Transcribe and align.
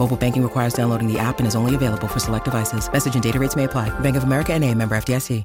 Mobile 0.00 0.16
banking 0.16 0.42
requires 0.42 0.72
downloading 0.72 1.12
the 1.12 1.18
app 1.18 1.40
and 1.40 1.46
is 1.46 1.54
only 1.54 1.74
available 1.74 2.08
for 2.08 2.20
select 2.20 2.46
devices. 2.46 2.90
Message 2.90 3.12
and 3.12 3.22
data 3.22 3.38
rates 3.38 3.54
may 3.54 3.64
apply. 3.64 3.90
Bank 4.00 4.16
of 4.16 4.24
America 4.24 4.54
and 4.54 4.64
a 4.64 4.74
member 4.74 4.94
FDIC. 4.94 5.44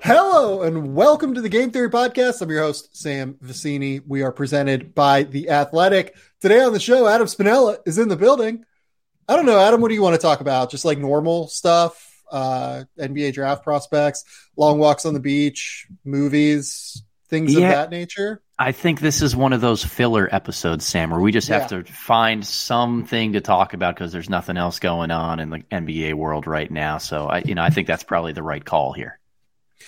Hello 0.00 0.62
and 0.62 0.96
welcome 0.96 1.32
to 1.34 1.40
the 1.40 1.48
Game 1.48 1.70
Theory 1.70 1.90
Podcast. 1.90 2.42
I'm 2.42 2.50
your 2.50 2.62
host, 2.62 2.96
Sam 2.96 3.34
Vecenie. 3.34 4.02
We 4.04 4.22
are 4.22 4.32
presented 4.32 4.92
by 4.92 5.22
The 5.22 5.50
Athletic. 5.50 6.16
Today 6.40 6.60
on 6.60 6.72
the 6.72 6.80
show, 6.80 7.06
Adam 7.06 7.28
Spinella 7.28 7.78
is 7.86 7.98
in 7.98 8.08
the 8.08 8.16
building. 8.16 8.64
I 9.28 9.36
don't 9.36 9.46
know, 9.46 9.60
Adam, 9.60 9.80
what 9.80 9.88
do 9.88 9.94
you 9.94 10.02
want 10.02 10.16
to 10.16 10.22
talk 10.22 10.40
about? 10.40 10.72
Just 10.72 10.84
like 10.84 10.98
normal 10.98 11.46
stuff, 11.46 12.05
uh, 12.30 12.84
NBA 12.98 13.32
draft 13.34 13.62
prospects, 13.64 14.24
long 14.56 14.78
walks 14.78 15.04
on 15.06 15.14
the 15.14 15.20
beach, 15.20 15.86
movies, 16.04 17.02
things 17.28 17.54
Yeah. 17.54 17.68
of 17.68 17.74
that 17.74 17.90
nature. 17.90 18.42
I 18.58 18.72
think 18.72 19.00
this 19.00 19.20
is 19.20 19.36
one 19.36 19.52
of 19.52 19.60
those 19.60 19.84
filler 19.84 20.28
episodes, 20.32 20.86
Sam, 20.86 21.10
where 21.10 21.20
we 21.20 21.30
just 21.30 21.48
have 21.48 21.68
to 21.68 21.84
find 21.84 22.46
something 22.46 23.34
to 23.34 23.42
talk 23.42 23.74
about 23.74 23.94
because 23.94 24.12
there's 24.12 24.30
nothing 24.30 24.56
else 24.56 24.78
going 24.78 25.10
on 25.10 25.40
in 25.40 25.50
the 25.50 25.58
NBA 25.70 26.14
world 26.14 26.46
right 26.46 26.70
now. 26.70 26.96
So 26.98 27.26
I, 27.26 27.38
you 27.44 27.54
know, 27.54 27.62
I 27.62 27.68
think 27.68 27.86
that's 27.86 28.02
probably 28.04 28.32
the 28.32 28.42
right 28.42 28.64
call 28.64 28.94
here. 28.94 29.18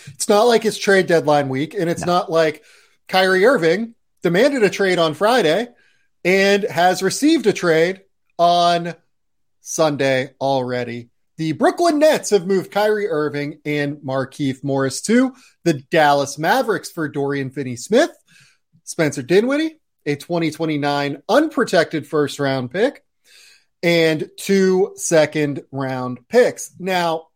It's 0.09 0.28
not 0.28 0.42
like 0.44 0.66
it's 0.66 0.77
trade 0.77 1.06
deadline 1.06 1.48
week, 1.48 1.72
and 1.72 1.89
it's 1.89 2.05
No. 2.05 2.12
not 2.12 2.31
like 2.31 2.62
Kyrie 3.09 3.47
Irving 3.47 3.94
demanded 4.22 4.62
a 4.64 4.69
trade 4.70 4.98
on 4.98 5.14
Friday 5.14 5.69
and 6.25 6.64
has 6.64 7.03
received 7.03 7.47
a 7.47 7.55
trade 7.55 8.03
on 8.39 8.94
Sunday 9.62 10.34
already. 10.41 11.09
The 11.39 11.53
Brooklyn 11.53 12.00
Nets 12.00 12.31
have 12.31 12.48
moved 12.48 12.72
Kyrie 12.72 13.08
Irving 13.08 13.61
and 13.64 13.98
Markieff 13.98 14.64
Morris 14.64 15.00
to 15.03 15.36
the 15.62 15.75
Dallas 15.75 16.36
Mavericks 16.36 16.91
for 16.91 17.08
Dorian 17.08 17.50
Finney 17.50 17.77
Smith, 17.77 18.11
Spencer 18.83 19.22
Dinwiddie, 19.22 19.78
a 20.05 20.16
2029 20.16 21.22
unprotected 21.28 22.09
first 22.09 22.41
round 22.41 22.72
pick, 22.72 23.05
and 23.84 24.28
two 24.36 24.94
second 24.97 25.62
round 25.70 26.27
picks. 26.28 26.72
Now, 26.81 27.28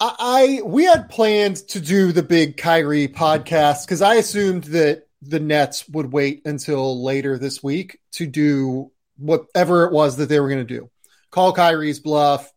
I, 0.00 0.62
we 0.64 0.86
had 0.86 1.08
planned 1.08 1.58
to 1.68 1.80
do 1.80 2.10
the 2.10 2.24
big 2.24 2.56
Kyrie 2.56 3.06
podcast 3.06 3.86
because 3.86 4.02
I 4.02 4.16
assumed 4.16 4.64
that 4.64 5.06
the 5.22 5.38
Nets 5.38 5.88
would 5.88 6.12
wait 6.12 6.42
until 6.44 7.04
later 7.04 7.38
this 7.38 7.62
week 7.62 8.00
to 8.14 8.26
do 8.26 8.90
whatever 9.16 9.84
it 9.84 9.92
was 9.92 10.16
that 10.16 10.28
they 10.28 10.40
were 10.40 10.48
going 10.48 10.66
to 10.66 10.80
do. 10.80 10.90
Call 11.34 11.52
Kyrie's 11.52 11.98
bluff, 11.98 12.52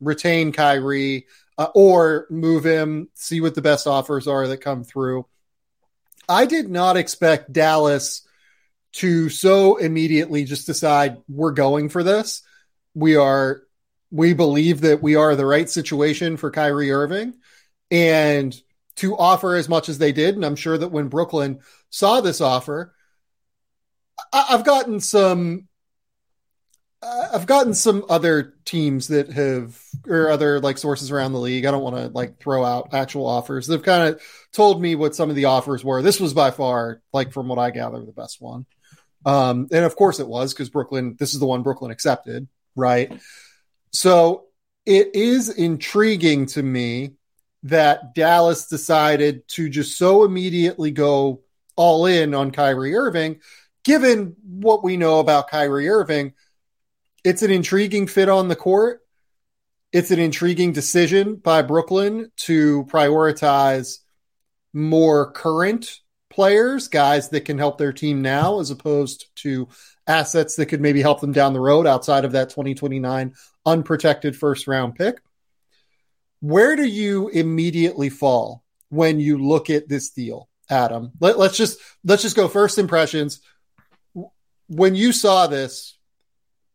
retain 0.00 0.52
Kyrie, 0.52 1.28
uh, 1.56 1.68
or 1.74 2.26
move 2.28 2.62
him, 2.62 3.08
see 3.14 3.40
what 3.40 3.54
the 3.54 3.62
best 3.62 3.86
offers 3.86 4.28
are 4.28 4.46
that 4.48 4.58
come 4.58 4.84
through. 4.84 5.26
I 6.28 6.44
did 6.44 6.68
not 6.68 6.98
expect 6.98 7.54
Dallas 7.54 8.28
to 8.92 9.30
so 9.30 9.78
immediately 9.78 10.44
just 10.44 10.66
decide 10.66 11.22
we're 11.26 11.52
going 11.52 11.88
for 11.88 12.02
this. 12.02 12.42
We 12.92 13.16
are 13.16 13.62
we 14.10 14.34
believe 14.34 14.82
that 14.82 15.02
we 15.02 15.16
are 15.16 15.34
the 15.34 15.46
right 15.46 15.70
situation 15.70 16.36
for 16.36 16.50
Kyrie 16.50 16.92
Irving 16.92 17.32
and 17.90 18.54
to 18.96 19.16
offer 19.16 19.54
as 19.54 19.70
much 19.70 19.88
as 19.88 19.96
they 19.96 20.12
did. 20.12 20.34
And 20.34 20.44
I'm 20.44 20.56
sure 20.56 20.76
that 20.76 20.92
when 20.92 21.08
Brooklyn 21.08 21.60
saw 21.88 22.20
this 22.20 22.42
offer, 22.42 22.94
I- 24.34 24.48
I've 24.50 24.66
gotten 24.66 25.00
some. 25.00 25.67
I've 27.00 27.46
gotten 27.46 27.74
some 27.74 28.04
other 28.08 28.54
teams 28.64 29.08
that 29.08 29.32
have, 29.32 29.80
or 30.06 30.30
other 30.30 30.60
like 30.60 30.78
sources 30.78 31.10
around 31.10 31.32
the 31.32 31.38
league. 31.38 31.64
I 31.64 31.70
don't 31.70 31.82
want 31.82 31.96
to 31.96 32.08
like 32.08 32.40
throw 32.40 32.64
out 32.64 32.92
actual 32.92 33.26
offers. 33.26 33.66
They've 33.66 33.82
kind 33.82 34.14
of 34.14 34.22
told 34.52 34.82
me 34.82 34.96
what 34.96 35.14
some 35.14 35.30
of 35.30 35.36
the 35.36 35.44
offers 35.44 35.84
were. 35.84 36.02
This 36.02 36.18
was 36.18 36.34
by 36.34 36.50
far, 36.50 37.00
like 37.12 37.32
from 37.32 37.48
what 37.48 37.58
I 37.58 37.70
gather, 37.70 38.04
the 38.04 38.12
best 38.12 38.40
one. 38.40 38.66
Um, 39.24 39.68
and 39.70 39.84
of 39.84 39.94
course 39.94 40.18
it 40.20 40.28
was 40.28 40.52
because 40.52 40.70
Brooklyn. 40.70 41.16
This 41.18 41.34
is 41.34 41.40
the 41.40 41.46
one 41.46 41.62
Brooklyn 41.62 41.90
accepted, 41.90 42.48
right? 42.74 43.12
So 43.92 44.46
it 44.84 45.14
is 45.14 45.50
intriguing 45.50 46.46
to 46.46 46.62
me 46.62 47.12
that 47.64 48.14
Dallas 48.14 48.66
decided 48.66 49.46
to 49.48 49.68
just 49.68 49.98
so 49.98 50.24
immediately 50.24 50.90
go 50.90 51.42
all 51.76 52.06
in 52.06 52.34
on 52.34 52.50
Kyrie 52.50 52.96
Irving, 52.96 53.40
given 53.84 54.34
what 54.42 54.82
we 54.82 54.96
know 54.96 55.20
about 55.20 55.48
Kyrie 55.48 55.88
Irving. 55.88 56.32
It's 57.24 57.42
an 57.42 57.50
intriguing 57.50 58.06
fit 58.06 58.28
on 58.28 58.48
the 58.48 58.56
court. 58.56 59.00
It's 59.92 60.10
an 60.10 60.18
intriguing 60.18 60.72
decision 60.72 61.36
by 61.36 61.62
Brooklyn 61.62 62.30
to 62.38 62.84
prioritize 62.84 63.98
more 64.72 65.32
current 65.32 66.00
players, 66.30 66.88
guys 66.88 67.30
that 67.30 67.44
can 67.44 67.58
help 67.58 67.78
their 67.78 67.92
team 67.92 68.22
now, 68.22 68.60
as 68.60 68.70
opposed 68.70 69.26
to 69.36 69.68
assets 70.06 70.56
that 70.56 70.66
could 70.66 70.80
maybe 70.80 71.02
help 71.02 71.20
them 71.20 71.32
down 71.32 71.52
the 71.52 71.60
road 71.60 71.86
outside 71.86 72.24
of 72.24 72.32
that 72.32 72.50
2029 72.50 73.34
unprotected 73.66 74.36
first 74.36 74.66
round 74.66 74.94
pick. 74.94 75.20
Where 76.40 76.76
do 76.76 76.84
you 76.84 77.28
immediately 77.28 78.08
fall 78.08 78.62
when 78.90 79.18
you 79.20 79.38
look 79.38 79.70
at 79.70 79.88
this 79.88 80.10
deal, 80.10 80.48
Adam? 80.70 81.12
Let, 81.18 81.38
let's 81.38 81.56
just 81.56 81.80
let's 82.04 82.22
just 82.22 82.36
go 82.36 82.46
first 82.46 82.78
impressions. 82.78 83.40
When 84.68 84.94
you 84.94 85.12
saw 85.12 85.46
this, 85.46 85.97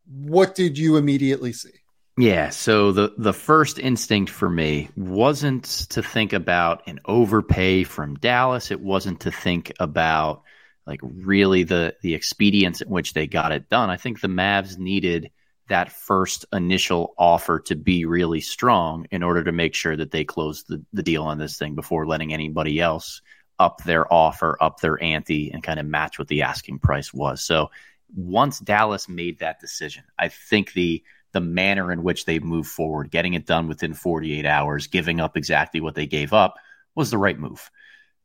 what 0.07 0.55
did 0.55 0.77
you 0.77 0.97
immediately 0.97 1.53
see? 1.53 1.71
Yeah. 2.17 2.49
So 2.49 2.91
the 2.91 3.13
the 3.17 3.33
first 3.33 3.79
instinct 3.79 4.31
for 4.31 4.49
me 4.49 4.89
wasn't 4.95 5.63
to 5.89 6.03
think 6.03 6.33
about 6.33 6.87
an 6.87 6.99
overpay 7.05 7.85
from 7.85 8.15
Dallas. 8.15 8.69
It 8.69 8.81
wasn't 8.81 9.21
to 9.21 9.31
think 9.31 9.73
about 9.79 10.43
like 10.85 10.99
really 11.01 11.63
the 11.63 11.95
the 12.01 12.13
expedience 12.13 12.81
in 12.81 12.89
which 12.89 13.13
they 13.13 13.25
got 13.25 13.51
it 13.51 13.69
done. 13.69 13.89
I 13.89 13.97
think 13.97 14.21
the 14.21 14.27
Mavs 14.27 14.77
needed 14.77 15.31
that 15.69 15.91
first 15.91 16.45
initial 16.53 17.15
offer 17.17 17.59
to 17.61 17.75
be 17.75 18.05
really 18.05 18.41
strong 18.41 19.07
in 19.09 19.23
order 19.23 19.43
to 19.43 19.51
make 19.51 19.73
sure 19.73 19.95
that 19.95 20.11
they 20.11 20.25
closed 20.25 20.67
the, 20.67 20.83
the 20.91 21.03
deal 21.03 21.23
on 21.23 21.37
this 21.37 21.57
thing 21.57 21.73
before 21.73 22.05
letting 22.05 22.33
anybody 22.33 22.79
else 22.79 23.21
up 23.59 23.83
their 23.83 24.11
offer, 24.13 24.57
up 24.61 24.81
their 24.81 25.01
ante, 25.01 25.51
and 25.51 25.63
kind 25.63 25.79
of 25.79 25.85
match 25.85 26.19
what 26.19 26.27
the 26.27 26.41
asking 26.41 26.79
price 26.79 27.13
was. 27.13 27.41
So 27.41 27.71
once 28.15 28.59
Dallas 28.59 29.07
made 29.09 29.39
that 29.39 29.59
decision, 29.59 30.03
I 30.17 30.29
think 30.29 30.73
the 30.73 31.03
the 31.33 31.41
manner 31.41 31.91
in 31.91 32.03
which 32.03 32.25
they 32.25 32.39
moved 32.39 32.69
forward, 32.69 33.09
getting 33.09 33.33
it 33.33 33.47
done 33.47 33.67
within 33.67 33.95
48 33.95 34.45
hours, 34.45 34.87
giving 34.87 35.19
up 35.19 35.35
exactly 35.35 35.81
what 35.81 35.95
they 35.95 36.05
gave 36.05 36.31
up 36.31 36.55
was 36.95 37.09
the 37.09 37.17
right 37.17 37.37
move. 37.37 37.71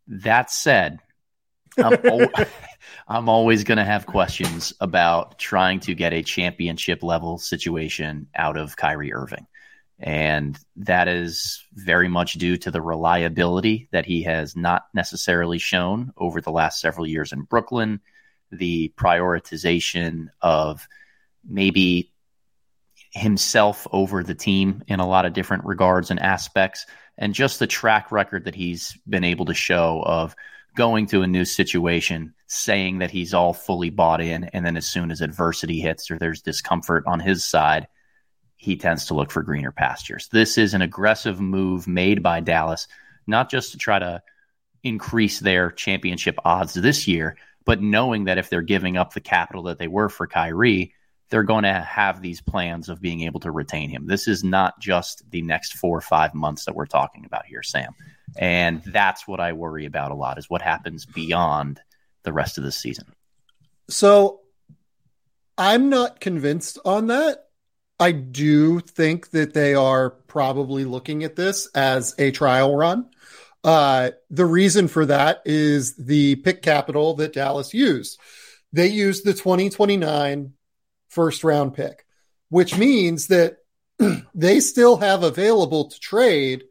That 0.07 0.51
said, 0.51 0.99
I'm, 1.79 1.99
al- 2.05 2.47
I'm 3.09 3.29
always 3.29 3.65
going 3.65 3.79
to 3.79 3.85
have 3.85 4.07
questions 4.07 4.75
about 4.81 5.39
trying 5.39 5.81
to 5.81 5.95
get 5.95 6.13
a 6.13 6.23
championship 6.23 7.03
level 7.03 7.39
situation 7.39 8.29
out 8.35 8.57
of 8.57 8.77
Kyrie 8.77 9.13
Irving. 9.13 9.47
And 9.99 10.57
that 10.77 11.09
is 11.09 11.65
very 11.73 12.09
much 12.09 12.35
due 12.35 12.57
to 12.59 12.71
the 12.71 12.81
reliability 12.81 13.89
that 13.91 14.07
he 14.07 14.23
has 14.23 14.55
not 14.55 14.87
necessarily 14.95 15.59
shown 15.59 16.13
over 16.17 16.41
the 16.41 16.53
last 16.53 16.81
several 16.81 17.07
years 17.07 17.33
in 17.33 17.43
Brooklyn, 17.43 18.01
the 18.51 18.93
prioritization 18.97 20.29
of 20.41 20.87
maybe 21.49 22.13
himself 23.11 23.87
over 23.93 24.23
the 24.23 24.35
team 24.35 24.83
in 24.87 25.01
a 25.01 25.09
lot 25.09 25.25
of 25.25 25.33
different 25.33 25.65
regards 25.65 26.11
and 26.11 26.21
aspects, 26.21 26.87
and 27.17 27.35
just 27.35 27.59
the 27.59 27.67
track 27.67 28.13
record 28.13 28.45
that 28.45 28.55
he's 28.55 28.97
been 29.09 29.25
able 29.25 29.47
to 29.47 29.55
show 29.55 30.03
of 30.05 30.37
going 30.77 31.07
to 31.07 31.23
a 31.23 31.27
new 31.27 31.45
situation, 31.45 32.35
saying 32.47 32.99
that 32.99 33.11
he's 33.11 33.35
all 33.35 33.53
fully 33.53 33.91
bought 33.91 34.21
in, 34.21 34.45
and 34.45 34.65
then 34.65 34.77
as 34.77 34.87
soon 34.87 35.11
as 35.11 35.21
adversity 35.21 35.81
hits 35.81 36.11
or 36.11 36.19
there's 36.19 36.43
discomfort 36.43 37.03
on 37.07 37.19
his 37.19 37.45
side, 37.45 37.89
he 38.57 38.77
tends 38.77 39.07
to 39.07 39.15
look 39.15 39.31
for 39.31 39.43
greener 39.43 39.73
pastures. 39.73 40.29
This 40.29 40.59
is 40.59 40.75
an 40.75 40.83
aggressive 40.83 41.41
move 41.41 41.89
made 41.89 42.23
by 42.23 42.41
Dallas, 42.41 42.87
not 43.27 43.51
just 43.51 43.73
to 43.73 43.79
try 43.79 43.99
to 43.99 44.23
increase 44.83 45.41
their 45.41 45.71
championship 45.71 46.37
odds 46.45 46.75
this 46.75 47.09
year, 47.09 47.37
but 47.69 47.83
knowing 47.83 48.25
that 48.25 48.39
if 48.39 48.49
they're 48.49 48.63
giving 48.63 48.97
up 48.97 49.13
the 49.13 49.21
capital 49.21 49.65
that 49.65 49.77
they 49.77 49.89
were 49.89 50.09
for 50.09 50.27
Kyrie, 50.27 50.95
they're 51.29 51.43
going 51.43 51.65
to 51.65 51.75
have 51.75 52.23
these 52.23 52.41
plans 52.41 52.89
of 52.89 52.99
being 52.99 53.21
able 53.21 53.41
to 53.41 53.51
retain 53.51 53.91
him. 53.91 54.07
This 54.07 54.27
is 54.27 54.43
not 54.43 54.81
just 54.81 55.31
the 55.31 55.43
next 55.43 55.75
four 55.75 55.99
or 55.99 56.01
five 56.01 56.33
months 56.33 56.65
that 56.65 56.75
we're 56.75 56.87
talking 56.87 57.27
about 57.27 57.45
here, 57.45 57.63
Sam. 57.63 57.95
And 58.39 58.83
that's 58.85 59.29
what 59.29 59.39
I 59.39 59.53
worry 59.53 59.85
about 59.85 60.13
a 60.13 60.15
lot 60.15 60.39
is 60.39 60.49
what 60.49 60.63
happens 60.63 61.05
beyond 61.05 61.79
the 62.23 62.33
rest 62.33 62.57
of 62.57 62.65
the 62.65 62.73
season. 62.73 63.13
So 63.91 64.41
I'm 65.59 65.91
not 65.91 66.21
convinced 66.21 66.79
on 66.87 67.09
that. 67.09 67.49
I 68.01 68.13
do 68.13 68.81
think 68.81 69.29
that 69.33 69.53
they 69.53 69.75
are 69.75 70.09
probably 70.09 70.87
looking 70.87 71.23
at 71.23 71.37
this 71.37 71.67
as 71.75 72.15
a 72.17 72.31
trial 72.31 72.75
run. 72.75 73.11
Uh, 73.69 74.13
the 74.31 74.47
reason 74.47 74.89
for 74.89 75.05
that 75.05 75.43
is 75.45 75.95
the 75.97 76.37
pick 76.37 76.63
capital 76.63 77.13
that 77.13 77.35
Dallas 77.35 77.75
used. 77.75 78.19
They 78.73 78.87
used 78.87 79.27
the 79.27 79.35
2029 79.35 80.55
first 81.11 81.45
round 81.45 81.75
pick, 81.75 82.07
which 82.49 82.79
means 82.79 83.27
that 83.27 83.59
they 84.35 84.61
still 84.61 84.97
have 84.97 85.23
available 85.23 85.91
to 85.91 86.01
trade 86.01 86.65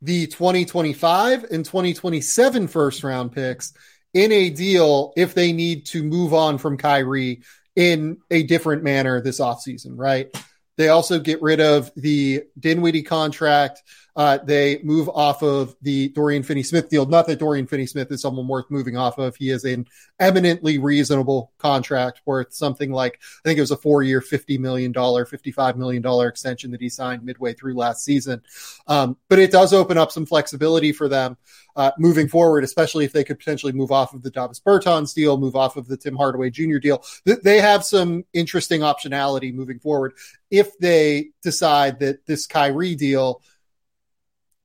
the 0.00 0.28
2025 0.28 1.46
and 1.50 1.64
2027 1.64 2.68
first 2.68 3.02
round 3.02 3.32
picks 3.32 3.72
in 4.14 4.30
a 4.30 4.50
deal 4.50 5.12
if 5.16 5.34
they 5.34 5.52
need 5.52 5.86
to 5.86 6.04
move 6.04 6.34
on 6.34 6.58
from 6.58 6.76
Kyrie 6.76 7.42
in 7.74 8.18
a 8.30 8.44
different 8.44 8.84
manner 8.84 9.20
this 9.20 9.40
offseason, 9.40 9.94
right? 9.96 10.32
They 10.76 10.88
also 10.88 11.18
get 11.18 11.42
rid 11.42 11.60
of 11.60 11.90
the 11.96 12.44
Dinwiddie 12.56 13.02
contract. 13.02 13.82
Uh, 14.18 14.36
they 14.38 14.80
move 14.82 15.08
off 15.10 15.44
of 15.44 15.76
the 15.80 16.08
Dorian 16.08 16.42
Finney 16.42 16.64
Smith 16.64 16.88
deal. 16.88 17.06
Not 17.06 17.28
that 17.28 17.38
Dorian 17.38 17.68
Finney 17.68 17.86
Smith 17.86 18.10
is 18.10 18.20
someone 18.20 18.48
worth 18.48 18.68
moving 18.68 18.96
off 18.96 19.16
of. 19.16 19.36
He 19.36 19.50
is 19.50 19.64
an 19.64 19.86
eminently 20.18 20.76
reasonable 20.78 21.52
contract 21.58 22.22
worth 22.26 22.52
something 22.52 22.90
like, 22.90 23.20
I 23.44 23.48
think 23.48 23.58
it 23.58 23.62
was 23.62 23.70
a 23.70 23.76
four 23.76 24.02
year, 24.02 24.20
$50 24.20 24.58
million, 24.58 24.92
$55 24.92 25.76
million 25.76 26.26
extension 26.26 26.72
that 26.72 26.80
he 26.80 26.88
signed 26.88 27.22
midway 27.22 27.54
through 27.54 27.74
last 27.74 28.04
season. 28.04 28.42
Um, 28.88 29.16
but 29.28 29.38
it 29.38 29.52
does 29.52 29.72
open 29.72 29.96
up 29.96 30.10
some 30.10 30.26
flexibility 30.26 30.90
for 30.90 31.06
them 31.08 31.36
uh, 31.76 31.92
moving 31.96 32.26
forward, 32.26 32.64
especially 32.64 33.04
if 33.04 33.12
they 33.12 33.22
could 33.22 33.38
potentially 33.38 33.72
move 33.72 33.92
off 33.92 34.14
of 34.14 34.22
the 34.22 34.32
Davis 34.32 34.58
Bertans 34.58 35.14
deal, 35.14 35.38
move 35.38 35.54
off 35.54 35.76
of 35.76 35.86
the 35.86 35.96
Tim 35.96 36.16
Hardaway 36.16 36.50
Jr. 36.50 36.78
deal. 36.78 37.04
They 37.24 37.60
have 37.60 37.84
some 37.84 38.24
interesting 38.32 38.80
optionality 38.80 39.54
moving 39.54 39.78
forward 39.78 40.14
if 40.50 40.76
they 40.78 41.30
decide 41.40 42.00
that 42.00 42.26
this 42.26 42.48
Kyrie 42.48 42.96
deal 42.96 43.42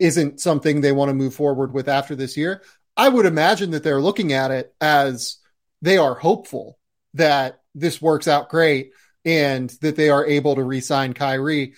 isn't 0.04 0.42
something 0.42 0.82
they 0.82 0.92
want 0.92 1.08
to 1.08 1.16
move 1.16 1.34
forward 1.34 1.74
with 1.74 1.88
after 1.88 2.14
this 2.14 2.36
year. 2.36 2.62
I 2.98 3.08
would 3.08 3.26
imagine 3.26 3.72
that 3.72 3.84
they're 3.84 4.02
looking 4.02 4.34
at 4.34 4.52
it 4.52 4.76
as 4.82 5.38
they 5.82 5.98
are 5.98 6.14
hopeful 6.14 6.78
that 7.14 7.62
this 7.74 8.02
works 8.02 8.28
out 8.28 8.50
great 8.50 8.92
and 9.24 9.70
that 9.82 9.96
they 9.96 10.10
are 10.10 10.26
able 10.26 10.56
to 10.56 10.64
re-sign 10.64 11.14
Kyrie. 11.14 11.76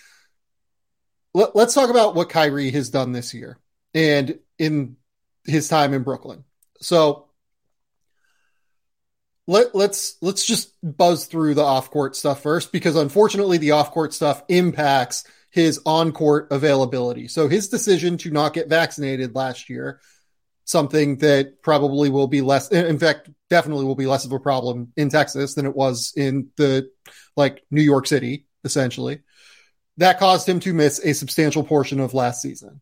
Let, 1.35 1.55
us 1.55 1.75
talk 1.75 1.91
about 1.91 2.15
what 2.15 2.29
Kyrie 2.29 2.71
has 2.71 2.89
done 2.89 3.11
this 3.11 3.35
year. 3.35 3.59
And 3.93 4.39
in 4.57 4.97
his 5.45 5.67
time 5.67 5.93
in 5.93 6.01
Brooklyn. 6.01 6.45
So 6.81 7.27
let, 9.45 9.75
let's 9.75 10.17
let's 10.21 10.43
just 10.43 10.73
buzz 10.81 11.25
through 11.25 11.53
the 11.53 11.63
off 11.63 11.91
court 11.91 12.15
stuff 12.15 12.41
first 12.41 12.71
because 12.71 12.95
unfortunately 12.95 13.59
the 13.59 13.71
off 13.71 13.91
court 13.91 14.13
stuff 14.13 14.41
impacts 14.47 15.25
his 15.55 15.79
on 15.85 16.11
court 16.11 16.49
availability. 16.51 17.29
So 17.29 17.47
his 17.47 17.69
decision 17.69 18.17
to 18.17 18.29
not 18.29 18.53
get 18.53 18.67
vaccinated 18.67 19.35
last 19.35 19.69
year, 19.69 20.01
something 20.65 21.19
that 21.19 21.61
probably 21.61 22.09
will 22.09 22.27
be 22.27 22.41
less 22.41 22.69
in 22.73 22.99
fact 22.99 23.29
definitely 23.49 23.85
will 23.85 23.95
be 23.95 24.05
less 24.05 24.25
of 24.25 24.33
a 24.33 24.39
problem 24.39 24.91
in 24.97 25.07
Texas 25.07 25.53
than 25.53 25.65
it 25.65 25.73
was 25.73 26.11
in 26.17 26.49
the 26.57 26.89
like 27.37 27.63
New 27.71 27.81
York 27.81 28.05
City 28.05 28.47
essentially. 28.65 29.21
That 29.95 30.19
caused 30.19 30.49
him 30.49 30.59
to 30.59 30.73
miss 30.73 30.99
a 30.99 31.13
substantial 31.13 31.63
portion 31.63 32.01
of 32.01 32.13
last 32.13 32.41
season. 32.41 32.81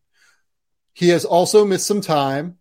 He 0.94 1.10
has 1.10 1.24
also 1.24 1.64
missed 1.64 1.86
some 1.86 2.00
time 2.00 2.56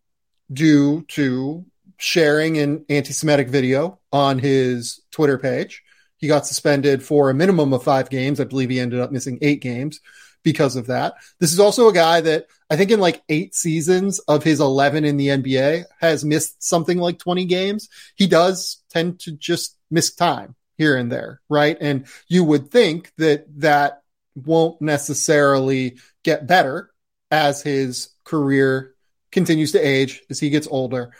due 0.52 1.06
to 1.08 1.66
sharing 1.98 2.60
an 2.60 2.86
anti 2.88 3.14
Semitic 3.14 3.50
video 3.50 4.00
on 4.12 4.38
his 4.38 5.02
Twitter 5.10 5.40
page. 5.40 5.82
He 6.24 6.30
got 6.30 6.48
suspended 6.48 7.04
for 7.04 7.30
a 7.30 7.34
minimum 7.34 7.74
of 7.74 7.84
five 7.84 8.10
games. 8.10 8.40
I 8.40 8.46
believe 8.46 8.70
he 8.70 8.80
ended 8.80 9.02
up 9.02 9.12
missing 9.12 9.40
eight 9.42 9.60
games 9.60 10.00
because 10.42 10.78
of 10.78 10.88
that. 10.88 11.16
This 11.42 11.52
is 11.52 11.60
also 11.60 11.90
a 11.90 11.94
guy 11.94 12.22
that 12.22 12.46
I 12.70 12.78
think 12.78 12.92
in 12.92 13.02
like 13.02 13.22
eight 13.28 13.54
seasons 13.54 14.20
of 14.20 14.42
his 14.42 14.62
11 14.62 15.04
in 15.04 15.18
the 15.18 15.28
NBA 15.28 15.84
has 16.00 16.24
missed 16.24 16.64
something 16.64 16.98
like 16.98 17.20
20 17.20 17.44
games. 17.44 17.90
He 18.16 18.28
does 18.28 18.82
tend 18.90 19.20
to 19.20 19.34
just 19.34 19.78
miss 19.92 20.16
time 20.16 20.56
here 20.78 20.96
and 20.96 21.12
there, 21.12 21.42
right? 21.50 21.76
And 21.82 22.06
you 22.30 22.46
would 22.46 22.72
think 22.72 23.12
that 23.18 23.44
that 23.60 24.02
won't 24.34 24.82
necessarily 24.82 25.98
get 26.24 26.48
better 26.48 26.90
as 27.32 27.62
his 27.62 28.12
career 28.24 28.96
continues 29.30 29.74
to 29.74 29.86
age, 29.86 30.24
as 30.30 30.40
he 30.40 30.50
gets 30.50 30.70
older, 30.72 31.12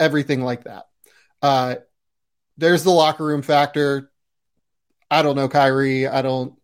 everything 0.00 0.42
like 0.42 0.64
that. 0.64 0.86
Uh, 1.40 1.76
there's 2.58 2.82
the 2.82 2.90
locker 2.90 3.24
room 3.24 3.42
factor. 3.42 4.07
I 5.10 5.22
don't 5.22 5.36
know 5.36 5.48
Kyrie. 5.48 6.06
I 6.06 6.22
don't 6.22 6.54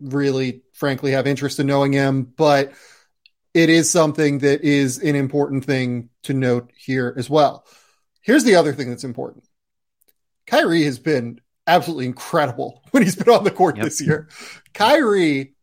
really, 0.00 0.62
frankly, 0.72 1.12
have 1.12 1.26
interest 1.26 1.60
in 1.60 1.66
knowing 1.66 1.92
him, 1.92 2.24
but 2.24 2.72
it 3.54 3.68
is 3.68 3.90
something 3.90 4.38
that 4.38 4.62
is 4.62 4.98
an 4.98 5.14
important 5.14 5.64
thing 5.64 6.08
to 6.24 6.32
note 6.32 6.72
here 6.76 7.14
as 7.16 7.28
well. 7.28 7.66
Here's 8.22 8.44
the 8.44 8.54
other 8.54 8.72
thing 8.72 8.88
that's 8.88 9.04
important 9.04 9.44
Kyrie 10.46 10.84
has 10.84 10.98
been 10.98 11.40
absolutely 11.66 12.06
incredible 12.06 12.82
when 12.90 13.02
he's 13.02 13.16
been 13.16 13.34
on 13.34 13.44
the 13.44 13.50
court 13.50 13.76
yep. 13.76 13.84
this 13.84 14.00
year. 14.00 14.28
Kyrie 14.74 15.54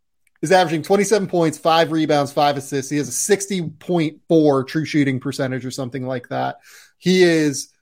is 0.41 0.51
averaging 0.51 0.83
27 0.83 1.27
points, 1.27 1.57
five 1.57 1.91
rebounds, 1.91 2.31
five 2.31 2.57
assists. 2.57 2.89
He 2.89 2.97
has 2.97 3.09
a 3.09 3.35
60.4 3.35 4.67
true 4.67 4.85
shooting 4.85 5.19
percentage 5.19 5.65
or 5.65 5.71
something 5.71 6.05
like 6.05 6.29
that. 6.29 6.57
He 6.97 7.23
is 7.23 7.73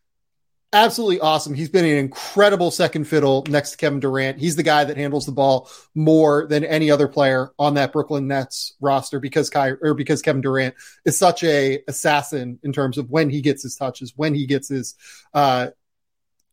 absolutely 0.84 1.20
awesome. 1.20 1.54
He's 1.54 1.70
been 1.70 1.86
an 1.86 1.98
incredible 1.98 2.72
second 2.72 3.06
fiddle 3.06 3.44
next 3.50 3.72
to 3.72 3.78
Kevin 3.78 4.00
Durant. 4.00 4.40
He's 4.40 4.56
the 4.56 4.64
guy 4.64 4.84
that 4.84 4.98
handles 4.98 5.26
the 5.26 5.32
ball 5.32 5.70
more 5.96 6.46
than 6.48 6.64
any 6.64 6.92
other 6.92 7.08
player 7.08 7.52
on 7.58 7.74
that 7.74 7.92
Brooklyn 7.92 8.28
Nets 8.28 8.76
roster 8.80 9.20
because 9.20 9.50
Ky 9.50 9.72
or 9.82 9.94
because 9.94 10.22
Kevin 10.22 10.42
Durant 10.42 10.76
is 11.06 11.18
such 11.18 11.44
a 11.44 11.82
assassin 11.88 12.60
in 12.64 12.72
terms 12.74 12.98
of 12.98 13.10
when 13.10 13.30
he 13.30 13.42
gets 13.42 13.64
his 13.64 13.76
touches, 13.76 14.14
when 14.16 14.34
he 14.34 14.46
gets 14.46 14.70
his 14.70 14.96
uh, 15.34 15.68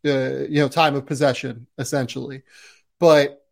uh 0.06 0.44
you 0.48 0.60
know 0.60 0.68
time 0.68 0.94
of 0.94 1.06
possession 1.06 1.66
essentially. 1.78 2.42
But 2.98 3.44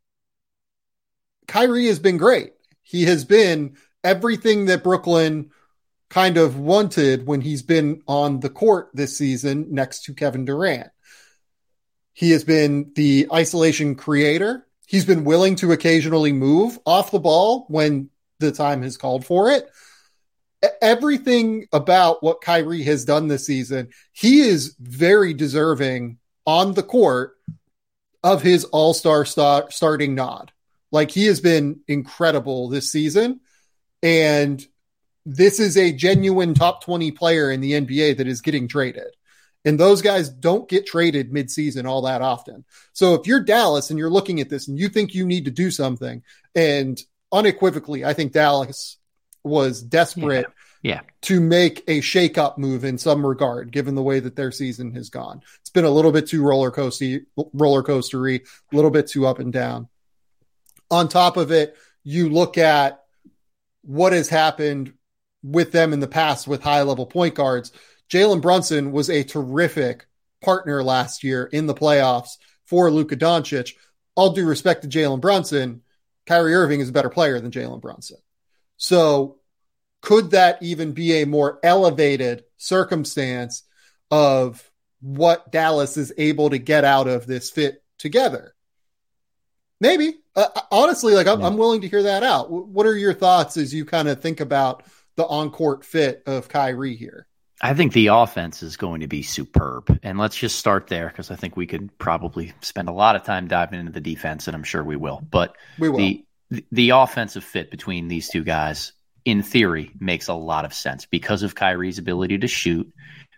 Kyrie 1.47 1.87
has 1.87 1.99
been 1.99 2.17
great. 2.17 2.55
He 2.83 3.05
has 3.05 3.25
been 3.25 3.77
everything 4.03 4.67
that 4.67 4.83
Brooklyn 4.83 5.51
kind 6.13 6.37
of 6.37 6.59
wanted 6.59 7.27
when 7.27 7.41
he's 7.41 7.63
been 7.63 8.03
on 8.07 8.39
the 8.41 8.51
court 8.51 8.91
this 8.93 9.17
season 9.17 9.69
next 9.71 10.05
to 10.05 10.13
Kevin 10.13 10.45
Durant. 10.45 10.91
He 12.13 12.33
has 12.33 12.45
been 12.45 12.93
the 12.95 13.29
isolation 13.33 13.95
creator. 13.95 14.67
He's 14.87 15.07
been 15.07 15.25
willing 15.25 15.57
to 15.57 15.73
occasionally 15.73 16.33
move 16.33 16.79
off 16.85 17.11
the 17.11 17.19
ball 17.19 17.65
when 17.69 18.11
the 18.41 18.53
time 18.53 18.83
has 18.83 18.99
called 18.99 19.25
for 19.25 19.51
it. 19.51 19.71
Everything 20.83 21.67
about 21.73 22.23
what 22.23 22.43
Kyrie 22.43 22.83
has 22.83 23.07
done 23.07 23.29
this 23.29 23.47
season, 23.47 23.89
he 24.13 24.43
is 24.43 24.77
very 24.79 25.33
deserving 25.33 26.19
on 26.45 26.75
the 26.75 26.83
court 26.83 27.37
of 28.23 28.43
his 28.43 28.65
all 28.67 28.93
star 28.93 29.25
starting 29.25 30.15
nod. 30.15 30.53
Like 30.91 31.11
he 31.11 31.25
has 31.25 31.41
been 31.41 31.81
incredible 31.89 32.69
this 32.69 32.93
season. 32.93 33.41
And 34.03 34.63
this 35.25 35.61
is 35.61 35.77
a 35.77 35.93
genuine 35.93 36.55
top 36.55 36.85
20 36.85 37.13
player 37.13 37.51
in 37.51 37.61
the 37.61 37.73
NBA 37.73 38.19
that 38.19 38.27
is 38.27 38.41
getting 38.41 38.69
traded. 38.69 39.15
And 39.65 39.79
those 39.79 40.03
guys 40.03 40.29
don't 40.29 40.69
get 40.69 40.87
traded 40.87 41.33
midseason 41.33 41.87
all 41.87 42.03
that 42.03 42.21
often. 42.21 42.65
So 42.93 43.15
if 43.15 43.27
you're 43.29 43.41
Dallas 43.41 43.91
and 43.91 43.99
you're 43.99 44.11
looking 44.11 44.41
at 44.41 44.49
this 44.51 44.67
and 44.67 44.79
you 44.79 44.89
think 44.89 45.15
you 45.15 45.25
need 45.25 45.45
to 45.45 45.53
do 45.53 45.71
something, 45.71 46.23
and 46.55 47.01
unequivocally, 47.31 48.05
I 48.05 48.13
think 48.13 48.33
Dallas 48.33 48.99
was 49.45 49.81
desperate 49.81 50.47
yeah. 50.83 50.95
yeah. 50.95 51.01
to 51.23 51.41
make 51.41 51.85
a 51.87 52.01
shakeup 52.01 52.59
move 52.59 52.85
in 52.85 52.99
some 52.99 53.25
regard, 53.25 53.71
given 53.71 53.95
the 53.95 54.03
way 54.03 54.19
that 54.19 54.35
their 54.35 54.51
season 54.51 54.95
has 54.95 55.11
gone. 55.11 55.43
It's 55.61 55.71
been 55.71 55.85
a 55.85 55.91
little 55.91 56.13
bit 56.13 56.27
too 56.27 56.43
roller 56.43 56.73
coastery, 56.73 57.25
roller 57.53 57.85
coastery, 57.85 58.41
a 58.73 58.77
little 58.77 58.91
bit 58.91 59.07
too 59.07 59.27
up 59.27 59.39
and 59.39 59.53
down 59.53 59.89
on 60.93 61.09
top 61.09 61.39
of 61.39 61.51
it, 61.51 61.75
you 62.05 62.29
look 62.29 62.59
at 62.59 63.03
what 63.81 64.13
has 64.13 64.29
happened 64.29 64.93
with 65.43 65.73
them 65.73 65.93
in 65.93 66.01
the 66.01 66.09
past 66.09 66.47
with 66.47 66.63
high 66.63 66.83
level 66.83 67.07
point 67.07 67.35
guards. 67.35 67.73
Jalen 68.11 68.43
Brunson 68.43 68.93
was 68.93 69.11
a 69.11 69.25
terrific 69.25 70.07
partner 70.43 70.83
last 70.83 71.25
year 71.25 71.45
in 71.45 71.67
the 71.67 71.75
playoffs 71.75 72.37
for 72.67 72.91
Luka 72.91 73.17
Doncic. 73.17 73.75
All 74.15 74.33
due 74.33 74.47
respect 74.47 74.83
to 74.83 74.89
Jalen 74.89 75.21
Brunson, 75.21 75.83
Kyrie 76.27 76.55
Irving 76.55 76.81
is 76.81 76.91
a 76.91 76.93
better 76.93 77.09
player 77.09 77.41
than 77.41 77.51
Jalen 77.51 77.81
Brunson. 77.81 78.19
So 78.77 79.39
could 80.03 80.33
that 80.33 80.63
even 80.63 80.93
be 80.93 81.23
a 81.23 81.27
more 81.27 81.59
elevated 81.63 82.45
circumstance 82.59 83.63
of 84.11 84.71
what 85.01 85.51
Dallas 85.51 85.97
is 85.97 86.13
able 86.19 86.51
to 86.51 86.59
get 86.59 86.85
out 86.85 87.09
of 87.09 87.27
this 87.27 87.51
fit 87.51 87.83
together? 87.99 88.55
Maybe. 89.81 90.15
Uh, 90.37 90.49
honestly, 90.71 91.15
like 91.15 91.27
I'm, 91.27 91.41
yeah. 91.41 91.47
I'm 91.47 91.57
willing 91.57 91.81
to 91.81 91.89
hear 91.89 92.05
that 92.05 92.23
out. 92.23 92.51
What 92.51 92.87
are 92.87 92.97
your 92.97 93.15
thoughts 93.15 93.57
as 93.57 93.73
you 93.73 93.85
kind 93.85 94.09
of 94.09 94.21
think 94.21 94.41
about 94.41 94.85
the 95.23 95.29
on 95.29 95.51
court 95.51 95.85
fit 95.85 96.23
of 96.27 96.49
Kyrie 96.49 96.97
here? 96.97 97.27
I 97.61 97.75
think 97.75 97.93
the 97.93 98.09
offense 98.09 98.63
is 98.63 98.77
going 98.77 99.03
to 99.03 99.07
be 99.07 99.23
superb. 99.23 99.99
And 100.03 100.19
let's 100.19 100.37
just 100.37 100.57
start 100.59 100.89
there 100.89 101.07
because 101.07 101.31
I 101.31 101.37
think 101.37 101.57
we 101.57 101.67
could 101.67 101.97
probably 101.97 102.53
spend 102.61 102.89
a 102.89 102.93
lot 102.93 103.15
of 103.15 103.23
time 103.23 103.47
diving 103.47 103.79
into 103.79 103.93
the 103.93 104.01
defense, 104.01 104.49
and 104.49 104.57
I'm 104.57 104.65
sure 104.65 104.83
we 104.83 104.97
will. 104.97 105.23
But 105.31 105.57
we 105.79 105.89
will. 105.89 105.99
The, 105.99 106.25
the 106.73 106.91
offensive 106.91 107.45
fit 107.45 107.71
between 107.71 108.09
these 108.09 108.29
two 108.29 108.43
guys, 108.43 108.93
in 109.25 109.43
theory, 109.43 109.93
makes 110.01 110.27
a 110.27 110.35
lot 110.35 110.65
of 110.65 110.75
sense 110.75 111.07
because 111.07 111.45
of 111.45 111.55
Kyrie's 111.55 111.99
ability 111.99 112.39
to 112.39 112.49
shoot, 112.49 112.93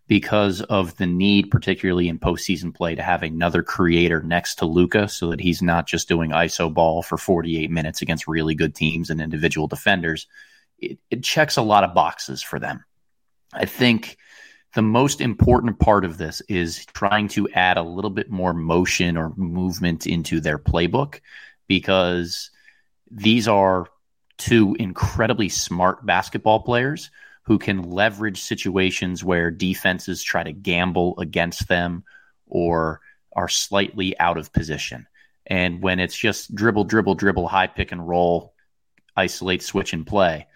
because 0.08 0.62
of 0.62 0.96
the 0.96 1.06
need, 1.06 1.50
particularly 1.50 2.08
in 2.08 2.18
postseason 2.18 2.74
play, 2.74 2.94
to 2.94 3.02
have 3.02 3.22
another 3.22 3.62
creator 3.62 4.22
next 4.22 4.56
to 4.56 4.64
Luka 4.64 5.06
so 5.06 5.30
that 5.30 5.40
he's 5.40 5.60
not 5.60 5.86
just 5.86 6.08
doing 6.08 6.30
ISO 6.30 6.72
ball 6.72 7.02
for 7.02 7.18
48 7.18 7.70
minutes 7.70 8.00
against 8.00 8.26
really 8.26 8.54
good 8.54 8.74
teams 8.74 9.10
and 9.10 9.20
individual 9.20 9.66
defenders. 9.66 10.26
It, 10.78 10.98
it 11.10 11.22
checks 11.22 11.56
a 11.56 11.62
lot 11.62 11.84
of 11.84 11.94
boxes 11.94 12.42
for 12.42 12.58
them. 12.58 12.84
I 13.52 13.66
think 13.66 14.16
the 14.74 14.82
most 14.82 15.20
important 15.20 15.78
part 15.78 16.04
of 16.04 16.18
this 16.18 16.40
is 16.48 16.84
trying 16.86 17.28
to 17.28 17.48
add 17.50 17.76
a 17.76 17.82
little 17.82 18.10
bit 18.10 18.30
more 18.30 18.52
motion 18.52 19.16
or 19.16 19.32
movement 19.36 20.06
into 20.06 20.40
their 20.40 20.58
playbook 20.58 21.20
because 21.68 22.50
these 23.10 23.46
are 23.46 23.86
two 24.36 24.76
incredibly 24.80 25.48
smart 25.48 26.04
basketball 26.04 26.60
players 26.60 27.10
who 27.44 27.58
can 27.58 27.82
leverage 27.82 28.40
situations 28.40 29.22
where 29.22 29.50
defenses 29.50 30.22
try 30.22 30.42
to 30.42 30.52
gamble 30.52 31.14
against 31.18 31.68
them 31.68 32.02
or 32.46 33.00
are 33.36 33.48
slightly 33.48 34.18
out 34.18 34.38
of 34.38 34.52
position. 34.52 35.06
And 35.46 35.82
when 35.82 36.00
it's 36.00 36.16
just 36.16 36.54
dribble, 36.54 36.84
dribble, 36.84 37.16
dribble, 37.16 37.46
high 37.46 37.66
pick 37.66 37.92
and 37.92 38.06
roll, 38.06 38.54
isolate, 39.16 39.62
switch, 39.62 39.92
and 39.92 40.06
play, 40.06 40.46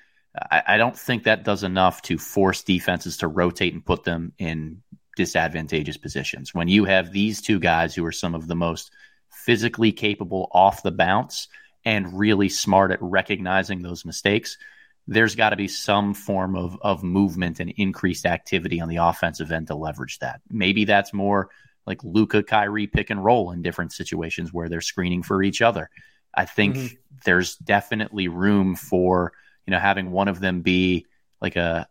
I, 0.50 0.62
I 0.66 0.76
don't 0.76 0.96
think 0.96 1.24
that 1.24 1.44
does 1.44 1.62
enough 1.62 2.02
to 2.02 2.18
force 2.18 2.62
defenses 2.62 3.18
to 3.18 3.28
rotate 3.28 3.72
and 3.72 3.84
put 3.84 4.04
them 4.04 4.32
in 4.38 4.82
disadvantageous 5.16 5.96
positions. 5.96 6.54
When 6.54 6.68
you 6.68 6.84
have 6.84 7.12
these 7.12 7.40
two 7.40 7.58
guys 7.58 7.94
who 7.94 8.04
are 8.04 8.12
some 8.12 8.34
of 8.34 8.46
the 8.46 8.54
most 8.54 8.92
physically 9.30 9.92
capable 9.92 10.48
off 10.52 10.82
the 10.82 10.92
bounce 10.92 11.48
and 11.84 12.18
really 12.18 12.48
smart 12.48 12.92
at 12.92 13.02
recognizing 13.02 13.82
those 13.82 14.04
mistakes, 14.04 14.58
there's 15.06 15.34
got 15.34 15.50
to 15.50 15.56
be 15.56 15.68
some 15.68 16.14
form 16.14 16.54
of, 16.54 16.78
of 16.82 17.02
movement 17.02 17.60
and 17.60 17.70
increased 17.76 18.26
activity 18.26 18.80
on 18.80 18.88
the 18.88 18.96
offensive 18.96 19.50
end 19.50 19.66
to 19.68 19.74
leverage 19.74 20.18
that. 20.18 20.40
Maybe 20.50 20.84
that's 20.84 21.14
more 21.14 21.48
like 21.86 22.04
Luka 22.04 22.42
Kyrie 22.42 22.86
pick 22.86 23.08
and 23.08 23.24
roll 23.24 23.50
in 23.50 23.62
different 23.62 23.92
situations 23.92 24.52
where 24.52 24.68
they're 24.68 24.82
screening 24.82 25.22
for 25.22 25.42
each 25.42 25.62
other. 25.62 25.88
I 26.34 26.44
think 26.44 26.76
mm-hmm. 26.76 26.94
there's 27.24 27.56
definitely 27.56 28.28
room 28.28 28.76
for 28.76 29.32
you 29.68 29.72
know, 29.72 29.78
having 29.78 30.10
one 30.10 30.28
of 30.28 30.40
them 30.40 30.62
be 30.62 31.04
like 31.42 31.56
a 31.56 31.86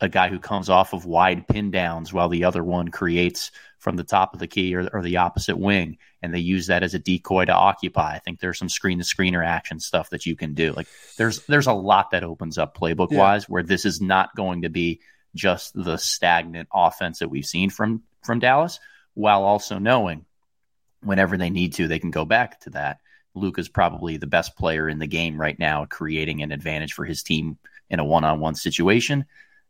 a 0.00 0.08
guy 0.08 0.28
who 0.28 0.40
comes 0.40 0.68
off 0.68 0.92
of 0.92 1.06
wide 1.06 1.46
pin 1.46 1.70
downs 1.70 2.12
while 2.12 2.28
the 2.28 2.42
other 2.42 2.64
one 2.64 2.88
creates 2.88 3.52
from 3.78 3.94
the 3.94 4.02
top 4.02 4.34
of 4.34 4.40
the 4.40 4.48
key 4.48 4.74
or, 4.74 4.88
or 4.92 5.02
the 5.02 5.18
opposite 5.18 5.56
wing, 5.56 5.98
and 6.20 6.34
they 6.34 6.40
use 6.40 6.66
that 6.66 6.82
as 6.82 6.94
a 6.94 6.98
decoy 6.98 7.44
to 7.44 7.54
occupy. 7.54 8.12
I 8.12 8.18
think 8.18 8.40
there's 8.40 8.58
some 8.58 8.68
screen 8.68 8.98
to 8.98 9.04
screener 9.04 9.46
action 9.46 9.78
stuff 9.78 10.10
that 10.10 10.26
you 10.26 10.34
can 10.34 10.54
do. 10.54 10.72
Like 10.72 10.88
there's 11.16 11.46
there's 11.46 11.68
a 11.68 11.72
lot 11.72 12.10
that 12.10 12.24
opens 12.24 12.58
up 12.58 12.76
playbook 12.76 13.12
wise 13.12 13.42
yeah. 13.42 13.46
where 13.46 13.62
this 13.62 13.84
is 13.84 14.00
not 14.00 14.34
going 14.34 14.62
to 14.62 14.68
be 14.68 15.00
just 15.36 15.74
the 15.76 15.98
stagnant 15.98 16.70
offense 16.74 17.20
that 17.20 17.28
we've 17.28 17.46
seen 17.46 17.70
from 17.70 18.02
from 18.24 18.40
Dallas, 18.40 18.80
while 19.14 19.44
also 19.44 19.78
knowing 19.78 20.26
whenever 21.04 21.36
they 21.36 21.50
need 21.50 21.74
to, 21.74 21.86
they 21.86 22.00
can 22.00 22.10
go 22.10 22.24
back 22.24 22.58
to 22.62 22.70
that 22.70 22.98
Luka's 23.34 23.68
probably 23.68 24.16
the 24.16 24.26
best 24.26 24.56
player 24.56 24.88
in 24.88 24.98
the 24.98 25.06
game 25.06 25.40
right 25.40 25.58
now, 25.58 25.86
creating 25.86 26.42
an 26.42 26.52
advantage 26.52 26.92
for 26.92 27.04
his 27.04 27.22
team 27.22 27.58
in 27.90 27.98
a 27.98 28.04
one 28.04 28.24
on 28.24 28.40
one 28.40 28.54
situation. 28.54 29.24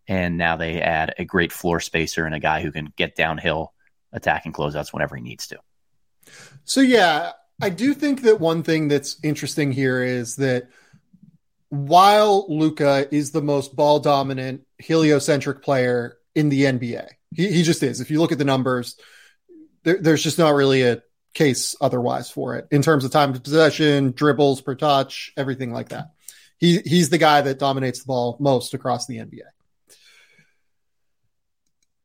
And 0.09 0.37
now 0.37 0.57
they 0.57 0.81
add 0.81 1.15
a 1.19 1.25
great 1.25 1.53
floor 1.53 1.81
spacer 1.81 2.25
and 2.25 2.35
a 2.35 2.41
guy 2.41 2.63
who 2.63 2.73
can 2.73 2.93
get 2.97 3.15
downhill, 3.15 3.73
attack, 4.13 4.47
attacking 4.47 4.53
closeouts 4.53 4.93
whenever 4.93 5.17
he 5.17 5.23
needs 5.23 5.47
to. 5.49 5.59
So, 6.65 6.81
yeah, 6.81 7.33
I 7.61 7.71
do 7.71 7.95
think 7.95 8.23
that 8.23 8.41
one 8.41 8.63
thing 8.63 8.89
that's 8.89 9.19
interesting 9.23 9.73
here 9.73 10.03
is 10.03 10.37
that 10.37 10.69
while 11.69 12.47
Luka 12.49 13.09
is 13.15 13.31
the 13.31 13.43
most 13.43 13.75
ball 13.77 14.01
dominant, 14.01 14.63
heliocentric 14.79 15.63
player 15.63 16.19
in 16.35 16.49
the 16.49 16.65
NBA, 16.65 17.09
he, 17.35 17.53
he 17.53 17.63
just 17.63 17.83
is. 17.83 18.01
If 18.01 18.11
you 18.11 18.21
look 18.21 18.33
at 18.33 18.39
the 18.39 18.45
numbers, 18.45 18.97
there, 19.85 19.99
there's 19.99 20.23
just 20.23 20.39
not 20.39 20.55
really 20.55 20.83
a 20.83 21.03
case 21.35 21.75
otherwise 21.81 22.31
for 22.31 22.57
it 22.57 22.69
in 22.71 22.83
terms 22.83 23.05
of 23.05 23.11
time 23.11 23.31
of 23.31 23.43
possession, 23.43 24.13
dribbles 24.13 24.61
per 24.61 24.75
touch, 24.75 25.33
everything 25.37 25.73
like 25.73 25.91
that. 25.91 26.11
He 26.59 26.79
he's 26.79 27.11
the 27.11 27.19
guy 27.19 27.41
that 27.41 27.59
dominates 27.59 28.01
the 28.01 28.07
ball 28.07 28.37
most 28.39 28.75
across 28.75 29.07
the 29.07 29.19
NBA. 29.19 29.41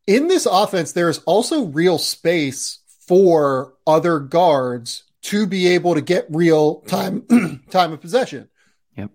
In 0.07 0.27
this 0.27 0.45
offense, 0.45 0.93
there 0.93 1.09
is 1.09 1.19
also 1.19 1.65
real 1.65 1.97
space 1.97 2.79
for 3.07 3.73
other 3.85 4.19
guards 4.19 5.03
to 5.23 5.45
be 5.45 5.67
able 5.67 5.95
to 5.95 6.01
get 6.01 6.25
real 6.29 6.81
time 6.81 7.21
time 7.69 7.91
of 7.91 8.01
possession. 8.01 8.49
Yep. 8.95 9.11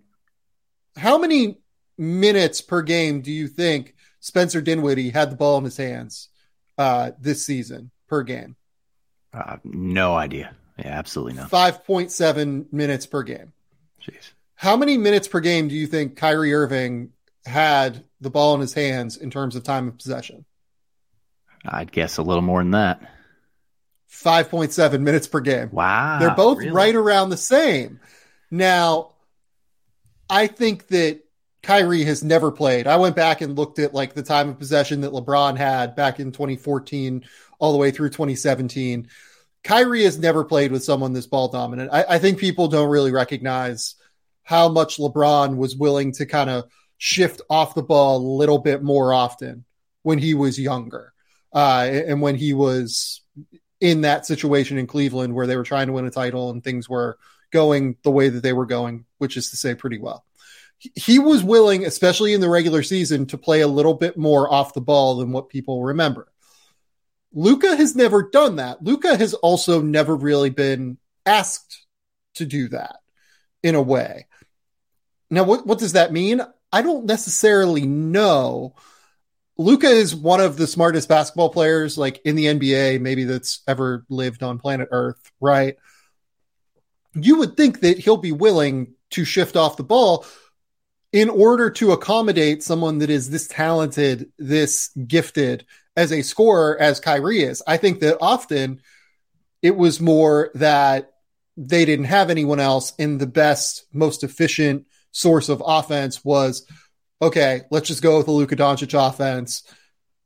How 0.97 1.19
many 1.19 1.59
minutes 1.97 2.61
per 2.61 2.83
game 2.83 3.23
do 3.23 3.33
you 3.33 3.49
think 3.49 3.95
Spencer 4.21 4.61
Dinwiddie 4.61 5.11
had 5.11 5.31
the 5.31 5.37
ball 5.37 5.59
in 5.59 5.64
his 5.64 5.76
hands 5.76 6.28
uh, 6.76 7.12
this 7.19 7.47
season 7.47 7.90
per 8.09 8.23
game? 8.23 8.57
Uh, 9.32 9.56
no 9.64 10.14
idea. 10.14 10.54
Yeah, 10.78 10.98
absolutely 10.98 11.34
not. 11.34 11.50
5.7 11.50 12.72
minutes 12.72 13.06
per 13.06 13.22
game. 13.22 13.52
Jeez. 14.02 14.32
How 14.54 14.76
many 14.76 14.96
minutes 14.96 15.28
per 15.28 15.40
game 15.40 15.68
do 15.68 15.74
you 15.74 15.86
think 15.86 16.16
Kyrie 16.16 16.54
Irving 16.54 17.10
had 17.44 18.04
the 18.20 18.30
ball 18.30 18.54
in 18.54 18.60
his 18.60 18.74
hands 18.74 19.16
in 19.16 19.30
terms 19.30 19.56
of 19.56 19.64
time 19.64 19.88
of 19.88 19.98
possession? 19.98 20.44
I'd 21.64 21.92
guess 21.92 22.18
a 22.18 22.22
little 22.22 22.42
more 22.42 22.60
than 22.60 22.72
that. 22.72 23.00
5.7 24.10 25.00
minutes 25.00 25.26
per 25.26 25.40
game. 25.40 25.70
Wow. 25.72 26.18
They're 26.18 26.34
both 26.34 26.58
really? 26.58 26.70
right 26.70 26.94
around 26.94 27.30
the 27.30 27.36
same. 27.36 28.00
Now, 28.50 29.12
I 30.28 30.46
think 30.46 30.88
that 30.88 31.20
Kyrie 31.62 32.04
has 32.04 32.22
never 32.22 32.50
played. 32.50 32.86
I 32.86 32.96
went 32.96 33.16
back 33.16 33.40
and 33.40 33.56
looked 33.56 33.78
at 33.78 33.94
like 33.94 34.14
the 34.14 34.22
time 34.22 34.48
of 34.48 34.58
possession 34.58 35.02
that 35.02 35.12
LeBron 35.12 35.56
had 35.56 35.94
back 35.94 36.20
in 36.20 36.32
2014 36.32 37.24
all 37.62 37.71
the 37.71 37.78
way 37.78 37.92
through 37.92 38.11
2017. 38.11 39.07
Kyrie 39.62 40.02
has 40.02 40.19
never 40.19 40.45
played 40.45 40.73
with 40.73 40.83
someone 40.83 41.12
this 41.12 41.28
ball 41.28 41.47
dominant. 41.47 41.90
I, 41.92 42.04
I 42.09 42.19
think 42.19 42.38
people 42.38 42.66
don't 42.66 42.90
really 42.90 43.12
recognize 43.12 43.95
how 44.42 44.69
much 44.69 44.99
LeBron 44.99 45.57
was 45.57 45.76
willing 45.76 46.11
to 46.14 46.26
kind 46.26 46.50
of 46.50 46.64
shift 46.99 47.40
off 47.49 47.76
the 47.76 47.83
ball 47.83 48.16
a 48.16 48.35
little 48.37 48.59
bit 48.59 48.83
more 48.83 49.12
often 49.14 49.64
when 50.02 50.19
he 50.19 50.35
was 50.35 50.59
younger 50.59 51.12
uh, 51.52 51.88
and 51.88 52.21
when 52.21 52.35
he 52.35 52.52
was 52.52 53.21
in 53.81 54.00
that 54.00 54.26
situation 54.26 54.76
in 54.76 54.88
Cleveland 54.88 55.33
where 55.33 55.47
they 55.47 55.57
were 55.57 55.62
trying 55.62 55.87
to 55.87 55.92
win 55.92 56.04
a 56.04 56.11
title 56.11 56.50
and 56.50 56.64
things 56.64 56.88
were 56.88 57.16
going 57.52 57.97
the 58.02 58.11
way 58.11 58.28
that 58.28 58.42
they 58.42 58.52
were 58.52 58.66
going, 58.66 59.04
which 59.19 59.37
is 59.37 59.50
to 59.50 59.57
say, 59.57 59.76
pretty 59.76 60.00
well. 60.00 60.25
He 60.97 61.21
was 61.21 61.45
willing, 61.45 61.87
especially 61.87 62.35
in 62.35 62.40
the 62.40 62.49
regular 62.49 62.83
season, 62.83 63.26
to 63.26 63.38
play 63.38 63.61
a 63.61 63.69
little 63.69 63.95
bit 63.95 64.16
more 64.16 64.52
off 64.52 64.75
the 64.75 64.81
ball 64.81 65.19
than 65.19 65.31
what 65.31 65.49
people 65.49 65.85
remember. 65.85 66.31
Luka 67.32 67.76
has 67.76 67.96
never 67.96 68.28
done 68.30 68.56
that. 68.56 68.82
Luka 68.82 69.16
has 69.16 69.34
also 69.34 69.80
never 69.80 70.14
really 70.14 70.50
been 70.50 70.98
asked 71.24 71.86
to 72.34 72.44
do 72.44 72.68
that 72.68 72.96
in 73.62 73.74
a 73.74 73.82
way. 73.82 74.26
Now, 75.30 75.44
what, 75.44 75.66
what 75.66 75.78
does 75.78 75.92
that 75.92 76.12
mean? 76.12 76.42
I 76.72 76.82
don't 76.82 77.06
necessarily 77.06 77.86
know. 77.86 78.74
Luka 79.58 79.88
is 79.88 80.14
one 80.14 80.40
of 80.40 80.56
the 80.56 80.66
smartest 80.66 81.08
basketball 81.08 81.50
players, 81.50 81.96
like 81.96 82.20
in 82.24 82.36
the 82.36 82.46
NBA, 82.46 83.00
maybe 83.00 83.24
that's 83.24 83.62
ever 83.66 84.04
lived 84.08 84.42
on 84.42 84.58
planet 84.58 84.88
Earth, 84.90 85.30
right? 85.40 85.76
You 87.14 87.38
would 87.38 87.56
think 87.56 87.80
that 87.80 87.98
he'll 87.98 88.16
be 88.16 88.32
willing 88.32 88.94
to 89.10 89.24
shift 89.24 89.56
off 89.56 89.76
the 89.76 89.84
ball 89.84 90.26
in 91.12 91.28
order 91.28 91.68
to 91.70 91.92
accommodate 91.92 92.62
someone 92.62 92.98
that 92.98 93.10
is 93.10 93.28
this 93.28 93.46
talented, 93.46 94.32
this 94.38 94.90
gifted, 95.06 95.66
as 95.96 96.12
a 96.12 96.22
scorer 96.22 96.80
as 96.80 97.00
Kyrie 97.00 97.42
is. 97.42 97.62
I 97.66 97.76
think 97.76 98.00
that 98.00 98.18
often 98.20 98.80
it 99.61 99.76
was 99.76 100.00
more 100.00 100.50
that 100.54 101.12
they 101.56 101.84
didn't 101.84 102.06
have 102.06 102.30
anyone 102.30 102.61
else 102.61 102.92
and 102.99 103.20
the 103.20 103.26
best, 103.26 103.84
most 103.92 104.25
efficient 104.25 104.87
source 105.11 105.49
of 105.49 105.62
offense 105.64 106.25
was 106.25 106.66
okay, 107.20 107.62
let's 107.70 107.87
just 107.87 108.02
go 108.02 108.16
with 108.16 108.26
the 108.26 108.32
Luka 108.32 108.56
Doncic 108.56 108.94
offense. 108.99 109.62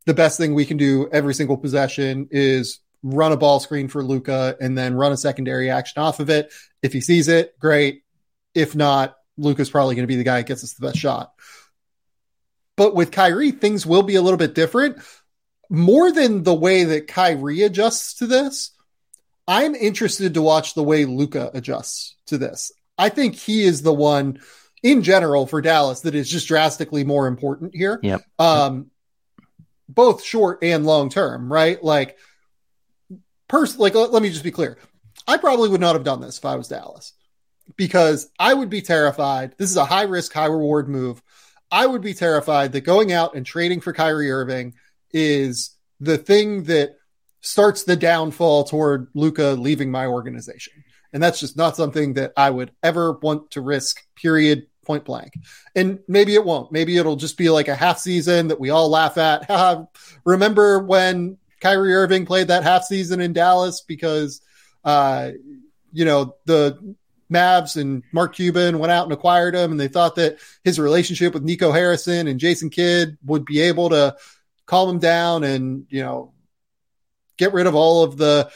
the 0.06 0.14
best 0.14 0.38
thing 0.38 0.54
we 0.54 0.64
can 0.64 0.76
do 0.76 1.08
every 1.12 1.35
single 1.35 1.56
possession 1.56 2.28
is 2.30 2.78
run 3.02 3.32
a 3.32 3.37
ball 3.37 3.61
screen 3.61 3.88
for 3.88 4.04
Luka 4.04 4.56
and 4.61 4.78
then 4.78 4.94
run 4.94 5.12
a 5.12 5.16
secondary 5.16 5.68
action 5.68 6.00
off 6.00 6.20
of 6.20 6.30
it. 6.30 6.52
If 6.80 6.92
he 6.92 7.00
sees 7.00 7.28
it, 7.28 7.58
great. 7.58 8.02
If 8.54 8.75
not, 8.75 9.16
Luka's 9.37 9.68
probably 9.68 9.96
going 9.96 10.04
to 10.04 10.08
be 10.08 10.16
the 10.16 10.25
guy 10.25 10.38
that 10.38 10.46
gets 10.46 10.64
us 10.64 10.75
the 10.75 10.87
best 10.87 10.99
shot. 10.99 11.32
But 12.76 12.94
with 12.94 13.11
Kyrie, 13.11 13.50
things 13.50 13.85
will 13.85 14.02
be 14.02 14.14
a 14.14 14.23
little 14.23 14.38
bit 14.38 14.54
different. 14.54 14.99
More 15.68 16.12
than 16.12 16.42
the 16.42 16.54
way 16.54 16.85
that 16.85 17.08
Kyrie 17.08 17.62
adjusts 17.62 18.14
to 18.14 18.26
this, 18.26 18.70
I'm 19.49 19.75
interested 19.75 20.35
to 20.35 20.42
watch 20.42 20.75
the 20.75 20.82
way 20.82 21.04
Luka 21.04 21.50
adjusts 21.54 22.16
to 22.26 22.38
this. 22.38 22.73
I 22.99 23.08
think 23.08 23.35
he 23.35 23.64
is 23.64 23.82
the 23.82 23.92
one 23.92 24.40
in 24.82 25.02
general 25.02 25.46
for 25.46 25.61
Dallas 25.61 26.00
that 26.00 26.14
is 26.14 26.30
just 26.30 26.49
drastically 26.49 27.04
more 27.04 27.26
important 27.26 27.75
here. 27.75 27.99
Yep. 28.02 28.23
Um, 28.38 28.90
both 29.88 30.23
short 30.23 30.61
and 30.62 30.87
long 30.87 31.11
term, 31.11 31.52
right? 31.52 31.82
Like, 31.82 32.16
pers- 33.49 33.78
like 33.78 33.94
let, 33.94 34.12
let 34.12 34.23
me 34.23 34.30
just 34.30 34.44
be 34.44 34.50
clear. 34.50 34.78
I 35.26 35.37
probably 35.37 35.68
would 35.68 35.80
not 35.80 35.94
have 35.94 36.04
done 36.04 36.20
this 36.20 36.38
if 36.38 36.44
I 36.44 36.56
was 36.56 36.68
Dallas 36.68 37.12
because 37.76 38.28
I 38.38 38.54
would 38.54 38.70
be 38.70 38.82
terrified. 38.82 39.54
This 39.58 39.70
is 39.70 39.76
a 39.76 39.85
high 39.85 40.04
risk, 40.04 40.32
high 40.32 40.46
reward 40.46 40.88
move. 40.88 41.23
I 41.70 41.87
would 41.87 42.02
be 42.02 42.14
terrified 42.14 42.73
that 42.73 42.82
going 42.82 43.12
out 43.12 43.35
and 43.35 43.44
trading 43.44 43.80
for 43.80 43.92
Kyrie 43.92 44.30
Irving 44.30 44.75
is 45.16 45.70
the 45.99 46.18
thing 46.18 46.64
that 46.64 46.90
starts 47.40 47.85
the 47.85 47.96
downfall 47.96 48.64
toward 48.64 49.08
Luka 49.14 49.52
leaving 49.52 49.90
my 49.90 50.06
organization. 50.06 50.85
And 51.14 51.23
that's 51.23 51.40
just 51.40 51.56
not 51.56 51.75
something 51.75 52.14
that 52.14 52.35
I 52.37 52.50
would 52.50 52.73
ever 52.82 53.12
want 53.12 53.52
to 53.52 53.62
risk, 53.62 54.02
period, 54.14 54.66
point 54.85 55.06
blank. 55.06 55.32
And 55.75 56.00
maybe 56.06 56.35
it 56.35 56.44
won't. 56.44 56.70
Maybe 56.70 56.99
it'll 56.99 57.16
just 57.16 57.38
be 57.38 57.49
like 57.49 57.68
a 57.68 57.75
half 57.75 57.99
season 57.99 58.49
that 58.49 58.61
we 58.61 58.68
all 58.68 58.90
laugh 58.90 59.16
at. 59.16 59.49
Remember 60.26 60.80
when 60.80 61.38
Kyrie 61.61 61.94
Irving 61.94 62.26
played 62.26 62.49
that 62.49 62.62
half 62.62 62.85
season 62.85 63.23
in 63.23 63.32
Dallas 63.32 63.80
because, 63.80 64.42
uh, 64.85 65.30
you 65.92 66.04
know, 66.04 66.35
the 66.44 66.96
Mavs 67.32 67.80
and 67.80 68.02
Mark 68.12 68.35
Cuban 68.35 68.78
went 68.78 68.92
out 68.92 69.04
and 69.04 69.12
acquired 69.12 69.54
him, 69.54 69.70
and 69.73 69.80
they 69.80 69.88
thought 69.88 70.16
that 70.16 70.38
his 70.62 70.78
relationship 70.78 71.35
with 71.35 71.42
Nico 71.42 71.73
Harrison 71.73 72.28
and 72.28 72.38
Jason 72.38 72.70
Kidd 72.70 73.16
would 73.25 73.44
be 73.44 73.61
able 73.61 73.88
to 73.90 74.16
calm 74.66 74.88
him 74.90 74.99
down 74.99 75.44
and, 75.44 75.87
you 75.88 76.02
know, 76.02 76.32
get 77.38 77.52
rid 77.52 77.66
of 77.66 77.75
all 77.75 78.02
of 78.04 78.16
the 78.16 78.50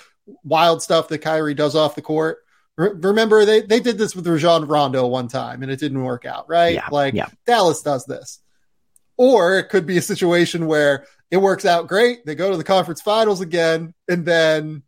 wild 0.45 0.83
stuff 0.83 1.09
that 1.09 1.19
Kyrie 1.19 1.55
does 1.55 1.75
off 1.75 1.95
the 1.95 2.02
court. 2.02 2.38
remember, 2.76 3.45
they, 3.45 3.61
they 3.61 3.81
did 3.81 3.99
this 3.99 4.14
with 4.17 4.26
Rajon 4.26 4.67
Rondo 4.67 5.07
one 5.07 5.29
time 5.29 5.62
and 5.62 5.71
it 5.71 5.79
didn't 5.81 6.02
work 6.02 6.25
out, 6.25 6.49
right? 6.49 6.75
Yeah, 6.75 6.88
like 6.90 7.14
yeah. 7.14 7.29
Dallas 7.47 7.83
does 7.83 8.05
this. 8.07 8.38
Or 9.17 9.59
it 9.59 9.69
could 9.69 9.87
be 9.87 9.99
a 9.99 10.02
situation 10.02 10.67
where 10.67 11.05
it 11.31 11.37
works 11.37 11.67
out 11.67 11.88
great. 11.88 12.25
They 12.25 12.35
go 12.35 12.50
to 12.50 12.57
the 12.57 12.64
conference 12.64 13.02
finals 13.02 13.40
again. 13.40 13.93
And 14.09 14.25
then 14.25 14.83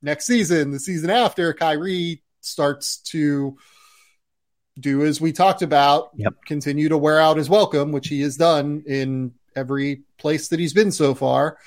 next 0.00 0.26
season, 0.26 0.70
the 0.70 0.78
season 0.78 1.10
after, 1.10 1.52
Kyrie 1.52 2.22
starts 2.40 2.98
to 2.98 3.58
do 4.78 5.04
as 5.04 5.20
we 5.20 5.32
talked 5.32 5.62
about, 5.62 6.10
Yep. 6.14 6.34
continue 6.46 6.88
to 6.90 6.96
wear 6.96 7.18
out 7.18 7.36
his 7.36 7.50
welcome, 7.50 7.90
which 7.90 8.06
he 8.06 8.20
has 8.20 8.36
done 8.36 8.84
in 8.86 9.32
every 9.56 10.02
place 10.18 10.48
that 10.48 10.60
he's 10.60 10.72
been 10.72 10.92
so 10.92 11.14
far. 11.14 11.58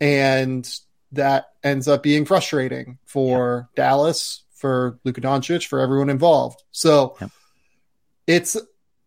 And 0.00 0.68
that 1.12 1.46
ends 1.64 1.88
up 1.88 2.02
being 2.02 2.24
frustrating 2.24 2.98
for 3.06 3.68
Dallas, 3.76 4.42
for 4.54 4.98
Luka 5.04 5.20
Doncic, 5.20 5.66
for 5.66 5.80
everyone 5.80 6.10
involved. 6.10 6.62
So 6.72 7.16
Yep. 7.20 7.30
it's 8.26 8.56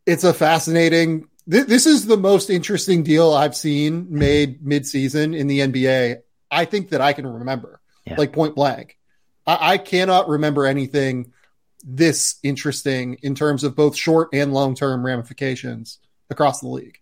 it's 0.05 0.23
a 0.23 0.33
fascinating. 0.33 1.27
Th- 1.49 1.65
this 1.67 1.85
is 1.85 2.05
the 2.07 2.17
most 2.17 2.49
interesting 2.49 3.03
deal 3.03 3.33
I've 3.33 3.55
seen 3.55 4.07
made 4.09 4.65
mid-season 4.65 5.33
in 5.33 5.47
the 5.47 5.59
NBA. 5.59 6.17
I 6.49 6.65
think 6.65 6.89
that 6.89 7.01
I 7.01 7.13
can 7.13 7.27
remember, 7.27 7.79
Yeah. 8.05 8.15
like 8.17 8.33
point 8.33 8.55
blank. 8.55 8.97
I, 9.45 9.73
I 9.73 9.77
cannot 9.77 10.29
remember 10.29 10.65
anything 10.65 11.31
this 11.83 12.35
interesting 12.43 13.15
in 13.21 13.35
terms 13.35 13.63
of 13.63 13.75
both 13.75 13.95
short 13.95 14.29
and 14.33 14.53
long-term 14.53 15.05
ramifications 15.05 15.99
across 16.29 16.59
the 16.61 16.67
league. 16.67 16.98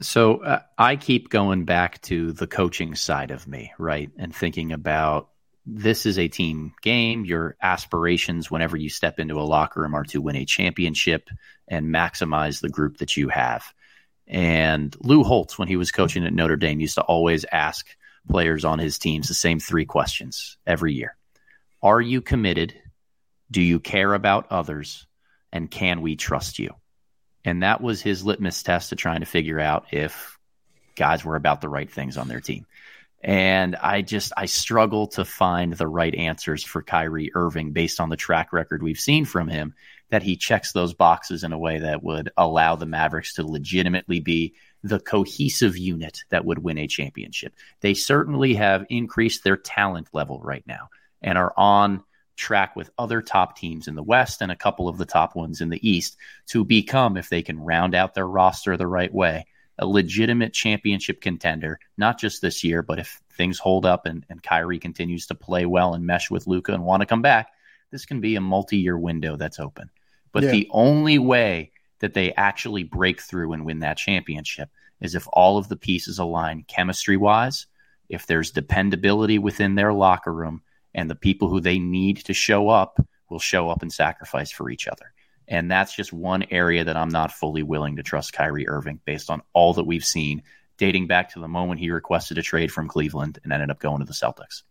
So 0.00 0.42
uh, 0.44 0.60
I 0.76 0.96
keep 0.96 1.28
going 1.28 1.64
back 1.64 2.00
to 2.02 2.32
the 2.32 2.46
coaching 2.46 2.94
side 2.94 3.30
of 3.30 3.48
me, 3.48 3.72
right? 3.78 4.10
And 4.16 4.34
thinking 4.34 4.72
about 4.72 5.30
this 5.66 6.06
is 6.06 6.18
a 6.18 6.28
team 6.28 6.72
game. 6.82 7.24
Your 7.24 7.56
aspirations, 7.60 8.50
whenever 8.50 8.76
you 8.76 8.88
step 8.88 9.18
into 9.18 9.40
a 9.40 9.42
locker 9.42 9.80
room, 9.80 9.94
are 9.94 10.04
to 10.04 10.20
win 10.20 10.36
a 10.36 10.44
championship 10.44 11.28
and 11.66 11.86
maximize 11.86 12.60
the 12.60 12.68
group 12.68 12.98
that 12.98 13.16
you 13.16 13.28
have. 13.28 13.64
And 14.26 14.94
Lou 15.00 15.24
Holtz, 15.24 15.58
when 15.58 15.68
he 15.68 15.76
was 15.76 15.90
coaching 15.90 16.24
at 16.24 16.32
Notre 16.32 16.56
Dame, 16.56 16.80
used 16.80 16.94
to 16.94 17.02
always 17.02 17.44
ask 17.50 17.86
players 18.28 18.64
on 18.64 18.78
his 18.78 18.98
teams 18.98 19.28
the 19.28 19.34
same 19.34 19.58
three 19.58 19.84
questions 19.84 20.56
every 20.66 20.94
year 20.94 21.16
Are 21.82 22.00
you 22.00 22.20
committed? 22.20 22.74
Do 23.50 23.62
you 23.62 23.80
care 23.80 24.12
about 24.14 24.46
others? 24.50 25.06
And 25.50 25.70
can 25.70 26.02
we 26.02 26.16
trust 26.16 26.58
you? 26.58 26.74
And 27.44 27.62
that 27.62 27.80
was 27.80 28.02
his 28.02 28.24
litmus 28.24 28.62
test 28.62 28.90
to 28.90 28.96
trying 28.96 29.20
to 29.20 29.26
figure 29.26 29.60
out 29.60 29.86
if 29.92 30.38
guys 30.96 31.24
were 31.24 31.36
about 31.36 31.60
the 31.60 31.68
right 31.68 31.90
things 31.90 32.16
on 32.16 32.28
their 32.28 32.40
team. 32.40 32.66
And 33.20 33.74
I 33.74 34.02
just 34.02 34.32
I 34.36 34.46
struggle 34.46 35.08
to 35.08 35.24
find 35.24 35.72
the 35.72 35.88
right 35.88 36.14
answers 36.14 36.62
for 36.62 36.82
Kyrie 36.82 37.32
Irving 37.34 37.72
based 37.72 38.00
on 38.00 38.10
the 38.10 38.16
track 38.16 38.52
record 38.52 38.82
we've 38.82 39.00
seen 39.00 39.24
from 39.24 39.48
him 39.48 39.74
that 40.10 40.22
he 40.22 40.36
checks 40.36 40.72
those 40.72 40.94
boxes 40.94 41.42
in 41.42 41.52
a 41.52 41.58
way 41.58 41.80
that 41.80 42.02
would 42.02 42.30
allow 42.36 42.76
the 42.76 42.86
Mavericks 42.86 43.34
to 43.34 43.46
legitimately 43.46 44.20
be 44.20 44.54
the 44.82 45.00
cohesive 45.00 45.76
unit 45.76 46.20
that 46.30 46.44
would 46.44 46.58
win 46.58 46.78
a 46.78 46.86
championship. 46.86 47.52
They 47.80 47.94
certainly 47.94 48.54
have 48.54 48.86
increased 48.88 49.42
their 49.42 49.56
talent 49.56 50.08
level 50.12 50.40
right 50.40 50.64
now 50.66 50.88
and 51.20 51.36
are 51.36 51.52
on 51.56 52.04
track 52.38 52.74
with 52.76 52.90
other 52.96 53.20
top 53.20 53.56
teams 53.58 53.88
in 53.88 53.94
the 53.94 54.02
West 54.02 54.40
and 54.40 54.50
a 54.50 54.56
couple 54.56 54.88
of 54.88 54.96
the 54.96 55.04
top 55.04 55.36
ones 55.36 55.60
in 55.60 55.68
the 55.68 55.88
East 55.88 56.16
to 56.46 56.64
become, 56.64 57.16
if 57.16 57.28
they 57.28 57.42
can 57.42 57.60
round 57.60 57.94
out 57.94 58.14
their 58.14 58.26
roster 58.26 58.76
the 58.76 58.86
right 58.86 59.12
way, 59.12 59.44
a 59.78 59.86
legitimate 59.86 60.52
championship 60.52 61.20
contender, 61.20 61.78
not 61.96 62.18
just 62.18 62.40
this 62.40 62.64
year, 62.64 62.82
but 62.82 62.98
if 62.98 63.20
things 63.32 63.58
hold 63.58 63.84
up 63.84 64.06
and, 64.06 64.24
and 64.30 64.42
Kyrie 64.42 64.78
continues 64.78 65.26
to 65.26 65.34
play 65.34 65.66
well 65.66 65.94
and 65.94 66.06
mesh 66.06 66.30
with 66.30 66.46
Luka 66.46 66.72
and 66.72 66.84
want 66.84 67.00
to 67.00 67.06
come 67.06 67.22
back, 67.22 67.50
this 67.90 68.06
can 68.06 68.20
be 68.20 68.36
a 68.36 68.40
multi 68.40 68.78
year 68.78 68.98
window 68.98 69.36
that's 69.36 69.60
open. 69.60 69.90
But 70.32 70.44
Yeah. 70.44 70.50
the 70.52 70.68
only 70.70 71.18
way 71.18 71.72
that 72.00 72.14
they 72.14 72.32
actually 72.34 72.84
break 72.84 73.20
through 73.20 73.52
and 73.52 73.64
win 73.64 73.80
that 73.80 73.96
championship 73.96 74.70
is 75.00 75.14
if 75.14 75.26
all 75.32 75.58
of 75.58 75.68
the 75.68 75.76
pieces 75.76 76.18
align 76.18 76.64
chemistry 76.68 77.16
wise, 77.16 77.66
if 78.08 78.26
there's 78.26 78.50
dependability 78.50 79.38
within 79.38 79.74
their 79.74 79.92
locker 79.92 80.32
room, 80.32 80.62
and 80.94 81.08
the 81.08 81.14
people 81.14 81.48
who 81.48 81.60
they 81.60 81.78
need 81.78 82.18
to 82.24 82.34
show 82.34 82.68
up 82.68 82.98
will 83.30 83.38
show 83.38 83.68
up 83.70 83.82
and 83.82 83.92
sacrifice 83.92 84.50
for 84.50 84.70
each 84.70 84.88
other. 84.88 85.12
And 85.46 85.70
that's 85.70 85.94
just 85.94 86.12
one 86.12 86.44
area 86.50 86.84
that 86.84 86.96
I'm 86.96 87.08
not 87.08 87.32
fully 87.32 87.62
willing 87.62 87.96
to 87.96 88.02
trust 88.02 88.32
Kyrie 88.32 88.68
Irving 88.68 89.00
based 89.04 89.30
on 89.30 89.42
all 89.52 89.74
that 89.74 89.84
we've 89.84 90.04
seen 90.04 90.42
dating 90.76 91.06
back 91.06 91.32
to 91.32 91.40
the 91.40 91.48
moment 91.48 91.80
he 91.80 91.90
requested 91.90 92.38
a 92.38 92.42
trade 92.42 92.70
from 92.70 92.88
Cleveland 92.88 93.38
and 93.42 93.52
ended 93.52 93.70
up 93.70 93.80
going 93.80 94.00
to 94.00 94.04
the 94.04 94.12
Celtics. 94.12 94.62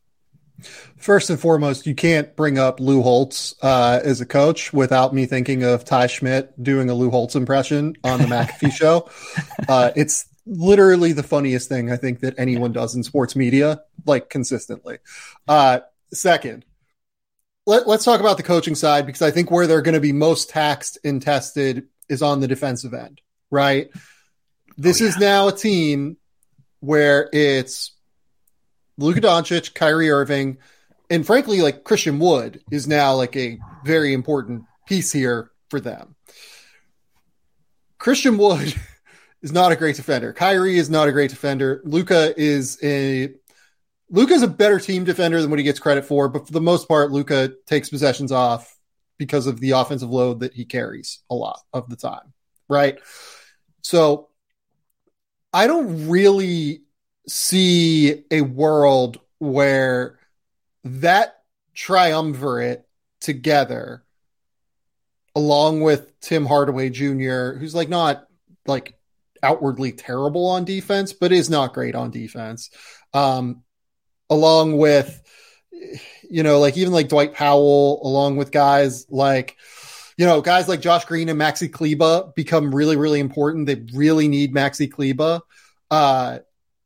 First 0.95 1.29
and 1.29 1.39
foremost, 1.39 1.85
you 1.85 1.93
can't 1.93 2.35
bring 2.35 2.57
up 2.57 2.79
Lou 2.79 3.03
Holtz 3.03 3.53
uh, 3.61 3.99
as 4.03 4.21
a 4.21 4.25
coach 4.25 4.73
without 4.73 5.13
me 5.13 5.27
thinking 5.27 5.63
of 5.63 5.85
Ty 5.85 6.07
Schmidt 6.07 6.51
doing 6.61 6.89
a 6.89 6.95
Lou 6.95 7.11
Holtz 7.11 7.35
impression 7.35 7.95
on 8.03 8.19
the 8.19 8.25
McAfee 8.25 8.71
show. 8.73 9.09
Uh, 9.67 9.91
it's 9.95 10.25
literally 10.47 11.11
the 11.11 11.21
funniest 11.21 11.69
thing 11.69 11.91
I 11.91 11.97
think 11.97 12.21
that 12.21 12.39
anyone 12.39 12.71
does 12.71 12.95
in 12.95 13.03
sports 13.03 13.35
media, 13.35 13.81
like 14.05 14.29
consistently. 14.29 14.97
Uh, 15.47 15.81
second, 16.13 16.65
let, 17.65 17.87
let's 17.87 18.05
talk 18.05 18.19
about 18.19 18.37
the 18.37 18.43
coaching 18.43 18.75
side 18.75 19.05
because 19.05 19.21
I 19.21 19.31
think 19.31 19.51
where 19.51 19.67
they're 19.67 19.81
going 19.81 19.93
to 19.95 19.99
be 19.99 20.13
most 20.13 20.49
taxed 20.49 20.97
and 21.03 21.21
tested 21.21 21.87
is 22.09 22.21
on 22.21 22.39
the 22.39 22.47
defensive 22.47 22.93
end, 22.93 23.21
right? 23.51 23.89
This 24.77 25.01
Oh, 25.01 25.05
yeah. 25.05 25.09
is 25.09 25.17
now 25.17 25.47
a 25.47 25.51
team 25.51 26.17
where 26.79 27.29
it's 27.33 27.91
Luka 28.97 29.21
Doncic, 29.21 29.73
Kyrie 29.73 30.09
Irving, 30.11 30.57
and 31.09 31.25
frankly, 31.25 31.61
like 31.61 31.83
Christian 31.83 32.19
Wood 32.19 32.61
is 32.71 32.87
now 32.87 33.15
like 33.15 33.35
a 33.35 33.59
very 33.85 34.13
important 34.13 34.63
piece 34.87 35.11
here 35.11 35.51
for 35.69 35.79
them. 35.79 36.15
Christian 37.97 38.37
Wood 38.37 38.73
is 39.41 39.51
not 39.51 39.71
a 39.71 39.75
great 39.75 39.95
defender. 39.95 40.33
Kyrie 40.33 40.77
is 40.77 40.89
not 40.89 41.07
a 41.07 41.11
great 41.11 41.29
defender. 41.29 41.81
Luka 41.83 42.33
is 42.39 42.77
a 42.83 43.33
Luka's 44.09 44.41
a 44.41 44.47
better 44.47 44.79
team 44.79 45.03
defender 45.03 45.41
than 45.41 45.49
what 45.49 45.59
he 45.59 45.63
gets 45.63 45.79
credit 45.79 46.05
for, 46.05 46.29
but 46.29 46.47
for 46.47 46.53
the 46.53 46.61
most 46.61 46.87
part, 46.87 47.11
Luka 47.11 47.53
takes 47.65 47.89
possessions 47.89 48.31
off 48.31 48.77
because 49.17 49.47
of 49.47 49.59
the 49.59 49.71
offensive 49.71 50.09
load 50.09 50.39
that 50.41 50.53
he 50.53 50.65
carries 50.65 51.19
a 51.29 51.35
lot 51.35 51.59
of 51.73 51.89
the 51.89 51.95
time. 51.95 52.33
Right. 52.69 52.99
So 53.81 54.29
I 55.51 55.67
don't 55.67 56.07
really 56.07 56.83
see 57.27 58.23
a 58.31 58.41
world 58.41 59.19
where 59.39 60.19
that 60.83 61.37
triumvirate 61.73 62.85
together, 63.19 64.03
along 65.35 65.81
with 65.81 66.19
Tim 66.21 66.45
Hardaway 66.45 66.89
Jr., 66.89 67.53
who's 67.53 67.75
like 67.75 67.89
not 67.89 68.25
like 68.65 68.95
outwardly 69.43 69.91
terrible 69.91 70.47
on 70.47 70.65
defense, 70.65 71.13
but 71.13 71.31
is 71.31 71.49
not 71.49 71.73
great 71.73 71.95
on 71.95 72.11
defense. 72.11 72.69
Um, 73.13 73.63
along 74.29 74.77
with, 74.77 75.21
you 76.29 76.43
know, 76.43 76.59
like 76.59 76.77
even 76.77 76.93
like 76.93 77.09
Dwight 77.09 77.33
Powell, 77.33 78.01
along 78.03 78.37
with 78.37 78.51
guys 78.51 79.05
like, 79.09 79.57
you 80.17 80.25
know, 80.25 80.41
guys 80.41 80.67
like 80.67 80.81
Josh 80.81 81.05
Green 81.05 81.29
and 81.29 81.39
Maxi 81.39 81.71
Kleber 81.71 82.31
become 82.35 82.73
really, 82.73 82.95
really 82.95 83.19
important. 83.19 83.67
They 83.67 83.85
really 83.93 84.27
need 84.27 84.53
Maxi 84.53 84.91
Kleber 84.91 85.41
uh, 85.91 86.39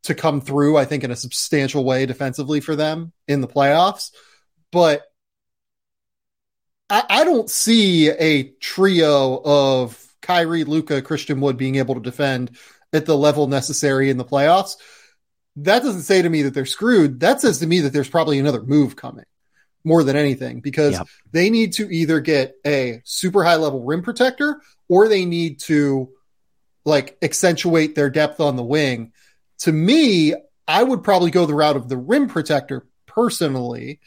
to 0.03 0.15
come 0.15 0.41
through, 0.41 0.77
I 0.77 0.85
think, 0.85 1.03
in 1.03 1.11
a 1.11 1.15
substantial 1.15 1.85
way 1.85 2.05
defensively 2.05 2.59
for 2.59 2.75
them 2.75 3.13
in 3.27 3.41
the 3.41 3.47
playoffs. 3.47 4.11
But 4.71 5.03
I, 6.89 7.03
I 7.09 7.23
don't 7.23 7.49
see 7.49 8.09
a 8.09 8.49
trio 8.59 9.41
of 9.43 9.97
Kyrie, 10.21 10.65
Luka, 10.65 11.01
Christian 11.01 11.39
Wood 11.39 11.57
being 11.57 11.77
able 11.77 11.95
to 11.95 12.01
defend 12.01 12.51
at 12.93 13.05
the 13.05 13.17
level 13.17 13.47
necessary 13.47 14.09
in 14.09 14.17
the 14.17 14.25
playoffs. 14.25 14.75
That 15.57 15.83
doesn't 15.83 16.03
say 16.03 16.21
to 16.21 16.29
me 16.29 16.43
that 16.43 16.53
they're 16.53 16.65
screwed. 16.65 17.19
That 17.19 17.41
says 17.41 17.59
to 17.59 17.67
me 17.67 17.81
that 17.81 17.93
there's 17.93 18.09
probably 18.09 18.39
another 18.39 18.61
move 18.61 18.95
coming 18.95 19.25
more 19.83 20.03
than 20.03 20.15
anything 20.15 20.61
because 20.61 20.93
yep. 20.93 21.07
they 21.31 21.49
need 21.49 21.73
to 21.73 21.89
either 21.89 22.19
get 22.19 22.55
a 22.65 23.01
super 23.03 23.43
high 23.43 23.55
level 23.55 23.83
rim 23.83 24.01
protector 24.01 24.61
or 24.87 25.07
they 25.07 25.25
need 25.25 25.59
to 25.59 26.09
like 26.85 27.17
accentuate 27.21 27.95
their 27.95 28.09
depth 28.09 28.39
on 28.39 28.55
the 28.55 28.63
wing. 28.63 29.11
To 29.59 29.71
me, 29.71 30.33
I 30.67 30.83
would 30.83 31.03
probably 31.03 31.31
go 31.31 31.45
the 31.45 31.53
route 31.53 31.75
of 31.75 31.89
the 31.89 31.97
rim 31.97 32.27
protector 32.27 32.87
personally 33.05 33.99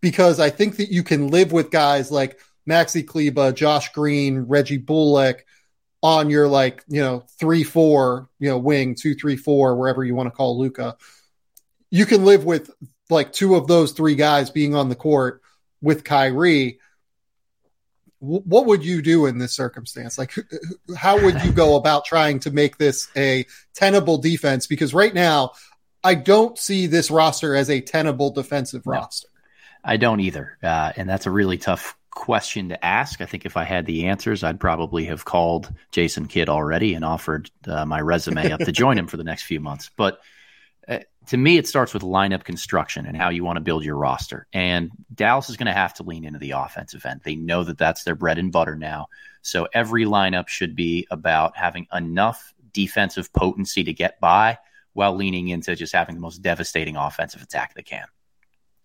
because 0.00 0.40
I 0.40 0.50
think 0.50 0.76
that 0.76 0.90
you 0.90 1.02
can 1.02 1.28
live 1.28 1.52
with 1.52 1.70
guys 1.70 2.10
like 2.10 2.40
Maxi 2.68 3.06
Kleber, 3.06 3.52
Josh 3.52 3.92
Green, 3.92 4.40
Reggie 4.40 4.78
Bullock 4.78 5.44
on 6.04 6.28
your 6.28 6.46
like, 6.46 6.84
you 6.86 7.00
know, 7.00 7.24
three, 7.40 7.64
four, 7.64 8.28
you 8.38 8.50
know, 8.50 8.58
wing, 8.58 8.94
two, 8.94 9.14
three, 9.14 9.36
four, 9.36 9.74
wherever 9.74 10.04
you 10.04 10.14
want 10.14 10.26
to 10.26 10.30
call 10.30 10.58
Luka, 10.58 10.96
You 11.90 12.04
can 12.04 12.26
live 12.26 12.44
with 12.44 12.70
like 13.08 13.32
two 13.32 13.54
of 13.54 13.66
those 13.66 13.92
three 13.92 14.14
guys 14.14 14.50
being 14.50 14.74
on 14.74 14.90
the 14.90 14.94
court 14.94 15.40
with 15.80 16.04
Kyrie, 16.04 16.78
what 18.18 18.66
would 18.66 18.84
you 18.84 19.02
do 19.02 19.26
in 19.26 19.38
this 19.38 19.54
circumstance? 19.54 20.16
Like, 20.16 20.34
how 20.96 21.22
would 21.22 21.42
you 21.42 21.52
go 21.52 21.76
about 21.76 22.04
trying 22.04 22.40
to 22.40 22.50
make 22.50 22.78
this 22.78 23.08
a 23.16 23.46
tenable 23.74 24.18
defense? 24.18 24.66
Because 24.66 24.94
right 24.94 25.12
now, 25.12 25.52
I 26.02 26.14
don't 26.14 26.58
see 26.58 26.86
this 26.86 27.10
roster 27.10 27.54
as 27.54 27.70
a 27.70 27.80
tenable 27.80 28.30
defensive 28.30 28.84
no, 28.86 28.92
roster. 28.92 29.28
I 29.84 29.98
don't 29.98 30.20
either. 30.20 30.56
Uh, 30.62 30.92
and 30.96 31.08
that's 31.08 31.26
a 31.26 31.30
really 31.30 31.58
tough 31.58 31.96
question 32.14 32.70
to 32.70 32.84
ask. 32.84 33.20
I 33.20 33.26
think 33.26 33.44
if 33.44 33.56
I 33.56 33.64
had 33.64 33.86
the 33.86 34.06
answers, 34.06 34.42
I'd 34.44 34.60
probably 34.60 35.04
have 35.06 35.24
called 35.24 35.72
Jason 35.90 36.26
Kidd 36.26 36.48
already 36.48 36.94
and 36.94 37.04
offered 37.04 37.50
uh, 37.66 37.84
my 37.84 38.00
resume 38.00 38.52
up 38.52 38.60
to 38.60 38.72
join 38.72 38.96
him 38.96 39.06
for 39.06 39.16
the 39.16 39.24
next 39.24 39.42
few 39.42 39.60
months. 39.60 39.90
But 39.96 40.20
uh, 40.88 41.00
to 41.26 41.36
me, 41.36 41.56
it 41.56 41.66
starts 41.66 41.94
with 41.94 42.02
lineup 42.02 42.44
construction 42.44 43.06
and 43.06 43.16
how 43.16 43.30
you 43.30 43.44
want 43.44 43.56
to 43.56 43.62
build 43.62 43.84
your 43.84 43.96
roster. 43.96 44.46
And 44.52 44.90
Dallas 45.14 45.50
is 45.50 45.56
going 45.56 45.66
to 45.66 45.72
have 45.72 45.94
to 45.94 46.02
lean 46.02 46.24
into 46.24 46.38
the 46.38 46.52
offensive 46.52 47.04
end. 47.04 47.22
They 47.24 47.36
know 47.36 47.64
that 47.64 47.78
that's 47.78 48.04
their 48.04 48.14
bread 48.14 48.38
and 48.38 48.52
butter 48.52 48.76
now. 48.76 49.08
So 49.42 49.68
every 49.72 50.04
lineup 50.04 50.48
should 50.48 50.76
be 50.76 51.06
about 51.10 51.56
having 51.56 51.86
enough 51.92 52.54
defensive 52.72 53.32
potency 53.32 53.84
to 53.84 53.92
get 53.92 54.20
by 54.20 54.58
while 54.92 55.14
leaning 55.14 55.48
into 55.48 55.74
just 55.74 55.92
having 55.92 56.14
the 56.14 56.20
most 56.20 56.42
devastating 56.42 56.96
offensive 56.96 57.42
attack 57.42 57.74
they 57.74 57.82
can. 57.82 58.06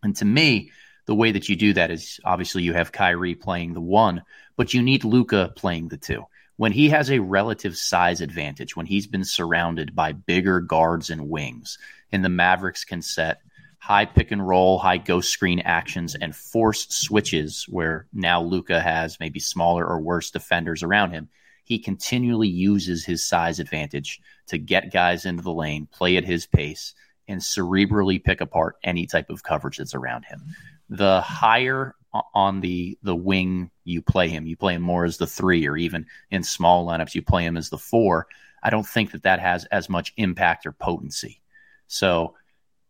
And 0.01 0.15
to 0.17 0.25
me, 0.25 0.71
the 1.09 1.15
way 1.15 1.31
that 1.31 1.49
you 1.49 1.55
do 1.55 1.73
that 1.73 1.89
is 1.89 2.19
obviously 2.23 2.61
you 2.61 2.73
have 2.73 2.91
Kyrie 2.91 3.33
playing 3.33 3.73
the 3.73 3.81
one, 3.81 4.21
but 4.55 4.75
you 4.75 4.83
need 4.83 5.03
Luka 5.03 5.51
playing 5.55 5.87
the 5.87 5.97
two 5.97 6.23
when 6.59 6.71
he 6.71 6.89
has 6.89 7.09
a 7.09 7.17
relative 7.17 7.75
size 7.75 8.21
advantage, 8.21 8.75
when 8.75 8.85
he's 8.85 9.07
been 9.07 9.23
surrounded 9.23 9.95
by 9.95 10.11
bigger 10.11 10.59
guards 10.59 11.09
and 11.09 11.27
wings, 11.27 11.79
and 12.11 12.23
the 12.23 12.29
Mavericks 12.29 12.83
can 12.83 13.01
set 13.01 13.41
high 13.79 14.05
pick 14.05 14.29
and 14.29 14.47
roll, 14.47 14.77
high 14.77 14.97
ghost 14.97 15.31
screen 15.31 15.61
actions, 15.61 16.13
and 16.13 16.35
force 16.35 16.85
switches 16.89 17.65
where 17.69 18.05
now 18.13 18.43
Luka 18.43 18.79
has 18.79 19.19
maybe 19.19 19.39
smaller 19.39 19.87
or 19.87 19.99
worse 19.99 20.29
defenders 20.29 20.83
around 20.83 21.09
him. 21.09 21.29
He 21.63 21.79
continually 21.79 22.49
uses 22.49 23.03
his 23.03 23.25
size 23.25 23.59
advantage 23.59 24.19
to 24.47 24.59
get 24.59 24.93
guys 24.93 25.25
into 25.25 25.41
the 25.41 25.53
lane, 25.53 25.87
play 25.89 26.17
at 26.17 26.25
his 26.25 26.45
pace, 26.45 26.93
and 27.25 27.41
cerebrally 27.41 28.23
pick 28.23 28.41
apart 28.41 28.75
any 28.83 29.07
type 29.07 29.31
of 29.31 29.43
coverage 29.43 29.77
that's 29.77 29.95
around 29.95 30.25
him. 30.25 30.43
The 30.89 31.21
higher 31.21 31.95
on 32.33 32.61
the 32.61 32.97
the 33.03 33.15
wing 33.15 33.69
you 33.83 34.01
play 34.01 34.29
him. 34.29 34.47
You 34.47 34.57
play 34.57 34.75
him 34.75 34.81
more 34.81 35.05
as 35.05 35.17
the 35.17 35.27
three, 35.27 35.67
or 35.67 35.77
even 35.77 36.07
in 36.31 36.43
small 36.43 36.85
lineups 36.85 37.15
you 37.15 37.21
play 37.21 37.45
him 37.45 37.57
as 37.57 37.69
the 37.69 37.77
four. 37.77 38.27
I 38.61 38.69
don't 38.69 38.87
think 38.87 39.11
that 39.11 39.23
that 39.23 39.39
has 39.39 39.65
as 39.65 39.89
much 39.89 40.13
impact 40.17 40.65
or 40.65 40.71
potency. 40.71 41.41
So 41.87 42.35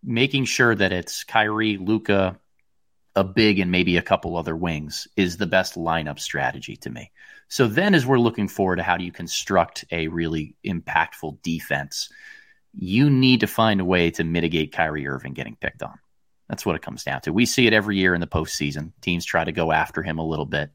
making 0.04 0.46
sure 0.46 0.74
that 0.74 0.92
it's 0.92 1.24
Kyrie, 1.24 1.78
Luka, 1.78 2.40
a 3.16 3.24
big, 3.24 3.60
and 3.60 3.72
maybe 3.72 3.98
a 3.98 4.02
couple 4.02 4.38
other 4.38 4.56
wings 4.56 5.08
is 5.16 5.38
the 5.38 5.46
best 5.46 5.76
lineup 5.76 6.20
strategy 6.20 6.78
to 6.78 6.90
me. 6.90 7.12
So 7.48 7.68
then, 7.68 7.96
as 7.96 8.06
we're 8.06 8.20
looking 8.20 8.48
forward 8.48 8.78
to 8.78 8.84
how 8.84 8.98
do 8.98 9.04
you 9.04 9.12
construct 9.12 9.86
a 9.92 10.08
really 10.08 10.56
impactful 10.66 11.42
defense, 11.42 12.10
you 12.74 13.10
need 13.10 13.42
to 13.42 13.48
find 13.48 13.82
a 13.82 13.86
way 13.86 14.12
to 14.12 14.24
mitigate 14.24 14.72
Kyrie 14.72 15.08
Irving 15.08 15.34
getting 15.34 15.56
picked 15.56 15.84
on. 15.84 16.00
That's 16.50 16.66
what 16.66 16.76
it 16.76 16.82
comes 16.82 17.04
down 17.04 17.22
to. 17.22 17.34
We 17.34 17.46
see 17.46 17.68
it 17.68 17.74
every 17.74 17.98
year 17.98 18.16
in 18.16 18.22
the 18.22 18.28
postseason. 18.28 18.92
Teams 19.02 19.24
try 19.24 19.44
to 19.44 19.52
go 19.52 19.72
after 19.72 20.02
him 20.02 20.18
a 20.18 20.26
little 20.26 20.48
bit. 20.48 20.72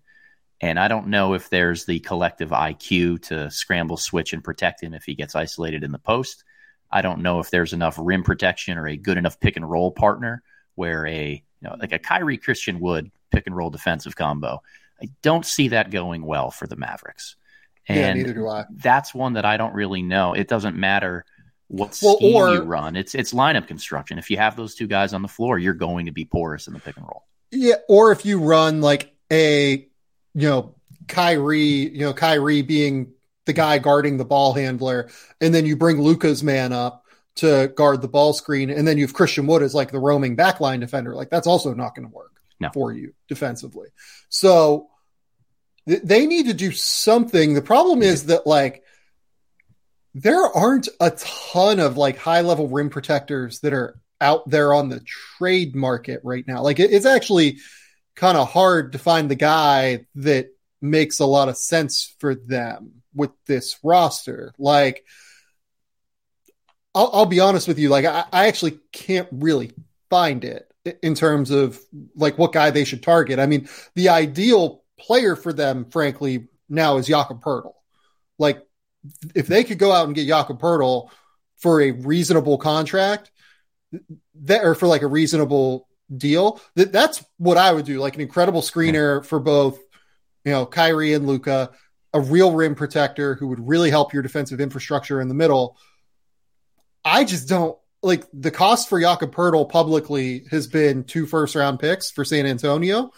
And 0.61 0.79
I 0.79 0.87
don't 0.87 1.09
know 1.09 1.35
if 1.35 1.51
there's 1.51 1.85
the 1.85 1.99
collective 1.99 2.51
IQ 2.51 3.23
to 3.25 3.51
scramble, 3.51 3.97
switch, 3.97 4.33
and 4.33 4.43
protect 4.43 4.83
him 4.83 4.95
if 4.95 5.05
he 5.05 5.15
gets 5.15 5.35
isolated 5.35 5.83
in 5.83 5.91
the 5.91 5.99
post. 5.99 6.45
I 6.91 7.03
don't 7.03 7.23
know 7.23 7.41
if 7.41 7.51
there's 7.51 7.73
enough 7.73 7.99
rim 8.01 8.23
protection 8.23 8.79
or 8.79 8.87
a 8.87 8.97
good 8.97 9.19
enough 9.19 9.41
pick 9.41 9.57
and 9.57 9.69
roll 9.69 9.91
partner 9.91 10.43
where 10.77 11.07
a 11.07 11.43
you 11.61 11.69
know 11.69 11.77
like 11.79 11.93
a 11.93 11.99
Kyrie 11.99 12.39
Christian 12.39 12.79
Wood 12.79 13.11
pick 13.33 13.47
and 13.47 13.57
roll 13.57 13.71
defensive 13.71 14.15
combo. 14.15 14.63
I 15.03 15.09
don't 15.23 15.45
see 15.45 15.69
that 15.69 15.91
going 15.91 16.25
well 16.25 16.53
for 16.53 16.69
the 16.69 16.77
Mavericks. 16.77 17.35
And 17.89 17.99
yeah, 17.99 18.13
neither 18.15 18.35
do 18.35 18.49
I. 18.49 18.65
That's 18.71 19.13
one 19.13 19.35
that 19.35 19.45
I 19.45 19.57
don't 19.57 19.75
really 19.75 20.03
know. 20.03 20.35
It 20.35 20.47
doesn't 20.47 20.77
matter 20.77 21.25
what 21.69 21.99
well, 22.03 22.17
scheme 22.17 22.37
or, 22.37 22.55
you 22.55 22.61
run. 22.61 22.97
It's 22.97 23.15
it's 23.15 23.33
lineup 23.33 23.67
construction. 23.67 24.19
If 24.19 24.31
you 24.31 24.37
have 24.37 24.57
those 24.57 24.75
two 24.75 24.87
guys 24.87 25.13
on 25.13 25.23
the 25.23 25.29
floor, 25.29 25.59
you're 25.59 25.75
going 25.75 26.07
to 26.07 26.13
be 26.13 26.25
porous 26.25 26.67
in 26.67 26.75
the 26.75 26.81
pick 26.81 26.97
and 26.97 27.07
roll. 27.07 27.25
Yeah, 27.51 27.77
or 27.89 28.13
if 28.13 28.25
you 28.25 28.41
run 28.41 28.81
like 28.81 29.15
a 29.31 29.87
you 30.35 30.49
know 30.49 30.75
Kyrie, 31.09 31.59
you 31.59 32.01
know 32.01 32.13
Kyrie 32.13 32.63
being 32.63 33.13
the 33.47 33.53
guy 33.53 33.79
guarding 33.79 34.17
the 34.17 34.25
ball 34.25 34.53
handler, 34.53 35.11
and 35.41 35.55
then 35.55 35.67
you 35.67 35.77
bring 35.77 36.01
Luka's 36.01 36.43
man 36.43 36.73
up 36.73 37.05
to 37.37 37.69
guard 37.75 38.01
the 38.01 38.09
ball 38.09 38.33
screen, 38.33 38.71
and 38.71 38.87
then 38.87 38.97
you 38.97 39.05
have 39.05 39.15
Christian 39.15 39.47
Wood 39.47 39.63
as 39.63 39.75
like 39.75 39.91
the 39.91 39.99
roaming 39.99 40.37
backline 40.37 40.81
defender. 40.81 41.15
Like 41.15 41.31
that's 41.31 41.47
also 41.47 41.75
not 41.75 41.95
going 41.95 42.09
to 42.09 42.15
work 42.15 42.41
no. 42.61 42.71
for 42.73 42.93
you 42.93 43.15
defensively. 43.29 43.89
So 44.29 44.89
th- 45.89 46.03
they 46.03 46.27
need 46.27 46.47
to 46.47 46.55
do 46.55 46.71
something. 46.73 47.55
The 47.55 47.63
problem 47.63 48.03
is 48.03 48.27
that 48.27 48.47
like 48.47 48.84
there 50.15 50.45
aren't 50.45 50.89
a 51.01 51.11
ton 51.11 51.81
of 51.81 51.97
like 51.97 52.17
high 52.17 52.41
level 52.41 52.69
rim 52.69 52.91
protectors 52.91 53.61
that 53.61 53.73
are 53.73 53.99
out 54.21 54.49
there 54.49 54.73
on 54.73 54.89
the 54.89 55.01
trade 55.01 55.75
market 55.75 56.21
right 56.23 56.47
now. 56.47 56.63
Like 56.63 56.79
it, 56.79 56.93
it's 56.93 57.07
actually 57.07 57.59
kind 58.15 58.39
of 58.39 58.51
hard 58.51 58.93
to 58.93 58.99
find 58.99 59.31
the 59.31 59.35
guy 59.35 60.07
that 60.17 60.49
makes 60.81 61.19
a 61.19 61.27
lot 61.27 61.49
of 61.49 61.57
sense 61.57 62.15
for 62.21 62.35
them 62.35 63.03
with 63.15 63.31
this 63.47 63.77
roster. 63.83 64.55
Like, 64.59 65.05
I'll, 66.95 67.11
I'll 67.13 67.27
be 67.27 67.41
honest 67.41 67.67
with 67.67 67.79
you. 67.79 67.89
Like, 67.89 68.05
I, 68.05 68.25
I 68.33 68.47
actually 68.47 68.79
can't 68.93 69.29
really 69.33 69.73
find 70.11 70.45
it 70.45 70.71
in 71.03 71.15
terms 71.15 71.51
of 71.51 71.81
like 72.15 72.39
what 72.39 72.53
guy 72.53 72.71
they 72.71 72.85
should 72.85 73.03
target. 73.03 73.39
I 73.39 73.47
mean, 73.47 73.69
the 73.95 74.11
ideal 74.11 74.85
player 74.99 75.35
for 75.35 75.53
them, 75.53 75.87
frankly, 75.91 76.49
now 76.69 76.99
is 76.99 77.07
Jakob 77.07 77.43
Poeltl. 77.43 77.73
Like 78.39 78.63
if 79.35 79.47
they 79.47 79.65
could 79.65 79.79
go 79.79 79.93
out 79.93 80.07
and 80.07 80.15
get 80.15 80.27
Jakob 80.27 80.61
Poeltl 80.61 81.11
for 81.57 81.81
a 81.81 81.93
reasonable 81.93 82.59
contract, 82.59 83.31
that 84.43 84.65
or 84.65 84.75
for 84.75 84.87
like 84.87 85.03
a 85.03 85.07
reasonable 85.07 85.89
deal, 86.15 86.61
that 86.75 86.93
that's 86.93 87.25
what 87.39 87.57
I 87.57 87.73
would 87.73 87.85
do. 87.85 88.01
Like 88.01 88.15
an 88.15 88.21
incredible 88.21 88.63
screener 88.63 89.25
for 89.25 89.41
both, 89.41 89.79
you 90.45 90.53
know, 90.53 90.67
Kyrie 90.67 91.15
and 91.15 91.27
Luka, 91.27 91.71
a 92.13 92.21
real 92.21 92.53
rim 92.53 92.75
protector 92.75 93.35
who 93.35 93.49
would 93.49 93.67
really 93.67 93.91
help 93.91 94.13
your 94.13 94.23
defensive 94.23 94.61
infrastructure 94.61 95.21
in 95.21 95.29
the 95.29 95.35
middle. 95.35 95.77
I 97.05 97.25
just 97.25 97.49
don't 97.49 97.77
like 98.03 98.25
the 98.33 98.51
cost 98.51 98.89
for 98.89 99.01
Jakob 99.01 99.35
Poeltl 99.35 99.69
publicly 99.69 100.45
has 100.51 100.67
been 100.67 101.05
two 101.05 101.27
first 101.27 101.55
round 101.55 101.81
picks 101.81 102.11
for 102.11 102.25
San 102.25 102.47
Antonio. 102.47 103.13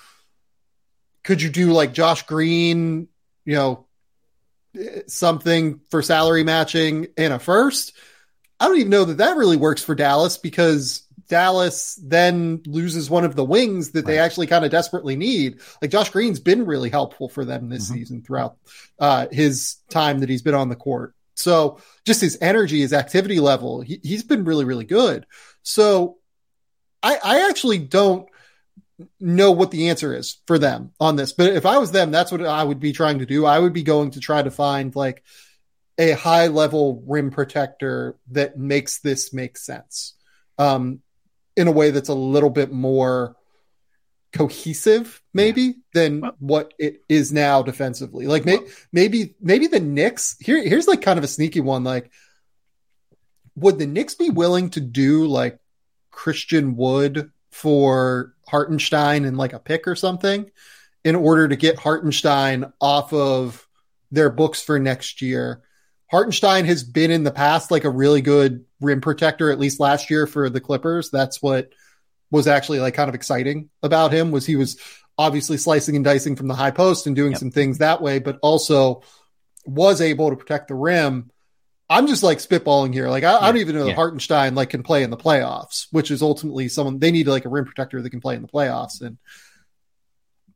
Could 1.25 1.43
you 1.43 1.51
do 1.51 1.73
like 1.73 1.93
Josh 1.93 2.23
Green, 2.27 3.09
you 3.45 3.55
know, 3.55 3.86
something 5.07 5.81
for 5.91 6.03
salary 6.03 6.45
matching 6.45 7.09
and 7.17 7.33
a 7.33 7.39
first. 7.39 7.93
I 8.59 8.69
don't 8.69 8.79
even 8.79 8.91
know 8.91 9.05
that 9.05 9.19
that 9.19 9.37
really 9.37 9.57
works 9.57 9.83
for 9.83 9.95
Dallas 9.95 10.39
because 10.39 11.03
Dallas 11.29 11.99
then 12.03 12.63
loses 12.67 13.11
one 13.11 13.25
of 13.25 13.35
the 13.37 13.45
wings 13.45 13.91
that 13.91 14.01
right. 14.01 14.07
they 14.07 14.19
actually 14.19 14.47
kind 14.47 14.65
of 14.65 14.71
desperately 14.71 15.17
need. 15.17 15.61
Like 15.83 15.91
Josh 15.91 16.11
Green's 16.11 16.41
been 16.41 16.65
really 16.67 16.91
helpful 16.91 17.29
for 17.29 17.45
them 17.45 17.69
this 17.69 17.87
mm-hmm. 17.87 17.95
season 17.95 18.23
throughout 18.23 18.57
uh, 18.99 19.27
his 19.31 19.77
time 19.91 20.21
that 20.21 20.29
he's 20.29 20.43
been 20.43 20.55
on 20.55 20.69
the 20.69 20.77
court. 20.77 21.15
So 21.35 21.79
just 22.05 22.21
his 22.21 22.39
energy, 22.41 22.81
his 22.81 22.93
activity 22.93 23.41
level, 23.41 23.83
he, 23.83 24.01
has 24.11 24.23
been 24.23 24.45
really, 24.45 24.65
really 24.65 24.85
good. 24.85 25.27
So 25.63 26.17
I, 27.03 27.19
I 27.23 27.49
actually 27.49 27.79
don't 27.79 28.29
know 29.21 29.53
what 29.53 29.71
the 29.71 29.91
answer 29.91 30.15
is 30.15 30.39
for 30.47 30.59
them 30.59 30.93
on 30.99 31.17
this. 31.17 31.33
But 31.33 31.55
if 31.55 31.67
I 31.67 31.79
was 31.79 31.93
them, 31.93 32.11
that's 32.11 32.33
what 32.33 32.45
I 32.45 32.63
would 32.63 32.81
be 32.81 32.93
trying 32.93 33.19
to 33.19 33.27
do. 33.27 33.45
I 33.45 33.59
would 33.59 33.73
be 33.73 33.83
going 33.83 34.13
to 34.13 34.21
try 34.21 34.43
to 34.43 34.51
find 34.51 34.95
like 34.97 35.23
a 35.99 36.13
high 36.13 36.49
level 36.49 37.03
rim 37.07 37.31
protector 37.31 38.17
that 38.31 38.59
makes 38.59 39.01
this 39.01 39.33
make 39.33 39.57
sense 39.57 40.15
um, 40.59 41.01
in 41.57 41.69
a 41.69 41.73
way 41.73 41.91
that's 41.91 42.09
a 42.09 42.15
little 42.15 42.51
bit 42.51 42.73
more 42.73 43.37
cohesive, 44.33 45.23
maybe 45.33 45.63
yeah. 45.63 45.73
than 45.95 46.21
well, 46.21 46.37
what 46.39 46.75
it 46.79 47.03
is 47.09 47.33
now 47.33 47.63
defensively. 47.63 48.27
Like 48.27 48.45
may, 48.45 48.59
well, 48.59 48.67
maybe 48.93 49.35
maybe 49.41 49.67
the 49.67 49.81
Knicks 49.81 50.37
here. 50.41 50.63
Here's 50.63 50.89
like 50.89 51.03
kind 51.03 51.19
of 51.19 51.25
a 51.25 51.29
sneaky 51.29 51.61
one. 51.61 51.85
Like, 51.85 52.11
would 53.55 53.79
the 53.79 53.87
Knicks 53.87 54.15
be 54.15 54.31
willing 54.31 54.71
to 54.71 54.81
do 54.81 55.27
like 55.27 55.59
Christian 56.11 56.77
Wood 56.77 57.31
for 57.51 58.35
Hartenstein 58.49 59.25
and 59.25 59.37
like 59.37 59.53
a 59.53 59.59
pick 59.59 59.87
or 59.89 59.95
something 59.95 60.51
in 61.05 61.15
order 61.15 61.49
to 61.49 61.57
get 61.57 61.79
Hartenstein 61.79 62.73
off 62.81 63.13
of 63.13 63.67
their 64.11 64.31
books 64.31 64.63
for 64.63 64.79
next 64.79 65.23
year? 65.23 65.63
Hartenstein 66.11 66.65
has 66.65 66.85
been 66.85 67.11
in 67.11 67.25
the 67.25 67.33
past 67.33 67.71
like 67.71 67.85
a 67.85 67.91
really 67.91 68.21
good 68.21 68.65
rim 68.81 69.01
protector, 69.01 69.51
at 69.51 69.59
least 69.59 69.81
last 69.81 70.11
year 70.11 70.27
for 70.27 70.49
the 70.49 70.61
Clippers. 70.61 71.11
That's 71.11 71.43
what 71.43 71.73
was 72.31 72.47
actually 72.47 72.81
like 72.81 72.95
kind 72.95 73.09
of 73.09 73.15
exciting 73.15 73.71
about 73.83 74.13
him 74.13 74.31
was 74.31 74.47
he 74.47 74.57
was 74.57 74.79
obviously 75.19 75.57
slicing 75.57 75.97
and 75.97 76.05
dicing 76.05 76.37
from 76.37 76.49
the 76.49 76.55
high 76.55 76.71
post 76.71 77.07
and 77.07 77.17
doing 77.17 77.33
yep. 77.33 77.39
some 77.39 77.51
things 77.51 77.79
that 77.79 78.03
way, 78.03 78.19
but 78.19 78.39
also 78.43 79.03
was 79.65 80.01
able 80.01 80.31
to 80.31 80.37
protect 80.37 80.69
the 80.69 80.75
rim. 80.75 81.31
I'm 81.89 82.07
just 82.07 82.23
like 82.23 82.39
spitballing 82.39 82.93
here. 82.93 83.09
Like 83.09 83.25
I, 83.25 83.33
yeah. 83.33 83.39
I 83.39 83.47
don't 83.47 83.61
even 83.61 83.77
know 83.77 83.83
yeah. 83.83 83.93
that 83.93 83.97
Hartenstein 83.97 84.55
like 84.55 84.71
can 84.71 84.83
play 84.83 85.03
in 85.03 85.11
the 85.11 85.17
playoffs, 85.17 85.87
which 85.93 86.11
is 86.11 86.23
ultimately 86.23 86.69
someone 86.69 86.99
they 86.99 87.11
need 87.11 87.29
like 87.29 87.45
a 87.45 87.49
rim 87.49 87.65
protector 87.65 88.03
that 88.03 88.11
can 88.11 88.21
play 88.21 88.35
in 88.35 88.43
the 88.43 88.49
playoffs. 88.49 89.01
And 89.01 89.19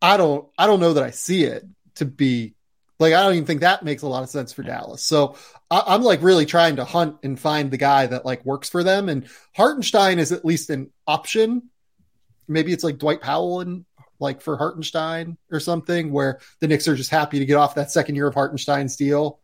I 0.03 0.17
don't 0.17 0.49
I 0.59 0.67
don't 0.67 0.81
know 0.81 0.95
that 0.95 1.05
I 1.05 1.11
see 1.11 1.45
it 1.45 1.65
to 1.97 2.05
be 2.05 2.55
like 2.99 3.15
I 3.15 3.23
don't 3.23 3.35
even 3.35 3.47
think 3.47 3.61
that 3.61 3.85
makes 3.85 4.03
a 4.03 4.09
lot 4.09 4.23
of 4.23 4.29
sense 4.29 4.53
for 4.53 4.63
Dallas. 4.63 5.03
So 5.03 5.37
I, 5.71 5.95
am 5.95 6.03
like 6.03 6.23
really 6.23 6.47
trying 6.47 6.77
to 6.77 6.85
hunt 6.85 7.19
and 7.23 7.39
find 7.39 7.71
the 7.71 7.77
guy 7.77 8.07
that 8.07 8.27
like 8.27 8.45
works 8.45 8.69
for 8.69 8.83
them. 8.83 9.09
And 9.09 9.29
Hartenstein 9.55 10.19
is 10.19 10.33
at 10.33 10.45
least 10.45 10.71
an 10.71 10.91
option. 11.07 11.71
Maybe 12.49 12.73
it's 12.73 12.85
like 12.85 12.99
Dwight 12.99 13.21
Powell 13.21 13.61
and 13.61 13.85
like 14.19 14.43
for 14.43 14.57
Hartenstein 14.57 15.39
or 15.51 15.61
something, 15.61 16.13
where 16.13 16.41
the 16.59 16.69
Knicks 16.69 16.89
are 16.89 16.97
just 16.97 17.11
happy 17.11 17.39
to 17.39 17.47
get 17.47 17.55
off 17.55 17.77
that 17.77 17.91
second 17.91 18.17
year 18.17 18.27
of 18.27 18.35
Hartenstein's 18.35 18.97
deal. 18.97 19.40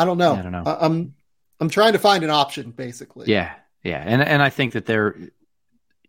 I 0.00 0.04
don't 0.04 0.18
know. 0.18 0.34
I 0.34 0.42
don't 0.42 0.52
know. 0.52 0.62
I, 0.64 0.84
I'm 0.86 1.14
I'm 1.60 1.68
trying 1.68 1.92
to 1.92 1.98
find 1.98 2.24
an 2.24 2.30
option, 2.30 2.70
basically. 2.70 3.26
Yeah, 3.28 3.52
yeah, 3.84 4.02
and 4.06 4.22
and 4.22 4.42
I 4.42 4.50
think 4.50 4.72
that 4.72 4.86
they're 4.86 5.14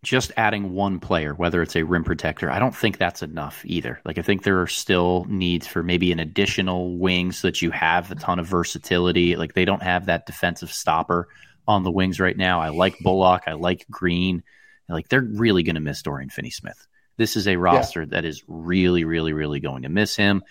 just 0.04 0.32
adding 0.36 0.74
one 0.74 1.00
player, 1.00 1.34
whether 1.34 1.62
it's 1.62 1.76
a 1.76 1.84
rim 1.84 2.04
protector, 2.04 2.50
I 2.50 2.58
don't 2.58 2.76
think 2.76 2.98
that's 2.98 3.22
enough 3.22 3.62
either. 3.66 4.02
Like 4.04 4.18
I 4.18 4.24
think 4.24 4.44
there 4.44 4.60
are 4.62 4.68
still 4.68 5.26
needs 5.30 5.68
for 5.68 5.84
maybe 5.84 6.12
an 6.12 6.20
additional 6.20 6.98
wing 6.98 7.32
so 7.32 7.48
that 7.48 7.62
you 7.62 7.70
have 7.72 8.12
a 8.12 8.16
ton 8.16 8.40
of 8.40 8.48
versatility. 8.48 9.36
Like 9.36 9.54
they 9.54 9.66
don't 9.66 9.84
have 9.84 10.08
that 10.08 10.26
defensive 10.26 10.72
stopper 10.72 11.28
on 11.68 11.84
the 11.84 11.92
wings 11.92 12.20
right 12.20 12.36
now. 12.36 12.62
I 12.62 12.70
like 12.70 12.98
Bullock, 13.02 13.44
I 13.46 13.54
like 13.54 13.86
Green. 13.92 14.42
Like 14.90 15.08
they're 15.08 15.22
really 15.22 15.64
going 15.64 15.76
to 15.76 15.82
miss 15.82 16.02
Dorian 16.02 16.30
Finney-Smith. 16.30 16.88
This 17.18 17.36
is 17.36 17.48
a 17.48 17.56
roster 17.56 18.02
yeah. 18.02 18.08
that 18.10 18.26
is 18.26 18.44
really, 18.48 19.04
really, 19.04 19.34
really 19.34 19.60
going 19.60 19.84
to 19.84 19.90
miss 19.90 20.16
him. 20.16 20.44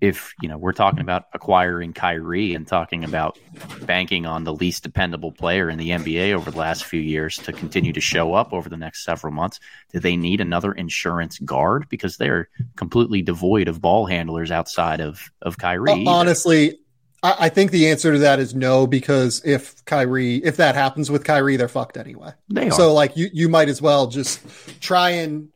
If 0.00 0.34
you 0.42 0.48
know 0.48 0.58
we're 0.58 0.72
talking 0.72 1.00
about 1.00 1.26
acquiring 1.32 1.92
Kyrie 1.92 2.54
and 2.54 2.66
talking 2.66 3.04
about 3.04 3.38
banking 3.86 4.26
on 4.26 4.44
the 4.44 4.52
least 4.52 4.82
dependable 4.82 5.32
player 5.32 5.70
in 5.70 5.78
the 5.78 5.90
NBA 5.90 6.32
over 6.34 6.50
the 6.50 6.58
last 6.58 6.84
few 6.84 7.00
years 7.00 7.38
to 7.38 7.52
continue 7.52 7.92
to 7.92 8.00
show 8.00 8.34
up 8.34 8.52
over 8.52 8.68
the 8.68 8.76
next 8.76 9.04
several 9.04 9.32
months, 9.32 9.60
do 9.92 9.98
they 9.98 10.16
need 10.16 10.40
another 10.40 10.72
insurance 10.72 11.38
guard 11.38 11.88
because 11.88 12.16
they're 12.16 12.48
completely 12.76 13.22
devoid 13.22 13.68
of 13.68 13.80
ball 13.80 14.06
handlers 14.06 14.50
outside 14.50 15.00
of 15.00 15.30
of 15.40 15.56
Kyrie? 15.56 16.06
Uh, 16.06 16.10
honestly, 16.10 16.78
I, 17.22 17.36
I, 17.40 17.48
think 17.48 17.70
the 17.70 17.88
answer 17.88 18.12
to 18.12 18.18
that 18.20 18.38
is 18.40 18.54
no 18.54 18.86
because 18.86 19.42
if 19.44 19.84
Kyrie, 19.84 20.36
if 20.36 20.56
that 20.56 20.74
happens 20.74 21.10
with 21.10 21.24
Kyrie, 21.24 21.56
they're 21.56 21.68
fucked 21.68 21.96
anyway. 21.96 22.32
They 22.48 22.68
are. 22.68 22.72
So 22.72 22.92
like 22.92 23.16
you 23.16 23.28
you 23.32 23.48
might 23.48 23.68
as 23.68 23.80
well 23.80 24.08
just 24.08 24.40
try 24.80 25.10
and 25.10 25.48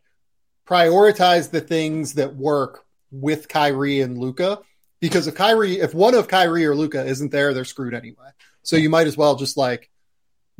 prioritize 0.66 1.50
the 1.50 1.60
things 1.60 2.14
that 2.14 2.34
work 2.34 2.85
with 3.10 3.48
Kyrie 3.48 4.00
and 4.00 4.18
Luka 4.18 4.60
because 5.00 5.26
if 5.26 5.34
Kyrie, 5.34 5.78
if 5.78 5.94
one 5.94 6.14
of 6.14 6.28
Kyrie 6.28 6.66
or 6.66 6.74
Luka 6.74 7.04
isn't 7.04 7.30
there, 7.30 7.54
they're 7.54 7.64
screwed 7.64 7.94
anyway. 7.94 8.28
So 8.62 8.76
you 8.76 8.90
might 8.90 9.06
as 9.06 9.16
well 9.16 9.36
just 9.36 9.56
like 9.56 9.90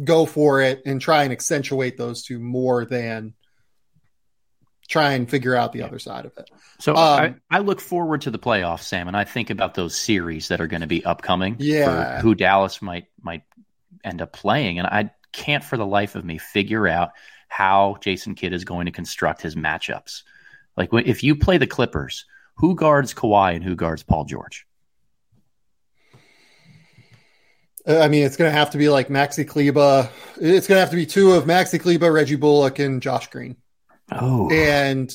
go 0.03 0.27
for 0.27 0.61
it 0.61 0.83
and 0.85 1.01
try 1.01 1.25
and 1.25 1.33
accentuate 1.33 1.97
those 1.97 2.23
two 2.23 2.39
more 2.39 2.85
than 2.85 3.35
try 4.89 5.15
and 5.15 5.29
figure 5.29 5.55
out 5.55 5.73
the 5.73 5.83
other 5.83 5.99
side 5.99 6.27
of 6.27 6.33
it. 6.37 6.49
So 6.79 6.95
um, 6.95 7.41
I, 7.51 7.57
I, 7.57 7.59
look 7.61 7.81
forward 7.81 8.21
to 8.23 8.31
the 8.31 8.39
playoffs, 8.39 8.83
Sam, 8.83 9.09
and 9.09 9.17
I 9.17 9.25
think 9.25 9.51
about 9.51 9.75
those 9.75 9.97
series 9.97 10.49
that 10.49 10.61
are 10.61 10.69
going 10.69 10.83
to 10.83 10.87
be 10.87 11.05
upcoming. 11.05 11.57
Yeah, 11.59 12.21
who 12.21 12.35
Dallas 12.35 12.81
might 12.81 13.07
might 13.21 13.43
end 14.05 14.23
up 14.23 14.33
playing, 14.33 14.79
and 14.79 14.87
I 14.87 15.11
can't 15.33 15.65
for 15.65 15.77
the 15.77 15.87
life 15.87 16.15
of 16.15 16.25
me 16.25 16.39
figure 16.39 16.87
out 16.87 17.11
how 17.49 17.97
Jason 18.01 18.35
Kidd 18.35 18.53
is 18.53 18.65
going 18.65 18.87
to 18.87 18.93
construct 18.93 19.43
his 19.43 19.57
matchups. 19.57 20.23
Like 20.77 20.91
if 20.93 21.23
you 21.25 21.37
play 21.37 21.59
the 21.59 21.67
Clippers, 21.67 22.27
who 22.57 22.75
guards 22.75 23.14
Kawhi 23.14 23.55
and 23.55 23.64
who 23.64 23.75
guards 23.75 24.03
Paul 24.03 24.25
George? 24.25 24.66
Uh, 27.87 28.01
I 28.01 28.09
mean, 28.09 28.25
it's 28.25 28.37
going 28.37 28.51
to 28.51 28.57
have 28.57 28.71
to 28.71 28.79
be 28.79 28.88
like 28.88 29.09
Maxi 29.09 29.47
Kleber. 29.47 30.11
It's 30.40 30.66
going 30.66 30.77
to 30.77 30.81
have 30.81 30.90
to 30.90 30.97
be 30.97 31.07
two 31.07 31.33
of 31.33 31.45
Maxi 31.45 31.81
Kleber, 31.81 32.12
Reggie 32.12 32.37
Bullock, 32.37 32.79
and 32.79 33.01
Josh 33.01 33.29
Green. 33.29 33.57
Oh, 34.11 34.51
and 34.51 35.12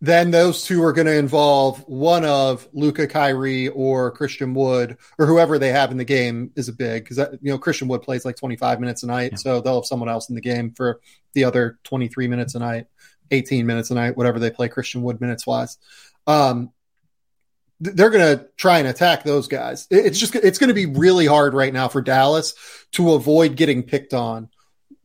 then 0.00 0.30
those 0.30 0.64
two 0.64 0.82
are 0.84 0.92
going 0.92 1.06
to 1.06 1.16
involve 1.16 1.78
one 1.88 2.24
of 2.24 2.68
Luka 2.72 3.06
Kyrie 3.06 3.68
or 3.68 4.12
Christian 4.12 4.54
Wood 4.54 4.96
or 5.18 5.26
whoever 5.26 5.58
they 5.58 5.70
have 5.70 5.90
in 5.90 5.96
the 5.96 6.04
game 6.04 6.52
is 6.54 6.68
a 6.68 6.72
big 6.72 7.04
because 7.04 7.18
you 7.40 7.52
know 7.52 7.58
Christian 7.58 7.88
Wood 7.88 8.02
plays 8.02 8.24
like 8.24 8.36
25 8.36 8.80
minutes 8.80 9.02
a 9.02 9.06
night, 9.06 9.32
yeah. 9.32 9.38
so 9.38 9.60
they'll 9.60 9.76
have 9.76 9.86
someone 9.86 10.08
else 10.08 10.28
in 10.28 10.34
the 10.34 10.40
game 10.40 10.72
for 10.72 11.00
the 11.34 11.44
other 11.44 11.78
23 11.84 12.28
minutes 12.28 12.54
a 12.54 12.58
night, 12.60 12.86
18 13.30 13.66
minutes 13.66 13.90
a 13.90 13.94
night, 13.94 14.16
whatever 14.16 14.38
they 14.38 14.50
play 14.50 14.68
Christian 14.68 15.02
Wood 15.02 15.20
minutes 15.20 15.46
wise 15.46 15.78
um, 16.28 16.72
they're 17.80 18.10
going 18.10 18.38
to 18.38 18.48
try 18.56 18.78
and 18.78 18.86
attack 18.86 19.24
those 19.24 19.48
guys. 19.48 19.86
It's 19.90 20.18
just 20.18 20.34
it's 20.34 20.58
going 20.58 20.68
to 20.68 20.74
be 20.74 20.86
really 20.86 21.26
hard 21.26 21.54
right 21.54 21.72
now 21.72 21.88
for 21.88 22.02
Dallas 22.02 22.54
to 22.92 23.14
avoid 23.14 23.56
getting 23.56 23.82
picked 23.82 24.14
on 24.14 24.50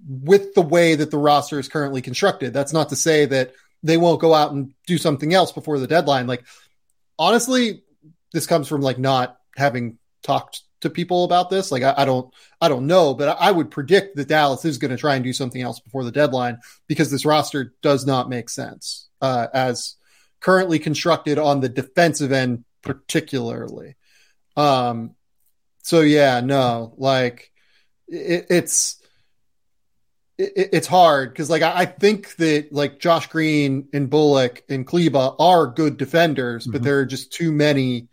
with 0.07 0.53
the 0.53 0.61
way 0.61 0.95
that 0.95 1.09
the 1.09 1.17
roster 1.17 1.59
is 1.59 1.69
currently 1.69 2.01
constructed. 2.01 2.53
That's 2.53 2.73
not 2.73 2.89
to 2.89 2.95
say 2.95 3.25
that 3.25 3.53
they 3.83 3.97
won't 3.97 4.21
go 4.21 4.33
out 4.33 4.51
and 4.51 4.73
do 4.85 4.97
something 4.97 5.33
else 5.33 5.51
before 5.51 5.79
the 5.79 5.87
deadline. 5.87 6.27
Like 6.27 6.43
honestly, 7.17 7.83
this 8.33 8.47
comes 8.47 8.67
from 8.67 8.81
like 8.81 8.99
not 8.99 9.37
having 9.55 9.97
talked 10.23 10.61
to 10.81 10.89
people 10.89 11.23
about 11.23 11.49
this. 11.49 11.71
Like 11.71 11.83
I, 11.83 11.93
I 11.97 12.05
don't 12.05 12.33
I 12.59 12.69
don't 12.69 12.87
know, 12.87 13.13
but 13.13 13.37
I, 13.39 13.51
would 13.51 13.71
predict 13.71 14.15
that 14.15 14.27
Dallas 14.27 14.65
is 14.65 14.77
going 14.77 14.91
to 14.91 14.97
try 14.97 15.15
and 15.15 15.23
do 15.23 15.31
something 15.31 15.61
else 15.61 15.79
before 15.79 16.03
the 16.03 16.11
deadline 16.11 16.57
because 16.87 17.11
this 17.11 17.25
roster 17.25 17.73
does 17.81 18.05
not 18.05 18.29
make 18.29 18.49
sense 18.49 19.09
uh, 19.21 19.47
as 19.53 19.95
currently 20.43 20.77
constructed 20.77 21.39
on 21.39 21.61
the 21.61 21.69
defensive 21.69 22.31
end, 22.31 22.65
particularly. 22.81 23.95
Um, 24.55 25.15
so 25.81 26.01
yeah, 26.01 26.41
no, 26.41 26.93
like 26.97 27.51
it, 28.07 28.47
it's 28.49 29.01
it, 30.37 30.69
it's 30.73 30.87
hard 30.87 31.31
because 31.31 31.49
like 31.49 31.61
I, 31.61 31.79
I, 31.79 31.85
think 31.85 32.35
that 32.35 32.71
like 32.71 32.99
Josh 32.99 33.27
Green 33.27 33.87
and 33.93 34.09
Bullock 34.09 34.63
and 34.69 34.85
Kleber 34.85 35.31
are 35.39 35.67
good 35.67 35.97
defenders, 35.97 36.63
mm-hmm. 36.63 36.73
but 36.73 36.83
there 36.83 36.99
are 36.99 37.05
just 37.05 37.33
too 37.33 37.51
many. 37.51 38.09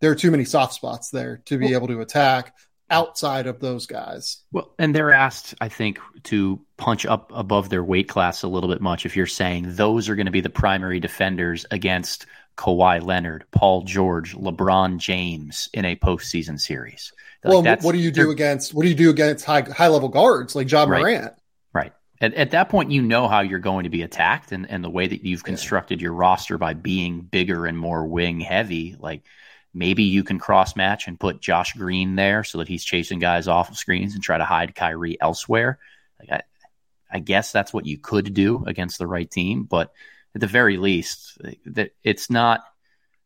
There 0.00 0.10
are 0.10 0.16
too 0.16 0.32
many 0.32 0.44
soft 0.44 0.74
spots 0.74 1.10
there 1.10 1.42
to 1.46 1.58
be 1.58 1.74
able 1.74 1.86
to 1.86 2.00
attack 2.00 2.54
outside 2.92 3.46
of 3.46 3.58
those 3.58 3.86
guys. 3.86 4.38
Well, 4.52 4.72
and 4.78 4.94
they're 4.94 5.12
asked, 5.12 5.54
I 5.60 5.68
think, 5.68 5.98
to 6.24 6.60
punch 6.76 7.06
up 7.06 7.32
above 7.34 7.70
their 7.70 7.82
weight 7.82 8.08
class 8.08 8.42
a 8.42 8.48
little 8.48 8.68
bit 8.68 8.80
much 8.80 9.06
if 9.06 9.16
you're 9.16 9.26
saying 9.26 9.74
those 9.74 10.08
are 10.08 10.14
going 10.14 10.26
to 10.26 10.32
be 10.32 10.42
the 10.42 10.50
primary 10.50 11.00
defenders 11.00 11.66
against 11.70 12.26
Kawhi 12.56 13.04
Leonard, 13.04 13.44
Paul 13.50 13.82
George, 13.82 14.36
LeBron 14.36 14.98
James 14.98 15.68
in 15.72 15.84
a 15.84 15.96
postseason 15.96 16.60
series. 16.60 17.12
Like 17.42 17.64
well, 17.64 17.76
what 17.80 17.92
do 17.92 17.98
you 17.98 18.12
do 18.12 18.30
against 18.30 18.72
what 18.72 18.84
do 18.84 18.88
you 18.88 18.94
do 18.94 19.10
against 19.10 19.44
high 19.44 19.62
high 19.62 19.88
level 19.88 20.08
guards 20.08 20.54
like 20.54 20.70
Morant? 20.70 21.02
Right. 21.02 21.32
right. 21.72 21.92
At, 22.20 22.34
at 22.34 22.50
that 22.52 22.68
point, 22.68 22.92
you 22.92 23.02
know 23.02 23.26
how 23.26 23.40
you're 23.40 23.58
going 23.58 23.82
to 23.82 23.90
be 23.90 24.02
attacked, 24.02 24.52
and, 24.52 24.70
and 24.70 24.84
the 24.84 24.90
way 24.90 25.08
that 25.08 25.24
you've 25.24 25.42
constructed 25.42 26.00
yeah. 26.00 26.04
your 26.04 26.12
roster 26.12 26.56
by 26.56 26.74
being 26.74 27.22
bigger 27.22 27.66
and 27.66 27.76
more 27.76 28.04
wing 28.04 28.38
heavy, 28.38 28.96
like– 29.00 29.22
Maybe 29.74 30.04
you 30.04 30.22
can 30.22 30.38
cross 30.38 30.76
match 30.76 31.08
and 31.08 31.18
put 31.18 31.40
Josh 31.40 31.72
Green 31.72 32.14
there 32.14 32.44
so 32.44 32.58
that 32.58 32.68
he's 32.68 32.84
chasing 32.84 33.18
guys 33.18 33.48
off 33.48 33.70
of 33.70 33.78
screens 33.78 34.14
and 34.14 34.22
try 34.22 34.36
to 34.36 34.44
hide 34.44 34.74
Kyrie 34.74 35.20
elsewhere. 35.20 35.78
Like 36.20 36.30
I, 36.30 37.16
I 37.16 37.18
guess 37.20 37.52
that's 37.52 37.72
what 37.72 37.86
you 37.86 37.98
could 37.98 38.34
do 38.34 38.64
against 38.66 38.98
the 38.98 39.06
right 39.06 39.30
team, 39.30 39.64
but 39.64 39.92
at 40.34 40.40
the 40.40 40.46
very 40.46 40.76
least, 40.76 41.38
that 41.66 41.92
it's 42.02 42.30
not 42.30 42.64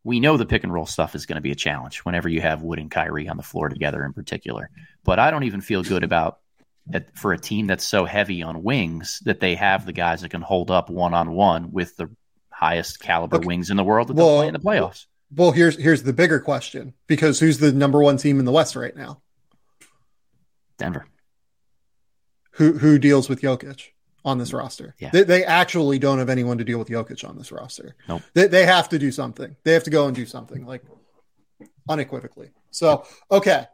we 0.06 0.20
know 0.20 0.36
the 0.36 0.46
pick 0.46 0.62
and 0.62 0.72
roll 0.72 0.86
stuff 0.86 1.16
is 1.16 1.26
going 1.26 1.34
to 1.34 1.42
be 1.42 1.50
a 1.50 1.56
challenge 1.56 1.98
whenever 2.04 2.28
you 2.28 2.40
have 2.40 2.62
Wood 2.62 2.78
and 2.78 2.92
Kyrie 2.92 3.28
on 3.28 3.36
the 3.36 3.42
floor 3.42 3.68
together 3.68 4.04
in 4.04 4.12
particular. 4.12 4.70
But 5.02 5.18
I 5.18 5.32
don't 5.32 5.42
even 5.42 5.60
feel 5.60 5.82
good 5.82 6.04
about 6.04 6.38
for 7.14 7.32
a 7.32 7.38
team 7.38 7.66
that's 7.66 7.82
so 7.82 8.04
heavy 8.04 8.44
on 8.44 8.62
wings 8.62 9.20
that 9.24 9.40
they 9.40 9.56
have 9.56 9.84
the 9.84 9.92
guys 9.92 10.20
that 10.20 10.28
can 10.28 10.42
hold 10.42 10.70
up 10.70 10.90
one 10.90 11.12
on 11.12 11.32
one 11.32 11.72
with 11.72 11.96
the 11.96 12.08
highest 12.50 13.00
caliber 13.00 13.38
okay. 13.38 13.46
wings 13.46 13.70
in 13.70 13.76
the 13.76 13.82
world 13.82 14.06
that 14.06 14.14
well, 14.14 14.28
they'll 14.28 14.36
play 14.38 14.46
in 14.46 14.54
the 14.54 14.60
playoffs. 14.60 15.06
Well, 15.36 15.52
here's 15.52 15.76
here's 15.76 16.02
the 16.02 16.12
bigger 16.12 16.40
question 16.40 16.94
because 17.06 17.38
who's 17.38 17.58
the 17.58 17.72
number 17.72 18.02
one 18.02 18.16
team 18.16 18.38
in 18.38 18.44
the 18.44 18.52
West 18.52 18.74
right 18.74 18.96
now? 18.96 19.20
Denver. 20.78 21.06
Who 22.52 22.78
who 22.78 22.98
deals 22.98 23.28
with 23.28 23.42
Jokic? 23.42 23.90
on 24.26 24.38
this 24.38 24.52
roster. 24.52 24.94
Yeah. 24.98 25.10
They, 25.12 25.22
they, 25.22 25.44
actually 25.44 26.00
don't 26.00 26.18
have 26.18 26.28
anyone 26.28 26.58
to 26.58 26.64
deal 26.64 26.80
with 26.80 26.88
Jokic 26.88 27.26
on 27.26 27.38
this 27.38 27.52
roster. 27.52 27.94
Nope. 28.08 28.22
They, 28.34 28.48
they 28.48 28.66
have 28.66 28.88
to 28.88 28.98
do 28.98 29.12
something. 29.12 29.54
They 29.62 29.72
have 29.72 29.84
to 29.84 29.90
go 29.90 30.08
and 30.08 30.16
do 30.16 30.26
something 30.26 30.66
like 30.66 30.82
unequivocally. 31.88 32.50
So, 32.72 33.06
okay. 33.30 33.66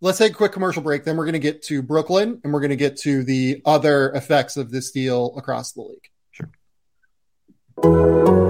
Let's 0.00 0.18
take 0.18 0.32
a 0.32 0.34
quick 0.34 0.52
commercial 0.52 0.82
break. 0.82 1.04
Then 1.04 1.16
we're 1.16 1.24
going 1.24 1.34
to 1.34 1.38
get 1.38 1.62
to 1.64 1.82
Brooklyn 1.82 2.40
and 2.42 2.52
we're 2.52 2.60
going 2.60 2.70
to 2.70 2.76
get 2.76 2.96
to 2.98 3.22
the 3.22 3.60
other 3.66 4.12
effects 4.12 4.56
of 4.56 4.70
this 4.70 4.90
deal 4.90 5.34
across 5.36 5.72
the 5.72 5.82
league. 5.82 6.08
Sure. 7.82 8.45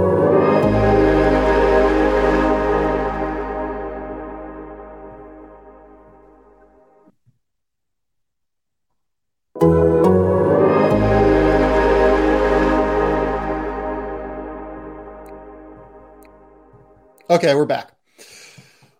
Okay, 17.36 17.54
we're 17.54 17.66
back. 17.66 17.92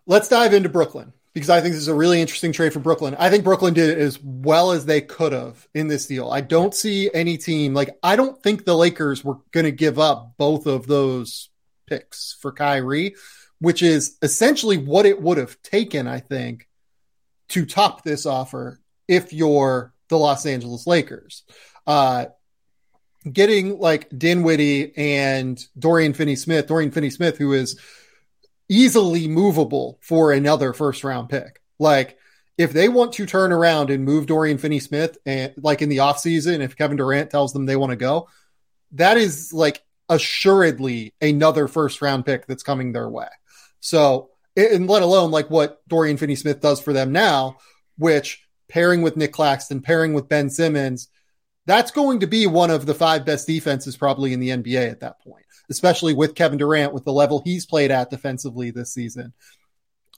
Let's 0.05 0.29
dive 0.29 0.53
into 0.53 0.69
Brooklyn 0.69 1.11
because 1.33 1.49
I 1.49 1.59
think 1.59 1.73
this 1.73 1.81
is 1.81 1.87
a 1.87 1.95
really 1.95 2.21
interesting 2.21 2.51
trade 2.51 2.71
for 2.71 2.77
Brooklyn. 2.77 3.15
I 3.17 3.31
think 3.31 3.43
Brooklyn 3.43 3.73
did 3.73 3.97
as 3.97 4.21
well 4.21 4.73
as 4.73 4.85
they 4.85 5.01
could 5.01 5.31
have 5.33 5.67
in 5.73 5.87
this 5.87 6.05
deal. 6.05 6.29
I 6.29 6.41
don't 6.41 6.71
see 6.71 7.09
any 7.11 7.37
team 7.37 7.73
like 7.73 7.97
I 8.03 8.15
don't 8.15 8.39
think 8.43 8.63
the 8.63 8.77
Lakers 8.77 9.23
were 9.23 9.39
going 9.49 9.63
to 9.63 9.71
give 9.71 9.97
up 9.97 10.33
both 10.37 10.67
of 10.67 10.85
those 10.85 11.49
picks 11.87 12.37
for 12.39 12.51
Kyrie, 12.51 13.15
which 13.57 13.81
is 13.81 14.17
essentially 14.21 14.77
what 14.77 15.07
it 15.07 15.19
would 15.19 15.39
have 15.39 15.59
taken, 15.63 16.07
I 16.07 16.19
think, 16.19 16.67
to 17.49 17.65
top 17.65 18.03
this 18.03 18.27
offer 18.27 18.79
if 19.07 19.33
you're 19.33 19.95
the 20.09 20.19
Los 20.19 20.45
Angeles 20.45 20.85
Lakers. 20.85 21.41
Uh, 21.87 22.25
getting 23.33 23.79
like 23.79 24.15
Dinwiddie 24.15 24.95
and 24.95 25.59
Dorian 25.75 26.13
Finney 26.13 26.35
Smith, 26.35 26.67
Dorian 26.67 26.91
Finney 26.91 27.09
Smith, 27.09 27.39
who 27.39 27.53
is 27.53 27.79
easily 28.69 29.27
movable 29.27 29.97
for 30.01 30.31
another 30.31 30.73
first 30.73 31.03
round 31.03 31.29
pick. 31.29 31.61
Like 31.79 32.17
if 32.57 32.73
they 32.73 32.89
want 32.89 33.13
to 33.13 33.25
turn 33.25 33.51
around 33.51 33.89
and 33.89 34.03
move 34.03 34.25
Dorian 34.25 34.57
Finney 34.57 34.79
Smith 34.79 35.17
and 35.25 35.53
like 35.57 35.81
in 35.81 35.89
the 35.89 35.97
offseason, 35.97 36.59
if 36.59 36.75
Kevin 36.75 36.97
Durant 36.97 37.29
tells 37.29 37.53
them 37.53 37.65
they 37.65 37.75
want 37.75 37.91
to 37.91 37.97
go, 37.97 38.29
that 38.93 39.17
is 39.17 39.53
like 39.53 39.83
assuredly 40.09 41.13
another 41.21 41.67
first 41.67 42.01
round 42.01 42.25
pick 42.25 42.47
that's 42.47 42.63
coming 42.63 42.91
their 42.91 43.09
way. 43.09 43.27
So, 43.79 44.31
and 44.55 44.89
let 44.89 45.03
alone 45.03 45.29
like 45.29 45.49
what 45.49 45.87
Dorian 45.87 46.17
Finney 46.17 46.35
Smith 46.35 46.61
does 46.61 46.81
for 46.81 46.93
them 46.93 47.11
now, 47.11 47.57
which 47.97 48.43
pairing 48.67 49.01
with 49.01 49.15
Nic 49.15 49.31
Claxton, 49.31 49.81
pairing 49.81 50.13
with 50.13 50.27
Ben 50.27 50.49
Simmons, 50.49 51.09
that's 51.67 51.91
going 51.91 52.21
to 52.21 52.27
be 52.27 52.47
one 52.47 52.71
of 52.71 52.85
the 52.85 52.95
five 52.95 53.25
best 53.25 53.45
defenses 53.45 53.95
probably 53.95 54.33
in 54.33 54.39
the 54.39 54.49
NBA 54.49 54.89
at 54.89 55.01
that 55.01 55.21
point 55.21 55.45
especially 55.69 56.13
with 56.13 56.35
Kevin 56.35 56.57
Durant, 56.57 56.93
with 56.93 57.05
the 57.05 57.13
level 57.13 57.41
he's 57.43 57.65
played 57.65 57.91
at 57.91 58.09
defensively 58.09 58.71
this 58.71 58.93
season. 58.93 59.33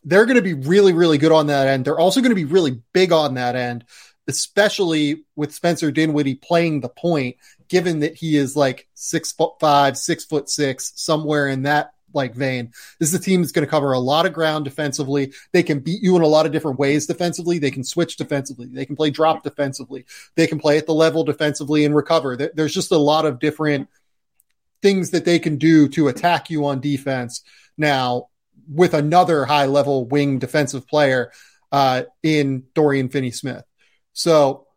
They're 0.04 0.26
going 0.26 0.38
to 0.38 0.42
be 0.42 0.54
really, 0.54 0.94
really 0.94 1.18
good 1.18 1.32
on 1.32 1.48
that 1.48 1.68
end. 1.68 1.86
They're 1.86 2.00
also 2.00 2.22
going 2.22 2.32
to 2.32 2.36
be 2.36 2.46
really 2.46 2.82
big 2.94 3.12
on 3.12 3.34
that 3.34 3.56
end, 3.56 3.86
especially 4.28 5.26
with 5.36 5.54
Spencer 5.54 5.92
Dinwiddie 5.92 6.36
playing 6.36 6.80
the 6.80 6.90
point, 6.90 7.36
given 7.68 8.00
that 8.00 8.16
he 8.16 8.38
is 8.38 8.56
like 8.56 8.88
six 8.94 9.32
foot 9.32 9.60
five, 9.60 9.98
six 9.98 10.24
foot 10.24 10.50
six, 10.50 10.94
somewhere 10.96 11.48
in 11.48 11.64
that 11.64 11.94
like 12.14 12.34
vein. 12.36 12.72
This 13.00 13.10
is 13.10 13.20
a 13.20 13.24
team 13.24 13.42
that's 13.42 13.52
going 13.52 13.66
to 13.66 13.70
cover 13.70 13.92
a 13.92 14.00
lot 14.00 14.26
of 14.26 14.34
ground 14.34 14.66
defensively. 14.66 15.34
They 15.52 15.64
can 15.64 15.80
beat 15.80 16.02
you 16.02 16.16
in 16.16 16.22
a 16.22 16.28
lot 16.28 16.46
of 16.46 16.52
different 16.52 16.80
ways 16.80 17.06
defensively. 17.06 17.60
They 17.60 17.72
can 17.72 17.84
switch 17.84 18.18
defensively. 18.18 18.68
They 18.68 18.86
can 18.86 18.96
play 18.96 19.10
drop 19.10 19.44
defensively. 19.44 20.06
They 20.36 20.48
can 20.48 20.60
play 20.60 20.78
at 20.78 20.88
the 20.88 20.94
level 20.94 21.24
defensively 21.24 21.86
and 21.86 21.96
recover. 21.96 22.36
There's 22.36 22.74
just 22.74 22.92
a 22.92 22.98
lot 22.98 23.26
of 23.26 23.40
different 23.40 23.90
things 24.82 25.12
that 25.12 25.26
they 25.26 25.40
can 25.40 25.58
do 25.58 25.88
to 25.90 26.08
attack 26.08 26.50
you 26.50 26.66
on 26.66 26.80
defense 26.80 27.44
now 27.78 28.28
with 28.72 28.94
another 28.94 29.46
high 29.46 29.66
level 29.66 30.06
wing 30.06 30.40
defensive 30.40 30.88
player 30.88 31.32
uh, 31.72 32.04
in 32.24 32.64
Dorian 32.74 33.10
Finney 33.10 33.32
Smith. 33.32 33.64
So 34.14 34.68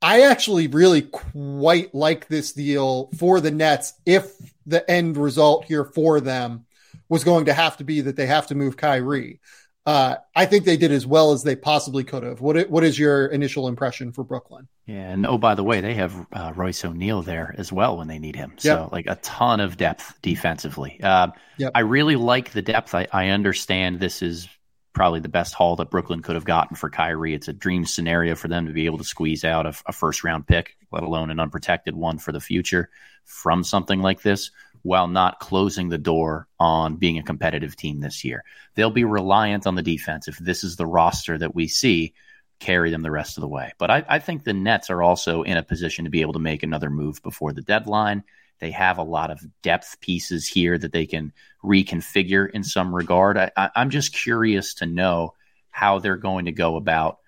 I 0.00 0.22
actually 0.22 0.68
really 0.68 1.02
quite 1.02 1.94
like 1.94 2.28
this 2.28 2.52
deal 2.52 3.10
for 3.16 3.40
the 3.40 3.50
Nets 3.50 3.94
if 4.06 4.32
the 4.66 4.88
end 4.88 5.16
result 5.16 5.64
here 5.64 5.84
for 5.84 6.20
them 6.20 6.66
was 7.08 7.24
going 7.24 7.46
to 7.46 7.54
have 7.54 7.76
to 7.78 7.84
be 7.84 8.02
that 8.02 8.16
they 8.16 8.26
have 8.26 8.48
to 8.48 8.54
move 8.54 8.76
Kyrie. 8.76 9.40
Uh, 9.88 10.18
I 10.36 10.44
think 10.44 10.66
they 10.66 10.76
did 10.76 10.92
as 10.92 11.06
well 11.06 11.32
as 11.32 11.44
they 11.44 11.56
possibly 11.56 12.04
could 12.04 12.22
have. 12.22 12.42
What 12.42 12.68
what 12.68 12.84
is 12.84 12.98
your 12.98 13.26
initial 13.26 13.68
impression 13.68 14.12
for 14.12 14.22
Brooklyn? 14.22 14.68
Yeah, 14.84 15.12
and 15.12 15.26
oh 15.26 15.38
by 15.38 15.54
the 15.54 15.64
way, 15.64 15.80
they 15.80 15.94
have 15.94 16.26
uh, 16.30 16.52
Royce 16.54 16.84
O'Neale 16.84 17.22
there 17.22 17.54
as 17.56 17.72
well 17.72 17.96
when 17.96 18.06
they 18.06 18.18
need 18.18 18.36
him. 18.36 18.52
So 18.58 18.82
yep. 18.82 18.92
like 18.92 19.06
a 19.06 19.14
ton 19.14 19.60
of 19.60 19.78
depth 19.78 20.20
defensively. 20.20 21.00
Uh, 21.02 21.28
yep. 21.56 21.72
I 21.74 21.80
really 21.80 22.16
like 22.16 22.52
the 22.52 22.60
depth. 22.60 22.94
I, 22.94 23.06
I 23.10 23.28
understand 23.28 23.98
this 23.98 24.20
is 24.20 24.46
probably 24.92 25.20
the 25.20 25.30
best 25.30 25.54
haul 25.54 25.76
that 25.76 25.88
Brooklyn 25.88 26.20
could 26.20 26.34
have 26.34 26.44
gotten 26.44 26.76
for 26.76 26.90
Kyrie. 26.90 27.32
It's 27.32 27.48
a 27.48 27.54
dream 27.54 27.86
scenario 27.86 28.34
for 28.34 28.48
them 28.48 28.66
to 28.66 28.74
be 28.74 28.84
able 28.84 28.98
to 28.98 29.04
squeeze 29.04 29.42
out 29.42 29.64
a, 29.64 29.72
a 29.86 29.92
first 29.92 30.22
round 30.22 30.46
pick, 30.46 30.76
let 30.92 31.02
alone 31.02 31.30
an 31.30 31.40
unprotected 31.40 31.96
one 31.96 32.18
for 32.18 32.32
the 32.32 32.40
future 32.40 32.90
from 33.24 33.64
something 33.64 34.02
like 34.02 34.20
this 34.20 34.50
while 34.88 35.06
not 35.06 35.38
closing 35.38 35.90
the 35.90 35.98
door 35.98 36.48
on 36.58 36.96
being 36.96 37.18
a 37.18 37.22
competitive 37.22 37.76
team 37.76 38.00
this 38.00 38.24
year. 38.24 38.42
They'll 38.74 38.90
be 38.90 39.04
reliant 39.04 39.66
on 39.66 39.74
the 39.74 39.82
defense. 39.82 40.28
If 40.28 40.38
this 40.38 40.64
is 40.64 40.76
the 40.76 40.86
roster 40.86 41.36
that 41.36 41.54
we 41.54 41.68
see, 41.68 42.14
carry 42.58 42.90
them 42.90 43.02
the 43.02 43.10
rest 43.10 43.36
of 43.36 43.42
the 43.42 43.48
way. 43.48 43.72
But 43.76 43.90
I, 43.90 44.04
I, 44.08 44.18
think 44.18 44.42
the 44.42 44.54
Nets 44.54 44.88
are 44.88 45.02
also 45.02 45.42
in 45.42 45.58
a 45.58 45.62
position 45.62 46.06
to 46.06 46.10
be 46.10 46.22
able 46.22 46.32
to 46.32 46.38
make 46.38 46.62
another 46.62 46.88
move 46.88 47.22
before 47.22 47.52
the 47.52 47.60
deadline. 47.60 48.24
They 48.60 48.70
have 48.70 48.96
a 48.96 49.02
lot 49.02 49.30
of 49.30 49.44
depth 49.60 50.00
pieces 50.00 50.48
here 50.48 50.78
that 50.78 50.90
they 50.90 51.04
can 51.04 51.34
reconfigure 51.62 52.50
in 52.50 52.64
some 52.64 52.94
regard. 52.94 53.36
I, 53.36 53.50
I'm 53.76 53.90
just 53.90 54.14
curious 54.14 54.72
to 54.74 54.86
know 54.86 55.34
how 55.70 55.98
they're 55.98 56.16
going 56.16 56.46
to 56.46 56.52
go 56.52 56.76
about 56.76 57.18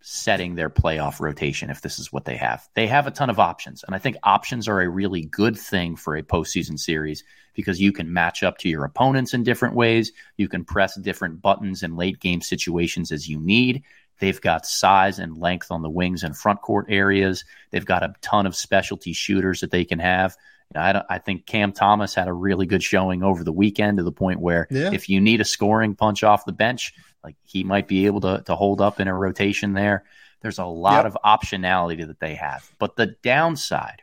setting 0.00 0.54
their 0.54 0.70
playoff 0.70 1.20
rotation 1.20 1.70
if 1.70 1.82
this 1.82 1.98
is 1.98 2.12
what 2.12 2.24
they 2.24 2.36
have. 2.36 2.66
They 2.74 2.86
have 2.86 3.06
a 3.06 3.10
ton 3.10 3.30
of 3.30 3.38
options, 3.38 3.84
and 3.84 3.94
I 3.94 3.98
think 3.98 4.16
options 4.22 4.68
are 4.68 4.80
a 4.80 4.88
really 4.88 5.22
good 5.22 5.58
thing 5.58 5.96
for 5.96 6.16
a 6.16 6.22
postseason 6.22 6.78
series 6.78 7.24
because 7.54 7.80
you 7.80 7.92
can 7.92 8.12
match 8.12 8.42
up 8.42 8.58
to 8.58 8.68
your 8.68 8.84
opponents 8.84 9.34
in 9.34 9.42
different 9.42 9.74
ways. 9.74 10.12
You 10.36 10.48
can 10.48 10.64
press 10.64 10.98
different 10.98 11.42
buttons 11.42 11.82
in 11.82 11.96
late 11.96 12.20
game 12.20 12.40
situations 12.40 13.12
as 13.12 13.28
you 13.28 13.38
need. 13.38 13.82
They've 14.20 14.40
got 14.40 14.66
size 14.66 15.18
and 15.18 15.36
length 15.36 15.70
on 15.70 15.82
the 15.82 15.90
wings 15.90 16.22
and 16.22 16.36
front 16.36 16.60
court 16.60 16.86
areas. 16.88 17.44
They've 17.70 17.84
got 17.84 18.02
a 18.02 18.14
ton 18.20 18.46
of 18.46 18.54
specialty 18.54 19.12
shooters 19.12 19.60
that 19.60 19.70
they 19.70 19.84
can 19.84 19.98
have. 19.98 20.36
I, 20.74 21.02
I, 21.08 21.18
think 21.18 21.46
Cam 21.46 21.72
Thomas 21.72 22.14
had 22.14 22.28
a 22.28 22.32
really 22.32 22.66
good 22.66 22.82
showing 22.82 23.24
over 23.24 23.42
the 23.42 23.52
weekend 23.52 23.98
to 23.98 24.04
the 24.04 24.12
point 24.12 24.40
where 24.40 24.68
yeah. 24.70 24.92
if 24.92 25.08
you 25.08 25.20
need 25.20 25.40
a 25.40 25.44
scoring 25.44 25.96
punch 25.96 26.22
off 26.22 26.44
the 26.44 26.52
bench, 26.52 26.94
like 27.22 27.36
he 27.44 27.64
might 27.64 27.88
be 27.88 28.06
able 28.06 28.20
to 28.22 28.42
to 28.46 28.54
hold 28.54 28.80
up 28.80 29.00
in 29.00 29.08
a 29.08 29.14
rotation 29.14 29.72
there. 29.72 30.04
There's 30.40 30.58
a 30.58 30.64
lot 30.64 31.04
yep. 31.04 31.14
of 31.14 31.18
optionality 31.24 32.06
that 32.06 32.20
they 32.20 32.34
have. 32.34 32.68
But 32.78 32.96
the 32.96 33.14
downside 33.22 34.02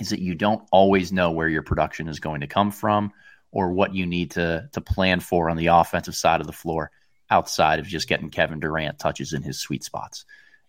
is 0.00 0.10
that 0.10 0.18
you 0.18 0.34
don't 0.34 0.66
always 0.72 1.12
know 1.12 1.30
where 1.30 1.48
your 1.48 1.62
production 1.62 2.08
is 2.08 2.18
going 2.18 2.40
to 2.40 2.48
come 2.48 2.72
from 2.72 3.12
or 3.52 3.72
what 3.72 3.94
you 3.94 4.06
need 4.06 4.32
to 4.32 4.68
to 4.72 4.80
plan 4.80 5.20
for 5.20 5.48
on 5.48 5.56
the 5.56 5.68
offensive 5.68 6.16
side 6.16 6.40
of 6.40 6.46
the 6.46 6.52
floor 6.52 6.90
outside 7.30 7.78
of 7.78 7.86
just 7.86 8.08
getting 8.08 8.30
Kevin 8.30 8.60
Durant 8.60 8.98
touches 8.98 9.32
in 9.32 9.42
his 9.42 9.58
sweet 9.58 9.84
spots. 9.84 10.24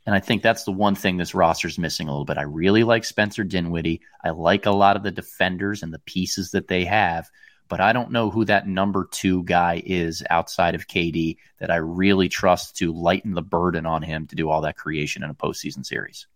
And 0.05 0.13
I 0.13 0.19
think 0.19 0.43
that's 0.43 0.63
the 0.63 0.71
one 0.71 0.95
thing 0.95 1.17
this 1.17 1.33
roster's 1.33 1.79
missing 1.79 2.07
a 2.07 2.11
little 2.11 2.25
bit. 2.25 2.37
I 2.37 2.43
really 2.43 2.83
like 2.83 3.05
Spencer 3.05 3.43
Dinwiddie. 3.43 4.01
I 4.23 4.29
like 4.29 4.67
a 4.67 4.71
lot 4.71 4.95
of 4.95 5.03
the 5.03 5.11
defenders 5.11 5.81
and 5.81 5.91
the 5.91 5.99
pieces 5.99 6.51
that 6.51 6.67
they 6.67 6.85
have, 6.85 7.29
but 7.67 7.79
I 7.79 7.93
don't 7.93 8.11
know 8.11 8.29
who 8.29 8.45
that 8.45 8.67
number 8.67 9.07
two 9.09 9.43
guy 9.43 9.81
is 9.85 10.23
outside 10.29 10.75
of 10.75 10.87
KD 10.87 11.37
that 11.59 11.71
I 11.71 11.77
really 11.77 12.29
trust 12.29 12.77
to 12.77 12.93
lighten 12.93 13.33
the 13.33 13.41
burden 13.41 13.85
on 13.85 14.01
him 14.01 14.27
to 14.27 14.35
do 14.35 14.49
all 14.49 14.61
that 14.61 14.77
creation 14.77 15.23
in 15.23 15.29
a 15.29 15.35
postseason 15.35 15.85
series. 15.85 16.27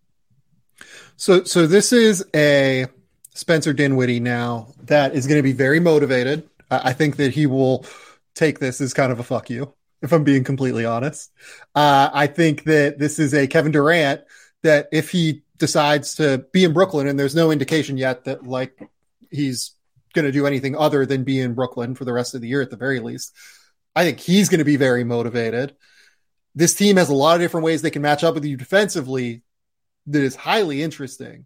So, 1.18 1.44
so 1.44 1.68
this 1.68 1.92
is 1.94 2.26
a 2.36 2.88
Spencer 3.34 3.74
Dinwiddie 3.74 4.20
now 4.20 4.74
that 4.84 5.14
is 5.14 5.28
going 5.28 5.40
to 5.40 5.44
be 5.44 5.54
very 5.54 5.80
motivated. 5.80 6.50
I 6.72 6.94
think 6.94 7.18
that 7.18 7.34
he 7.34 7.46
will 7.46 7.86
take 8.36 8.60
this 8.60 8.80
as 8.82 8.94
kind 8.94 9.12
of 9.12 9.20
a 9.20 9.24
fuck 9.24 9.50
you, 9.50 9.74
if 10.02 10.12
I'm 10.12 10.24
being 10.24 10.44
completely 10.44 10.86
honest. 10.86 11.32
Uh, 11.76 12.10
I 12.14 12.28
think 12.28 12.64
that 12.64 13.00
this 13.00 13.20
is 13.20 13.34
a 13.34 13.48
Kevin 13.48 13.72
Durant 13.72 14.22
that 14.64 14.88
if 14.92 15.12
he 15.12 15.44
decides 15.58 16.16
to 16.16 16.46
be 16.54 16.64
in 16.64 16.74
Brooklyn 16.74 17.08
and 17.08 17.20
there's 17.20 17.36
no 17.36 17.52
indication 17.52 17.98
yet 17.98 18.26
that 18.26 18.48
like 18.48 18.90
he's 19.30 19.72
going 20.14 20.26
to 20.26 20.32
do 20.32 20.46
anything 20.46 20.76
other 20.76 21.06
than 21.06 21.24
be 21.24 21.40
in 21.40 21.54
Brooklyn 21.54 21.96
for 21.96 22.06
the 22.06 22.14
rest 22.14 22.36
of 22.36 22.42
the 22.42 22.48
year 22.48 22.62
at 22.62 22.70
the 22.70 22.78
very 22.78 23.00
least. 23.00 23.34
I 23.96 24.04
think 24.04 24.20
he's 24.20 24.50
going 24.50 24.60
to 24.60 24.66
be 24.66 24.78
very 24.78 25.04
motivated. 25.04 25.76
This 26.56 26.74
team 26.74 26.98
has 26.98 27.10
a 27.10 27.14
lot 27.14 27.36
of 27.36 27.42
different 27.42 27.66
ways 27.66 27.82
they 27.82 27.92
can 27.92 28.02
match 28.02 28.24
up 28.24 28.34
with 28.34 28.46
you 28.46 28.58
defensively 28.58 29.44
that 30.08 30.24
is 30.24 30.36
highly 30.36 30.82
interesting. 30.82 31.46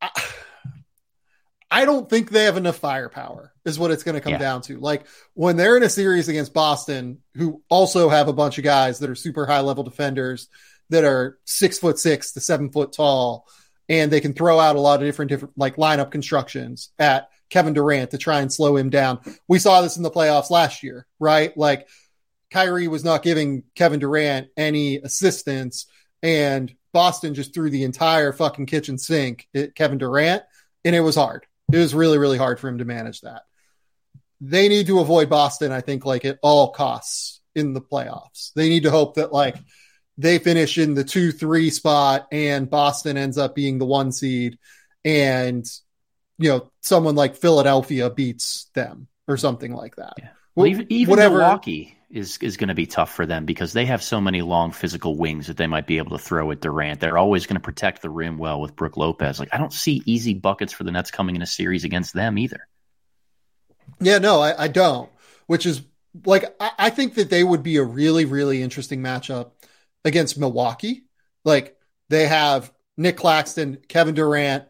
I, 0.00 0.10
I 1.70 1.86
don't 1.86 2.08
think 2.08 2.28
they 2.28 2.44
have 2.44 2.58
enough 2.58 2.76
firepower, 2.76 3.50
is 3.64 3.78
what 3.78 3.90
it's 3.90 4.02
going 4.02 4.14
to 4.14 4.20
come 4.20 4.34
yeah. 4.34 4.38
down 4.38 4.60
to. 4.62 4.78
Like 4.78 5.06
when 5.32 5.56
they're 5.56 5.78
in 5.78 5.82
a 5.82 5.88
series 5.88 6.28
against 6.28 6.52
Boston, 6.52 7.22
who 7.34 7.62
also 7.70 8.10
have 8.10 8.28
a 8.28 8.34
bunch 8.34 8.58
of 8.58 8.64
guys 8.64 8.98
that 8.98 9.08
are 9.08 9.14
super 9.14 9.46
high 9.46 9.60
level 9.60 9.82
defenders 9.82 10.48
that 10.90 11.04
are 11.04 11.38
six 11.46 11.78
foot 11.78 11.98
six 11.98 12.32
to 12.32 12.40
seven 12.40 12.70
foot 12.70 12.92
tall, 12.92 13.46
and 13.88 14.10
they 14.10 14.20
can 14.20 14.32
throw 14.32 14.58
out 14.58 14.76
a 14.76 14.80
lot 14.80 15.00
of 15.00 15.06
different 15.06 15.30
different 15.30 15.56
like 15.56 15.76
lineup 15.76 16.10
constructions 16.10 16.90
at 16.98 17.28
Kevin 17.50 17.74
Durant 17.74 18.12
to 18.12 18.18
try 18.18 18.40
and 18.40 18.52
slow 18.52 18.76
him 18.76 18.90
down. 18.90 19.20
We 19.46 19.58
saw 19.58 19.82
this 19.82 19.96
in 19.96 20.02
the 20.02 20.10
playoffs 20.10 20.50
last 20.50 20.82
year, 20.82 21.06
right? 21.20 21.56
Like 21.56 21.88
Kyrie 22.50 22.88
was 22.88 23.04
not 23.04 23.22
giving 23.22 23.64
Kevin 23.74 24.00
Durant 24.00 24.48
any 24.56 24.96
assistance, 24.96 25.86
and 26.22 26.74
Boston 26.92 27.34
just 27.34 27.54
threw 27.54 27.70
the 27.70 27.84
entire 27.84 28.32
fucking 28.32 28.66
kitchen 28.66 28.98
sink 28.98 29.48
at 29.54 29.74
Kevin 29.74 29.98
Durant, 29.98 30.42
and 30.84 30.96
it 30.96 31.00
was 31.00 31.16
hard. 31.16 31.46
It 31.72 31.78
was 31.78 31.94
really, 31.94 32.18
really 32.18 32.38
hard 32.38 32.60
for 32.60 32.68
him 32.68 32.78
to 32.78 32.84
manage 32.84 33.22
that. 33.22 33.42
They 34.40 34.68
need 34.68 34.86
to 34.88 35.00
avoid 35.00 35.30
Boston, 35.30 35.72
I 35.72 35.80
think, 35.80 36.04
like 36.04 36.24
at 36.24 36.38
all 36.42 36.72
costs 36.72 37.40
in 37.54 37.74
the 37.74 37.80
playoffs. 37.80 38.52
They 38.54 38.68
need 38.68 38.82
to 38.84 38.90
hope 38.90 39.14
that 39.14 39.32
like 39.32 39.56
they 40.18 40.38
finish 40.38 40.78
in 40.78 40.94
the 40.94 41.04
two 41.04 41.32
three 41.32 41.70
spot 41.70 42.26
and 42.32 42.68
Boston 42.68 43.16
ends 43.16 43.38
up 43.38 43.54
being 43.54 43.78
the 43.78 43.86
one 43.86 44.12
seed 44.12 44.58
and 45.04 45.66
you 46.38 46.48
know 46.48 46.70
someone 46.80 47.14
like 47.14 47.36
Philadelphia 47.36 48.10
beats 48.10 48.70
them 48.74 49.08
or 49.28 49.36
something 49.36 49.72
like 49.72 49.96
that. 49.96 50.14
Yeah. 50.18 50.28
Well, 50.54 50.66
even, 50.66 50.86
even 50.90 51.10
Whatever. 51.10 51.38
Milwaukee 51.38 51.96
is 52.10 52.36
is 52.42 52.58
going 52.58 52.68
to 52.68 52.74
be 52.74 52.86
tough 52.86 53.12
for 53.12 53.24
them 53.24 53.46
because 53.46 53.72
they 53.72 53.86
have 53.86 54.02
so 54.02 54.20
many 54.20 54.42
long 54.42 54.70
physical 54.70 55.16
wings 55.16 55.46
that 55.46 55.56
they 55.56 55.66
might 55.66 55.86
be 55.86 55.98
able 55.98 56.16
to 56.16 56.22
throw 56.22 56.50
at 56.50 56.60
Durant. 56.60 57.00
They're 57.00 57.18
always 57.18 57.46
going 57.46 57.56
to 57.56 57.60
protect 57.60 58.02
the 58.02 58.10
rim 58.10 58.36
well 58.36 58.60
with 58.60 58.76
Brook 58.76 58.96
Lopez. 58.96 59.40
Like 59.40 59.48
I 59.52 59.58
don't 59.58 59.72
see 59.72 60.02
easy 60.04 60.34
buckets 60.34 60.72
for 60.72 60.84
the 60.84 60.92
Nets 60.92 61.10
coming 61.10 61.36
in 61.36 61.42
a 61.42 61.46
series 61.46 61.84
against 61.84 62.12
them 62.12 62.36
either. 62.36 62.68
Yeah, 64.00 64.18
no, 64.18 64.40
I, 64.40 64.64
I 64.64 64.68
don't. 64.68 65.10
Which 65.46 65.64
is 65.64 65.82
like 66.26 66.54
I, 66.60 66.70
I 66.78 66.90
think 66.90 67.14
that 67.14 67.30
they 67.30 67.42
would 67.42 67.62
be 67.62 67.78
a 67.78 67.82
really 67.82 68.26
really 68.26 68.62
interesting 68.62 69.00
matchup 69.00 69.52
against 70.04 70.38
Milwaukee. 70.38 71.04
Like 71.44 71.76
they 72.08 72.26
have 72.26 72.72
Nic 72.96 73.16
Claxton, 73.16 73.78
Kevin 73.88 74.14
Durant, 74.14 74.64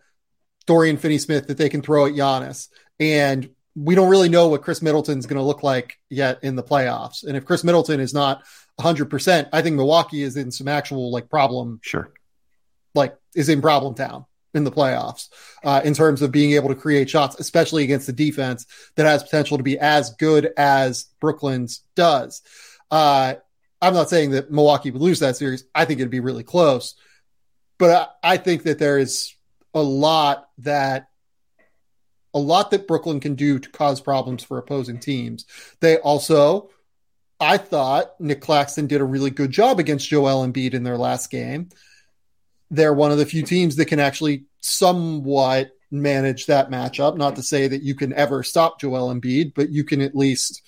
Dorian 0.67 0.97
Finney 0.97 1.19
Smith 1.19 1.49
that 1.49 1.59
they 1.59 1.69
can 1.69 1.83
throw 1.83 2.07
at 2.07 2.13
Giannis. 2.13 2.69
And 3.01 3.51
we 3.75 3.95
don't 3.95 4.11
really 4.11 4.29
know 4.29 4.49
what 4.49 4.63
Khris 4.63 4.83
Middleton's 4.83 5.27
going 5.27 5.39
to 5.39 5.43
look 5.43 5.63
like 5.63 5.99
yet 6.09 6.41
in 6.43 6.57
the 6.57 6.63
playoffs. 6.63 7.25
And 7.27 7.37
if 7.37 7.45
Khris 7.45 7.65
Middleton 7.65 8.01
is 8.01 8.15
not 8.15 8.43
100%, 8.81 9.49
I 9.53 9.63
think 9.63 9.77
Milwaukee 9.77 10.23
is 10.23 10.37
in 10.37 10.51
some 10.51 10.69
actual 10.69 11.11
like 11.11 11.29
problem. 11.29 11.81
Sure. 11.83 12.13
Like 12.95 13.17
is 13.35 13.49
in 13.49 13.63
problem 13.63 13.95
town 13.95 14.27
in 14.55 14.65
the 14.65 14.71
playoffs 14.71 15.29
uh, 15.65 15.81
in 15.83 15.95
terms 15.95 16.21
of 16.21 16.31
being 16.31 16.53
able 16.53 16.69
to 16.69 16.75
create 16.75 17.09
shots, 17.09 17.41
especially 17.41 17.85
against 17.85 18.07
the 18.07 18.13
defense 18.13 18.67
that 18.97 19.07
has 19.07 19.23
potential 19.23 19.57
to 19.57 19.63
be 19.63 19.79
as 19.79 20.11
good 20.17 20.53
as 20.57 21.07
Brooklyn's 21.21 21.83
does. 21.97 22.43
Uh, 22.91 23.35
I'm 23.83 23.95
not 23.95 24.09
saying 24.09 24.31
that 24.31 24.51
Milwaukee 24.51 24.93
would 24.93 25.03
lose 25.03 25.19
that 25.19 25.37
series. 25.37 25.65
I 25.75 25.85
think 25.85 25.99
it'd 25.99 26.11
be 26.11 26.21
really 26.21 26.45
close, 26.45 26.95
but 27.79 28.15
I, 28.23 28.35
I 28.35 28.37
think 28.37 28.63
that 28.63 28.79
there 28.79 28.97
is 28.97 29.35
a 29.75 29.83
lot 29.83 30.49
that 30.59 31.09
a 32.33 32.39
lot 32.39 32.71
that 32.71 32.87
Brooklyn 32.87 33.21
can 33.21 33.35
do 33.35 33.59
to 33.59 33.69
cause 33.71 34.01
problems 34.01 34.43
for 34.43 34.57
opposing 34.57 34.99
teams. 34.99 35.45
They 35.81 35.99
also, 35.99 36.71
I 37.39 37.59
thought 37.59 38.19
Nic 38.21 38.41
Claxton 38.41 38.87
did 38.87 39.01
a 39.01 39.05
really 39.05 39.31
good 39.31 39.51
job 39.51 39.79
against 39.79 40.09
Joel 40.09 40.47
Embiid 40.47 40.73
in 40.73 40.83
their 40.83 40.97
last 40.97 41.31
game. 41.31 41.69
They're 42.71 42.95
one 42.95 43.13
of 43.13 43.19
the 43.19 43.27
few 43.27 43.43
teams 43.43 43.77
that 43.77 43.87
can 43.87 44.01
actually 44.01 44.47
somewhat 44.61 45.73
manage 45.91 46.47
that 46.47 46.71
matchup. 46.71 47.19
Not 47.19 47.37
to 47.37 47.43
say 47.43 47.69
that 47.69 47.83
you 47.83 47.95
can 47.95 48.15
ever 48.15 48.43
stop 48.43 48.81
Joel 48.81 49.15
Embiid, 49.15 49.53
but 49.55 49.69
you 49.69 49.85
can 49.85 50.01
at 50.01 50.17
least 50.17 50.63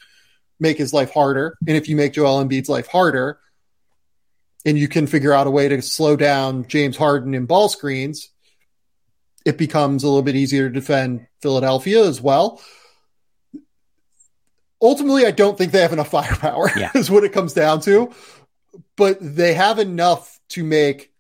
make 0.61 0.79
his 0.79 0.93
life 0.93 1.13
harder. 1.13 1.57
And 1.67 1.77
if 1.77 1.89
you 1.89 1.97
make 1.97 2.13
Joel 2.13 2.45
Embiid's 2.45 2.69
life 2.69 2.87
harder, 2.87 3.39
and 4.65 4.79
you 4.79 4.89
can 4.89 5.07
figure 5.07 5.33
out 5.33 5.47
a 5.47 5.51
way 5.51 5.69
to 5.69 5.83
slow 5.83 6.17
down 6.17 6.67
James 6.67 6.97
Harden 6.97 7.35
in 7.35 7.47
ball 7.47 7.69
screens, 7.69 8.31
it 9.45 9.59
becomes 9.59 10.03
a 10.03 10.07
little 10.07 10.23
bit 10.23 10.37
easier 10.37 10.69
to 10.69 10.75
defend 10.75 11.27
Philadelphia 11.43 12.05
as 12.05 12.21
well. 12.21 12.61
Ultimately, 14.81 15.27
I 15.27 15.31
don't 15.31 15.57
think 15.57 15.73
they 15.73 15.83
have 15.83 15.93
enough 15.93 16.11
firepower, 16.11 16.71
yeah. 16.77 16.91
is 16.95 17.11
what 17.11 17.25
it 17.25 17.33
comes 17.33 17.53
down 17.53 17.81
to. 17.83 18.13
But 18.97 19.19
they 19.21 19.55
have 19.55 19.79
enough 19.79 20.39
to 20.51 20.65
make 20.65 21.13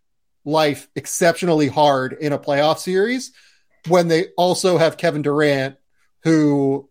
life 0.45 0.89
exceptionally 0.95 1.69
hard 1.69 2.15
in 2.15 2.33
a 2.33 2.39
playoff 2.39 2.79
series 2.79 3.33
when 3.89 4.09
they 4.09 4.27
also 4.37 4.79
have 4.79 4.97
Kevin 4.97 5.23
Durant, 5.23 5.77
who 6.23 6.89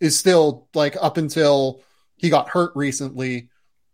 is 0.00 0.18
still 0.18 0.68
like 0.74 0.96
up 1.00 1.16
until 1.16 1.80
he 2.16 2.30
got 2.30 2.48
hurt 2.48 2.72
recently, 2.74 3.48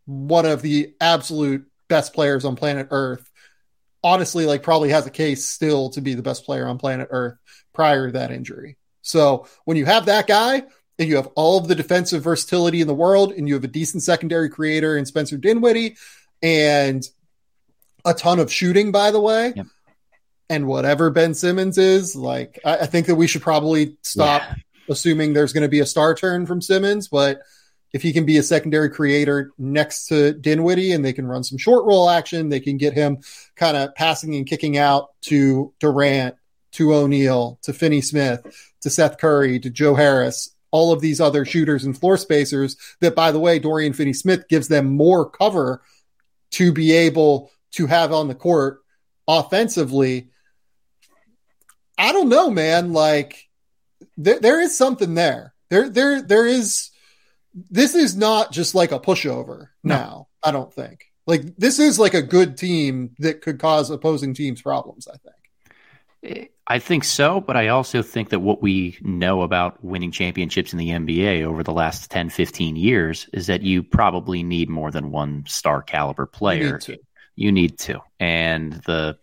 one 0.06 0.46
of 0.46 0.62
the 0.62 0.94
absolute 1.00 1.66
best 1.88 2.12
players 2.14 2.44
on 2.44 2.56
planet 2.56 2.88
Earth 2.90 3.30
honestly 4.04 4.44
like 4.44 4.62
probably 4.62 4.90
has 4.90 5.06
a 5.06 5.10
case 5.10 5.44
still 5.44 5.88
to 5.90 6.00
be 6.00 6.14
the 6.14 6.22
best 6.22 6.44
player 6.44 6.66
on 6.66 6.78
planet 6.78 7.08
Earth 7.10 7.38
prior 7.72 8.06
to 8.06 8.12
that 8.12 8.30
injury. 8.30 8.76
So 9.02 9.46
when 9.64 9.76
you 9.76 9.86
have 9.86 10.06
that 10.06 10.26
guy 10.26 10.62
and 10.98 11.08
you 11.08 11.16
have 11.16 11.28
all 11.34 11.58
of 11.58 11.68
the 11.68 11.74
defensive 11.74 12.22
versatility 12.22 12.80
in 12.80 12.86
the 12.86 12.94
world 12.94 13.32
and 13.32 13.48
you 13.48 13.54
have 13.54 13.64
a 13.64 13.68
decent 13.68 14.02
secondary 14.02 14.48
creator 14.48 14.96
in 14.96 15.06
Spencer 15.06 15.36
Dinwiddie 15.36 15.96
and 16.42 17.02
a 18.04 18.14
ton 18.14 18.38
of 18.38 18.52
shooting, 18.52 18.92
by 18.92 19.10
the 19.10 19.20
way, 19.20 19.54
yep. 19.56 19.66
and 20.50 20.66
whatever 20.66 21.10
Ben 21.10 21.34
Simmons 21.34 21.78
is, 21.78 22.14
like 22.14 22.60
I, 22.64 22.78
I 22.78 22.86
think 22.86 23.06
that 23.06 23.16
we 23.16 23.26
should 23.26 23.42
probably 23.42 23.96
stop 24.02 24.42
yeah. 24.42 24.54
Assuming 24.88 25.32
there's 25.32 25.52
going 25.52 25.62
to 25.62 25.68
be 25.68 25.80
a 25.80 25.86
star 25.86 26.14
turn 26.14 26.46
from 26.46 26.60
Simmons, 26.60 27.08
but 27.08 27.40
if 27.92 28.02
he 28.02 28.12
can 28.12 28.26
be 28.26 28.38
a 28.38 28.42
secondary 28.42 28.90
creator 28.90 29.52
next 29.56 30.06
to 30.08 30.32
Dinwiddie 30.32 30.92
and 30.92 31.04
they 31.04 31.12
can 31.12 31.26
run 31.26 31.44
some 31.44 31.58
short 31.58 31.84
roll 31.86 32.10
action, 32.10 32.48
they 32.48 32.60
can 32.60 32.76
get 32.76 32.92
him 32.92 33.18
kind 33.54 33.76
of 33.76 33.94
passing 33.94 34.34
and 34.34 34.46
kicking 34.46 34.76
out 34.76 35.10
to 35.22 35.72
Durant, 35.78 36.34
to 36.72 36.92
O'Neale, 36.92 37.58
to 37.62 37.72
Finney 37.72 38.00
Smith, 38.00 38.44
to 38.80 38.90
Seth 38.90 39.18
Curry, 39.18 39.60
to 39.60 39.70
Joe 39.70 39.94
Harris, 39.94 40.54
all 40.72 40.92
of 40.92 41.00
these 41.00 41.20
other 41.20 41.44
shooters 41.44 41.84
and 41.84 41.96
floor 41.96 42.16
spacers 42.16 42.76
that, 43.00 43.14
by 43.14 43.30
the 43.30 43.38
way, 43.38 43.60
Dorian 43.60 43.92
Finney 43.92 44.12
Smith 44.12 44.48
gives 44.48 44.66
them 44.66 44.86
more 44.86 45.30
cover 45.30 45.80
to 46.50 46.72
be 46.72 46.90
able 46.90 47.52
to 47.74 47.86
have 47.86 48.12
on 48.12 48.26
the 48.26 48.34
court 48.34 48.80
offensively. 49.28 50.30
I 51.96 52.10
don't 52.10 52.28
know, 52.28 52.50
man. 52.50 52.92
Like 52.92 53.48
there, 54.16 54.40
there 54.40 54.60
is 54.60 54.76
something 54.76 55.14
there. 55.14 55.54
There, 55.70 55.88
there, 55.88 56.22
there 56.22 56.46
is 56.46 56.90
this 57.54 57.94
is 57.94 58.16
not 58.16 58.52
just 58.52 58.74
like 58.74 58.92
a 58.92 58.98
pushover 58.98 59.68
no. 59.82 59.94
now, 59.94 60.28
I 60.42 60.50
don't 60.50 60.72
think. 60.72 61.12
Like 61.26 61.56
this 61.56 61.78
is 61.78 61.98
like 61.98 62.14
a 62.14 62.22
good 62.22 62.58
team 62.58 63.14
that 63.18 63.40
could 63.40 63.58
cause 63.58 63.90
opposing 63.90 64.34
teams 64.34 64.60
problems, 64.60 65.08
I 65.08 65.16
think. 65.16 66.50
I 66.66 66.78
think 66.78 67.04
so, 67.04 67.40
but 67.40 67.56
I 67.56 67.68
also 67.68 68.00
think 68.00 68.30
that 68.30 68.40
what 68.40 68.62
we 68.62 68.96
know 69.02 69.42
about 69.42 69.84
winning 69.84 70.10
championships 70.10 70.72
in 70.72 70.78
the 70.78 70.88
NBA 70.88 71.44
over 71.44 71.62
the 71.62 71.72
last 71.72 72.10
10, 72.10 72.30
15 72.30 72.76
years 72.76 73.28
is 73.34 73.46
that 73.48 73.62
you 73.62 73.82
probably 73.82 74.42
need 74.42 74.70
more 74.70 74.90
than 74.90 75.10
one 75.10 75.44
star 75.46 75.82
caliber 75.82 76.24
player. 76.24 76.80
You 76.86 76.94
need, 76.94 77.00
you 77.36 77.52
need 77.52 77.78
to. 77.80 78.00
And 78.18 78.72
the 78.86 79.18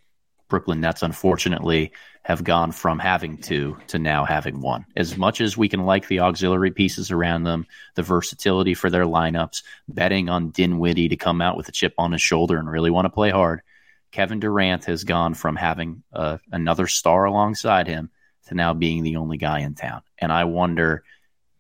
Brooklyn 0.52 0.82
Nets, 0.82 1.02
unfortunately, 1.02 1.94
have 2.24 2.44
gone 2.44 2.74
from 2.74 3.00
having 3.00 3.38
two 3.38 3.78
to 3.88 3.98
now 3.98 4.26
having 4.26 4.60
one. 4.60 4.86
As 4.98 5.18
much 5.18 5.40
as 5.40 5.58
we 5.58 5.70
can 5.70 5.86
like 5.86 6.10
the 6.10 6.20
auxiliary 6.20 6.72
pieces 6.72 7.10
around 7.10 7.44
them, 7.44 7.66
the 7.96 8.04
versatility 8.04 8.74
for 8.74 8.90
their 8.90 9.06
lineups, 9.06 9.64
betting 9.88 10.28
on 10.28 10.50
Dinwiddie 10.50 11.08
to 11.08 11.16
come 11.16 11.42
out 11.42 11.56
with 11.56 11.70
a 11.70 11.72
chip 11.72 11.94
on 11.98 12.12
his 12.12 12.22
shoulder 12.22 12.58
and 12.58 12.70
really 12.70 12.92
want 12.92 13.06
to 13.06 13.10
play 13.10 13.30
hard, 13.30 13.62
Kevin 14.12 14.42
Durant 14.42 14.84
has 14.86 15.06
gone 15.06 15.36
from 15.36 15.56
having 15.56 16.04
uh, 16.12 16.38
another 16.52 16.86
star 16.86 17.24
alongside 17.24 17.88
him 17.88 18.12
to 18.48 18.54
now 18.54 18.74
being 18.74 19.04
the 19.04 19.16
only 19.16 19.38
guy 19.38 19.60
in 19.60 19.74
town. 19.74 20.02
And 20.18 20.34
I 20.34 20.44
wonder, 20.44 21.06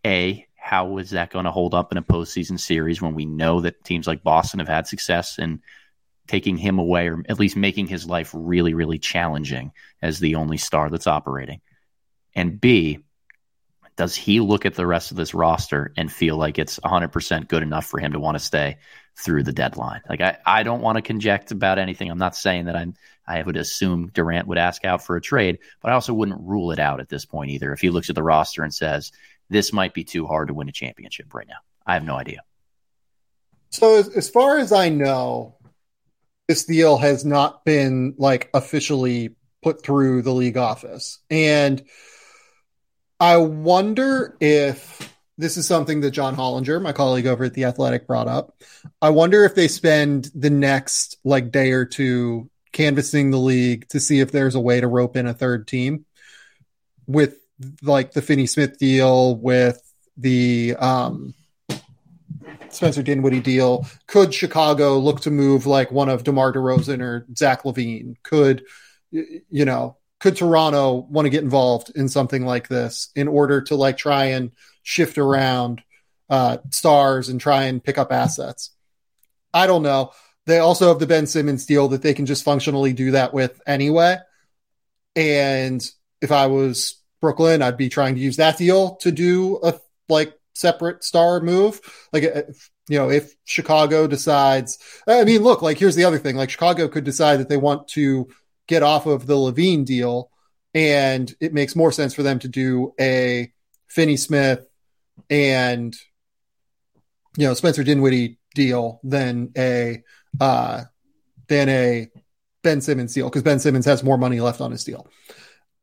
A, 0.05 0.45
how 0.57 0.97
is 0.97 1.11
that 1.11 1.31
going 1.31 1.45
to 1.45 1.51
hold 1.51 1.73
up 1.73 1.93
in 1.93 1.97
a 1.97 2.03
postseason 2.03 2.59
series 2.59 3.01
when 3.01 3.15
we 3.15 3.25
know 3.25 3.61
that 3.61 3.85
teams 3.85 4.05
like 4.05 4.21
Boston 4.21 4.59
have 4.59 4.67
had 4.67 4.85
success 4.85 5.39
in 5.39 5.61
taking 6.31 6.55
him 6.55 6.79
away 6.79 7.09
or 7.09 7.21
at 7.27 7.41
least 7.41 7.57
making 7.57 7.87
his 7.87 8.05
life 8.05 8.31
really, 8.33 8.73
really 8.73 8.97
challenging 8.97 9.73
as 10.01 10.17
the 10.17 10.35
only 10.35 10.55
star 10.55 10.89
that's 10.89 11.05
operating. 11.05 11.59
And 12.33 12.59
B, 12.59 12.99
does 13.97 14.15
he 14.15 14.39
look 14.39 14.65
at 14.65 14.75
the 14.75 14.87
rest 14.87 15.11
of 15.11 15.17
this 15.17 15.33
roster 15.33 15.91
and 15.97 16.09
feel 16.09 16.37
like 16.37 16.57
it's 16.57 16.79
100% 16.79 17.49
good 17.49 17.63
enough 17.63 17.85
for 17.85 17.99
him 17.99 18.13
to 18.13 18.19
want 18.19 18.35
to 18.35 18.43
stay 18.43 18.77
through 19.17 19.43
the 19.43 19.51
deadline? 19.51 19.99
Like, 20.07 20.21
I, 20.21 20.37
I 20.45 20.63
don't 20.63 20.79
want 20.79 20.95
to 20.95 21.01
conject 21.01 21.51
about 21.51 21.77
anything. 21.77 22.09
I'm 22.09 22.17
not 22.17 22.37
saying 22.37 22.67
that 22.67 22.77
I'm, 22.77 22.93
I 23.27 23.41
would 23.41 23.57
assume 23.57 24.09
Durant 24.13 24.47
would 24.47 24.57
ask 24.57 24.85
out 24.85 25.03
for 25.03 25.17
a 25.17 25.21
trade, 25.21 25.59
but 25.81 25.91
I 25.91 25.95
also 25.95 26.13
wouldn't 26.13 26.39
rule 26.39 26.71
it 26.71 26.79
out 26.79 27.01
at 27.01 27.09
this 27.09 27.25
point 27.25 27.51
either. 27.51 27.73
If 27.73 27.81
he 27.81 27.89
looks 27.89 28.09
at 28.09 28.15
the 28.15 28.23
roster 28.23 28.63
and 28.63 28.73
says, 28.73 29.11
this 29.49 29.73
might 29.73 29.93
be 29.93 30.05
too 30.05 30.27
hard 30.27 30.47
to 30.47 30.53
win 30.53 30.69
a 30.69 30.71
championship 30.71 31.33
right 31.33 31.47
now, 31.47 31.59
I 31.85 31.95
have 31.95 32.05
no 32.05 32.15
idea. 32.15 32.41
So, 33.71 33.97
as, 33.97 34.07
as 34.15 34.29
far 34.29 34.59
as 34.59 34.71
I 34.71 34.87
know, 34.87 35.55
this 36.51 36.65
deal 36.65 36.97
has 36.97 37.23
not 37.23 37.63
been 37.63 38.13
like 38.17 38.49
officially 38.53 39.37
put 39.63 39.81
through 39.81 40.21
the 40.21 40.33
league 40.33 40.57
office. 40.57 41.19
And 41.29 41.81
I 43.21 43.37
wonder 43.37 44.35
if 44.41 45.15
this 45.37 45.55
is 45.55 45.65
something 45.65 46.01
that 46.01 46.11
John 46.11 46.35
Hollinger, 46.35 46.81
my 46.81 46.91
colleague 46.91 47.25
over 47.25 47.45
at 47.45 47.53
The 47.53 47.63
Athletic, 47.63 48.05
brought 48.05 48.27
up. 48.27 48.61
I 49.01 49.11
wonder 49.11 49.45
if 49.45 49.55
they 49.55 49.69
spend 49.69 50.29
the 50.35 50.49
next 50.49 51.15
like 51.23 51.53
day 51.53 51.71
or 51.71 51.85
two 51.85 52.49
canvassing 52.73 53.31
the 53.31 53.37
league 53.37 53.87
to 53.87 54.01
see 54.01 54.19
if 54.19 54.33
there's 54.33 54.55
a 54.55 54.59
way 54.59 54.81
to 54.81 54.89
rope 54.89 55.15
in 55.15 55.27
a 55.27 55.33
third 55.33 55.69
team 55.69 56.03
with 57.07 57.37
like 57.81 58.11
the 58.11 58.21
Finney 58.21 58.45
Smith 58.45 58.77
deal, 58.77 59.37
with 59.37 59.81
the 60.17 60.75
um, 60.77 61.33
Spencer 62.71 63.03
Dinwiddie 63.03 63.41
deal. 63.41 63.85
Could 64.07 64.33
Chicago 64.33 64.97
look 64.97 65.21
to 65.21 65.31
move 65.31 65.65
like 65.65 65.91
one 65.91 66.09
of 66.09 66.23
DeMar 66.23 66.53
DeRozan 66.53 67.01
or 67.01 67.25
Zach 67.35 67.63
LaVine? 67.63 68.15
Could 68.23 68.65
you 69.11 69.65
know? 69.65 69.97
Could 70.19 70.35
Toronto 70.35 71.07
want 71.09 71.25
to 71.25 71.31
get 71.31 71.43
involved 71.43 71.91
in 71.95 72.07
something 72.07 72.45
like 72.45 72.67
this 72.67 73.09
in 73.15 73.27
order 73.27 73.61
to 73.63 73.75
like 73.75 73.97
try 73.97 74.25
and 74.25 74.51
shift 74.83 75.17
around 75.17 75.81
uh, 76.29 76.57
stars 76.69 77.27
and 77.27 77.41
try 77.41 77.63
and 77.63 77.83
pick 77.83 77.97
up 77.97 78.11
assets? 78.11 78.69
I 79.51 79.65
don't 79.65 79.81
know. 79.81 80.11
They 80.45 80.59
also 80.59 80.89
have 80.89 80.99
the 80.99 81.07
Ben 81.07 81.25
Simmons 81.25 81.65
deal 81.65 81.87
that 81.89 82.03
they 82.03 82.13
can 82.13 82.25
just 82.25 82.43
functionally 82.43 82.93
do 82.93 83.11
that 83.11 83.33
with 83.33 83.59
anyway. 83.65 84.17
And 85.15 85.83
if 86.21 86.31
I 86.31 86.47
was 86.47 87.01
Brooklyn, 87.19 87.61
I'd 87.61 87.77
be 87.77 87.89
trying 87.89 88.15
to 88.15 88.21
use 88.21 88.37
that 88.37 88.57
deal 88.57 88.95
to 88.97 89.11
do 89.11 89.59
a 89.63 89.79
like 90.07 90.33
separate 90.53 91.03
star 91.03 91.39
move. 91.39 91.81
Like, 92.13 92.23
uh, 92.23 92.43
you 92.87 92.97
know, 92.97 93.09
if 93.09 93.35
Chicago 93.45 94.07
decides, 94.07 94.77
I 95.07 95.23
mean, 95.23 95.41
look, 95.41 95.61
like 95.61 95.77
here's 95.77 95.95
the 95.95 96.05
other 96.05 96.19
thing. 96.19 96.35
Like 96.35 96.49
Chicago 96.49 96.87
could 96.87 97.03
decide 97.03 97.39
that 97.39 97.49
they 97.49 97.57
want 97.57 97.87
to 97.89 98.27
get 98.67 98.83
off 98.83 99.05
of 99.05 99.27
the 99.27 99.35
LaVine 99.35 99.85
deal, 99.85 100.29
and 100.73 101.33
it 101.39 101.53
makes 101.53 101.75
more 101.75 101.91
sense 101.91 102.13
for 102.13 102.23
them 102.23 102.39
to 102.39 102.47
do 102.47 102.93
a 102.99 103.51
Finney 103.87 104.17
Smith 104.17 104.65
and 105.29 105.95
you 107.37 107.47
know 107.47 107.53
Spencer 107.53 107.83
Dinwiddie 107.83 108.39
deal 108.55 108.99
than 109.03 109.51
a 109.57 110.03
uh, 110.39 110.83
than 111.47 111.69
a 111.69 112.09
Ben 112.63 112.81
Simmons 112.81 113.13
deal 113.13 113.29
because 113.29 113.43
Ben 113.43 113.59
Simmons 113.59 113.85
has 113.85 114.03
more 114.03 114.17
money 114.17 114.39
left 114.39 114.61
on 114.61 114.71
his 114.71 114.83
deal. 114.83 115.07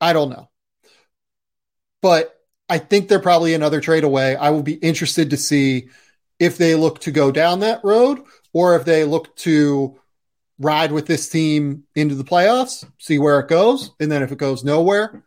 I 0.01 0.13
don't 0.13 0.29
know, 0.29 0.49
but 2.01 2.38
I 2.69 2.77
think 2.77 3.07
they're 3.07 3.19
probably 3.19 3.53
another 3.53 3.81
trade 3.81 4.03
away. 4.03 4.35
I 4.35 4.51
will 4.51 4.63
be 4.63 4.73
interested 4.73 5.31
to 5.31 5.37
see 5.37 5.89
if 6.39 6.57
they 6.57 6.75
look 6.75 6.99
to 7.01 7.11
go 7.11 7.31
down 7.31 7.61
that 7.61 7.83
road 7.83 8.23
or 8.53 8.75
if 8.75 8.85
they 8.85 9.03
look 9.03 9.35
to 9.37 9.99
ride 10.59 10.91
with 10.91 11.07
this 11.07 11.29
team 11.29 11.83
into 11.95 12.15
the 12.15 12.23
playoffs, 12.23 12.85
see 12.97 13.17
where 13.17 13.39
it 13.39 13.47
goes. 13.47 13.91
And 13.99 14.11
then 14.11 14.23
if 14.23 14.31
it 14.31 14.37
goes 14.37 14.63
nowhere, 14.63 15.23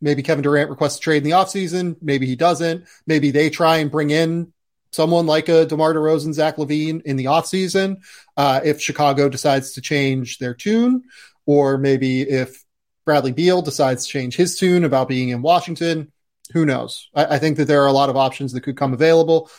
maybe 0.00 0.22
Kevin 0.22 0.42
Durant 0.42 0.70
requests 0.70 0.98
a 0.98 1.00
trade 1.00 1.18
in 1.18 1.24
the 1.24 1.30
offseason. 1.32 1.96
Maybe 2.00 2.26
he 2.26 2.36
doesn't. 2.36 2.86
Maybe 3.06 3.30
they 3.30 3.50
try 3.50 3.78
and 3.78 3.90
bring 3.90 4.10
in 4.10 4.52
someone 4.92 5.26
like 5.26 5.48
a 5.48 5.66
DeMar 5.66 5.94
DeRozan, 5.94 6.32
Zach 6.32 6.56
LaVine 6.56 7.02
in 7.02 7.16
the 7.16 7.24
offseason. 7.24 7.96
Uh, 8.36 8.60
if 8.64 8.80
Chicago 8.80 9.28
decides 9.28 9.72
to 9.72 9.80
change 9.80 10.38
their 10.38 10.54
tune, 10.54 11.02
or 11.46 11.76
maybe 11.78 12.22
if 12.22 12.62
Bradley 13.04 13.32
Beal 13.32 13.60
decides 13.60 14.06
to 14.06 14.10
change 14.10 14.36
his 14.36 14.56
tune 14.56 14.84
about 14.84 15.08
being 15.08 15.30
in 15.30 15.42
Washington, 15.42 16.12
who 16.52 16.66
knows? 16.66 17.08
I, 17.14 17.36
I, 17.36 17.38
think 17.38 17.56
that 17.56 17.66
there 17.66 17.82
are 17.82 17.88
a 17.88 17.92
lot 17.92 18.10
of 18.10 18.16
options 18.16 18.52
that 18.52 18.62
could 18.62 18.76
come 18.76 18.92
available. 18.92 19.50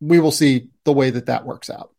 We 0.00 0.20
will 0.20 0.32
see 0.32 0.68
the 0.84 0.92
way 0.92 1.10
that 1.10 1.26
that 1.26 1.46
works 1.46 1.70
out. 1.70 1.92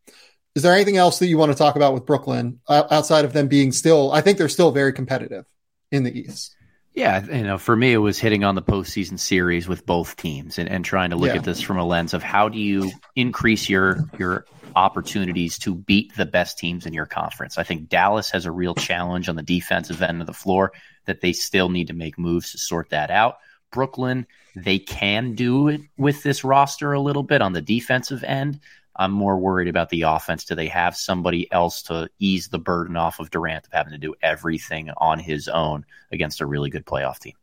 Is 0.54 0.62
there 0.62 0.74
anything 0.74 0.96
else 0.96 1.18
that 1.20 1.26
you 1.28 1.38
want 1.38 1.52
to 1.52 1.58
talk 1.58 1.76
about 1.76 1.94
with 1.94 2.06
Brooklyn 2.06 2.60
outside 2.68 3.24
of 3.24 3.32
them 3.32 3.48
being 3.48 3.72
still? 3.72 4.10
I 4.12 4.20
think 4.20 4.38
they're 4.38 4.48
still 4.48 4.72
very 4.72 4.92
competitive 4.92 5.46
in 5.90 6.02
the 6.02 6.18
East. 6.18 6.56
Yeah, 6.94 7.24
you 7.24 7.44
know, 7.44 7.58
for 7.58 7.76
me, 7.76 7.92
it 7.92 7.98
was 7.98 8.18
hitting 8.18 8.42
on 8.42 8.56
the 8.56 8.62
postseason 8.62 9.20
series 9.20 9.68
with 9.68 9.86
both 9.86 10.16
teams 10.16 10.58
and, 10.58 10.68
and 10.68 10.84
trying 10.84 11.10
to 11.10 11.16
look 11.16 11.28
yeah. 11.28 11.36
at 11.36 11.44
this 11.44 11.60
from 11.60 11.78
a 11.78 11.84
lens 11.84 12.12
of 12.12 12.24
how 12.24 12.48
do 12.48 12.58
you 12.58 12.90
increase 13.14 13.68
your 13.68 14.04
your 14.18 14.46
opportunities 14.74 15.58
to 15.58 15.74
beat 15.74 16.14
the 16.16 16.26
best 16.26 16.58
teams 16.58 16.86
in 16.86 16.92
your 16.92 17.06
conference. 17.06 17.56
I 17.56 17.62
think 17.62 17.88
Dallas 17.88 18.30
has 18.30 18.46
a 18.46 18.52
real 18.52 18.74
challenge 18.74 19.28
on 19.28 19.36
the 19.36 19.42
defensive 19.42 20.02
end 20.02 20.20
of 20.20 20.26
the 20.26 20.32
floor 20.32 20.72
that 21.04 21.20
they 21.20 21.32
still 21.32 21.68
need 21.68 21.86
to 21.86 21.94
make 21.94 22.18
moves 22.18 22.52
to 22.52 22.58
sort 22.58 22.90
that 22.90 23.10
out. 23.10 23.38
Brooklyn, 23.70 24.26
they 24.56 24.78
can 24.78 25.34
do 25.34 25.68
it 25.68 25.80
with 25.96 26.22
this 26.22 26.44
roster 26.44 26.92
a 26.92 27.00
little 27.00 27.22
bit 27.22 27.42
on 27.42 27.52
the 27.52 27.62
defensive 27.62 28.24
end. 28.24 28.60
I'm 28.96 29.12
more 29.12 29.38
worried 29.38 29.68
about 29.68 29.90
the 29.90 30.02
offense. 30.02 30.44
Do 30.44 30.56
they 30.56 30.66
have 30.68 30.96
somebody 30.96 31.50
else 31.52 31.82
to 31.84 32.10
ease 32.18 32.48
the 32.48 32.58
burden 32.58 32.96
off 32.96 33.20
of 33.20 33.30
Durant 33.30 33.66
of 33.66 33.72
having 33.72 33.92
to 33.92 33.98
do 33.98 34.14
everything 34.20 34.90
on 34.96 35.20
his 35.20 35.46
own 35.46 35.86
against 36.10 36.40
a 36.40 36.46
really 36.46 36.68
good 36.68 36.84
playoff 36.84 37.20
team? 37.20 37.34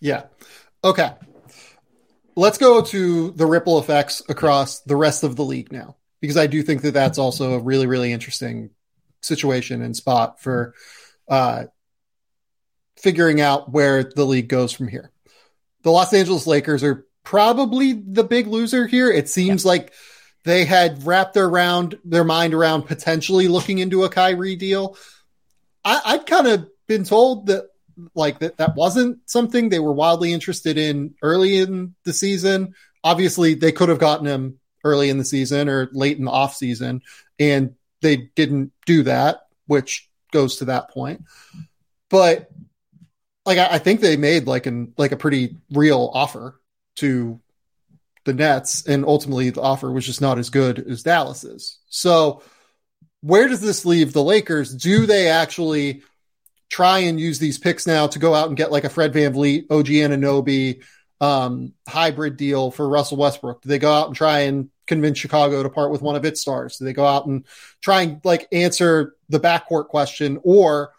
Yeah. 0.00 0.24
Okay. 0.82 1.12
Let's 2.34 2.56
go 2.56 2.80
to 2.80 3.30
the 3.32 3.44
ripple 3.44 3.78
effects 3.78 4.22
across 4.30 4.80
the 4.80 4.96
rest 4.96 5.22
of 5.22 5.36
the 5.36 5.44
league 5.44 5.70
now, 5.70 5.96
because 6.22 6.38
I 6.38 6.46
do 6.46 6.62
think 6.62 6.80
that 6.82 6.94
that's 6.94 7.18
also 7.18 7.52
a 7.52 7.58
really, 7.58 7.86
really 7.86 8.10
interesting 8.10 8.70
situation 9.20 9.82
and 9.82 9.94
spot 9.94 10.40
for 10.40 10.74
uh, 11.28 11.64
figuring 12.96 13.42
out 13.42 13.70
where 13.70 14.02
the 14.02 14.24
league 14.24 14.48
goes 14.48 14.72
from 14.72 14.88
here. 14.88 15.11
The 15.82 15.90
Los 15.90 16.12
Angeles 16.12 16.46
Lakers 16.46 16.82
are 16.82 17.06
probably 17.24 17.92
the 17.92 18.24
big 18.24 18.46
loser 18.46 18.86
here. 18.86 19.10
It 19.10 19.28
seems 19.28 19.64
yeah. 19.64 19.68
like 19.68 19.92
they 20.44 20.64
had 20.64 21.04
wrapped 21.06 21.34
their 21.34 21.48
round 21.48 21.98
their 22.04 22.24
mind 22.24 22.54
around 22.54 22.82
potentially 22.84 23.48
looking 23.48 23.78
into 23.78 24.04
a 24.04 24.08
Kyrie 24.08 24.56
deal. 24.56 24.96
I, 25.84 26.00
I'd 26.04 26.26
kind 26.26 26.46
of 26.46 26.68
been 26.86 27.04
told 27.04 27.46
that 27.46 27.66
like 28.14 28.38
that 28.40 28.56
that 28.56 28.74
wasn't 28.74 29.18
something 29.26 29.68
they 29.68 29.78
were 29.78 29.92
wildly 29.92 30.32
interested 30.32 30.78
in 30.78 31.14
early 31.22 31.58
in 31.58 31.94
the 32.04 32.12
season. 32.12 32.74
Obviously, 33.04 33.54
they 33.54 33.72
could 33.72 33.88
have 33.88 33.98
gotten 33.98 34.26
him 34.26 34.58
early 34.84 35.10
in 35.10 35.18
the 35.18 35.24
season 35.24 35.68
or 35.68 35.88
late 35.92 36.18
in 36.18 36.24
the 36.24 36.30
off 36.30 36.54
season, 36.54 37.02
and 37.38 37.74
they 38.00 38.16
didn't 38.16 38.72
do 38.86 39.02
that, 39.04 39.42
which 39.66 40.08
goes 40.32 40.56
to 40.56 40.66
that 40.66 40.90
point. 40.90 41.22
But 42.08 42.50
like 43.44 43.58
I, 43.58 43.74
I 43.74 43.78
think 43.78 44.00
they 44.00 44.16
made 44.16 44.46
like 44.46 44.66
an 44.66 44.94
like 44.96 45.12
a 45.12 45.16
pretty 45.16 45.56
real 45.70 46.10
offer 46.14 46.60
to 46.96 47.40
the 48.24 48.32
Nets, 48.32 48.86
and 48.86 49.04
ultimately 49.04 49.50
the 49.50 49.62
offer 49.62 49.90
was 49.90 50.06
just 50.06 50.20
not 50.20 50.38
as 50.38 50.50
good 50.50 50.78
as 50.78 51.02
Dallas's. 51.02 51.78
So, 51.88 52.42
where 53.20 53.48
does 53.48 53.60
this 53.60 53.84
leave 53.84 54.12
the 54.12 54.22
Lakers? 54.22 54.74
Do 54.74 55.06
they 55.06 55.28
actually 55.28 56.02
try 56.68 57.00
and 57.00 57.20
use 57.20 57.38
these 57.38 57.58
picks 57.58 57.86
now 57.86 58.06
to 58.06 58.18
go 58.18 58.34
out 58.34 58.48
and 58.48 58.56
get 58.56 58.72
like 58.72 58.84
a 58.84 58.88
Fred 58.88 59.12
VanVleet, 59.12 59.66
OG 59.70 59.86
Anunoby 59.86 60.82
um, 61.20 61.72
hybrid 61.88 62.36
deal 62.36 62.70
for 62.70 62.88
Russell 62.88 63.18
Westbrook? 63.18 63.62
Do 63.62 63.68
they 63.68 63.78
go 63.78 63.92
out 63.92 64.06
and 64.06 64.16
try 64.16 64.40
and 64.40 64.70
convince 64.86 65.18
Chicago 65.18 65.62
to 65.62 65.70
part 65.70 65.90
with 65.90 66.02
one 66.02 66.16
of 66.16 66.24
its 66.24 66.40
stars? 66.40 66.78
Do 66.78 66.84
they 66.84 66.92
go 66.92 67.06
out 67.06 67.26
and 67.26 67.44
try 67.80 68.02
and 68.02 68.20
like 68.24 68.48
answer 68.52 69.16
the 69.28 69.40
backcourt 69.40 69.88
question, 69.88 70.38
or 70.44 70.92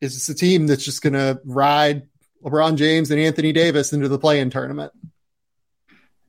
is 0.00 0.14
this 0.14 0.28
a 0.28 0.34
team 0.34 0.66
that's 0.66 0.84
just 0.84 1.02
going 1.02 1.14
to 1.14 1.40
ride 1.44 2.08
LeBron 2.44 2.76
James 2.76 3.10
and 3.10 3.20
Anthony 3.20 3.52
Davis 3.52 3.92
into 3.92 4.08
the 4.08 4.18
play-in 4.18 4.50
tournament? 4.50 4.92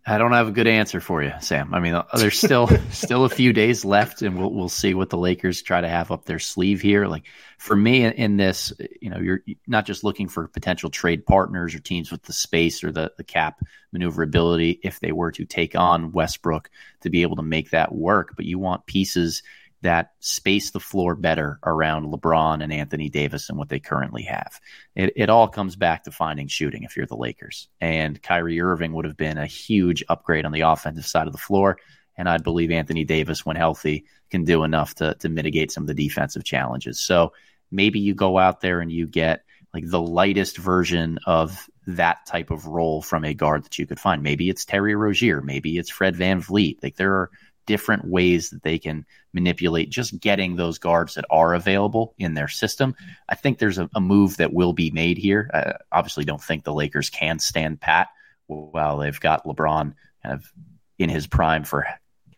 I 0.09 0.17
don't 0.17 0.32
have 0.32 0.47
a 0.47 0.51
good 0.51 0.65
answer 0.65 0.99
for 0.99 1.22
you, 1.22 1.34
Sam. 1.39 1.72
I 1.72 1.80
mean, 1.80 2.01
there's 2.15 2.38
still 2.38 2.67
still 2.91 3.26
a 3.26 3.30
few 3.30 3.53
days 3.53 3.86
left, 3.86 4.24
and 4.24 4.39
we'll 4.39 4.51
we'll 4.51 4.70
see 4.70 4.95
what 4.95 5.11
the 5.11 5.20
Lakers 5.20 5.61
try 5.61 5.82
to 5.82 5.88
have 5.88 6.09
up 6.09 6.26
their 6.26 6.39
sleeve 6.39 6.82
here. 6.82 7.05
Like 7.05 7.26
for 7.59 7.76
me, 7.76 8.03
in, 8.03 8.13
in 8.13 8.38
this, 8.38 8.74
you 9.01 9.11
know, 9.11 9.20
you're 9.20 9.41
not 9.67 9.86
just 9.86 10.03
looking 10.03 10.28
for 10.28 10.47
potential 10.47 10.89
trade 10.89 11.28
partners 11.28 11.76
or 11.76 11.80
teams 11.80 12.11
with 12.11 12.24
the 12.24 12.34
space 12.34 12.84
or 12.84 12.91
the 12.91 13.11
the 13.17 13.24
cap 13.24 13.59
maneuverability 13.91 14.80
if 14.84 14.99
they 14.99 15.11
were 15.11 15.32
to 15.34 15.45
take 15.45 15.76
on 15.76 16.11
Westbrook 16.11 16.72
to 17.01 17.11
be 17.11 17.22
able 17.22 17.36
to 17.36 17.43
make 17.43 17.70
that 17.70 17.93
work, 17.93 18.34
but 18.36 18.45
you 18.45 18.57
want 18.57 18.88
pieces 18.88 19.43
that 19.82 20.12
space 20.20 20.72
the 20.72 20.80
floor 20.80 21.16
better 21.16 21.60
around 21.64 22.12
LeBron 22.12 22.62
and 22.62 22.74
Anthony 22.74 23.10
Davis 23.10 23.50
and 23.50 23.58
what 23.58 23.70
they 23.70 23.80
currently 23.80 24.24
have. 24.24 24.60
It, 24.96 25.14
it 25.16 25.30
all 25.30 25.48
comes 25.48 25.76
back 25.76 26.04
to 26.04 26.12
finding 26.12 26.48
shooting 26.48 26.84
if 26.84 26.98
you're 26.98 27.06
the 27.06 27.16
Lakers. 27.16 27.70
And 27.80 28.22
Kyrie 28.22 28.60
Irving 28.60 28.94
would 28.94 29.06
have 29.06 29.18
been 29.18 29.38
a 29.38 29.46
huge 29.46 30.04
upgrade 30.10 30.46
on 30.46 30.52
the 30.52 30.62
offensive 30.62 31.06
side 31.06 31.28
of 31.28 31.34
the 31.34 31.40
floor. 31.40 31.78
And 32.18 32.28
I 32.28 32.38
believe 32.38 32.72
Anthony 32.72 33.06
Davis, 33.06 33.46
when 33.46 33.56
healthy, 33.56 34.06
can 34.30 34.44
do 34.44 34.64
enough 34.64 34.96
to, 34.96 35.16
to 35.16 35.30
mitigate 35.30 35.72
some 35.72 35.84
of 35.84 35.88
the 35.88 35.94
defensive 35.94 36.44
challenges. 36.44 37.00
So 37.00 37.32
maybe 37.72 38.00
you 38.00 38.14
go 38.14 38.38
out 38.38 38.60
there 38.60 38.82
and 38.82 38.92
you 38.92 39.08
get 39.08 39.44
like 39.74 39.86
the 39.88 40.02
lightest 40.02 40.58
version 40.58 41.20
of 41.26 41.70
that 41.88 42.26
type 42.26 42.52
of 42.52 42.66
role 42.66 43.02
from 43.02 43.24
a 43.24 43.34
guard 43.34 43.64
that 43.64 43.80
you 43.80 43.88
could 43.88 44.00
find. 44.00 44.22
Maybe 44.22 44.50
it's 44.50 44.66
Terry 44.66 44.96
Rozier, 44.96 45.42
maybe 45.42 45.78
it's 45.78 45.90
Fred 45.90 46.16
VanVleet. 46.16 46.84
Like 46.84 46.96
there 46.96 47.14
are 47.14 47.32
different 47.70 48.03
ways 48.03 48.49
that 48.49 48.63
they 48.63 48.80
can 48.80 49.05
manipulate 49.32 49.91
just 49.91 50.20
getting 50.20 50.55
those 50.55 50.80
guards 50.80 51.13
that 51.13 51.26
are 51.30 51.53
available 51.53 52.15
in 52.17 52.34
their 52.34 52.47
system. 52.47 52.95
I 53.30 53.36
think 53.36 53.59
there's 53.59 53.78
a, 53.78 53.88
a 53.93 54.01
move 54.01 54.38
that 54.38 54.51
will 54.51 54.74
be 54.74 54.89
made 54.89 55.20
here. 55.20 55.51
I 55.53 55.74
obviously 55.91 56.26
don't 56.26 56.41
think 56.41 56.63
the 56.63 56.74
Lakers 56.74 57.11
can 57.11 57.38
stand 57.38 57.80
pat 57.80 58.07
while 58.47 58.97
they've 58.97 59.20
got 59.20 59.45
LeBron 59.45 59.93
kind 60.24 60.34
of 60.34 60.51
in 60.97 61.09
his 61.09 61.28
prime 61.28 61.63
for 61.63 61.86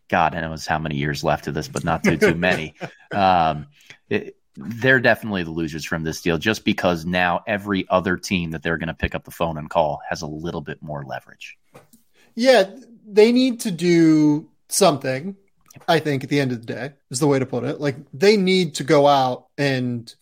God 0.09 0.33
knows 0.33 0.67
how 0.67 0.79
many 0.79 0.97
years 0.97 1.23
left 1.23 1.47
of 1.47 1.53
this, 1.53 1.69
but 1.69 1.85
not 1.85 2.03
too 2.03 2.17
too 2.17 2.35
many. 2.35 2.75
Um, 3.13 3.67
it, 4.09 4.37
they're 4.55 5.01
definitely 5.01 5.43
the 5.43 5.51
losers 5.51 5.83
from 5.83 6.03
this 6.03 6.21
deal 6.21 6.37
just 6.37 6.63
because 6.63 7.05
now 7.05 7.43
every 7.45 7.85
other 7.89 8.15
team 8.15 8.51
that 8.51 8.63
they're 8.63 8.77
going 8.77 8.87
to 8.87 8.93
pick 8.93 9.15
up 9.15 9.25
the 9.25 9.31
phone 9.31 9.57
and 9.57 9.69
call 9.69 9.99
has 10.09 10.21
a 10.21 10.27
little 10.27 10.61
bit 10.61 10.81
more 10.81 11.03
leverage. 11.03 11.57
Yeah, 12.33 12.69
they 13.05 13.33
need 13.33 13.61
to 13.61 13.71
do 13.71 14.50
something, 14.73 15.35
I 15.87 15.99
think, 15.99 16.23
at 16.23 16.29
the 16.29 16.39
end 16.39 16.51
of 16.51 16.59
the 16.59 16.73
day, 16.73 16.93
is 17.09 17.19
the 17.19 17.27
way 17.27 17.39
to 17.39 17.45
put 17.45 17.63
it. 17.63 17.79
Like 17.79 17.97
they 18.13 18.37
need 18.37 18.75
to 18.75 18.83
go 18.83 19.07
out 19.07 19.47
and 19.57 20.13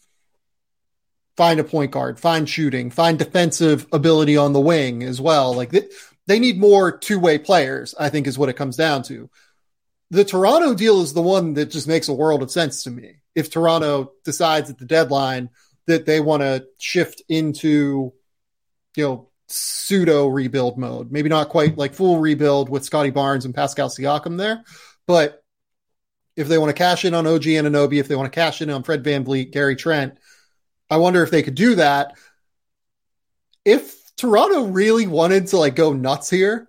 find 1.37 1.59
a 1.59 1.63
point 1.63 1.91
guard, 1.91 2.19
find 2.19 2.49
shooting, 2.49 2.91
find 2.91 3.17
defensive 3.17 3.87
ability 3.93 4.35
on 4.35 4.53
the 4.53 4.59
wing 4.59 5.03
as 5.03 5.21
well. 5.21 5.53
Like 5.53 5.69
they, 5.69 5.87
they 6.27 6.37
need 6.37 6.59
more 6.59 6.97
two 6.97 7.17
way 7.17 7.37
players, 7.37 7.95
I 7.97 8.09
think, 8.09 8.27
is 8.27 8.37
what 8.37 8.49
it 8.49 8.57
comes 8.57 8.75
down 8.75 9.03
to. 9.03 9.29
The 10.11 10.25
Toronto 10.25 10.73
deal 10.73 11.01
is 11.01 11.13
the 11.13 11.21
one 11.21 11.53
that 11.53 11.67
just 11.71 11.87
makes 11.87 12.07
a 12.07 12.13
world 12.13 12.43
of 12.43 12.51
sense 12.51 12.83
to 12.83 12.91
me. 12.91 13.17
If 13.35 13.49
Toronto 13.49 14.11
decides 14.25 14.69
at 14.69 14.79
the 14.79 14.85
deadline 14.85 15.49
that 15.85 16.05
they 16.05 16.19
want 16.19 16.41
to 16.41 16.65
shift 16.77 17.21
into, 17.29 18.11
you 18.95 19.03
know, 19.03 19.28
pseudo 19.49 20.27
rebuild 20.27 20.77
mode. 20.77 21.11
Maybe 21.11 21.29
not 21.29 21.49
quite 21.49 21.77
like 21.77 21.93
full 21.93 22.19
rebuild 22.19 22.69
with 22.69 22.85
Scottie 22.85 23.09
Barnes 23.09 23.45
and 23.45 23.55
Pascal 23.55 23.89
Siakam 23.89 24.37
there, 24.37 24.63
but 25.07 25.43
if 26.35 26.47
they 26.47 26.57
want 26.57 26.69
to 26.69 26.73
cash 26.73 27.03
in 27.03 27.13
on 27.13 27.27
OG 27.27 27.43
Anunoby, 27.43 27.99
if 27.99 28.07
they 28.07 28.15
want 28.15 28.31
to 28.31 28.35
cash 28.35 28.61
in 28.61 28.69
on 28.69 28.83
Fred 28.83 29.03
VanVleet, 29.03 29.51
Gary 29.51 29.75
Trent, 29.75 30.17
I 30.89 30.97
wonder 30.97 31.21
if 31.21 31.31
they 31.31 31.43
could 31.43 31.55
do 31.55 31.75
that. 31.75 32.17
If 33.65 34.15
Toronto 34.15 34.67
really 34.67 35.05
wanted 35.05 35.47
to 35.47 35.57
like 35.57 35.75
go 35.75 35.91
nuts 35.91 36.29
here, 36.29 36.67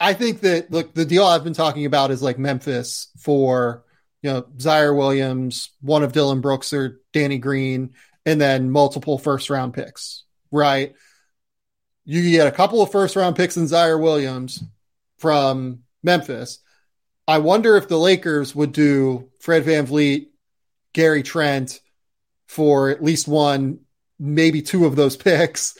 I 0.00 0.14
think 0.14 0.40
that 0.40 0.70
look, 0.70 0.94
the 0.94 1.04
deal 1.04 1.24
I've 1.24 1.44
been 1.44 1.52
talking 1.52 1.84
about 1.84 2.10
is 2.10 2.22
like 2.22 2.38
Memphis 2.38 3.08
for 3.18 3.84
you 4.22 4.30
know 4.30 4.42
Ziaire 4.56 4.96
Williams, 4.96 5.70
one 5.82 6.02
of 6.02 6.12
Dillon 6.12 6.40
Brooks 6.40 6.72
or 6.72 7.00
Danny 7.12 7.38
Green, 7.38 7.94
and 8.24 8.40
then 8.40 8.70
multiple 8.70 9.18
first 9.18 9.50
round 9.50 9.74
picks, 9.74 10.24
right? 10.50 10.94
You 12.04 12.30
get 12.30 12.46
a 12.46 12.52
couple 12.52 12.82
of 12.82 12.90
first 12.90 13.16
round 13.16 13.36
picks 13.36 13.56
in 13.56 13.64
Ziaire 13.64 14.00
Williams 14.00 14.62
from 15.18 15.80
Memphis. 16.02 16.58
I 17.28 17.38
wonder 17.38 17.76
if 17.76 17.88
the 17.88 17.98
Lakers 17.98 18.54
would 18.54 18.72
do 18.72 19.28
Fred 19.38 19.64
VanVleet, 19.64 20.28
Gary 20.92 21.22
Trent 21.22 21.80
for 22.48 22.90
at 22.90 23.04
least 23.04 23.28
one, 23.28 23.80
maybe 24.18 24.62
two 24.62 24.86
of 24.86 24.96
those 24.96 25.16
picks. 25.28 25.78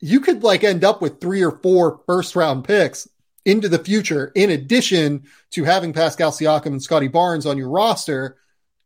You 0.00 0.20
could 0.20 0.42
like 0.42 0.64
end 0.64 0.84
up 0.84 1.02
with 1.02 1.20
three 1.20 1.42
or 1.42 1.58
four 1.58 2.02
first 2.06 2.36
round 2.36 2.64
picks 2.64 3.08
into 3.44 3.68
the 3.68 3.78
future, 3.78 4.30
in 4.34 4.50
addition 4.50 5.24
to 5.50 5.64
having 5.64 5.92
Pascal 5.92 6.30
Siakam 6.30 6.66
and 6.66 6.82
Scottie 6.82 7.08
Barnes 7.08 7.46
on 7.46 7.58
your 7.58 7.70
roster. 7.70 8.36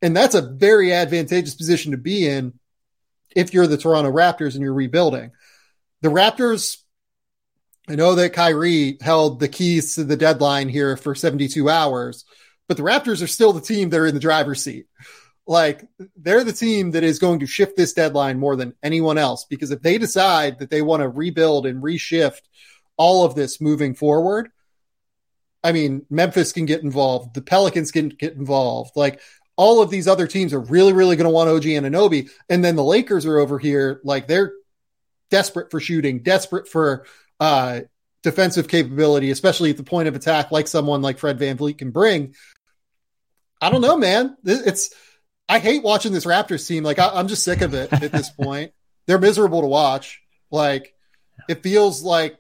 And 0.01 0.17
that's 0.17 0.35
a 0.35 0.43
very 0.43 0.93
advantageous 0.93 1.55
position 1.55 1.91
to 1.91 1.99
be 1.99 2.27
in 2.27 2.59
if 3.35 3.53
you're 3.53 3.67
the 3.67 3.77
Toronto 3.77 4.13
Raptors 4.13 4.55
and 4.55 4.63
you're 4.63 4.73
rebuilding 4.73 5.33
the 6.05 6.11
Raptors, 6.11 6.77
I 7.89 7.95
know 7.95 8.15
that 8.15 8.35
Kyrie 8.35 8.99
held 9.01 9.41
the 9.41 9.49
keys 9.49 9.95
to 9.95 10.05
the 10.05 10.19
deadline 10.19 10.69
here 10.69 10.99
for 10.99 11.15
72 11.15 11.71
hours, 11.71 12.27
but 12.69 12.77
the 12.77 12.83
Raptors 12.83 13.23
are 13.23 13.27
still 13.27 13.55
the 13.55 13.63
team 13.63 13.89
that 13.89 13.99
are 13.99 14.07
in 14.07 14.13
the 14.13 14.21
driver's 14.21 14.63
seat. 14.63 14.85
Like 15.47 15.83
they're 16.15 16.45
the 16.45 16.53
team 16.53 16.91
that 16.91 17.05
is 17.05 17.19
going 17.19 17.41
to 17.41 17.47
shift 17.47 17.79
this 17.79 17.95
deadline 17.95 18.39
more 18.39 18.55
than 18.55 18.75
anyone 18.83 19.17
else 19.17 19.47
because 19.49 19.71
if 19.71 19.81
they 19.81 19.97
decide 19.97 20.59
that 20.59 20.69
they 20.69 20.83
want 20.83 21.01
to 21.01 21.09
rebuild 21.09 21.65
and 21.65 21.83
reshift 21.83 22.43
all 22.99 23.25
of 23.25 23.35
this 23.35 23.59
moving 23.59 23.95
forward, 23.95 24.51
I 25.63 25.73
mean, 25.73 26.05
Memphis 26.11 26.53
can 26.53 26.67
get 26.67 26.83
involved, 26.83 27.33
the 27.33 27.41
Pelicans 27.41 27.91
can 27.91 28.11
get 28.11 28.35
involved. 28.35 28.91
Like 28.95 29.23
all 29.57 29.81
of 29.81 29.89
these 29.89 30.07
other 30.07 30.27
teams 30.27 30.53
are 30.53 30.61
really, 30.61 30.93
really 30.93 31.17
going 31.17 31.25
to 31.25 31.31
want 31.31 31.49
OG 31.49 31.63
Anunoby. 31.63 32.29
And 32.51 32.63
then 32.63 32.77
the 32.77 32.85
Lakers 32.85 33.25
are 33.25 33.39
over 33.39 33.59
here, 33.59 34.03
like 34.05 34.29
they're 34.29 34.53
desperate 35.31 35.71
for 35.71 35.81
shooting, 35.81 36.21
desperate 36.21 36.69
for 36.69 37.07
uh, 37.41 37.81
defensive 38.23 38.69
capability, 38.69 39.31
especially 39.31 39.71
at 39.71 39.77
the 39.77 39.85
point 39.85 40.09
of 40.09 40.17
attack, 40.17 40.51
like 40.51 40.67
someone 40.67 41.03
like 41.03 41.19
Fred 41.19 41.39
VanVleet 41.39 41.79
can 41.79 41.91
bring. 41.91 42.35
I 43.61 43.71
don't 43.71 43.81
know, 43.81 43.97
man. 43.97 44.37
It's 44.45 44.93
I 45.49 45.59
hate 45.59 45.83
watching 45.83 46.13
this 46.13 46.25
Raptors 46.25 46.67
team. 46.67 46.85
Like 46.85 46.99
I, 46.99 47.21
am 47.21 47.29
just 47.29 47.45
sick 47.45 47.61
of 47.61 47.75
it 47.75 47.93
at 47.93 48.13
this 48.13 48.31
point. 48.41 48.73
They're 49.07 49.19
miserable 49.19 49.61
to 49.61 49.67
watch. 49.67 50.23
Like 50.51 50.95
it 51.49 51.63
feels 51.63 52.03
like 52.03 52.39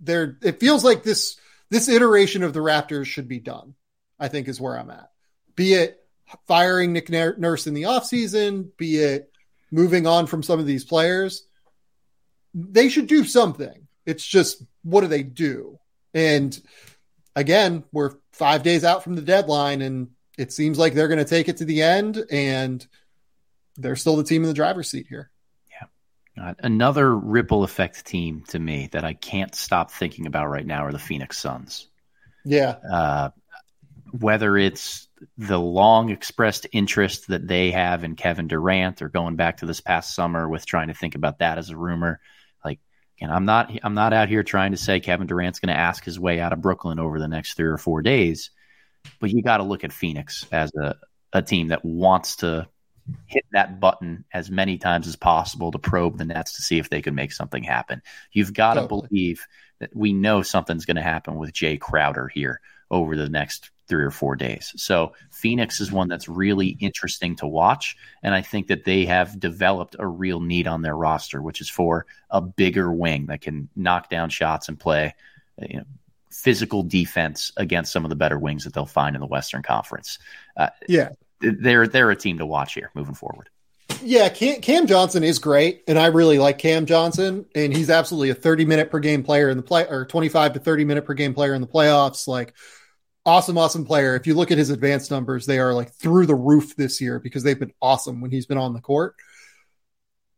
they're. 0.00 0.38
It 0.42 0.60
feels 0.60 0.84
like 0.84 1.02
this 1.02 1.36
this 1.70 1.88
iteration 1.88 2.42
of 2.42 2.52
the 2.52 2.60
Raptors 2.60 3.06
should 3.06 3.28
be 3.28 3.40
done. 3.40 3.74
I 4.20 4.28
think 4.28 4.48
is 4.48 4.60
where 4.60 4.78
I'm 4.78 4.90
at. 4.90 5.10
Be 5.54 5.74
it 5.74 5.98
firing 6.46 6.92
Nick 6.92 7.08
Nurse 7.08 7.66
in 7.66 7.74
the 7.74 7.84
offseason, 7.84 8.76
be 8.76 8.96
it 8.96 9.32
moving 9.70 10.06
on 10.06 10.26
from 10.26 10.42
some 10.42 10.60
of 10.60 10.66
these 10.66 10.84
players 10.84 11.44
they 12.54 12.88
should 12.88 13.06
do 13.06 13.24
something. 13.24 13.86
It's 14.06 14.26
just 14.26 14.62
what 14.82 15.02
do 15.02 15.06
they 15.06 15.22
do? 15.22 15.78
And 16.14 16.58
again, 17.36 17.84
we're 17.92 18.14
five 18.32 18.62
days 18.62 18.84
out 18.84 19.04
from 19.04 19.14
the 19.14 19.22
deadline, 19.22 19.82
and 19.82 20.08
it 20.36 20.52
seems 20.52 20.78
like 20.78 20.94
they're 20.94 21.08
going 21.08 21.18
to 21.18 21.24
take 21.24 21.48
it 21.48 21.58
to 21.58 21.64
the 21.64 21.82
end, 21.82 22.24
and 22.30 22.86
they're 23.76 23.96
still 23.96 24.16
the 24.16 24.24
team 24.24 24.42
in 24.42 24.48
the 24.48 24.54
driver's 24.54 24.90
seat 24.90 25.06
here. 25.08 25.30
Yeah. 25.70 26.42
Uh, 26.42 26.54
another 26.60 27.14
ripple 27.14 27.64
effect 27.64 28.06
team 28.06 28.44
to 28.48 28.58
me 28.58 28.88
that 28.92 29.04
I 29.04 29.14
can't 29.14 29.54
stop 29.54 29.90
thinking 29.90 30.26
about 30.26 30.48
right 30.48 30.66
now 30.66 30.84
are 30.84 30.92
the 30.92 30.98
Phoenix 30.98 31.38
Suns. 31.38 31.88
Yeah. 32.44 32.76
Uh, 32.90 33.30
whether 34.12 34.56
it's 34.56 35.08
the 35.36 35.58
long 35.58 36.10
expressed 36.10 36.66
interest 36.72 37.28
that 37.28 37.46
they 37.46 37.72
have 37.72 38.04
in 38.04 38.16
Kevin 38.16 38.48
Durant 38.48 39.02
or 39.02 39.08
going 39.08 39.36
back 39.36 39.58
to 39.58 39.66
this 39.66 39.80
past 39.80 40.14
summer 40.14 40.48
with 40.48 40.64
trying 40.64 40.88
to 40.88 40.94
think 40.94 41.14
about 41.14 41.40
that 41.40 41.58
as 41.58 41.70
a 41.70 41.76
rumor 41.76 42.20
and 43.20 43.32
I'm 43.32 43.44
not 43.44 43.70
I'm 43.82 43.94
not 43.94 44.12
out 44.12 44.28
here 44.28 44.42
trying 44.42 44.72
to 44.72 44.76
say 44.76 45.00
Kevin 45.00 45.26
Durant's 45.26 45.60
going 45.60 45.74
to 45.74 45.80
ask 45.80 46.04
his 46.04 46.18
way 46.18 46.40
out 46.40 46.52
of 46.52 46.60
Brooklyn 46.60 46.98
over 46.98 47.18
the 47.18 47.28
next 47.28 47.54
three 47.54 47.68
or 47.68 47.78
four 47.78 48.02
days, 48.02 48.50
but 49.20 49.30
you 49.30 49.42
got 49.42 49.58
to 49.58 49.64
look 49.64 49.84
at 49.84 49.92
Phoenix 49.92 50.46
as 50.52 50.72
a, 50.74 50.96
a 51.32 51.42
team 51.42 51.68
that 51.68 51.84
wants 51.84 52.36
to 52.36 52.68
hit 53.26 53.44
that 53.52 53.80
button 53.80 54.24
as 54.32 54.50
many 54.50 54.76
times 54.78 55.06
as 55.08 55.16
possible 55.16 55.72
to 55.72 55.78
probe 55.78 56.18
the 56.18 56.24
Nets 56.24 56.56
to 56.56 56.62
see 56.62 56.78
if 56.78 56.90
they 56.90 57.00
can 57.00 57.14
make 57.14 57.32
something 57.32 57.62
happen. 57.62 58.02
You've 58.32 58.52
got 58.52 58.74
to 58.74 58.80
totally. 58.82 59.08
believe 59.08 59.46
that 59.80 59.94
we 59.94 60.12
know 60.12 60.42
something's 60.42 60.84
going 60.84 60.96
to 60.96 61.02
happen 61.02 61.36
with 61.36 61.52
Jae 61.52 61.80
Crowder 61.80 62.28
here 62.28 62.60
over 62.90 63.16
the 63.16 63.28
next 63.28 63.70
three 63.88 64.04
or 64.04 64.10
four 64.10 64.36
days. 64.36 64.72
So 64.76 65.14
Phoenix 65.30 65.80
is 65.80 65.90
one 65.90 66.08
that's 66.08 66.28
really 66.28 66.76
interesting 66.80 67.36
to 67.36 67.46
watch. 67.46 67.96
And 68.22 68.34
I 68.34 68.42
think 68.42 68.68
that 68.68 68.84
they 68.84 69.06
have 69.06 69.40
developed 69.40 69.96
a 69.98 70.06
real 70.06 70.40
need 70.40 70.66
on 70.66 70.82
their 70.82 70.96
roster, 70.96 71.40
which 71.40 71.60
is 71.60 71.70
for 71.70 72.06
a 72.30 72.40
bigger 72.40 72.92
wing 72.92 73.26
that 73.26 73.40
can 73.40 73.68
knock 73.74 74.10
down 74.10 74.28
shots 74.28 74.68
and 74.68 74.78
play 74.78 75.14
you 75.60 75.78
know, 75.78 75.84
physical 76.30 76.82
defense 76.82 77.50
against 77.56 77.90
some 77.90 78.04
of 78.04 78.10
the 78.10 78.16
better 78.16 78.38
wings 78.38 78.64
that 78.64 78.74
they'll 78.74 78.86
find 78.86 79.16
in 79.16 79.20
the 79.20 79.26
Western 79.26 79.62
Conference. 79.62 80.18
Uh, 80.56 80.68
yeah. 80.86 81.10
They're, 81.40 81.88
they're 81.88 82.10
a 82.10 82.16
team 82.16 82.38
to 82.38 82.46
watch 82.46 82.74
here 82.74 82.90
moving 82.94 83.14
forward. 83.14 83.48
Yeah, 84.02 84.28
Cam, 84.28 84.60
Cam, 84.60 84.86
Johnson 84.86 85.24
is 85.24 85.38
great, 85.38 85.82
and 85.88 85.98
I 85.98 86.06
really 86.06 86.38
like 86.38 86.58
Cam 86.58 86.86
Johnson, 86.86 87.46
and 87.54 87.74
he's 87.74 87.90
absolutely 87.90 88.30
a 88.30 88.34
30 88.34 88.64
minute 88.64 88.90
per 88.90 89.00
game 89.00 89.24
player 89.24 89.48
in 89.48 89.56
the 89.56 89.62
play, 89.62 89.86
or 89.88 90.04
25 90.04 90.52
to 90.52 90.60
30 90.60 90.84
minute 90.84 91.04
per 91.04 91.14
game 91.14 91.34
player 91.34 91.54
in 91.54 91.60
the 91.60 91.66
playoffs. 91.66 92.28
Like, 92.28 92.54
awesome, 93.24 93.58
awesome 93.58 93.84
player. 93.84 94.16
If 94.16 94.26
you 94.26 94.34
look 94.34 94.50
at 94.50 94.58
his 94.58 94.70
advanced 94.70 95.10
numbers, 95.10 95.46
they 95.46 95.58
are 95.58 95.74
like 95.74 95.92
through 95.92 96.26
the 96.26 96.34
roof 96.34 96.76
this 96.76 97.00
year 97.00 97.18
because 97.18 97.42
they've 97.42 97.58
been 97.58 97.74
awesome 97.80 98.20
when 98.20 98.30
he's 98.30 98.46
been 98.46 98.58
on 98.58 98.72
the 98.72 98.80
court. 98.80 99.16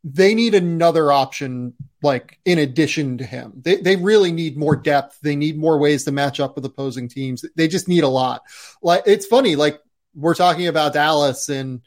They 0.02 0.34
need 0.34 0.54
another 0.54 1.12
option, 1.12 1.74
like 2.02 2.38
in 2.44 2.58
addition 2.58 3.18
to 3.18 3.24
him. 3.24 3.52
They 3.56 3.76
they 3.76 3.96
really 3.96 4.32
need 4.32 4.56
more 4.56 4.74
depth. 4.74 5.18
They 5.20 5.36
need 5.36 5.58
more 5.58 5.78
ways 5.78 6.04
to 6.04 6.12
match 6.12 6.40
up 6.40 6.56
with 6.56 6.64
opposing 6.64 7.08
teams. 7.08 7.44
They 7.54 7.68
just 7.68 7.86
need 7.86 8.02
a 8.02 8.08
lot. 8.08 8.42
Like 8.82 9.02
it's 9.06 9.26
funny, 9.26 9.56
like 9.56 9.78
we're 10.14 10.34
talking 10.34 10.68
about 10.68 10.94
Dallas 10.94 11.50
and 11.50 11.82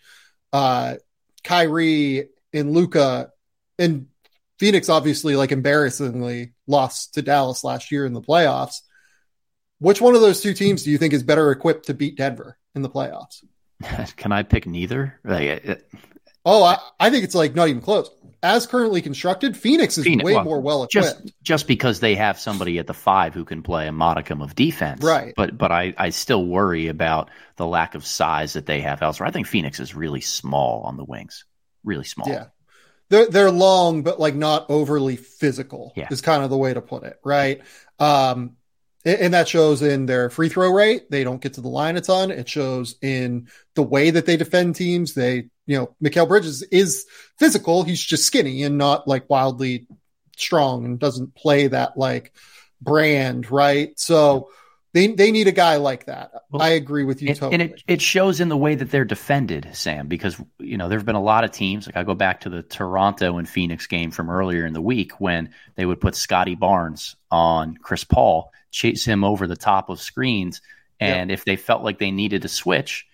uh 0.52 0.96
Kyrie 1.44 2.30
and 2.54 2.72
Luka 2.72 3.32
and 3.80 4.08
Phoenix 4.60 4.88
obviously 4.90 5.36
like 5.36 5.52
embarrassingly 5.52 6.54
lost 6.68 7.16
to 7.16 7.22
Dallas 7.22 7.64
last 7.64 7.92
year 7.92 8.06
in 8.06 8.14
the 8.14 8.22
playoffs 8.22 8.82
which 9.80 10.02
one 10.02 10.16
of 10.16 10.22
those 10.22 10.42
two 10.42 10.54
teams 10.54 10.84
do 10.84 10.92
you 10.92 10.98
think 10.98 11.14
is 11.14 11.24
better 11.24 11.52
equipped 11.52 11.88
to 11.88 11.94
beat 11.94 12.18
Denver 12.18 12.58
in 12.76 12.82
the 12.82 12.90
playoffs? 12.90 13.44
Can 14.18 14.32
I 14.32 14.44
pick 14.44 14.66
neither? 14.66 15.20
Like, 15.24 15.86
Oh, 16.46 16.64
I, 16.64 16.78
I 17.00 17.10
think 17.10 17.24
it's 17.24 17.36
like 17.36 17.56
not 17.56 17.70
even 17.70 17.82
close. 17.82 18.10
As 18.42 18.68
currently 18.68 19.02
constructed, 19.02 19.56
Phoenix 19.56 19.98
is 19.98 20.04
Phoenix- 20.04 20.26
way 20.26 20.36
well, 20.36 20.44
more 20.44 20.60
well 20.60 20.84
equipped. 20.84 20.92
just 20.92 21.34
just 21.42 21.68
because 21.68 22.02
they 22.02 22.16
have 22.16 22.38
somebody 22.38 22.78
at 22.80 22.88
the 22.88 22.94
five 22.94 23.34
who 23.34 23.46
can 23.46 23.64
play 23.64 23.88
a 23.88 23.94
modicum 23.94 24.42
of 24.42 24.54
defense, 24.54 25.02
Right. 25.02 25.34
But 25.38 25.58
but 25.58 25.72
I 25.72 25.94
I 25.98 26.10
still 26.10 26.46
worry 26.46 26.90
about 26.90 27.30
the 27.56 27.66
lack 27.66 27.96
of 27.96 28.06
size 28.06 28.54
that 28.54 28.66
they 28.66 28.82
have 28.82 29.02
elsewhere. 29.02 29.28
I 29.28 29.32
think 29.32 29.48
Phoenix 29.48 29.80
is 29.80 29.96
really 29.96 30.20
small 30.20 30.82
on 30.82 30.98
the 30.98 31.06
wings, 31.06 31.46
really 31.86 32.04
small. 32.04 32.28
Yeah. 32.28 32.48
They're 33.10 33.28
they're 33.28 33.52
long, 33.52 34.04
but 34.04 34.20
like 34.20 34.36
not 34.36 34.66
overly 34.70 35.16
physical. 35.16 35.94
Yeah. 35.96 36.10
Is 36.12 36.20
kind 36.22 36.44
of 36.44 36.50
the 36.50 36.58
way 36.58 36.74
to 36.74 36.82
put 36.82 37.04
it, 37.04 37.18
right? 37.24 37.62
Um, 38.00 38.58
and, 39.06 39.34
that 39.34 39.48
shows 39.48 39.82
in 39.82 40.06
their 40.06 40.30
free 40.30 40.50
throw 40.50 40.72
rate. 40.72 41.10
They 41.12 41.24
don't 41.24 41.42
get 41.42 41.54
to 41.56 41.62
the 41.62 41.68
line 41.68 41.98
a 41.98 42.02
ton. 42.02 42.32
It 42.32 42.48
shows 42.48 42.96
in 43.02 43.48
the 43.76 43.84
way 43.84 44.12
that 44.12 44.26
they 44.26 44.38
defend 44.38 44.76
teams. 44.76 45.14
They, 45.14 45.50
you 45.66 45.78
know, 45.78 45.96
Mikal 46.04 46.28
Bridges 46.28 46.64
is 46.64 47.06
physical. 47.38 47.84
He's 47.84 48.02
just 48.02 48.26
skinny 48.26 48.64
and 48.64 48.78
not 48.78 49.08
like 49.08 49.30
wildly 49.30 49.88
strong 50.38 50.86
and 50.86 51.00
doesn't 51.00 51.36
play 51.36 51.68
that 51.68 51.98
like 51.98 52.34
brand, 52.82 53.50
right? 53.52 53.98
So 54.00 54.50
they 54.94 55.08
they 55.08 55.32
need 55.32 55.48
a 55.48 55.52
guy 55.52 55.78
like 55.78 56.06
that. 56.06 56.32
Well, 56.52 56.62
I 56.62 56.70
agree 56.70 57.04
with 57.04 57.22
you 57.22 57.30
And, 57.30 57.38
totally. 57.38 57.54
and 57.64 57.74
it, 57.74 57.84
it 57.88 58.02
shows 58.02 58.40
in 58.40 58.50
the 58.50 58.58
way 58.58 58.76
that 58.76 58.92
they're 58.92 59.06
defended, 59.06 59.70
Sam, 59.74 60.08
because 60.08 60.40
you 60.60 60.78
know 60.78 60.88
there 60.88 61.00
have 61.00 61.06
been 61.06 61.16
a 61.16 61.22
lot 61.22 61.44
of 61.44 61.52
teams. 61.52 61.88
Like 61.88 61.98
I 61.98 62.04
go 62.04 62.14
back 62.14 62.42
to 62.42 62.50
the 62.50 62.62
Toronto 62.62 63.38
and 63.38 63.50
Phoenix 63.50 63.88
game 63.88 64.12
from 64.12 64.30
earlier 64.30 64.66
in 64.66 64.74
the 64.74 64.82
week 64.82 65.20
when 65.20 65.50
they 65.76 65.86
would 65.86 66.00
put 66.00 66.16
Scottie 66.16 66.56
Barnes 66.56 67.16
on 67.32 67.76
Chris 67.78 68.04
Paul, 68.04 68.52
chase 68.74 69.06
him 69.06 69.24
over 69.24 69.48
the 69.48 69.56
top 69.56 69.90
of 69.90 70.02
screens, 70.02 70.62
and 71.00 71.32
if 71.32 71.46
they 71.46 71.56
felt 71.56 71.84
like 71.84 72.00
they 72.00 72.12
needed 72.12 72.42
to 72.42 72.48
switch, 72.48 73.08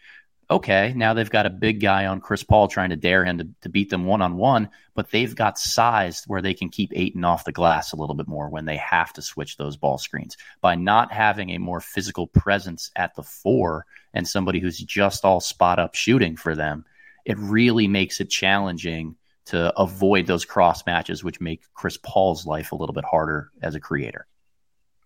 okay, 0.52 0.94
now 0.96 1.14
they've 1.14 1.30
got 1.30 1.46
a 1.46 1.52
big 1.52 1.80
guy 1.80 2.08
on 2.08 2.22
Chris 2.22 2.44
Paul 2.44 2.68
trying 2.68 2.90
to 2.90 2.96
dare 2.96 3.24
him 3.24 3.38
to, 3.38 3.48
to 3.62 3.70
beat 3.70 3.90
them 3.90 4.06
one 4.06 4.22
on 4.22 4.38
one, 4.38 4.70
but 4.96 5.12
they've 5.12 5.36
got 5.36 5.60
size 5.60 6.24
where 6.26 6.42
they 6.42 6.54
can 6.54 6.70
keep 6.70 6.92
Ayton 6.96 7.24
off 7.24 7.46
the 7.46 7.52
glass 7.52 7.94
a 7.94 7.96
little 7.96 8.16
bit 8.16 8.28
more 8.28 8.50
when 8.50 8.66
they 8.66 8.78
have 8.78 9.14
to 9.14 9.22
switch 9.22 9.58
those 9.58 9.78
ball 9.78 9.98
screens. 9.98 10.38
By 10.62 10.76
not 10.76 11.12
having 11.12 11.52
a 11.52 11.60
more 11.60 11.80
physical 11.80 12.28
presence 12.28 12.90
at 12.96 13.16
the 13.16 13.24
four 13.24 13.86
and 14.14 14.28
somebody 14.28 14.60
who's 14.60 14.80
just 14.80 15.24
all 15.24 15.40
spot 15.40 15.78
up 15.78 15.94
shooting 15.94 16.36
for 16.36 16.56
them, 16.56 16.86
it 17.26 17.38
really 17.38 17.88
makes 17.88 18.20
it 18.20 18.30
challenging 18.30 19.16
to 19.46 19.74
avoid 19.80 20.26
those 20.26 20.46
cross 20.46 20.86
matches, 20.86 21.24
which 21.24 21.42
make 21.42 21.62
Chris 21.74 21.98
Paul's 22.02 22.46
life 22.46 22.72
a 22.72 22.76
little 22.76 22.94
bit 22.94 23.06
harder 23.06 23.52
as 23.62 23.76
a 23.76 23.80
creator. 23.80 24.28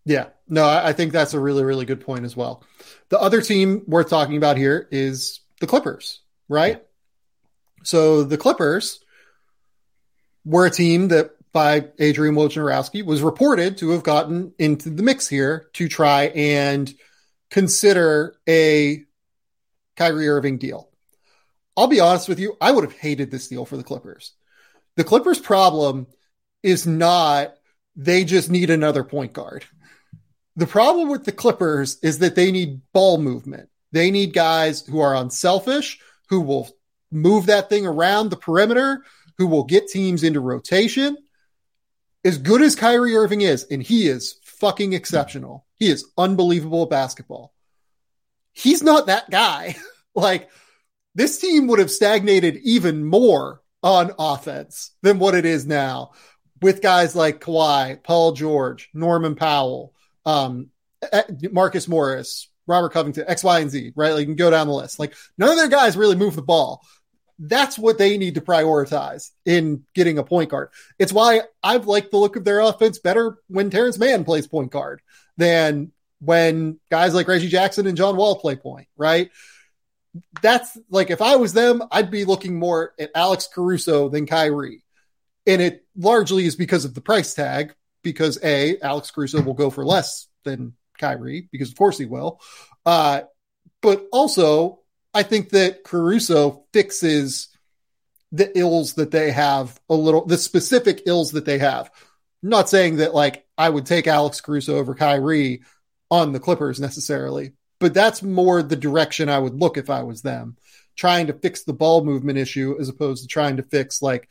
Yeah, 0.06 0.28
no, 0.48 0.68
I 0.68 0.92
think 0.94 1.14
that's 1.14 1.34
a 1.34 1.40
really, 1.40 1.64
really 1.64 1.86
good 1.86 2.02
point 2.02 2.26
as 2.26 2.36
well. 2.36 2.64
The 3.10 3.20
other 3.20 3.42
team 3.42 3.84
worth 3.88 4.10
talking 4.10 4.36
about 4.36 4.58
here 4.58 4.88
is 4.92 5.40
the 5.62 5.68
Clippers, 5.68 6.20
right? 6.50 6.84
So 7.84 8.24
the 8.24 8.38
Clippers 8.38 9.00
were 10.44 10.66
a 10.66 10.72
team 10.72 11.08
that 11.10 11.32
by 11.54 11.88
Adrian 12.00 12.36
Wojnarowski 12.36 13.06
was 13.06 13.22
reported 13.22 13.78
to 13.78 13.92
have 13.92 14.04
gotten 14.04 14.54
into 14.58 14.90
the 14.90 15.04
mix 15.04 15.28
here 15.28 15.70
to 15.74 15.88
try 15.88 16.24
and 16.36 16.94
consider 17.50 18.36
a 18.50 19.04
Kyrie 19.96 20.28
Irving 20.28 20.58
deal. 20.58 20.90
I'll 21.78 21.88
be 21.88 22.00
honest 22.00 22.28
with 22.28 22.40
you, 22.40 22.58
I 22.60 22.72
would 22.72 22.84
have 22.84 22.98
hated 22.98 23.32
this 23.32 23.48
deal 23.48 23.66
for 23.66 23.78
the 23.78 23.84
Clippers. 23.84 24.34
The 24.96 25.04
Clippers' 25.04 25.40
problem 25.40 26.08
is 26.62 26.86
not 26.86 27.54
they 27.96 28.24
just 28.26 28.50
need 28.50 28.70
another 28.70 29.04
point 29.04 29.34
guard. 29.34 29.66
The 30.56 30.68
problem 30.68 31.10
with 31.10 31.26
the 31.26 31.32
Clippers 31.32 31.98
is 32.04 32.20
that 32.20 32.36
they 32.36 32.52
need 32.52 32.82
ball 32.94 33.18
movement. 33.18 33.70
They 33.92 34.12
need 34.12 34.34
guys 34.34 34.86
who 34.86 35.00
are 35.00 35.16
unselfish, 35.16 36.00
who 36.30 36.42
will 36.42 36.70
move 37.12 37.48
that 37.48 37.70
thing 37.70 37.86
around 37.86 38.30
the 38.30 38.38
perimeter, 38.38 39.04
who 39.38 39.48
will 39.48 39.64
get 39.64 39.88
teams 39.88 40.24
into 40.24 40.40
rotation. 40.40 41.18
As 42.24 42.38
good 42.38 42.62
as 42.62 42.76
Kyrie 42.76 43.16
Irving 43.16 43.42
is, 43.42 43.66
and 43.66 43.82
he 43.82 44.08
is 44.08 44.40
fucking 44.44 44.94
exceptional, 44.94 45.66
he 45.76 45.90
is 45.90 46.06
unbelievable 46.18 46.84
at 46.84 46.90
basketball. 46.90 47.54
He's 48.54 48.84
not 48.84 49.08
that 49.08 49.30
guy. 49.30 49.76
like, 50.16 50.50
this 51.16 51.40
team 51.40 51.68
would 51.68 51.80
have 51.80 51.92
stagnated 51.92 52.58
even 52.64 53.04
more 53.04 53.62
on 53.82 54.12
offense 54.18 54.92
than 55.02 55.20
what 55.20 55.36
it 55.36 55.46
is 55.46 55.66
now 55.66 56.12
with 56.62 56.82
guys 56.82 57.16
like 57.16 57.42
Kawhi, 57.42 58.02
Paul 58.02 58.32
George, 58.32 58.90
Norman 58.94 59.36
Powell, 59.36 59.94
um, 60.26 60.70
eh, 61.12 61.24
Marcus 61.52 61.88
Morris, 61.88 62.50
Robert 62.68 62.90
Covington, 62.90 63.26
X, 63.28 63.44
Y, 63.44 63.60
and 63.60 63.70
Z, 63.70 63.94
right? 63.96 64.14
Like 64.14 64.22
you 64.22 64.28
can 64.28 64.36
go 64.36 64.52
down 64.52 64.68
the 64.68 64.74
list. 64.74 65.00
Like 65.00 65.16
none 65.38 65.50
of 65.50 65.58
their 65.58 65.68
guys 65.68 65.98
really 65.98 66.16
move 66.16 66.36
the 66.36 66.42
ball. 66.42 66.82
That's 67.40 67.78
what 67.78 67.98
they 67.98 68.18
need 68.18 68.36
to 68.36 68.42
prioritize 68.42 69.32
in 69.46 69.84
getting 69.96 70.18
a 70.18 70.24
point 70.24 70.50
guard. 70.50 70.70
It's 71.00 71.12
why 71.12 71.42
I've 71.62 71.88
liked 71.88 72.12
the 72.12 72.18
look 72.18 72.36
of 72.36 72.46
their 72.46 72.60
offense 72.60 73.00
better 73.00 73.38
when 73.48 73.70
Terance 73.70 73.98
Mann 73.98 74.24
plays 74.24 74.48
point 74.48 74.72
guard 74.72 75.02
than 75.36 75.92
when 76.22 76.80
guys 76.90 77.14
like 77.14 77.28
Reggie 77.28 77.50
Jackson 77.50 77.88
and 77.88 77.98
John 77.98 78.16
Wall 78.16 78.40
play 78.40 78.56
point, 78.56 78.88
right? 78.96 79.30
That's 80.42 80.78
like 80.90 81.10
if 81.10 81.22
I 81.22 81.36
was 81.36 81.54
them, 81.54 81.84
I'd 81.92 82.12
be 82.12 82.24
looking 82.24 82.58
more 82.58 82.94
at 83.00 83.12
Alex 83.16 83.50
Caruso 83.54 84.10
than 84.10 84.28
Kyrie. 84.28 84.84
And 85.46 85.62
it 85.62 85.86
largely 85.98 86.46
is 86.46 86.56
because 86.56 86.86
of 86.86 86.94
the 86.94 87.02
price 87.02 87.34
tag, 87.34 87.74
because 88.04 88.38
A, 88.44 88.80
Alex 88.80 89.12
Caruso 89.12 89.42
will 89.42 89.54
go 89.54 89.70
for 89.70 89.86
less 89.86 90.28
than 90.44 90.74
Kyrie, 90.98 91.48
because 91.52 91.70
of 91.70 91.78
course 91.78 91.98
he 91.98 92.06
will. 92.06 92.40
Uh, 92.86 93.22
but 93.82 94.06
also, 94.12 94.80
I 95.14 95.24
think 95.24 95.50
that 95.50 95.84
Caruso 95.84 96.66
fixes 96.74 97.50
the 98.32 98.58
ills 98.58 98.94
that 98.94 99.12
they 99.12 99.32
have 99.32 99.80
a 99.90 99.94
little, 99.94 100.26
the 100.26 100.38
specific 100.38 101.04
ills 101.06 101.32
that 101.32 101.46
they 101.46 101.60
have. 101.60 101.92
I'm 102.42 102.50
not 102.50 102.70
saying 102.70 102.98
that 102.98 103.14
like 103.14 103.46
I 103.58 103.70
would 103.70 103.86
take 103.86 104.08
Alex 104.08 104.42
Caruso 104.42 104.78
over 104.78 104.96
Kyrie 104.96 105.64
on 106.10 106.32
the 106.32 106.40
Clippers 106.40 106.80
necessarily, 106.80 107.54
but 107.80 107.94
that's 107.94 108.24
more 108.24 108.64
the 108.64 108.76
direction 108.76 109.30
I 109.30 109.40
would 109.40 109.54
look 109.54 109.78
if 109.78 109.90
I 109.90 110.04
was 110.04 110.22
them, 110.22 110.58
trying 110.96 111.28
to 111.28 111.34
fix 111.34 111.64
the 111.64 111.74
ball 111.74 112.04
movement 112.04 112.38
issue 112.38 112.76
as 112.80 112.90
opposed 112.90 113.24
to 113.24 113.28
trying 113.28 113.58
to 113.58 113.64
fix 113.64 114.02
like 114.02 114.30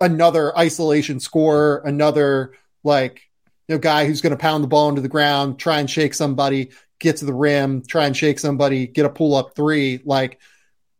another 0.00 0.56
isolation 0.56 1.20
scorer, 1.20 1.82
another 1.84 2.54
like 2.84 3.22
you 3.68 3.74
know 3.74 3.78
guy 3.78 4.06
who's 4.06 4.20
going 4.20 4.32
to 4.32 4.36
pound 4.36 4.64
the 4.64 4.68
ball 4.68 4.88
into 4.88 5.00
the 5.00 5.08
ground, 5.08 5.58
try 5.58 5.80
and 5.80 5.88
shake 5.88 6.14
somebody, 6.14 6.70
get 6.98 7.16
to 7.18 7.24
the 7.24 7.34
rim, 7.34 7.82
try 7.86 8.06
and 8.06 8.16
shake 8.16 8.38
somebody, 8.38 8.86
get 8.86 9.06
a 9.06 9.10
pull 9.10 9.34
up 9.34 9.54
three. 9.54 10.00
Like 10.04 10.38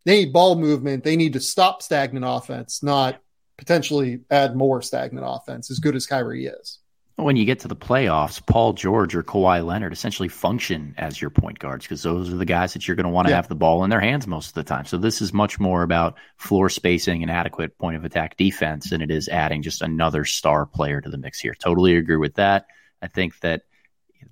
they 0.05 0.25
need 0.25 0.33
ball 0.33 0.55
movement. 0.55 1.03
They 1.03 1.15
need 1.15 1.33
to 1.33 1.39
stop 1.39 1.81
stagnant 1.81 2.25
offense, 2.27 2.83
not 2.83 3.19
potentially 3.57 4.21
add 4.29 4.55
more 4.55 4.81
stagnant 4.81 5.25
offense. 5.27 5.71
As 5.71 5.79
good 5.79 5.95
as 5.95 6.05
Kyrie 6.05 6.47
is. 6.47 6.79
When 7.15 7.35
you 7.35 7.45
get 7.45 7.59
to 7.59 7.67
the 7.67 7.75
playoffs, 7.75 8.43
Paul 8.43 8.73
George 8.73 9.13
or 9.13 9.21
Kawhi 9.21 9.63
Leonard 9.63 9.93
essentially 9.93 10.29
function 10.29 10.95
as 10.97 11.21
your 11.21 11.29
point 11.29 11.59
guards 11.59 11.85
because 11.85 12.01
those 12.01 12.33
are 12.33 12.37
the 12.37 12.43
guys 12.45 12.73
that 12.73 12.87
you're 12.87 12.95
going 12.95 13.05
to 13.05 13.11
want 13.11 13.27
to 13.27 13.31
Yeah. 13.31 13.35
have 13.35 13.47
the 13.47 13.55
ball 13.55 13.83
in 13.83 13.91
their 13.91 13.99
hands 13.99 14.25
most 14.25 14.47
of 14.47 14.53
the 14.55 14.63
time. 14.63 14.85
So 14.85 14.97
this 14.97 15.21
is 15.21 15.31
much 15.31 15.59
more 15.59 15.83
about 15.83 16.17
floor 16.37 16.69
spacing 16.71 17.21
and 17.21 17.31
adequate 17.31 17.77
point 17.77 17.97
of 17.97 18.03
attack 18.03 18.35
defense 18.35 18.89
than 18.89 19.01
it 19.03 19.11
is 19.11 19.29
adding 19.29 19.61
just 19.61 19.83
another 19.83 20.25
star 20.25 20.65
player 20.65 21.01
to 21.01 21.09
the 21.09 21.19
mix 21.19 21.39
here. 21.39 21.53
Totally 21.53 21.95
agree 21.97 22.17
with 22.17 22.35
that. 22.35 22.65
I 22.99 23.07
think 23.07 23.39
that 23.41 23.61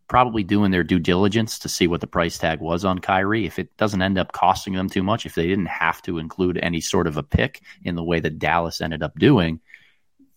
probably 0.08 0.44
doing 0.44 0.72
their 0.72 0.84
due 0.84 1.00
diligence 1.00 1.60
to 1.60 1.70
see 1.70 1.88
what 1.88 2.02
the 2.02 2.08
price 2.08 2.38
tag 2.38 2.60
was 2.60 2.84
on 2.84 3.00
Kyrie. 3.00 3.46
If 3.46 3.60
it 3.60 3.78
doesn't 3.78 4.02
end 4.02 4.18
up 4.18 4.32
costing 4.32 4.74
them 4.74 4.90
too 4.90 5.04
much, 5.04 5.26
if 5.26 5.36
they 5.36 5.48
didn't 5.48 5.68
have 5.68 6.02
to 6.02 6.18
include 6.18 6.58
any 6.58 6.82
sort 6.82 7.08
of 7.08 7.16
a 7.16 7.24
pick 7.24 7.62
in 7.84 7.96
the 7.96 8.04
way 8.04 8.20
that 8.20 8.40
Dallas 8.40 8.82
ended 8.82 9.04
up 9.04 9.18
doing, 9.18 9.60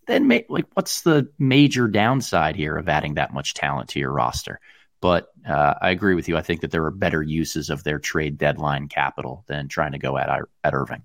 then 0.06 0.28
like 0.48 0.66
what's 0.74 1.02
the 1.02 1.28
major 1.38 1.88
downside 1.88 2.56
here 2.56 2.76
of 2.76 2.88
adding 2.88 3.14
that 3.14 3.32
much 3.32 3.54
talent 3.54 3.90
to 3.90 4.00
your 4.00 4.12
roster? 4.12 4.60
But 5.00 5.28
uh, 5.46 5.74
I 5.80 5.90
agree 5.90 6.14
with 6.14 6.28
you. 6.28 6.36
I 6.36 6.42
think 6.42 6.62
that 6.62 6.70
there 6.70 6.84
are 6.84 6.90
better 6.90 7.22
uses 7.22 7.70
of 7.70 7.84
their 7.84 7.98
trade 7.98 8.38
deadline 8.38 8.88
capital 8.88 9.44
than 9.46 9.68
trying 9.68 9.92
to 9.92 9.98
go 9.98 10.16
at 10.16 10.30
at 10.62 10.74
Irving. 10.74 11.02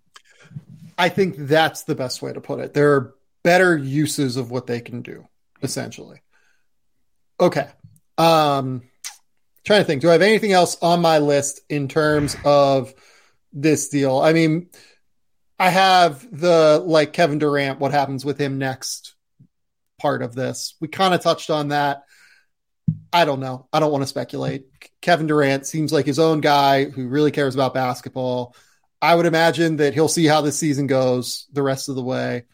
I 0.98 1.10
think 1.10 1.36
that's 1.38 1.84
the 1.84 1.96
best 1.96 2.22
way 2.22 2.34
to 2.34 2.42
put 2.42 2.60
it. 2.60 2.74
There 2.74 2.94
are 2.94 3.16
better 3.44 3.78
uses 3.78 4.38
of 4.38 4.52
what 4.52 4.68
they 4.68 4.82
can 4.82 5.02
do, 5.02 5.28
essentially. 5.62 6.22
Okay. 7.40 7.68
Um 8.18 8.84
trying 9.66 9.82
to 9.82 9.86
think. 9.86 10.02
Do 10.02 10.10
I 10.10 10.14
have 10.14 10.22
anything 10.22 10.52
else 10.52 10.78
on 10.82 11.02
my 11.02 11.20
list 11.20 11.62
in 11.70 11.88
terms 11.88 12.36
of 12.44 12.94
this 13.54 13.90
deal? 13.90 14.18
I 14.18 14.34
mean, 14.34 14.70
I 15.60 15.70
have 15.70 16.26
the 16.32 16.82
like 16.84 17.12
Kevin 17.14 17.38
Durant, 17.38 17.80
what 17.80 17.92
happens 17.92 18.24
with 18.24 18.40
him 18.40 18.58
next 18.58 19.16
part 20.00 20.22
of 20.22 20.34
this. 20.34 20.76
We 20.80 20.88
kind 20.88 21.14
of 21.14 21.22
touched 21.22 21.50
on 21.50 21.70
that. 21.70 22.04
I 23.12 23.26
don't 23.26 23.40
know. 23.42 23.68
I 23.74 23.80
don't 23.80 23.92
want 23.92 24.04
to 24.04 24.08
speculate. 24.08 24.66
Kevin 25.02 25.28
Durant 25.28 25.68
seems 25.68 25.92
like 25.92 26.06
his 26.06 26.20
own 26.20 26.42
guy 26.42 26.86
who 26.86 27.08
really 27.08 27.32
cares 27.32 27.56
about 27.56 27.74
basketball. 27.74 28.56
I 29.02 29.16
would 29.16 29.26
imagine 29.26 29.78
that 29.78 29.94
he'll 29.94 30.08
see 30.08 30.26
how 30.26 30.42
this 30.42 30.58
season 30.58 30.88
goes 30.88 31.48
the 31.52 31.64
rest 31.64 31.90
of 31.90 31.96
the 31.96 32.04
way, 32.04 32.46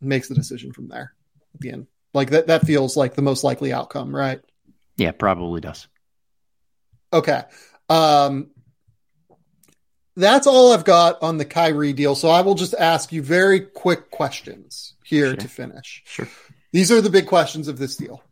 makes 0.00 0.28
the 0.28 0.34
decision 0.34 0.72
from 0.72 0.88
there 0.88 1.14
at 1.54 1.60
the 1.60 1.70
end. 1.70 1.86
Like 2.14 2.30
that, 2.30 2.46
that 2.48 2.66
feels 2.66 2.96
like 2.96 3.14
the 3.14 3.22
most 3.22 3.44
likely 3.44 3.72
outcome, 3.72 4.14
right? 4.14 4.40
Yeah, 4.96 5.12
probably 5.12 5.60
does. 5.60 5.86
Okay. 7.12 7.42
Um, 7.88 8.50
that's 10.16 10.46
all 10.46 10.72
I've 10.72 10.84
got 10.84 11.22
on 11.22 11.36
the 11.38 11.44
Kyrie 11.44 11.92
deal. 11.92 12.14
So 12.14 12.28
I 12.28 12.40
will 12.40 12.54
just 12.54 12.74
ask 12.74 13.12
you 13.12 13.22
very 13.22 13.60
quick 13.60 14.10
questions 14.10 14.94
here 15.04 15.28
Sure. 15.28 15.36
to 15.36 15.48
finish. 15.48 16.02
Sure. 16.06 16.28
These 16.72 16.90
are 16.90 17.00
the 17.00 17.10
big 17.10 17.26
questions 17.26 17.68
of 17.68 17.78
this 17.78 17.96
deal. 17.96 18.22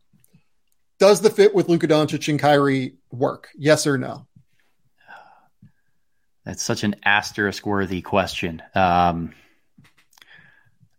Does 0.98 1.20
the 1.20 1.30
fit 1.30 1.54
with 1.54 1.68
Luka 1.68 1.86
Doncic 1.88 2.28
and 2.28 2.38
Kyrie 2.38 2.94
work? 3.10 3.48
Yes 3.56 3.86
or 3.86 3.98
no? 3.98 4.26
That's 6.44 6.62
such 6.62 6.84
an 6.84 6.96
asterisk 7.04 7.64
worthy 7.66 8.02
question. 8.02 8.62
Um, 8.74 9.32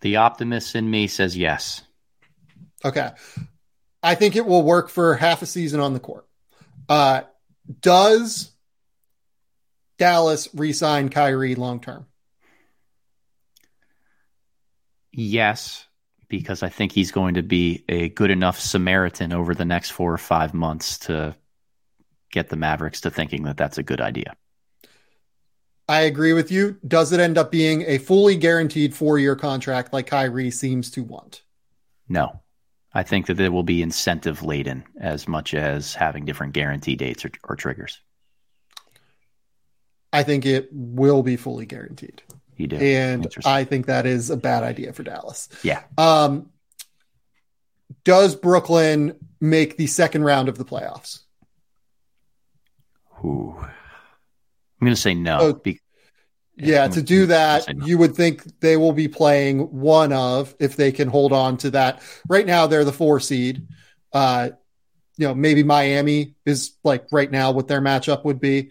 the 0.01 0.17
optimist 0.17 0.75
in 0.75 0.89
me 0.89 1.07
says 1.07 1.37
yes. 1.37 1.83
Okay. 2.83 3.11
I 4.01 4.15
think 4.15 4.35
it 4.35 4.45
will 4.45 4.63
work 4.63 4.89
for 4.89 5.15
half 5.15 5.41
a 5.41 5.45
season 5.45 5.79
on 5.79 5.93
the 5.93 5.99
court. 5.99 6.27
Uh, 6.89 7.21
does 7.81 8.51
Dallas 9.97 10.49
re-sign 10.53 11.09
Kyrie 11.09 11.55
long 11.55 11.79
term? 11.79 12.05
Yes, 15.11 15.85
because 16.27 16.63
I 16.63 16.69
think 16.69 16.91
he's 16.91 17.11
going 17.11 17.35
to 17.35 17.43
be 17.43 17.85
a 17.87 18.09
good 18.09 18.31
enough 18.31 18.59
Samaritan 18.59 19.31
over 19.31 19.55
the 19.55 19.65
next 19.65 19.91
four 19.91 20.11
or 20.13 20.17
five 20.17 20.53
months 20.53 20.99
to 20.99 21.35
get 22.31 22.49
the 22.49 22.57
Mavericks 22.57 23.01
to 23.01 23.09
thinking 23.09 23.43
that 23.43 23.55
that's 23.55 23.77
a 23.77 23.83
good 23.83 24.01
idea. 24.01 24.35
I 25.87 26.01
agree 26.01 26.33
with 26.33 26.51
you. 26.51 26.77
Does 26.85 27.11
it 27.11 27.19
end 27.19 27.37
up 27.37 27.51
being 27.51 27.83
a 27.83 27.99
fully 27.99 28.35
guaranteed 28.35 28.95
four-year 28.95 29.35
contract 29.35 29.93
like 29.93 30.07
Kyrie 30.07 30.51
seems 30.51 30.89
to 30.91 31.03
want? 31.03 31.43
No, 32.09 32.41
I 32.91 33.03
think 33.03 33.27
that 33.27 33.39
it 33.39 33.49
will 33.49 33.63
be 33.63 33.81
incentive 33.81 34.41
laden 34.41 34.83
as 34.99 35.27
much 35.27 35.53
as 35.53 35.93
having 35.93 36.25
different 36.25 36.53
guarantee 36.53 36.95
dates 36.95 37.23
or, 37.23 37.31
or 37.43 37.55
triggers. 37.55 38.01
I 40.15 40.23
think 40.23 40.45
it 40.45 40.69
will 40.71 41.23
be 41.23 41.35
fully 41.35 41.65
guaranteed. 41.65 42.21
You 42.57 42.67
do. 42.67 42.77
And 42.77 43.27
I 43.45 43.63
think 43.65 43.87
that 43.87 44.05
is 44.05 44.29
a 44.29 44.37
bad 44.37 44.63
idea 44.63 44.93
for 44.93 45.03
Dallas. 45.03 45.49
yeah. 45.63 45.83
Um, 45.97 46.49
does 48.03 48.35
Brooklyn 48.35 49.15
make 49.41 49.77
the 49.77 49.87
second 49.87 50.23
round 50.23 50.47
of 50.49 50.57
the 50.57 50.65
playoffs? 50.65 51.19
Ooh. 53.23 53.55
I'm 53.59 53.67
going 54.85 54.93
to 54.95 55.01
say 55.01 55.13
no. 55.13 55.37
Oh, 55.39 55.53
be- 55.53 55.79
Yeah, 56.57 56.87
to 56.87 57.01
do 57.01 57.27
that, 57.27 57.73
no. 57.75 57.85
you 57.85 57.97
would 57.97 58.15
think 58.15 58.59
they 58.59 58.77
will 58.77 58.93
be 58.93 59.07
playing 59.07 59.59
one 59.71 60.13
of 60.13 60.55
if 60.59 60.75
they 60.75 60.91
can 60.91 61.07
hold 61.07 61.33
on 61.33 61.57
to 61.57 61.71
that. 61.71 62.01
Right 62.27 62.45
now, 62.45 62.67
they're 62.67 62.85
the 62.85 62.93
four 62.93 63.19
seed. 63.19 63.67
Uh, 64.13 64.49
you 65.17 65.27
know, 65.27 65.33
maybe 65.33 65.63
Miami 65.63 66.35
is 66.45 66.75
like 66.83 67.05
right 67.11 67.31
now 67.31 67.51
what 67.51 67.67
their 67.67 67.81
matchup 67.81 68.23
would 68.25 68.39
be. 68.39 68.69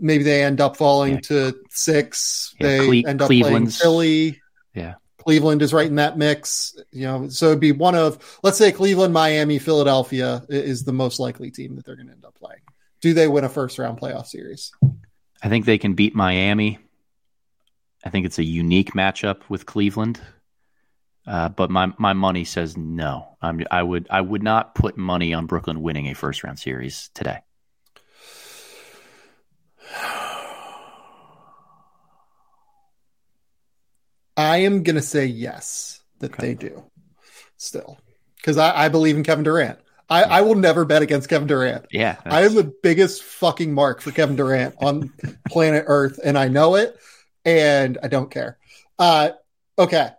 Maybe 0.00 0.24
they 0.24 0.42
end 0.42 0.60
up 0.60 0.76
falling 0.76 1.14
Yeah. 1.14 1.20
to 1.20 1.54
six. 1.70 2.54
Yeah, 2.60 2.66
they 2.66 2.78
Cle- 3.02 3.08
end 3.08 3.22
up 3.22 3.28
playing 3.28 3.68
Philly. 3.68 4.40
Yeah. 4.74 4.94
Cleveland 5.18 5.60
is 5.62 5.74
right 5.74 5.86
in 5.86 5.96
that 5.96 6.16
mix. 6.16 6.74
You 6.92 7.02
know, 7.06 7.28
so 7.28 7.46
it'd 7.48 7.60
be 7.60 7.72
one 7.72 7.94
of 7.94 8.38
let's 8.42 8.56
say 8.58 8.72
Cleveland, 8.72 9.12
Miami, 9.12 9.58
Philadelphia 9.58 10.42
is 10.48 10.84
the 10.84 10.92
most 10.92 11.20
likely 11.20 11.50
team 11.50 11.76
that 11.76 11.84
they're 11.84 11.96
going 11.96 12.06
to 12.06 12.12
end 12.14 12.24
up 12.24 12.34
playing. 12.34 12.60
Do 13.00 13.12
they 13.14 13.28
win 13.28 13.44
a 13.44 13.48
first 13.48 13.78
round 13.78 14.00
playoff 14.00 14.26
series? 14.26 14.72
I 15.42 15.48
think 15.48 15.64
they 15.66 15.78
can 15.78 15.94
beat 15.94 16.14
Miami. 16.14 16.78
I 18.04 18.10
think 18.10 18.24
it's 18.26 18.38
a 18.38 18.44
unique 18.44 18.92
matchup 18.92 19.42
with 19.48 19.66
Cleveland. 19.66 20.20
Uh, 21.26 21.50
but 21.50 21.70
my, 21.70 21.92
my 21.98 22.14
money 22.14 22.44
says 22.44 22.76
no. 22.78 23.36
I'm, 23.42 23.62
I 23.70 23.82
would 23.82 24.06
I 24.10 24.20
would 24.22 24.42
not 24.42 24.74
put 24.74 24.96
money 24.96 25.34
on 25.34 25.46
Brooklyn 25.46 25.82
winning 25.82 26.06
a 26.08 26.14
first 26.14 26.42
round 26.42 26.58
series 26.58 27.10
today. 27.14 27.38
I 34.40 34.58
am 34.58 34.82
going 34.82 34.96
to 34.96 35.02
say 35.02 35.26
yes 35.26 36.00
that 36.20 36.32
Okay. 36.32 36.48
they 36.48 36.54
do 36.54 36.82
still 37.56 37.98
because 38.36 38.56
I, 38.56 38.84
I 38.86 38.88
believe 38.88 39.16
in 39.16 39.22
Kevin 39.22 39.44
Durant. 39.44 39.78
I, 40.08 40.22
I 40.24 40.40
will 40.40 40.54
never 40.56 40.84
bet 40.84 41.02
against 41.02 41.28
Kevin 41.28 41.46
Durant. 41.46 41.86
Yeah, 41.92 42.16
I 42.24 42.42
am 42.44 42.54
the 42.54 42.72
biggest 42.82 43.22
fucking 43.22 43.72
mark 43.72 44.00
for 44.00 44.10
Kevin 44.10 44.34
Durant 44.36 44.74
on 44.78 45.12
planet 45.48 45.84
Earth, 45.86 46.18
and 46.24 46.36
I 46.38 46.48
know 46.48 46.74
it, 46.74 46.96
and 47.44 47.96
I 48.02 48.08
don't 48.08 48.30
care. 48.30 48.58
Uh, 48.98 49.30
okay. 49.78 50.10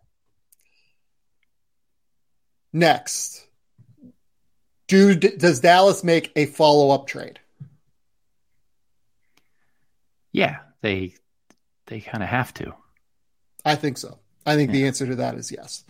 Next, 2.71 3.45
do 4.87 5.13
does 5.15 5.59
Dallas 5.59 6.03
make 6.05 6.31
a 6.37 6.45
follow 6.45 6.91
up 6.91 7.07
trade? 7.07 7.39
yeah. 10.31 10.59
They 10.81 11.13
they 11.87 11.99
kind 11.99 12.23
of 12.23 12.29
have 12.29 12.53
to. 12.55 12.73
I 13.65 13.75
think 13.75 13.97
so. 13.97 14.19
I 14.45 14.55
think 14.55 14.71
the 14.71 14.85
answer 14.85 15.05
to 15.05 15.15
that 15.17 15.35
is 15.35 15.51
yes. 15.51 15.83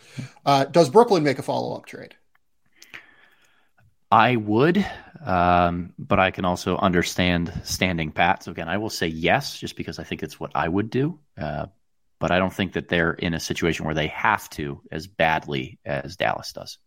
Uh, 0.45 0.65
does 0.65 0.89
Brooklyn 0.89 1.23
make 1.23 1.39
a 1.39 1.43
follow 1.43 1.75
up 1.75 1.85
trade? 1.85 2.15
I 4.11 4.35
would, 4.35 4.85
um, 5.25 5.93
but 5.97 6.19
I 6.19 6.31
can 6.31 6.43
also 6.43 6.75
understand 6.75 7.53
standing 7.63 8.11
pat. 8.11 8.43
So 8.43 8.51
again, 8.51 8.67
I 8.67 8.77
will 8.77 8.89
say 8.89 9.07
yes, 9.07 9.57
just 9.57 9.77
because 9.77 9.99
I 9.99 10.03
think 10.03 10.21
it's 10.21 10.37
what 10.37 10.51
I 10.53 10.67
would 10.67 10.89
do. 10.89 11.19
Uh, 11.37 11.67
but 12.19 12.31
I 12.31 12.39
don't 12.39 12.53
think 12.53 12.73
that 12.73 12.89
they're 12.89 13.13
in 13.13 13.33
a 13.33 13.39
situation 13.39 13.85
where 13.85 13.95
they 13.95 14.07
have 14.07 14.49
to 14.51 14.81
as 14.91 15.07
badly 15.07 15.79
as 15.85 16.17
Dallas 16.17 16.51
does. 16.51 16.77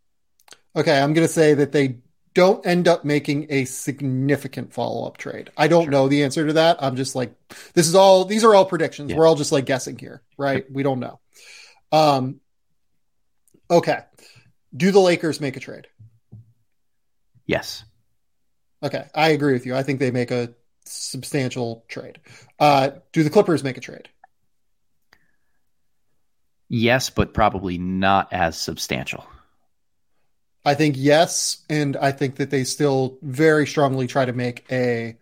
Okay, 0.77 1.01
I'm 1.01 1.15
going 1.15 1.27
to 1.27 1.33
say 1.33 1.55
that 1.55 1.73
they 1.73 1.97
don't 2.35 2.67
end 2.67 2.89
up 2.89 3.05
making 3.05 3.47
a 3.51 3.65
significant 3.65 4.73
follow 4.73 5.07
up 5.07 5.17
trade. 5.17 5.51
I 5.57 5.69
don't 5.69 5.91
know 5.91 6.09
the 6.09 6.25
answer 6.25 6.47
to 6.47 6.55
that. 6.55 6.83
I'm 6.83 6.97
just 6.97 7.15
like, 7.15 7.33
this 7.75 7.87
is 7.87 7.95
all, 7.95 8.25
these 8.25 8.45
are 8.45 8.55
all 8.55 8.65
predictions. 8.65 9.11
Yeah. 9.11 9.17
We're 9.17 9.27
all 9.27 9.37
just 9.37 9.53
like 9.53 9.67
guessing 9.67 9.99
here, 9.99 10.21
right? 10.37 10.71
We 10.71 10.83
don't 10.83 11.01
know. 11.01 11.21
Um, 11.93 12.41
okay. 13.71 14.01
Do 14.77 14.91
the 14.91 15.01
Lakers 15.01 15.41
make 15.41 15.57
a 15.57 15.61
trade? 15.61 15.87
Yes. 17.47 17.85
Okay, 18.83 19.07
I 19.15 19.29
agree 19.29 19.53
with 19.53 19.65
you. 19.65 19.77
I 19.77 19.83
think 19.83 20.01
they 20.01 20.11
make 20.11 20.31
a 20.31 20.55
substantial 20.85 21.85
trade. 21.89 22.19
Uh, 22.59 22.91
do 23.13 23.23
the 23.23 23.31
Clippers 23.31 23.63
make 23.63 23.77
a 23.77 23.81
trade? 23.81 24.09
Yes, 26.69 27.11
but 27.11 27.33
probably 27.33 27.79
not 27.79 28.33
as 28.33 28.59
substantial. 28.59 29.25
I 30.65 30.75
think 30.75 30.97
yes, 30.99 31.59
and 31.69 31.97
I 31.97 32.13
think 32.13 32.37
that 32.37 32.51
they 32.51 32.65
still 32.65 33.19
very 33.23 33.67
strongly 33.67 34.07
try 34.07 34.25
to 34.25 34.33
make 34.33 34.65
a 34.73 35.17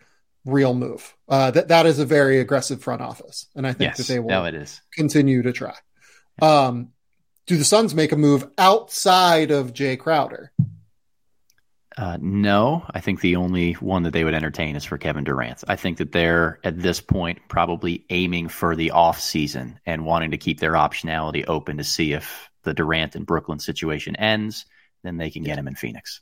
real 0.44 0.74
move. 0.74 1.14
Uh, 1.28 1.50
that 1.50 1.68
that 1.68 1.86
is 1.86 1.98
a 1.98 2.04
very 2.06 2.38
aggressive 2.38 2.82
front 2.82 3.02
office, 3.02 3.46
and 3.56 3.66
I 3.66 3.72
think 3.72 3.90
Yes, 3.90 3.98
that 3.98 4.06
they 4.06 4.20
will 4.20 4.28
no, 4.28 4.44
it 4.44 4.54
is. 4.54 4.80
continue 4.94 5.42
to 5.42 5.52
try. 5.52 5.74
Um, 6.40 6.90
do 7.46 7.56
the 7.56 7.64
Suns 7.64 7.94
make 7.94 8.12
a 8.12 8.16
move 8.16 8.48
outside 8.56 9.50
of 9.50 9.72
Jae 9.72 9.98
Crowder? 9.98 10.52
Uh, 11.98 12.16
no, 12.20 12.84
I 12.90 13.00
think 13.00 13.20
the 13.20 13.36
only 13.36 13.74
one 13.74 14.04
that 14.04 14.12
they 14.12 14.24
would 14.24 14.32
entertain 14.34 14.76
is 14.76 14.84
for 14.84 14.96
Kevin 14.96 15.24
Durant. 15.24 15.62
I 15.68 15.76
think 15.76 15.98
that 15.98 16.12
they're 16.12 16.58
at 16.64 16.78
this 16.80 17.00
point 17.02 17.40
probably 17.48 18.06
aiming 18.08 18.48
for 18.48 18.74
the 18.74 18.92
off 18.92 19.20
season 19.20 19.78
and 19.84 20.06
wanting 20.06 20.30
to 20.30 20.38
keep 20.38 20.58
their 20.58 20.72
optionality 20.72 21.44
open 21.46 21.76
to 21.76 21.84
see 21.84 22.12
if 22.14 22.48
the 22.62 22.72
Durant 22.72 23.14
and 23.14 23.26
Brooklyn 23.26 23.58
situation 23.58 24.16
ends, 24.16 24.64
then 25.02 25.16
they 25.16 25.30
can 25.30 25.42
get 25.42 25.58
him 25.58 25.68
in 25.68 25.74
Phoenix. 25.74 26.20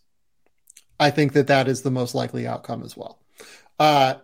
I 0.99 1.11
think 1.11 1.33
that 1.33 1.47
that 1.47 1.69
is 1.69 1.83
the 1.83 1.91
most 1.91 2.15
likely 2.15 2.47
outcome 2.47 2.83
as 2.83 2.97
well. 2.97 3.19
Uh, 3.79 4.15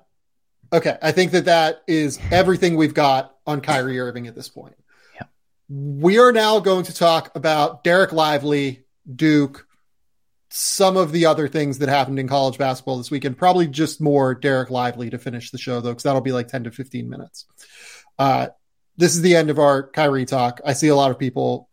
okay, 0.73 0.99
I 1.01 1.13
think 1.13 1.33
that 1.33 1.47
that 1.47 1.83
is 1.87 2.19
everything 2.31 2.77
we've 2.77 2.95
got 2.95 3.35
on 3.47 3.61
Kyrie 3.61 3.99
Irving 3.99 4.27
at 4.27 4.35
this 4.35 4.49
point. 4.49 4.77
Yeah. 5.15 5.27
We 5.69 6.19
are 6.19 6.33
now 6.33 6.61
going 6.61 6.85
to 6.85 6.95
talk 6.95 7.35
about 7.35 7.83
Dereck 7.83 8.13
Lively, 8.13 8.85
Duke, 9.13 9.67
some 10.51 10.97
of 10.97 11.13
the 11.13 11.27
other 11.27 11.49
things 11.49 11.79
that 11.79 11.89
happened 11.89 12.19
in 12.19 12.29
college 12.29 12.59
basketball 12.59 12.99
this 12.99 13.11
weekend. 13.11 13.39
Probably 13.39 13.67
just 13.67 14.01
more 14.01 14.39
Dereck 14.39 14.71
Lively 14.71 15.11
to 15.11 15.19
finish 15.19 15.51
the 15.51 15.59
show, 15.59 15.81
though, 15.81 15.91
because 15.91 16.05
that'll 16.05 16.21
be 16.21 16.33
like 16.33 16.49
10 16.49 16.65
to 16.65 16.71
15 16.71 17.09
minutes. 17.09 17.47
Uh, 18.19 18.49
this 18.97 19.15
is 19.15 19.23
the 19.23 19.37
end 19.37 19.51
of 19.51 19.59
our 19.59 19.89
Kyrie 19.89 20.27
talk. 20.27 20.61
I 20.65 20.73
see 20.73 20.89
a 20.89 20.97
lot 20.97 21.11
of 21.11 21.19
people, 21.19 21.69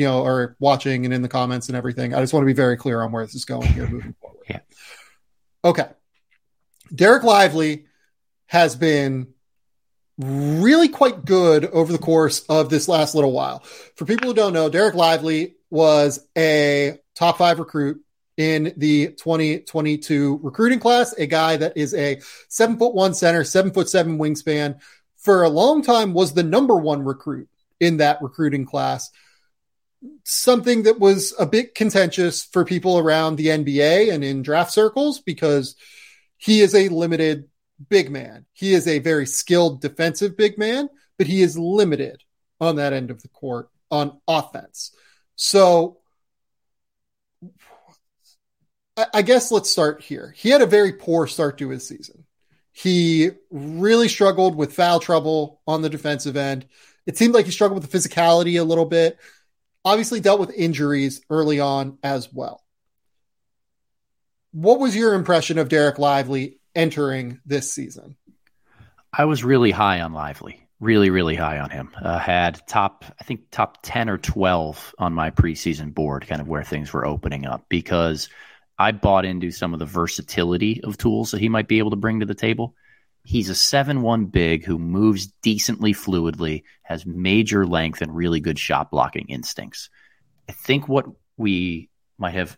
you 0.00 0.06
know, 0.06 0.24
are 0.24 0.56
watching 0.58 1.04
and 1.04 1.12
in 1.12 1.20
the 1.20 1.28
comments 1.28 1.68
and 1.68 1.76
everything. 1.76 2.14
I 2.14 2.20
just 2.20 2.32
want 2.32 2.42
to 2.42 2.46
be 2.46 2.54
very 2.54 2.78
clear 2.78 3.02
on 3.02 3.12
where 3.12 3.22
this 3.22 3.34
is 3.34 3.44
going 3.44 3.68
here 3.68 3.86
moving 3.86 4.14
forward. 4.18 4.46
Yeah. 4.48 4.60
Okay. 5.62 5.88
Dereck 6.90 7.22
Lively 7.22 7.84
has 8.46 8.74
been 8.76 9.34
really 10.16 10.88
quite 10.88 11.26
good 11.26 11.66
over 11.66 11.92
the 11.92 11.98
course 11.98 12.46
of 12.48 12.70
this 12.70 12.88
last 12.88 13.14
little 13.14 13.32
while. 13.32 13.58
For 13.96 14.06
people 14.06 14.28
who 14.28 14.34
don't 14.34 14.54
know, 14.54 14.70
Dereck 14.70 14.94
Lively 14.94 15.56
was 15.68 16.26
a 16.34 16.98
top 17.14 17.36
five 17.36 17.58
recruit 17.58 18.00
in 18.38 18.72
the 18.78 19.08
2022 19.08 20.40
recruiting 20.42 20.80
class, 20.80 21.12
a 21.18 21.26
guy 21.26 21.58
that 21.58 21.76
is 21.76 21.92
a 21.92 22.22
seven 22.48 22.78
foot 22.78 22.94
one 22.94 23.12
center, 23.12 23.44
seven 23.44 23.70
foot 23.70 23.90
seven 23.90 24.16
wingspan. 24.16 24.80
For 25.18 25.42
a 25.42 25.50
long 25.50 25.82
time, 25.82 26.14
was 26.14 26.32
the 26.32 26.42
number 26.42 26.76
one 26.76 27.04
recruit 27.04 27.50
in 27.80 27.98
that 27.98 28.22
recruiting 28.22 28.64
class. 28.64 29.10
Something 30.24 30.84
that 30.84 30.98
was 30.98 31.34
a 31.38 31.46
bit 31.46 31.74
contentious 31.74 32.44
for 32.44 32.64
people 32.64 32.98
around 32.98 33.36
the 33.36 33.48
NBA 33.48 34.12
and 34.12 34.24
in 34.24 34.42
draft 34.42 34.72
circles 34.72 35.20
because 35.20 35.76
he 36.38 36.60
is 36.60 36.74
a 36.74 36.88
limited 36.88 37.48
big 37.88 38.10
man. 38.10 38.46
He 38.52 38.72
is 38.72 38.86
a 38.86 38.98
very 38.98 39.26
skilled 39.26 39.80
defensive 39.80 40.36
big 40.36 40.58
man, 40.58 40.88
but 41.18 41.26
he 41.26 41.42
is 41.42 41.58
limited 41.58 42.22
on 42.60 42.76
that 42.76 42.92
end 42.92 43.10
of 43.10 43.22
the 43.22 43.28
court 43.28 43.68
on 43.90 44.18
offense. 44.26 44.92
So 45.36 45.98
I 49.14 49.22
guess 49.22 49.50
let's 49.50 49.70
start 49.70 50.02
here. 50.02 50.34
He 50.36 50.50
had 50.50 50.62
a 50.62 50.66
very 50.66 50.92
poor 50.92 51.26
start 51.26 51.58
to 51.58 51.70
his 51.70 51.86
season. 51.86 52.24
He 52.72 53.30
really 53.50 54.08
struggled 54.08 54.56
with 54.56 54.74
foul 54.74 55.00
trouble 55.00 55.60
on 55.66 55.82
the 55.82 55.90
defensive 55.90 56.36
end. 56.36 56.66
It 57.06 57.16
seemed 57.16 57.34
like 57.34 57.46
he 57.46 57.52
struggled 57.52 57.82
with 57.82 57.90
the 57.90 57.98
physicality 57.98 58.60
a 58.60 58.64
little 58.64 58.84
bit. 58.84 59.18
Obviously, 59.84 60.20
dealt 60.20 60.40
with 60.40 60.50
injuries 60.50 61.22
early 61.30 61.60
on 61.60 61.98
as 62.02 62.32
well. 62.32 62.62
What 64.52 64.80
was 64.80 64.96
your 64.96 65.14
impression 65.14 65.58
of 65.58 65.68
Dereck 65.68 65.98
Lively 65.98 66.58
entering 66.74 67.40
this 67.46 67.72
season? 67.72 68.16
I 69.12 69.24
was 69.24 69.44
really 69.44 69.70
high 69.70 70.00
on 70.00 70.12
Lively, 70.12 70.68
really, 70.80 71.10
really 71.10 71.34
high 71.34 71.58
on 71.58 71.70
him. 71.70 71.90
Uh, 72.00 72.18
had 72.18 72.60
top, 72.66 73.04
I 73.20 73.24
think, 73.24 73.50
top 73.50 73.78
10 73.82 74.08
or 74.08 74.18
12 74.18 74.94
on 74.98 75.12
my 75.12 75.30
preseason 75.30 75.94
board, 75.94 76.26
kind 76.26 76.40
of 76.40 76.48
where 76.48 76.64
things 76.64 76.92
were 76.92 77.06
opening 77.06 77.46
up 77.46 77.64
because 77.68 78.28
I 78.78 78.92
bought 78.92 79.24
into 79.24 79.50
some 79.50 79.72
of 79.72 79.78
the 79.78 79.86
versatility 79.86 80.82
of 80.82 80.96
tools 80.96 81.30
that 81.30 81.40
he 81.40 81.48
might 81.48 81.68
be 81.68 81.78
able 81.78 81.90
to 81.90 81.96
bring 81.96 82.20
to 82.20 82.26
the 82.26 82.34
table. 82.34 82.74
He's 83.24 83.48
a 83.48 83.54
7 83.54 84.02
1 84.02 84.26
big 84.26 84.64
who 84.64 84.78
moves 84.78 85.26
decently 85.42 85.92
fluidly, 85.92 86.64
has 86.82 87.06
major 87.06 87.66
length, 87.66 88.02
and 88.02 88.14
really 88.14 88.40
good 88.40 88.58
shot 88.58 88.90
blocking 88.90 89.26
instincts. 89.28 89.90
I 90.48 90.52
think 90.52 90.88
what 90.88 91.06
we 91.36 91.90
might 92.18 92.34
have 92.34 92.56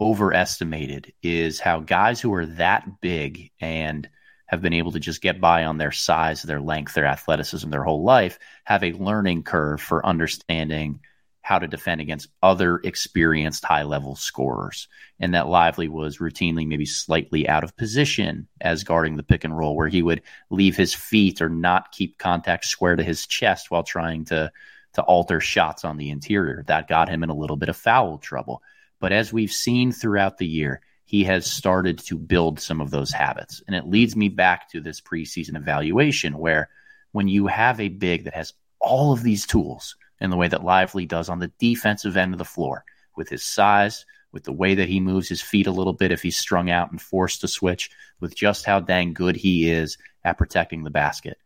overestimated 0.00 1.12
is 1.22 1.60
how 1.60 1.80
guys 1.80 2.20
who 2.20 2.32
are 2.34 2.46
that 2.46 3.00
big 3.00 3.50
and 3.60 4.08
have 4.46 4.62
been 4.62 4.72
able 4.72 4.92
to 4.92 5.00
just 5.00 5.22
get 5.22 5.40
by 5.40 5.64
on 5.64 5.78
their 5.78 5.92
size, 5.92 6.42
their 6.42 6.60
length, 6.60 6.94
their 6.94 7.06
athleticism 7.06 7.70
their 7.70 7.84
whole 7.84 8.02
life 8.02 8.38
have 8.64 8.82
a 8.82 8.92
learning 8.92 9.44
curve 9.44 9.80
for 9.80 10.04
understanding 10.04 11.00
how 11.42 11.58
to 11.58 11.66
defend 11.66 12.00
against 12.00 12.28
other 12.42 12.78
experienced 12.84 13.64
high 13.64 13.82
level 13.82 14.14
scorers. 14.14 14.88
And 15.18 15.34
that 15.34 15.48
Lively 15.48 15.88
was 15.88 16.18
routinely 16.18 16.66
maybe 16.66 16.86
slightly 16.86 17.48
out 17.48 17.64
of 17.64 17.76
position 17.76 18.46
as 18.60 18.84
guarding 18.84 19.16
the 19.16 19.22
pick 19.22 19.44
and 19.44 19.56
roll, 19.56 19.74
where 19.74 19.88
he 19.88 20.02
would 20.02 20.22
leave 20.50 20.76
his 20.76 20.94
feet 20.94 21.40
or 21.40 21.48
not 21.48 21.92
keep 21.92 22.18
contact 22.18 22.66
square 22.66 22.96
to 22.96 23.02
his 23.02 23.26
chest 23.26 23.70
while 23.70 23.82
trying 23.82 24.24
to 24.26 24.52
to 24.92 25.02
alter 25.02 25.40
shots 25.40 25.84
on 25.84 25.96
the 25.96 26.10
interior. 26.10 26.64
That 26.66 26.88
got 26.88 27.08
him 27.08 27.22
in 27.22 27.30
a 27.30 27.36
little 27.36 27.56
bit 27.56 27.68
of 27.68 27.76
foul 27.76 28.18
trouble. 28.18 28.62
But 28.98 29.12
as 29.12 29.32
we've 29.32 29.52
seen 29.52 29.92
throughout 29.92 30.38
the 30.38 30.46
year, 30.46 30.80
he 31.04 31.24
has 31.24 31.46
started 31.46 31.98
to 31.98 32.18
build 32.18 32.60
some 32.60 32.80
of 32.80 32.90
those 32.90 33.12
habits. 33.12 33.62
And 33.66 33.74
it 33.74 33.86
leads 33.86 34.14
me 34.14 34.28
back 34.28 34.68
to 34.70 34.80
this 34.80 35.00
preseason 35.00 35.56
evaluation 35.56 36.38
where 36.38 36.68
when 37.12 37.28
you 37.28 37.46
have 37.46 37.80
a 37.80 37.88
big 37.88 38.24
that 38.24 38.34
has 38.34 38.52
all 38.80 39.12
of 39.12 39.22
these 39.22 39.46
tools 39.46 39.96
in 40.20 40.30
the 40.30 40.36
way 40.36 40.48
that 40.48 40.64
Lively 40.64 41.06
does 41.06 41.28
on 41.28 41.38
the 41.38 41.52
defensive 41.58 42.16
end 42.16 42.34
of 42.34 42.38
the 42.38 42.44
floor 42.44 42.84
with 43.16 43.28
his 43.28 43.44
size, 43.44 44.04
with 44.32 44.44
the 44.44 44.52
way 44.52 44.74
that 44.74 44.88
he 44.88 45.00
moves 45.00 45.28
his 45.28 45.40
feet 45.42 45.66
a 45.66 45.72
little 45.72 45.92
bit 45.92 46.12
if 46.12 46.22
he's 46.22 46.36
strung 46.36 46.70
out 46.70 46.90
and 46.90 47.00
forced 47.00 47.40
to 47.40 47.48
switch, 47.48 47.90
with 48.20 48.36
just 48.36 48.64
how 48.64 48.80
dang 48.80 49.12
good 49.12 49.36
he 49.36 49.70
is 49.70 49.98
at 50.24 50.38
protecting 50.38 50.84
the 50.84 50.90
basket. 50.90 51.38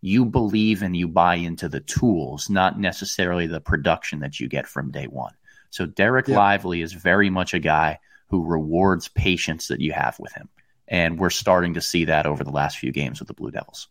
You 0.00 0.24
believe 0.24 0.82
and 0.82 0.96
you 0.96 1.08
buy 1.08 1.34
into 1.34 1.68
the 1.68 1.80
tools, 1.80 2.48
not 2.48 2.78
necessarily 2.78 3.46
the 3.46 3.60
production 3.60 4.20
that 4.20 4.40
you 4.40 4.48
get 4.48 4.66
from 4.66 4.90
day 4.90 5.06
one. 5.06 5.34
So 5.70 5.86
Dereck 5.86 6.28
yeah. 6.28 6.36
Lively 6.36 6.80
is 6.80 6.92
very 6.92 7.30
much 7.30 7.52
a 7.52 7.58
guy 7.58 7.98
who 8.28 8.44
rewards 8.44 9.08
patience 9.08 9.68
that 9.68 9.80
you 9.80 9.92
have 9.92 10.18
with 10.18 10.32
him. 10.32 10.48
And 10.88 11.18
we're 11.18 11.30
starting 11.30 11.74
to 11.74 11.80
see 11.80 12.06
that 12.06 12.26
over 12.26 12.42
the 12.42 12.50
last 12.50 12.78
few 12.78 12.92
games 12.92 13.20
with 13.20 13.28
the 13.28 13.34
Blue 13.34 13.50
Devils. 13.50 13.88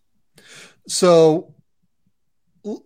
So 0.88 1.54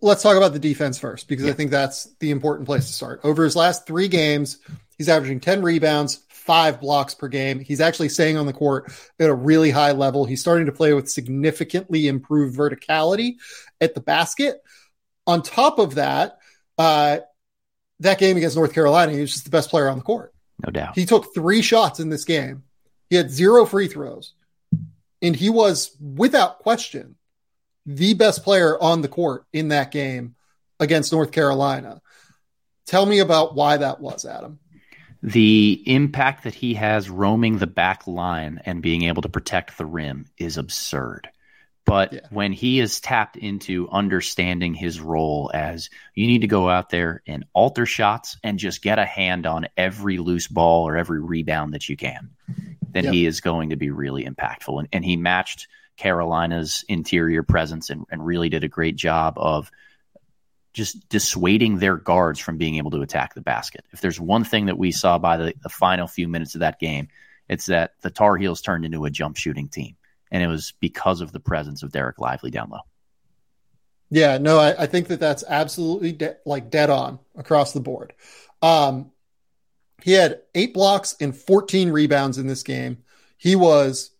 let's 0.00 0.22
talk 0.22 0.36
about 0.36 0.52
the 0.52 0.58
defense 0.58 0.98
first 0.98 1.28
because 1.28 1.46
yeah. 1.46 1.52
I 1.52 1.54
think 1.54 1.70
that's 1.70 2.12
the 2.20 2.30
important 2.30 2.66
place 2.66 2.86
to 2.86 2.92
start. 2.92 3.20
Over 3.24 3.44
his 3.44 3.56
last 3.56 3.86
three 3.86 4.08
games, 4.08 4.58
he's 4.98 5.08
averaging 5.08 5.40
10 5.40 5.62
rebounds, 5.62 6.22
five 6.28 6.80
blocks 6.80 7.14
per 7.14 7.28
game. 7.28 7.60
He's 7.60 7.80
actually 7.80 8.10
staying 8.10 8.36
on 8.36 8.46
the 8.46 8.52
court 8.52 8.92
at 9.18 9.30
a 9.30 9.34
really 9.34 9.70
high 9.70 9.92
level. 9.92 10.24
He's 10.24 10.40
starting 10.40 10.66
to 10.66 10.72
play 10.72 10.92
with 10.92 11.10
significantly 11.10 12.06
improved 12.06 12.56
verticality 12.56 13.36
at 13.80 13.94
the 13.94 14.00
basket. 14.00 14.62
On 15.26 15.42
top 15.42 15.78
of 15.78 15.94
that, 15.96 16.38
uh, 16.78 17.18
that 18.00 18.18
game 18.18 18.36
against 18.36 18.56
North 18.56 18.74
Carolina, 18.74 19.12
he 19.12 19.20
was 19.20 19.32
just 19.32 19.44
the 19.44 19.50
best 19.50 19.70
player 19.70 19.88
on 19.88 19.98
the 19.98 20.04
court. 20.04 20.34
No 20.64 20.70
doubt. 20.70 20.94
He 20.94 21.06
took 21.06 21.34
three 21.34 21.62
shots 21.62 22.00
in 22.00 22.10
this 22.10 22.24
game. 22.24 22.64
He 23.10 23.16
had 23.16 23.30
zero 23.30 23.64
free 23.64 23.88
throws. 23.88 24.34
And 25.22 25.34
he 25.34 25.48
was, 25.48 25.96
without 26.00 26.58
question, 26.58 27.16
the 27.86 28.14
best 28.14 28.44
player 28.44 28.80
on 28.80 29.02
the 29.02 29.08
court 29.08 29.44
in 29.52 29.68
that 29.68 29.90
game 29.90 30.34
against 30.80 31.12
North 31.12 31.32
Carolina. 31.32 32.00
Tell 32.86 33.06
me 33.06 33.20
about 33.20 33.54
why 33.54 33.78
that 33.78 34.00
was, 34.00 34.24
Adam. 34.24 34.58
The 35.22 35.82
impact 35.86 36.44
that 36.44 36.54
he 36.54 36.74
has 36.74 37.08
roaming 37.08 37.56
the 37.58 37.66
back 37.66 38.06
line 38.06 38.60
and 38.66 38.82
being 38.82 39.04
able 39.04 39.22
to 39.22 39.28
protect 39.28 39.78
the 39.78 39.86
rim 39.86 40.26
is 40.36 40.58
absurd. 40.58 41.28
But 41.86 42.12
yeah. 42.12 42.20
when 42.30 42.52
he 42.52 42.80
is 42.80 43.00
tapped 43.00 43.36
into 43.36 43.88
understanding 43.90 44.74
his 44.74 45.00
role 45.00 45.50
as 45.52 45.90
you 46.14 46.26
need 46.26 46.40
to 46.40 46.46
go 46.46 46.68
out 46.68 46.90
there 46.90 47.22
and 47.26 47.44
alter 47.52 47.84
shots 47.86 48.36
and 48.42 48.58
just 48.58 48.82
get 48.82 48.98
a 48.98 49.04
hand 49.04 49.46
on 49.46 49.68
every 49.76 50.18
loose 50.18 50.48
ball 50.48 50.86
or 50.86 50.96
every 50.96 51.20
rebound 51.20 51.74
that 51.74 51.88
you 51.88 51.96
can, 51.96 52.30
then 52.90 53.04
yep. 53.04 53.12
he 53.12 53.26
is 53.26 53.40
going 53.40 53.70
to 53.70 53.76
be 53.76 53.90
really 53.90 54.24
impactful. 54.24 54.78
And, 54.78 54.88
and 54.92 55.04
he 55.04 55.16
matched 55.16 55.68
Carolina's 55.96 56.84
interior 56.88 57.42
presence 57.42 57.90
and, 57.90 58.04
and 58.10 58.24
really 58.24 58.48
did 58.48 58.64
a 58.64 58.68
great 58.68 58.96
job 58.96 59.34
of 59.36 59.70
just 60.72 61.08
dissuading 61.08 61.78
their 61.78 61.96
guards 61.96 62.40
from 62.40 62.58
being 62.58 62.76
able 62.76 62.90
to 62.90 63.02
attack 63.02 63.34
the 63.34 63.40
basket. 63.40 63.84
If 63.92 64.00
there's 64.00 64.20
one 64.20 64.44
thing 64.44 64.66
that 64.66 64.78
we 64.78 64.90
saw 64.90 65.18
by 65.18 65.36
the, 65.36 65.54
the 65.62 65.68
final 65.68 66.08
few 66.08 66.26
minutes 66.26 66.56
of 66.56 66.60
that 66.60 66.80
game, 66.80 67.08
it's 67.48 67.66
that 67.66 67.92
the 68.00 68.10
Tar 68.10 68.36
Heels 68.36 68.60
turned 68.60 68.84
into 68.84 69.04
a 69.04 69.10
jump 69.10 69.36
shooting 69.36 69.68
team 69.68 69.96
and 70.30 70.42
it 70.42 70.48
was 70.48 70.72
because 70.80 71.20
of 71.20 71.30
the 71.30 71.38
presence 71.38 71.84
of 71.84 71.92
Dereck 71.92 72.18
Lively 72.18 72.50
down 72.50 72.70
low. 72.70 72.80
Yeah, 74.10 74.38
no, 74.38 74.58
I, 74.58 74.82
I 74.82 74.86
think 74.86 75.08
that 75.08 75.20
that's 75.20 75.44
absolutely 75.46 76.12
de- 76.12 76.36
like 76.44 76.70
dead 76.70 76.90
on 76.90 77.20
across 77.36 77.72
the 77.72 77.80
board. 77.80 78.12
Um, 78.60 79.12
he 80.02 80.12
had 80.12 80.40
eight 80.54 80.74
blocks 80.74 81.14
and 81.20 81.36
14 81.36 81.90
rebounds 81.90 82.38
in 82.38 82.46
this 82.46 82.64
game. 82.64 83.04
He 83.36 83.54
was 83.54 84.10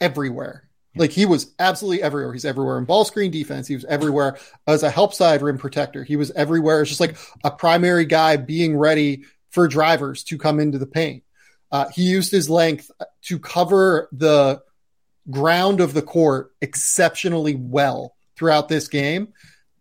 everywhere. 0.00 0.68
Like 0.96 1.12
he 1.12 1.24
was 1.24 1.52
absolutely 1.58 2.02
everywhere. 2.02 2.32
He's 2.32 2.44
everywhere 2.44 2.78
in 2.78 2.84
ball 2.84 3.04
screen 3.04 3.30
defense. 3.30 3.68
He 3.68 3.74
was 3.74 3.84
everywhere 3.84 4.38
as 4.66 4.82
a 4.82 4.90
help 4.90 5.14
side 5.14 5.40
rim 5.40 5.58
protector. 5.58 6.02
He 6.02 6.16
was 6.16 6.30
everywhere. 6.32 6.80
It's 6.80 6.90
just 6.90 7.00
like 7.00 7.16
a 7.44 7.50
primary 7.50 8.04
guy 8.04 8.36
being 8.36 8.76
ready 8.76 9.24
for 9.50 9.68
drivers 9.68 10.24
to 10.24 10.38
come 10.38 10.58
into 10.58 10.78
the 10.78 10.86
paint. 10.86 11.22
Uh, 11.70 11.88
he 11.94 12.02
used 12.02 12.32
his 12.32 12.50
length 12.50 12.90
to 13.22 13.38
cover 13.38 14.08
the 14.10 14.62
ground 15.30 15.80
of 15.80 15.94
the 15.94 16.02
court 16.02 16.52
exceptionally 16.60 17.54
well 17.54 18.16
throughout 18.36 18.68
this 18.68 18.88
game 18.88 19.32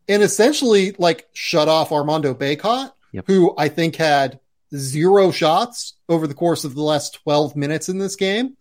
and 0.10 0.24
essentially 0.24 0.96
like 0.98 1.28
shut 1.34 1.68
off 1.70 1.92
Armando 1.92 2.34
Bacot, 2.34 2.92
yep. 3.12 3.26
who 3.28 3.54
I 3.58 3.70
think 3.70 3.96
had 3.96 4.40
zero 4.76 5.32
shots 5.32 5.94
over 6.10 6.28
the 6.28 6.34
course 6.34 6.66
of 6.66 6.76
the 6.76 6.82
last 6.82 7.14
12 7.24 7.56
minutes 7.56 7.90
in 7.90 8.00
this 8.00 8.16
game. 8.16 8.58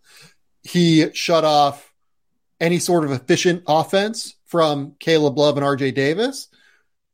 He 0.63 1.11
shut 1.13 1.43
off 1.43 1.88
any 2.59 2.79
sort 2.79 3.05
of 3.05 3.11
efficient 3.11 3.63
offense 3.67 4.35
from 4.45 4.95
Caleb 4.99 5.37
Love 5.37 5.57
and 5.57 5.65
RJ 5.65 5.93
Davis. 5.95 6.47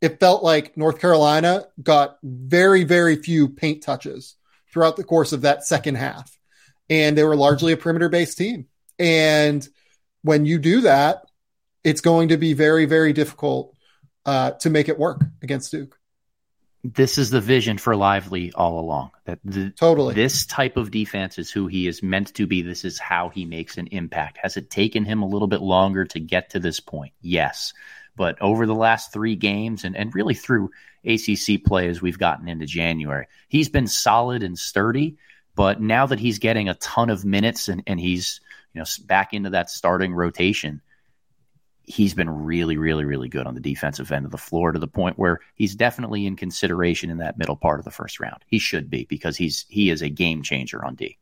It 0.01 0.19
felt 0.19 0.43
like 0.43 0.77
North 0.77 0.99
Carolina 0.99 1.65
got 1.81 2.17
very, 2.23 2.83
very 2.83 3.15
few 3.15 3.49
paint 3.49 3.83
touches 3.83 4.35
throughout 4.71 4.97
the 4.97 5.03
course 5.03 5.33
of 5.33 5.41
that 5.41 5.65
second 5.65 5.95
half. 5.95 6.37
And 6.89 7.17
they 7.17 7.23
were 7.23 7.35
largely 7.35 7.73
a 7.73 7.77
perimeter 7.77 8.09
based 8.09 8.37
team. 8.37 8.67
And 8.99 9.67
when 10.21 10.45
you 10.45 10.59
do 10.59 10.81
that, 10.81 11.25
it's 11.83 12.01
going 12.01 12.29
to 12.29 12.37
be 12.37 12.53
very, 12.53 12.85
very 12.85 13.13
difficult 13.13 13.75
uh, 14.25 14.51
to 14.51 14.69
make 14.69 14.89
it 14.89 14.99
work 14.99 15.23
against 15.41 15.71
Duke. 15.71 15.97
This 16.93 17.17
is 17.17 17.31
the 17.31 17.41
vision 17.41 17.79
for 17.79 17.95
Lively 17.95 18.51
all 18.53 18.79
along. 18.79 19.11
That 19.25 19.39
the, 19.43 19.71
totally 19.71 20.13
this 20.13 20.45
type 20.45 20.77
of 20.77 20.91
defense 20.91 21.39
is 21.39 21.51
who 21.51 21.65
he 21.65 21.87
is 21.87 22.03
meant 22.03 22.33
to 22.35 22.45
be. 22.45 22.61
This 22.61 22.85
is 22.85 22.99
how 22.99 23.29
he 23.29 23.43
makes 23.43 23.77
an 23.77 23.87
impact. 23.87 24.37
Has 24.43 24.55
it 24.55 24.69
taken 24.69 25.03
him 25.03 25.23
a 25.23 25.27
little 25.27 25.47
bit 25.47 25.61
longer 25.61 26.05
to 26.05 26.19
get 26.19 26.51
to 26.51 26.59
this 26.59 26.79
point? 26.79 27.13
Yes, 27.21 27.73
but 28.15 28.39
over 28.39 28.67
the 28.67 28.75
last 28.75 29.11
three 29.11 29.35
games 29.35 29.83
and 29.83 29.97
and 29.97 30.13
really 30.13 30.35
through 30.35 30.69
ACC 31.03 31.63
play 31.65 31.87
as 31.87 32.03
we've 32.03 32.19
gotten 32.19 32.47
into 32.47 32.67
January, 32.67 33.25
he's 33.47 33.69
been 33.69 33.87
solid 33.87 34.43
and 34.43 34.57
sturdy. 34.57 35.17
But 35.55 35.81
now 35.81 36.05
that 36.05 36.19
he's 36.19 36.37
getting 36.37 36.69
a 36.69 36.75
ton 36.75 37.09
of 37.09 37.25
minutes 37.25 37.67
and, 37.67 37.81
and 37.87 37.99
he's 37.99 38.41
you 38.73 38.81
know, 38.81 38.85
back 39.05 39.33
into 39.33 39.51
that 39.51 39.69
starting 39.71 40.13
rotation, 40.13 40.81
he's 41.87 42.13
been 42.13 42.29
really, 42.29 42.77
really, 42.77 43.05
really 43.05 43.29
good 43.29 43.47
on 43.47 43.53
the 43.53 43.61
defensive 43.61 44.11
end 44.11 44.25
of 44.25 44.31
the 44.31 44.37
floor 44.37 44.71
to 44.71 44.79
the 44.79 44.87
point 44.87 45.17
where 45.17 45.39
he's 45.55 45.75
definitely 45.75 46.25
in 46.25 46.35
consideration 46.35 47.09
in 47.09 47.17
that 47.17 47.37
middle 47.37 47.55
part 47.55 47.79
of 47.79 47.85
the 47.85 47.91
first 47.91 48.19
round. 48.19 48.43
He 48.47 48.59
should 48.59 48.89
be 48.89 49.05
because 49.05 49.37
he's 49.37 49.65
he 49.69 49.89
is 49.89 50.01
a 50.01 50.09
game 50.09 50.43
changer 50.43 50.83
on 50.83 50.95
D. 50.95 51.17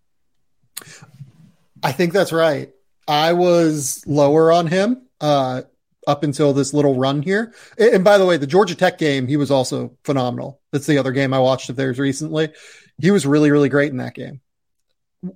I 1.82 1.92
think 1.92 2.14
that's 2.14 2.32
right. 2.32 2.72
I 3.08 3.34
was 3.34 4.04
lower 4.08 4.52
on 4.52 4.68
him 4.68 5.08
uh, 5.20 5.64
up 6.08 6.24
until 6.24 6.54
this 6.54 6.74
little 6.74 6.98
run 6.98 7.22
here. 7.22 7.54
And 7.78 8.04
by 8.04 8.18
the 8.18 8.26
way, 8.26 8.38
the 8.38 8.48
Georgia 8.48 8.76
Tech 8.76 8.98
game, 8.98 9.28
he 9.28 9.38
was 9.38 9.52
also 9.52 9.98
phenomenal. 10.04 10.62
That's 10.72 10.88
the 10.88 10.98
other 10.98 11.12
game 11.12 11.34
I 11.34 11.40
watched 11.40 11.70
of 11.70 11.76
theirs 11.76 12.00
recently. 12.00 12.54
He 12.98 13.12
was 13.12 13.26
really, 13.26 13.52
really 13.52 13.70
great 13.70 13.92
in 13.92 13.98
that 13.98 14.16
game. 14.16 14.42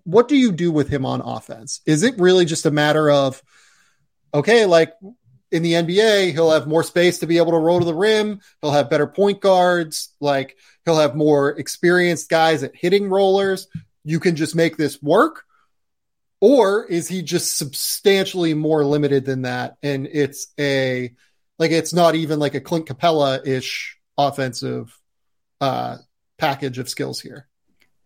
What 0.03 0.27
do 0.27 0.35
you 0.35 0.51
do 0.51 0.71
with 0.71 0.89
him 0.89 1.05
on 1.05 1.21
offense? 1.21 1.81
Is 1.85 2.03
it 2.03 2.19
really 2.19 2.45
just 2.45 2.65
a 2.65 2.71
matter 2.71 3.09
of, 3.09 3.41
okay, 4.33 4.65
like 4.65 4.93
in 5.51 5.63
the 5.63 5.73
NBA, 5.73 6.33
he'll 6.33 6.51
have 6.51 6.67
more 6.67 6.83
space 6.83 7.19
to 7.19 7.27
be 7.27 7.37
able 7.37 7.51
to 7.51 7.57
roll 7.57 7.79
to 7.79 7.85
the 7.85 7.93
rim. 7.93 8.41
He'll 8.61 8.71
have 8.71 8.89
better 8.89 9.07
point 9.07 9.41
guards. 9.41 10.09
Like 10.19 10.57
he'll 10.85 10.99
have 10.99 11.15
more 11.15 11.49
experienced 11.49 12.29
guys 12.29 12.63
at 12.63 12.75
hitting 12.75 13.09
rollers. 13.09 13.67
You 14.03 14.19
can 14.19 14.35
just 14.35 14.55
make 14.55 14.77
this 14.77 15.01
work. 15.01 15.43
Or 16.39 16.85
is 16.85 17.07
he 17.07 17.23
just 17.23 17.57
substantially 17.57 18.53
more 18.53 18.85
limited 18.85 19.25
than 19.25 19.43
that? 19.43 19.77
And 19.81 20.07
it's 20.11 20.47
a, 20.59 21.13
like, 21.57 21.71
it's 21.71 21.93
not 21.93 22.13
even 22.13 22.39
like 22.39 22.53
a 22.53 22.61
Clint 22.61 22.85
Capela 22.85 23.45
ish 23.45 23.97
offensive 24.17 24.95
uh, 25.59 25.97
package 26.37 26.77
of 26.77 26.89
skills 26.89 27.19
here. 27.19 27.47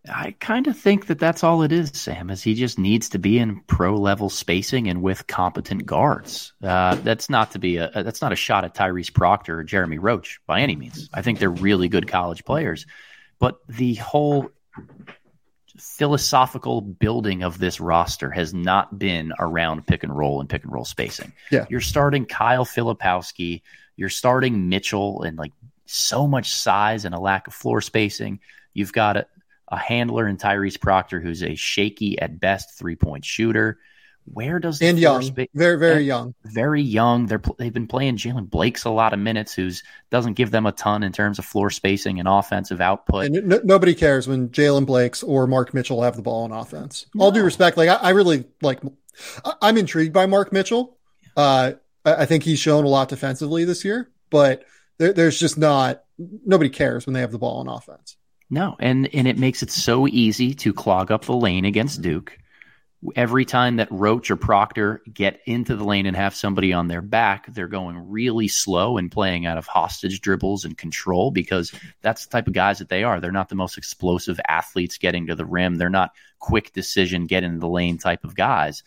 I 0.10 0.36
kind 0.40 0.66
of 0.66 0.78
think 0.78 1.08
that 1.08 1.20
that's 1.20 1.44
all 1.44 1.62
it 1.62 1.72
is, 1.72 1.92
Sam. 1.94 2.32
Is 2.32 2.42
he 2.42 2.56
just 2.56 2.80
needs 2.80 3.10
to 3.10 3.20
be 3.20 3.38
in 3.38 3.62
pro 3.62 3.96
level 3.96 4.30
spacing 4.30 4.88
and 4.88 5.04
with 5.04 5.28
competent 5.28 5.86
guards. 5.86 6.54
Uh, 6.62 6.96
that's 6.96 7.30
not 7.30 7.52
to 7.52 7.60
be 7.60 7.78
a 7.78 7.92
that's 8.04 8.22
not 8.22 8.32
a 8.32 8.36
shot 8.36 8.66
at 8.66 8.74
Tyrese 8.74 9.14
Proctor 9.14 9.60
or 9.60 9.64
Jeremy 9.64 10.00
Roach 10.00 10.40
by 10.48 10.62
any 10.62 10.76
means. 10.76 11.08
I 11.14 11.22
think 11.22 11.38
they're 11.38 11.52
really 11.52 11.88
good 11.88 12.08
college 12.08 12.44
players, 12.46 12.88
but 13.38 13.60
the 13.68 13.94
whole 13.96 14.50
philosophical 15.78 16.82
building 16.82 17.44
of 17.44 17.60
this 17.60 17.80
roster 17.80 18.32
has 18.32 18.56
not 18.56 18.98
been 18.98 19.34
around 19.40 19.86
pick 19.86 20.04
and 20.04 20.16
roll 20.16 20.40
and 20.40 20.50
pick 20.50 20.64
and 20.64 20.74
roll 20.74 20.86
spacing. 20.86 21.32
Yeah, 21.52 21.68
you're 21.70 21.80
starting 21.80 22.26
Kyle 22.26 22.66
Filipowski, 22.66 23.62
you're 23.98 24.10
starting 24.10 24.68
Mitchell, 24.68 25.22
and 25.22 25.38
like 25.38 25.54
so 25.86 26.26
much 26.26 26.54
size 26.54 27.06
and 27.06 27.14
a 27.14 27.20
lack 27.20 27.46
of 27.46 27.54
floor 27.54 27.82
spacing. 27.82 28.40
You've 28.74 28.94
got 28.94 29.18
a, 29.18 29.28
a 29.72 29.78
handler 29.78 30.28
in 30.28 30.38
Tyrese 30.38 30.80
Proctor 30.80 31.20
who's 31.20 31.42
a 31.42 31.56
shaky 31.56 32.20
at 32.20 32.40
best 32.40 32.78
three 32.78 32.96
point 32.96 33.26
shooter. 33.26 33.80
Where 34.26 34.60
does 34.60 34.80
and 34.84 35.00
young, 35.00 35.24
very 35.56 35.80
very 35.80 36.04
young, 36.04 36.36
very 36.44 36.84
young. 36.84 37.26
They're 37.26 37.42
they've 37.58 37.74
been 37.74 37.88
playing 37.88 38.18
Jaylen 38.18 38.48
Blakes 38.48 38.86
a 38.86 38.92
lot 38.92 39.14
of 39.14 39.20
minutes, 39.20 39.54
who's 39.56 39.82
doesn't 40.12 40.34
give 40.34 40.52
them 40.52 40.68
a 40.68 40.72
ton 40.72 41.02
in 41.02 41.12
terms 41.12 41.40
of 41.40 41.46
floor 41.46 41.72
spacing 41.72 42.20
and 42.20 42.28
offensive 42.28 42.82
output. 42.82 43.26
And 43.26 43.52
n- 43.52 43.62
nobody 43.64 43.96
cares 43.96 44.28
when 44.28 44.50
Jaylen 44.50 44.86
Blakes 44.86 45.24
or 45.24 45.48
Mark 45.48 45.74
Mitchell 45.74 46.04
have 46.04 46.16
the 46.16 46.22
ball 46.22 46.44
on 46.44 46.52
offense. 46.52 47.08
No. 47.16 47.26
All 47.26 47.32
due 47.32 47.44
respect, 47.44 47.78
like 47.78 47.90
I, 47.90 47.96
I 47.96 48.10
really 48.12 48.46
like. 48.62 48.80
I, 49.44 49.70
am 49.70 49.78
intrigued 49.78 50.14
by 50.14 50.28
Mark 50.28 50.54
Mitchell. 50.54 50.98
Uh, 51.36 51.74
I, 52.06 52.14
I 52.14 52.26
think 52.28 52.44
he's 52.44 52.60
shown 52.60 52.86
a 52.86 52.90
lot 52.90 53.10
defensively 53.10 53.66
this 53.66 53.84
year, 53.84 54.12
but 54.30 54.66
there, 55.00 55.14
there's 55.14 55.40
just 55.40 55.58
not 55.58 56.04
nobody 56.46 56.70
cares 56.70 57.08
when 57.08 57.14
they 57.14 57.22
have 57.22 57.32
the 57.32 57.40
ball 57.40 57.60
on 57.60 57.68
offense. 57.68 58.18
No, 58.54 58.76
and 58.80 59.08
and 59.16 59.30
it 59.30 59.38
makes 59.38 59.64
it 59.64 59.72
so 59.72 60.08
easy 60.08 60.54
to 60.56 60.74
clog 60.74 61.10
up 61.10 61.24
the 61.24 61.34
lane 61.34 61.64
against 61.64 62.02
Duke. 62.02 62.38
Every 63.16 63.46
time 63.46 63.78
that 63.78 63.88
Roach 63.90 64.30
or 64.30 64.36
Proctor 64.36 65.02
get 65.12 65.40
into 65.46 65.76
the 65.78 65.86
lane 65.86 66.06
and 66.06 66.18
have 66.18 66.36
somebody 66.36 66.74
on 66.74 66.90
their 66.90 67.02
back, 67.02 67.52
they're 67.52 67.70
going 67.70 68.12
really 68.12 68.50
slow 68.50 68.98
and 68.98 69.10
playing 69.10 69.46
out 69.46 69.58
of 69.58 69.66
hostage 69.68 70.20
dribbles 70.20 70.66
and 70.66 70.78
control 70.78 71.32
because 71.32 71.72
that's 72.02 72.26
the 72.26 72.32
type 72.32 72.48
of 72.48 72.54
guys 72.54 72.80
that 72.80 72.90
they 72.90 73.04
are. 73.04 73.22
They're 73.22 73.32
not 73.32 73.48
the 73.48 73.56
most 73.56 73.78
explosive 73.78 74.40
athletes 74.46 74.98
getting 74.98 75.28
to 75.28 75.36
the 75.36 75.46
rim. 75.46 75.76
They're 75.76 75.90
not 75.90 76.12
quick 76.38 76.74
decision, 76.74 77.28
get 77.28 77.44
into 77.44 77.60
the 77.60 77.70
lane 77.70 77.98
type 77.98 78.26
of 78.26 78.36
guys. 78.36 78.84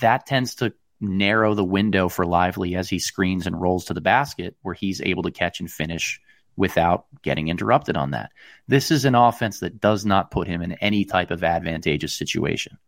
That 0.00 0.24
tends 0.24 0.56
to 0.56 0.72
narrow 0.98 1.54
the 1.54 1.62
window 1.62 2.08
for 2.08 2.24
Lively 2.24 2.74
as 2.74 2.88
he 2.88 2.98
screens 2.98 3.46
and 3.46 3.60
rolls 3.60 3.84
to 3.84 3.94
the 3.94 4.00
basket 4.00 4.56
where 4.62 4.74
he's 4.74 5.02
able 5.02 5.24
to 5.24 5.30
catch 5.30 5.60
and 5.60 5.70
finish 5.70 6.20
without 6.56 7.06
getting 7.22 7.48
interrupted 7.48 7.96
on 7.96 8.10
that. 8.10 8.30
This 8.68 8.90
is 8.90 9.04
an 9.04 9.14
offense 9.14 9.60
that 9.60 9.80
does 9.80 10.04
not 10.04 10.30
put 10.30 10.48
him 10.48 10.62
in 10.62 10.72
any 10.72 11.04
type 11.04 11.30
of 11.30 11.44
advantageous 11.44 12.14
situation. 12.14 12.78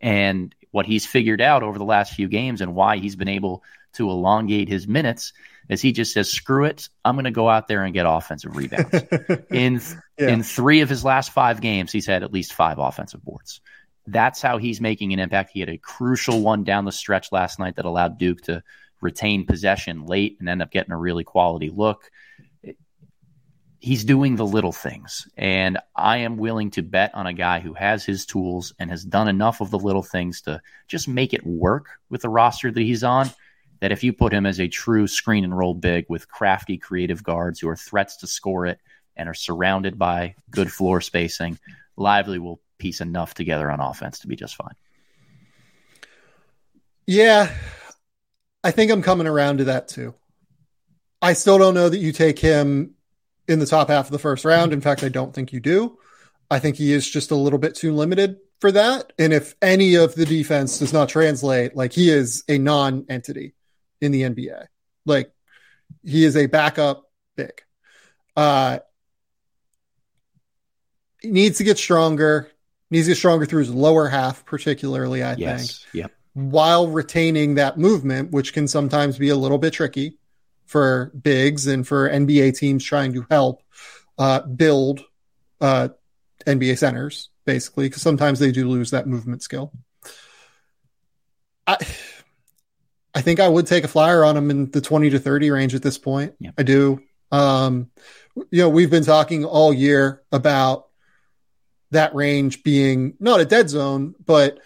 And 0.00 0.54
what 0.70 0.86
he's 0.86 1.06
figured 1.06 1.40
out 1.40 1.62
over 1.62 1.78
the 1.78 1.84
last 1.84 2.14
few 2.14 2.28
games 2.28 2.60
and 2.60 2.74
why 2.74 2.98
he's 2.98 3.16
been 3.16 3.28
able 3.28 3.62
to 3.94 4.10
elongate 4.10 4.68
his 4.68 4.88
minutes 4.88 5.32
is 5.68 5.80
he 5.80 5.92
just 5.92 6.12
says, 6.12 6.30
screw 6.30 6.64
it, 6.64 6.88
I'm 7.04 7.14
going 7.14 7.24
to 7.24 7.30
go 7.30 7.48
out 7.48 7.68
there 7.68 7.84
and 7.84 7.94
get 7.94 8.06
offensive 8.06 8.56
rebounds. 8.56 8.94
in 9.50 9.80
yeah. 10.18 10.28
in 10.28 10.42
three 10.42 10.80
of 10.80 10.88
his 10.88 11.04
last 11.04 11.30
five 11.30 11.60
games, 11.60 11.92
he's 11.92 12.06
had 12.06 12.22
at 12.22 12.32
least 12.32 12.52
five 12.52 12.78
offensive 12.78 13.22
boards. 13.22 13.60
That's 14.06 14.42
how 14.42 14.58
he's 14.58 14.80
making 14.80 15.12
an 15.12 15.20
impact. 15.20 15.50
He 15.52 15.60
had 15.60 15.68
a 15.68 15.78
crucial 15.78 16.40
one 16.40 16.64
down 16.64 16.84
the 16.84 16.92
stretch 16.92 17.30
last 17.30 17.58
night 17.58 17.76
that 17.76 17.84
allowed 17.84 18.18
Duke 18.18 18.40
to 18.42 18.62
retain 19.00 19.46
possession 19.46 20.06
late 20.06 20.36
and 20.40 20.48
end 20.48 20.62
up 20.62 20.70
getting 20.70 20.92
a 20.92 20.98
really 20.98 21.24
quality 21.24 21.70
look 21.70 22.10
he's 23.82 24.04
doing 24.04 24.36
the 24.36 24.46
little 24.46 24.70
things. 24.70 25.28
And 25.36 25.76
I 25.96 26.18
am 26.18 26.36
willing 26.36 26.70
to 26.72 26.82
bet 26.82 27.12
on 27.14 27.26
a 27.26 27.32
guy 27.32 27.58
who 27.58 27.74
has 27.74 28.04
his 28.04 28.24
tools 28.24 28.72
and 28.78 28.88
has 28.90 29.04
done 29.04 29.26
enough 29.26 29.60
of 29.60 29.72
the 29.72 29.78
little 29.78 30.04
things 30.04 30.40
to 30.42 30.62
just 30.86 31.08
make 31.08 31.34
it 31.34 31.44
work 31.44 31.88
with 32.08 32.22
the 32.22 32.28
roster 32.28 32.70
that 32.70 32.80
he's 32.80 33.02
on. 33.02 33.28
That 33.80 33.90
if 33.90 34.04
you 34.04 34.12
put 34.12 34.32
him 34.32 34.46
as 34.46 34.60
a 34.60 34.68
true 34.68 35.08
screen 35.08 35.42
and 35.42 35.56
roll 35.56 35.74
big 35.74 36.06
with 36.08 36.28
crafty, 36.28 36.78
creative 36.78 37.24
guards 37.24 37.58
who 37.58 37.68
are 37.68 37.76
threats 37.76 38.18
to 38.18 38.28
score 38.28 38.66
it 38.66 38.78
and 39.16 39.28
are 39.28 39.34
surrounded 39.34 39.98
by 39.98 40.36
good 40.48 40.70
floor 40.70 41.00
spacing, 41.00 41.58
Lively 41.96 42.38
will 42.38 42.60
piece 42.78 43.00
enough 43.00 43.34
together 43.34 43.68
on 43.68 43.80
offense 43.80 44.20
to 44.20 44.28
be 44.28 44.36
just 44.36 44.54
fine. 44.54 44.74
Yeah, 47.08 47.52
I 48.62 48.70
think 48.70 48.92
I'm 48.92 49.02
coming 49.02 49.26
around 49.26 49.58
to 49.58 49.64
that 49.64 49.88
too. 49.88 50.14
I 51.20 51.32
still 51.32 51.58
don't 51.58 51.74
know 51.74 51.88
that 51.88 51.98
you 51.98 52.12
take 52.12 52.38
him 52.38 52.94
in 53.48 53.58
the 53.58 53.66
top 53.66 53.88
half 53.88 54.06
of 54.06 54.12
the 54.12 54.18
first 54.18 54.44
round. 54.44 54.72
In 54.72 54.80
fact, 54.80 55.02
I 55.02 55.08
don't 55.08 55.34
think 55.34 55.52
you 55.52 55.60
do. 55.60 55.98
I 56.50 56.58
think 56.58 56.76
he 56.76 56.92
is 56.92 57.08
just 57.08 57.30
a 57.30 57.36
little 57.36 57.58
bit 57.58 57.74
too 57.74 57.94
limited 57.94 58.36
for 58.60 58.72
that. 58.72 59.12
And 59.18 59.32
if 59.32 59.54
any 59.62 59.94
of 59.94 60.14
the 60.14 60.26
defense 60.26 60.78
does 60.78 60.92
not 60.92 61.08
translate, 61.08 61.74
like 61.74 61.92
he 61.92 62.10
is 62.10 62.44
a 62.48 62.58
non 62.58 63.06
entity 63.08 63.54
in 64.00 64.12
the 64.12 64.22
NBA. 64.22 64.66
Like 65.06 65.32
he 66.04 66.24
is 66.24 66.36
a 66.36 66.46
backup 66.46 67.10
big. 67.36 67.62
Uh, 68.36 68.80
he 71.20 71.30
needs 71.30 71.58
to 71.58 71.64
get 71.64 71.78
stronger. 71.78 72.50
Needs 72.90 73.06
to 73.06 73.12
get 73.12 73.18
stronger 73.18 73.46
through 73.46 73.60
his 73.60 73.74
lower 73.74 74.08
half, 74.08 74.44
particularly, 74.44 75.22
I 75.22 75.34
yes. 75.34 75.84
think. 75.84 75.94
Yep. 75.94 76.12
While 76.34 76.88
retaining 76.88 77.54
that 77.54 77.78
movement, 77.78 78.30
which 78.32 78.52
can 78.52 78.68
sometimes 78.68 79.18
be 79.18 79.30
a 79.30 79.36
little 79.36 79.58
bit 79.58 79.72
tricky 79.72 80.18
for 80.66 81.12
bigs 81.20 81.66
and 81.66 81.86
for 81.86 82.08
NBA 82.08 82.56
teams 82.56 82.84
trying 82.84 83.12
to 83.14 83.26
help 83.30 83.62
uh, 84.18 84.40
build 84.40 85.00
uh, 85.60 85.88
NBA 86.46 86.78
centers, 86.78 87.30
basically, 87.44 87.86
because 87.86 88.02
sometimes 88.02 88.38
they 88.38 88.52
do 88.52 88.68
lose 88.68 88.90
that 88.90 89.06
movement 89.06 89.42
skill. 89.42 89.72
I 91.66 91.76
I 93.14 93.20
think 93.20 93.40
I 93.40 93.48
would 93.48 93.66
take 93.66 93.84
a 93.84 93.88
flyer 93.88 94.24
on 94.24 94.36
him 94.36 94.50
in 94.50 94.70
the 94.70 94.80
20 94.80 95.10
to 95.10 95.18
30 95.18 95.50
range 95.50 95.74
at 95.74 95.82
this 95.82 95.98
point. 95.98 96.34
Yeah. 96.38 96.52
I 96.56 96.62
do. 96.62 97.02
Um, 97.30 97.90
you 98.50 98.62
know, 98.62 98.70
we've 98.70 98.90
been 98.90 99.04
talking 99.04 99.44
all 99.44 99.72
year 99.72 100.22
about 100.32 100.86
that 101.90 102.14
range 102.14 102.62
being 102.62 103.14
not 103.20 103.40
a 103.40 103.44
dead 103.44 103.68
zone, 103.68 104.14
but 104.24 104.58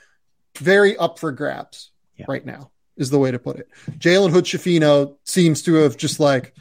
very 0.59 0.97
up 0.97 1.19
for 1.19 1.33
grabs 1.33 1.91
yeah. 2.17 2.27
right 2.29 2.45
now 2.45 2.71
is 2.97 3.11
the 3.11 3.19
way 3.19 3.31
to 3.31 3.39
put 3.39 3.57
it. 3.57 3.69
Jalen 3.99 4.31
Hood 4.31 4.45
Schifino 4.45 5.17
seems 5.25 5.63
to 5.63 5.75
have 5.75 5.97
just 5.97 6.21
like 6.21 6.55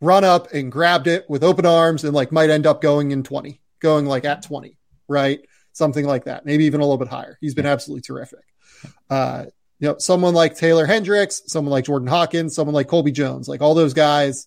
run 0.00 0.24
up 0.24 0.52
and 0.52 0.70
grabbed 0.70 1.06
it 1.06 1.28
with 1.28 1.42
open 1.42 1.66
arms 1.66 2.04
and 2.04 2.14
like 2.14 2.32
might 2.32 2.50
end 2.50 2.66
up 2.66 2.80
going 2.80 3.10
in 3.10 3.22
20, 3.22 3.60
going 3.80 4.06
like 4.06 4.24
at 4.24 4.42
20, 4.42 4.78
right? 5.08 5.40
Something 5.72 6.06
like 6.06 6.24
that, 6.24 6.46
maybe 6.46 6.64
even 6.64 6.80
a 6.80 6.84
little 6.84 6.98
bit 6.98 7.08
higher. 7.08 7.38
He's 7.40 7.54
been 7.54 7.66
absolutely 7.66 8.02
terrific. 8.02 8.44
Uh, 9.10 9.46
you 9.78 9.88
know, 9.88 9.96
someone 9.98 10.34
like 10.34 10.56
Taylor 10.56 10.86
Hendricks, 10.86 11.42
someone 11.46 11.70
like 11.72 11.84
Jordan 11.84 12.08
Hawkins, 12.08 12.54
someone 12.54 12.74
like 12.74 12.88
Colby 12.88 13.12
Jones, 13.12 13.48
like 13.48 13.60
all 13.60 13.74
those 13.74 13.94
guys, 13.94 14.46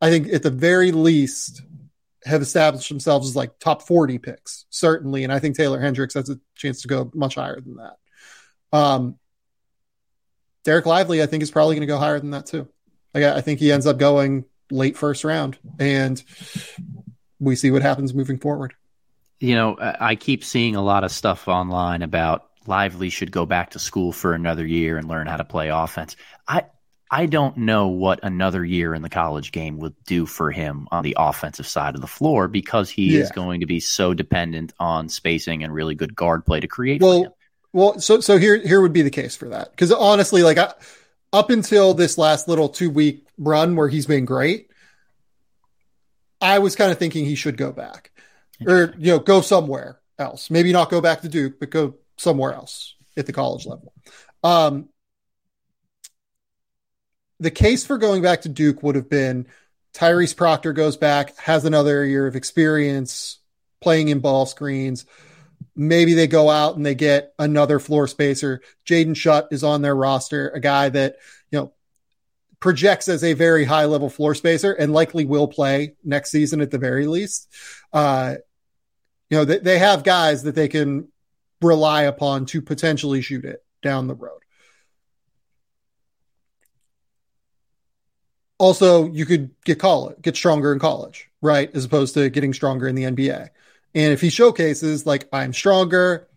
I 0.00 0.10
think 0.10 0.32
at 0.32 0.42
the 0.42 0.50
very 0.50 0.92
least 0.92 1.62
have 2.24 2.42
established 2.42 2.88
themselves 2.88 3.28
as 3.28 3.36
like 3.36 3.58
top 3.58 3.82
40 3.82 4.18
picks, 4.18 4.66
certainly. 4.70 5.24
And 5.24 5.32
I 5.32 5.38
think 5.38 5.56
Taylor 5.56 5.80
Hendricks 5.80 6.14
has 6.14 6.30
a 6.30 6.38
chance 6.54 6.82
to 6.82 6.88
go 6.88 7.10
much 7.14 7.34
higher 7.34 7.60
than 7.60 7.76
that. 7.76 7.96
Um, 8.76 9.18
Dereck 10.64 10.86
Lively, 10.86 11.22
I 11.22 11.26
think, 11.26 11.42
is 11.42 11.50
probably 11.50 11.74
going 11.74 11.86
to 11.86 11.92
go 11.92 11.98
higher 11.98 12.20
than 12.20 12.30
that 12.30 12.46
too. 12.46 12.68
Like, 13.14 13.24
I 13.24 13.40
think 13.40 13.60
he 13.60 13.72
ends 13.72 13.86
up 13.86 13.98
going 13.98 14.44
late 14.70 14.96
first 14.96 15.24
round, 15.24 15.58
and 15.78 16.22
we 17.38 17.56
see 17.56 17.70
what 17.70 17.82
happens 17.82 18.14
moving 18.14 18.38
forward. 18.38 18.74
You 19.40 19.54
know, 19.54 19.76
I 19.78 20.14
keep 20.14 20.44
seeing 20.44 20.76
a 20.76 20.82
lot 20.82 21.04
of 21.04 21.10
stuff 21.10 21.48
online 21.48 22.02
about 22.02 22.48
Lively 22.66 23.10
should 23.10 23.32
go 23.32 23.44
back 23.44 23.70
to 23.70 23.78
school 23.78 24.12
for 24.12 24.34
another 24.34 24.64
year 24.64 24.96
and 24.96 25.08
learn 25.08 25.26
how 25.26 25.36
to 25.36 25.44
play 25.44 25.68
offense. 25.68 26.16
I 26.46 26.64
I 27.10 27.26
don't 27.26 27.58
know 27.58 27.88
what 27.88 28.20
another 28.22 28.64
year 28.64 28.94
in 28.94 29.02
the 29.02 29.10
college 29.10 29.52
game 29.52 29.78
would 29.80 29.94
do 30.06 30.24
for 30.24 30.50
him 30.50 30.88
on 30.90 31.04
the 31.04 31.14
offensive 31.18 31.66
side 31.66 31.94
of 31.94 32.00
the 32.00 32.06
floor 32.06 32.48
because 32.48 32.88
he 32.88 33.14
yeah. 33.14 33.20
is 33.20 33.30
going 33.30 33.60
to 33.60 33.66
be 33.66 33.80
so 33.80 34.14
dependent 34.14 34.72
on 34.78 35.10
spacing 35.10 35.62
and 35.62 35.74
really 35.74 35.94
good 35.94 36.14
guard 36.14 36.46
play 36.46 36.60
to 36.60 36.66
create. 36.66 37.02
Well, 37.02 37.36
Well, 37.72 38.00
so 38.00 38.20
so 38.20 38.38
here 38.38 38.58
here 38.58 38.80
would 38.80 38.92
be 38.92 39.02
the 39.02 39.10
case 39.10 39.34
for 39.34 39.48
that 39.50 39.70
because 39.70 39.92
honestly, 39.92 40.42
like 40.42 40.58
I, 40.58 40.74
up 41.32 41.50
until 41.50 41.94
this 41.94 42.18
last 42.18 42.48
little 42.48 42.68
two 42.68 42.90
week 42.90 43.26
run 43.38 43.76
where 43.76 43.88
he's 43.88 44.06
been 44.06 44.24
great, 44.24 44.70
I 46.40 46.58
was 46.58 46.76
kind 46.76 46.92
of 46.92 46.98
thinking 46.98 47.24
he 47.24 47.34
should 47.34 47.56
go 47.56 47.72
back 47.72 48.10
or 48.66 48.94
you 48.98 49.12
know 49.12 49.18
go 49.18 49.40
somewhere 49.40 50.00
else. 50.18 50.50
Maybe 50.50 50.72
not 50.72 50.90
go 50.90 51.00
back 51.00 51.22
to 51.22 51.28
Duke, 51.28 51.58
but 51.58 51.70
go 51.70 51.94
somewhere 52.16 52.52
else 52.52 52.94
at 53.16 53.26
the 53.26 53.32
college 53.32 53.66
level. 53.66 53.92
Um, 54.44 54.88
the 57.40 57.50
case 57.50 57.84
for 57.84 57.98
going 57.98 58.22
back 58.22 58.42
to 58.42 58.48
Duke 58.48 58.82
would 58.82 58.96
have 58.96 59.08
been 59.08 59.46
Tyrese 59.94 60.36
Proctor 60.36 60.72
goes 60.72 60.96
back, 60.96 61.36
has 61.38 61.64
another 61.64 62.04
year 62.04 62.26
of 62.26 62.36
experience 62.36 63.38
playing 63.80 64.08
in 64.08 64.20
ball 64.20 64.46
screens. 64.46 65.04
Maybe 65.74 66.14
they 66.14 66.26
go 66.26 66.50
out 66.50 66.76
and 66.76 66.84
they 66.84 66.94
get 66.94 67.32
another 67.38 67.78
floor 67.78 68.06
spacer. 68.06 68.60
Jaden 68.86 69.14
Schutt 69.14 69.48
is 69.52 69.64
on 69.64 69.82
their 69.82 69.96
roster, 69.96 70.50
a 70.50 70.60
guy 70.60 70.88
that, 70.90 71.16
you 71.50 71.58
know, 71.58 71.72
projects 72.60 73.08
as 73.08 73.24
a 73.24 73.32
very 73.32 73.64
high 73.64 73.86
level 73.86 74.08
floor 74.08 74.34
spacer 74.34 74.72
and 74.72 74.92
likely 74.92 75.24
will 75.24 75.48
play 75.48 75.94
next 76.04 76.30
season 76.30 76.60
at 76.60 76.70
the 76.70 76.78
very 76.78 77.06
least. 77.06 77.48
Uh, 77.92 78.36
you 79.30 79.36
know, 79.36 79.44
they, 79.44 79.58
they 79.58 79.78
have 79.78 80.04
guys 80.04 80.42
that 80.44 80.54
they 80.54 80.68
can 80.68 81.08
rely 81.60 82.02
upon 82.02 82.46
to 82.46 82.60
potentially 82.62 83.22
shoot 83.22 83.44
it 83.44 83.64
down 83.82 84.06
the 84.06 84.14
road. 84.14 84.38
Also, 88.58 89.10
you 89.10 89.26
could 89.26 89.50
get 89.64 89.80
college, 89.80 90.16
get 90.22 90.36
stronger 90.36 90.72
in 90.72 90.78
college, 90.78 91.28
right? 91.40 91.74
As 91.74 91.84
opposed 91.84 92.14
to 92.14 92.30
getting 92.30 92.52
stronger 92.52 92.86
in 92.86 92.94
the 92.94 93.04
NBA. 93.04 93.48
And 93.94 94.12
if 94.12 94.20
he 94.20 94.30
showcases 94.30 95.06
like 95.06 95.28
I'm 95.32 95.52
stronger, 95.52 96.28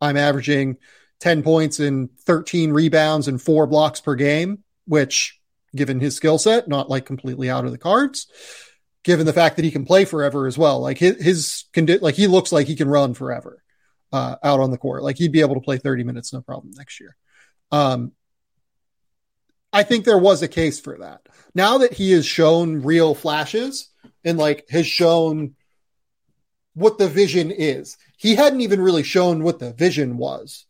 I'm 0.00 0.16
averaging 0.16 0.78
10 1.20 1.42
points 1.42 1.80
and 1.80 2.10
13 2.20 2.72
rebounds 2.72 3.28
and 3.28 3.40
four 3.40 3.66
blocks 3.66 4.00
per 4.00 4.14
game, 4.14 4.62
which 4.86 5.40
given 5.74 6.00
his 6.00 6.16
skill 6.16 6.38
set, 6.38 6.68
not 6.68 6.88
like 6.88 7.06
completely 7.06 7.50
out 7.50 7.64
of 7.64 7.72
the 7.72 7.78
cards, 7.78 8.26
given 9.02 9.26
the 9.26 9.32
fact 9.32 9.56
that 9.56 9.64
he 9.64 9.70
can 9.70 9.84
play 9.84 10.04
forever 10.04 10.46
as 10.46 10.56
well. 10.56 10.80
Like 10.80 10.98
his, 10.98 11.22
his 11.22 11.64
like 12.00 12.14
he 12.14 12.26
looks 12.26 12.52
like 12.52 12.66
he 12.66 12.76
can 12.76 12.88
run 12.88 13.14
forever 13.14 13.62
uh, 14.12 14.36
out 14.42 14.60
on 14.60 14.70
the 14.70 14.78
court. 14.78 15.02
Like 15.02 15.18
he'd 15.18 15.32
be 15.32 15.40
able 15.40 15.54
to 15.54 15.60
play 15.60 15.78
30 15.78 16.04
minutes, 16.04 16.32
no 16.32 16.40
problem 16.40 16.72
next 16.76 17.00
year. 17.00 17.16
Um, 17.72 18.12
I 19.72 19.82
think 19.82 20.04
there 20.04 20.18
was 20.18 20.42
a 20.42 20.48
case 20.48 20.78
for 20.78 20.98
that. 20.98 21.22
Now 21.54 21.78
that 21.78 21.92
he 21.92 22.12
has 22.12 22.24
shown 22.24 22.82
real 22.82 23.14
flashes 23.14 23.88
and 24.24 24.38
like 24.38 24.66
has 24.70 24.86
shown 24.86 25.56
what 26.74 26.98
the 26.98 27.08
vision 27.08 27.50
is, 27.50 27.96
he 28.16 28.34
hadn't 28.34 28.60
even 28.60 28.80
really 28.80 29.02
shown 29.02 29.42
what 29.42 29.58
the 29.58 29.72
vision 29.72 30.16
was 30.16 30.66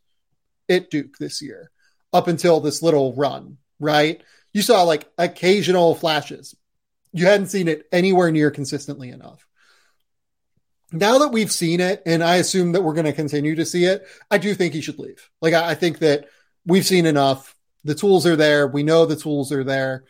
at 0.68 0.90
Duke 0.90 1.18
this 1.18 1.43
year 1.43 1.70
up 2.12 2.28
until 2.28 2.60
this 2.60 2.82
little 2.82 3.14
run, 3.14 3.59
right? 3.81 4.22
You 4.52 4.62
saw 4.62 4.82
like 4.82 5.10
occasional 5.18 5.94
flashes. 5.94 6.55
You 7.12 7.26
hadn't 7.26 7.48
seen 7.48 7.68
it 7.68 7.86
anywhere 7.93 8.31
near 8.31 8.51
consistently 8.51 9.10
enough. 9.10 9.47
Now 10.93 11.18
that 11.18 11.32
we've 11.32 11.51
seen 11.51 11.81
it, 11.81 12.02
and 12.06 12.22
I 12.22 12.36
assume 12.36 12.72
that 12.72 12.82
we're 12.82 12.94
going 12.94 13.06
to 13.06 13.12
continue 13.12 13.56
to 13.56 13.66
see 13.66 13.85
it, 13.85 14.06
I 14.31 14.39
do 14.39 14.55
think 14.55 14.74
he 14.74 14.81
should 14.81 14.98
leave. 14.98 15.28
Like, 15.40 15.55
I, 15.55 15.70
I 15.70 15.74
think 15.74 15.98
that 15.98 16.28
we've 16.64 16.86
seen 16.86 17.06
enough 17.06 17.55
the 17.85 17.94
tools 17.94 18.26
are 18.26 18.36
there. 18.36 18.66
We 18.66 18.82
know 18.82 19.06
the 19.06 19.16
tools 19.16 19.52
are 19.52 19.64
there. 19.64 20.05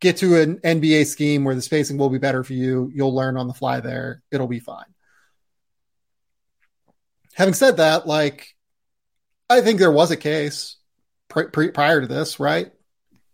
Get 0.00 0.18
to 0.18 0.40
an 0.40 0.58
NBA 0.58 1.06
scheme 1.06 1.44
where 1.44 1.54
the 1.54 1.62
spacing 1.62 1.98
will 1.98 2.10
be 2.10 2.18
better 2.18 2.42
for 2.42 2.52
you. 2.52 2.90
You'll 2.92 3.14
learn 3.14 3.36
on 3.36 3.46
the 3.46 3.54
fly 3.54 3.80
there. 3.80 4.22
It'll 4.30 4.48
be 4.48 4.60
fine. 4.60 4.86
Having 7.40 7.54
said 7.54 7.76
that, 7.78 8.06
like, 8.06 8.54
I 9.48 9.62
think 9.62 9.78
there 9.78 9.90
was 9.90 10.10
a 10.10 10.16
case 10.18 10.76
pre- 11.30 11.46
pre- 11.46 11.70
prior 11.70 12.02
to 12.02 12.06
this, 12.06 12.38
right? 12.38 12.70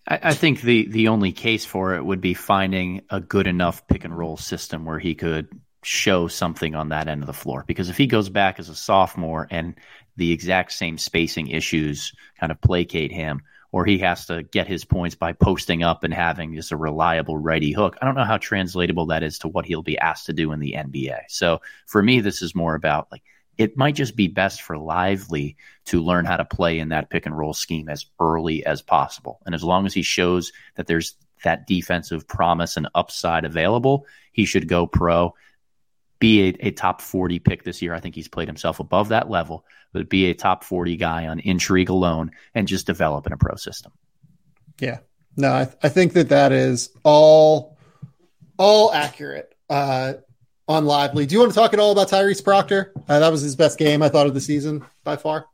I, 0.06 0.20
I 0.22 0.34
think 0.34 0.60
the 0.60 0.86
the 0.86 1.08
only 1.08 1.32
case 1.32 1.64
for 1.64 1.96
it 1.96 2.04
would 2.04 2.20
be 2.20 2.32
finding 2.32 3.02
a 3.10 3.18
good 3.20 3.48
enough 3.48 3.84
pick 3.88 4.04
and 4.04 4.16
roll 4.16 4.36
system 4.36 4.84
where 4.84 5.00
he 5.00 5.16
could 5.16 5.48
show 5.82 6.28
something 6.28 6.76
on 6.76 6.90
that 6.90 7.08
end 7.08 7.24
of 7.24 7.26
the 7.26 7.32
floor. 7.32 7.64
Because 7.66 7.88
if 7.88 7.96
he 7.96 8.06
goes 8.06 8.28
back 8.28 8.60
as 8.60 8.68
a 8.68 8.76
sophomore 8.76 9.48
and 9.50 9.74
the 10.14 10.30
exact 10.30 10.70
same 10.70 10.98
spacing 10.98 11.48
issues 11.48 12.12
kind 12.38 12.52
of 12.52 12.60
placate 12.60 13.10
him, 13.10 13.42
or 13.72 13.84
he 13.84 13.98
has 13.98 14.26
to 14.26 14.44
get 14.44 14.68
his 14.68 14.84
points 14.84 15.16
by 15.16 15.32
posting 15.32 15.82
up 15.82 16.04
and 16.04 16.14
having 16.14 16.54
just 16.54 16.70
a 16.70 16.76
reliable 16.76 17.38
righty 17.38 17.72
hook. 17.72 17.96
I 18.00 18.04
don't 18.04 18.14
know 18.14 18.22
how 18.22 18.38
translatable 18.38 19.06
that 19.06 19.24
is 19.24 19.40
to 19.40 19.48
what 19.48 19.66
he'll 19.66 19.82
be 19.82 19.98
asked 19.98 20.26
to 20.26 20.32
do 20.32 20.52
in 20.52 20.60
the 20.60 20.74
NBA. 20.74 21.22
So 21.26 21.60
for 21.88 22.00
me, 22.00 22.20
this 22.20 22.40
is 22.40 22.54
more 22.54 22.76
about 22.76 23.08
like 23.10 23.24
it 23.58 23.76
might 23.76 23.94
just 23.94 24.16
be 24.16 24.28
best 24.28 24.62
for 24.62 24.76
Lively 24.76 25.56
to 25.86 26.02
learn 26.02 26.24
how 26.24 26.36
to 26.36 26.44
play 26.44 26.78
in 26.78 26.90
that 26.90 27.10
pick 27.10 27.26
and 27.26 27.36
roll 27.36 27.54
scheme 27.54 27.88
as 27.88 28.06
early 28.20 28.64
as 28.66 28.82
possible. 28.82 29.40
And 29.46 29.54
as 29.54 29.64
long 29.64 29.86
as 29.86 29.94
he 29.94 30.02
shows 30.02 30.52
that 30.74 30.86
there's 30.86 31.14
that 31.44 31.66
defensive 31.66 32.26
promise 32.28 32.76
and 32.76 32.88
upside 32.94 33.44
available, 33.44 34.06
he 34.32 34.44
should 34.44 34.68
go 34.68 34.86
pro 34.86 35.34
be 36.18 36.48
a, 36.48 36.68
a, 36.68 36.70
top 36.70 37.02
40 37.02 37.38
pick 37.40 37.62
this 37.62 37.82
year. 37.82 37.94
I 37.94 38.00
think 38.00 38.14
he's 38.14 38.28
played 38.28 38.48
himself 38.48 38.80
above 38.80 39.08
that 39.10 39.30
level, 39.30 39.66
but 39.92 40.08
be 40.08 40.30
a 40.30 40.34
top 40.34 40.64
40 40.64 40.96
guy 40.96 41.26
on 41.26 41.40
intrigue 41.40 41.90
alone 41.90 42.30
and 42.54 42.66
just 42.66 42.86
develop 42.86 43.26
in 43.26 43.34
a 43.34 43.36
pro 43.36 43.56
system. 43.56 43.92
Yeah. 44.80 45.00
No, 45.36 45.54
I, 45.54 45.64
th- 45.64 45.76
I 45.82 45.90
think 45.90 46.14
that 46.14 46.30
that 46.30 46.52
is 46.52 46.90
all, 47.02 47.76
all 48.56 48.92
accurate, 48.92 49.54
uh, 49.68 50.14
on 50.68 50.84
Lively. 50.84 51.26
Do 51.26 51.34
you 51.34 51.40
want 51.40 51.52
to 51.52 51.58
talk 51.58 51.72
at 51.72 51.78
all 51.78 51.92
about 51.92 52.08
Tyrese 52.08 52.42
Proctor? 52.42 52.92
Uh, 53.08 53.20
that 53.20 53.30
was 53.30 53.42
his 53.42 53.56
best 53.56 53.78
game, 53.78 54.02
I 54.02 54.08
thought, 54.08 54.26
of 54.26 54.34
the 54.34 54.40
season 54.40 54.84
by 55.04 55.16
far. 55.16 55.46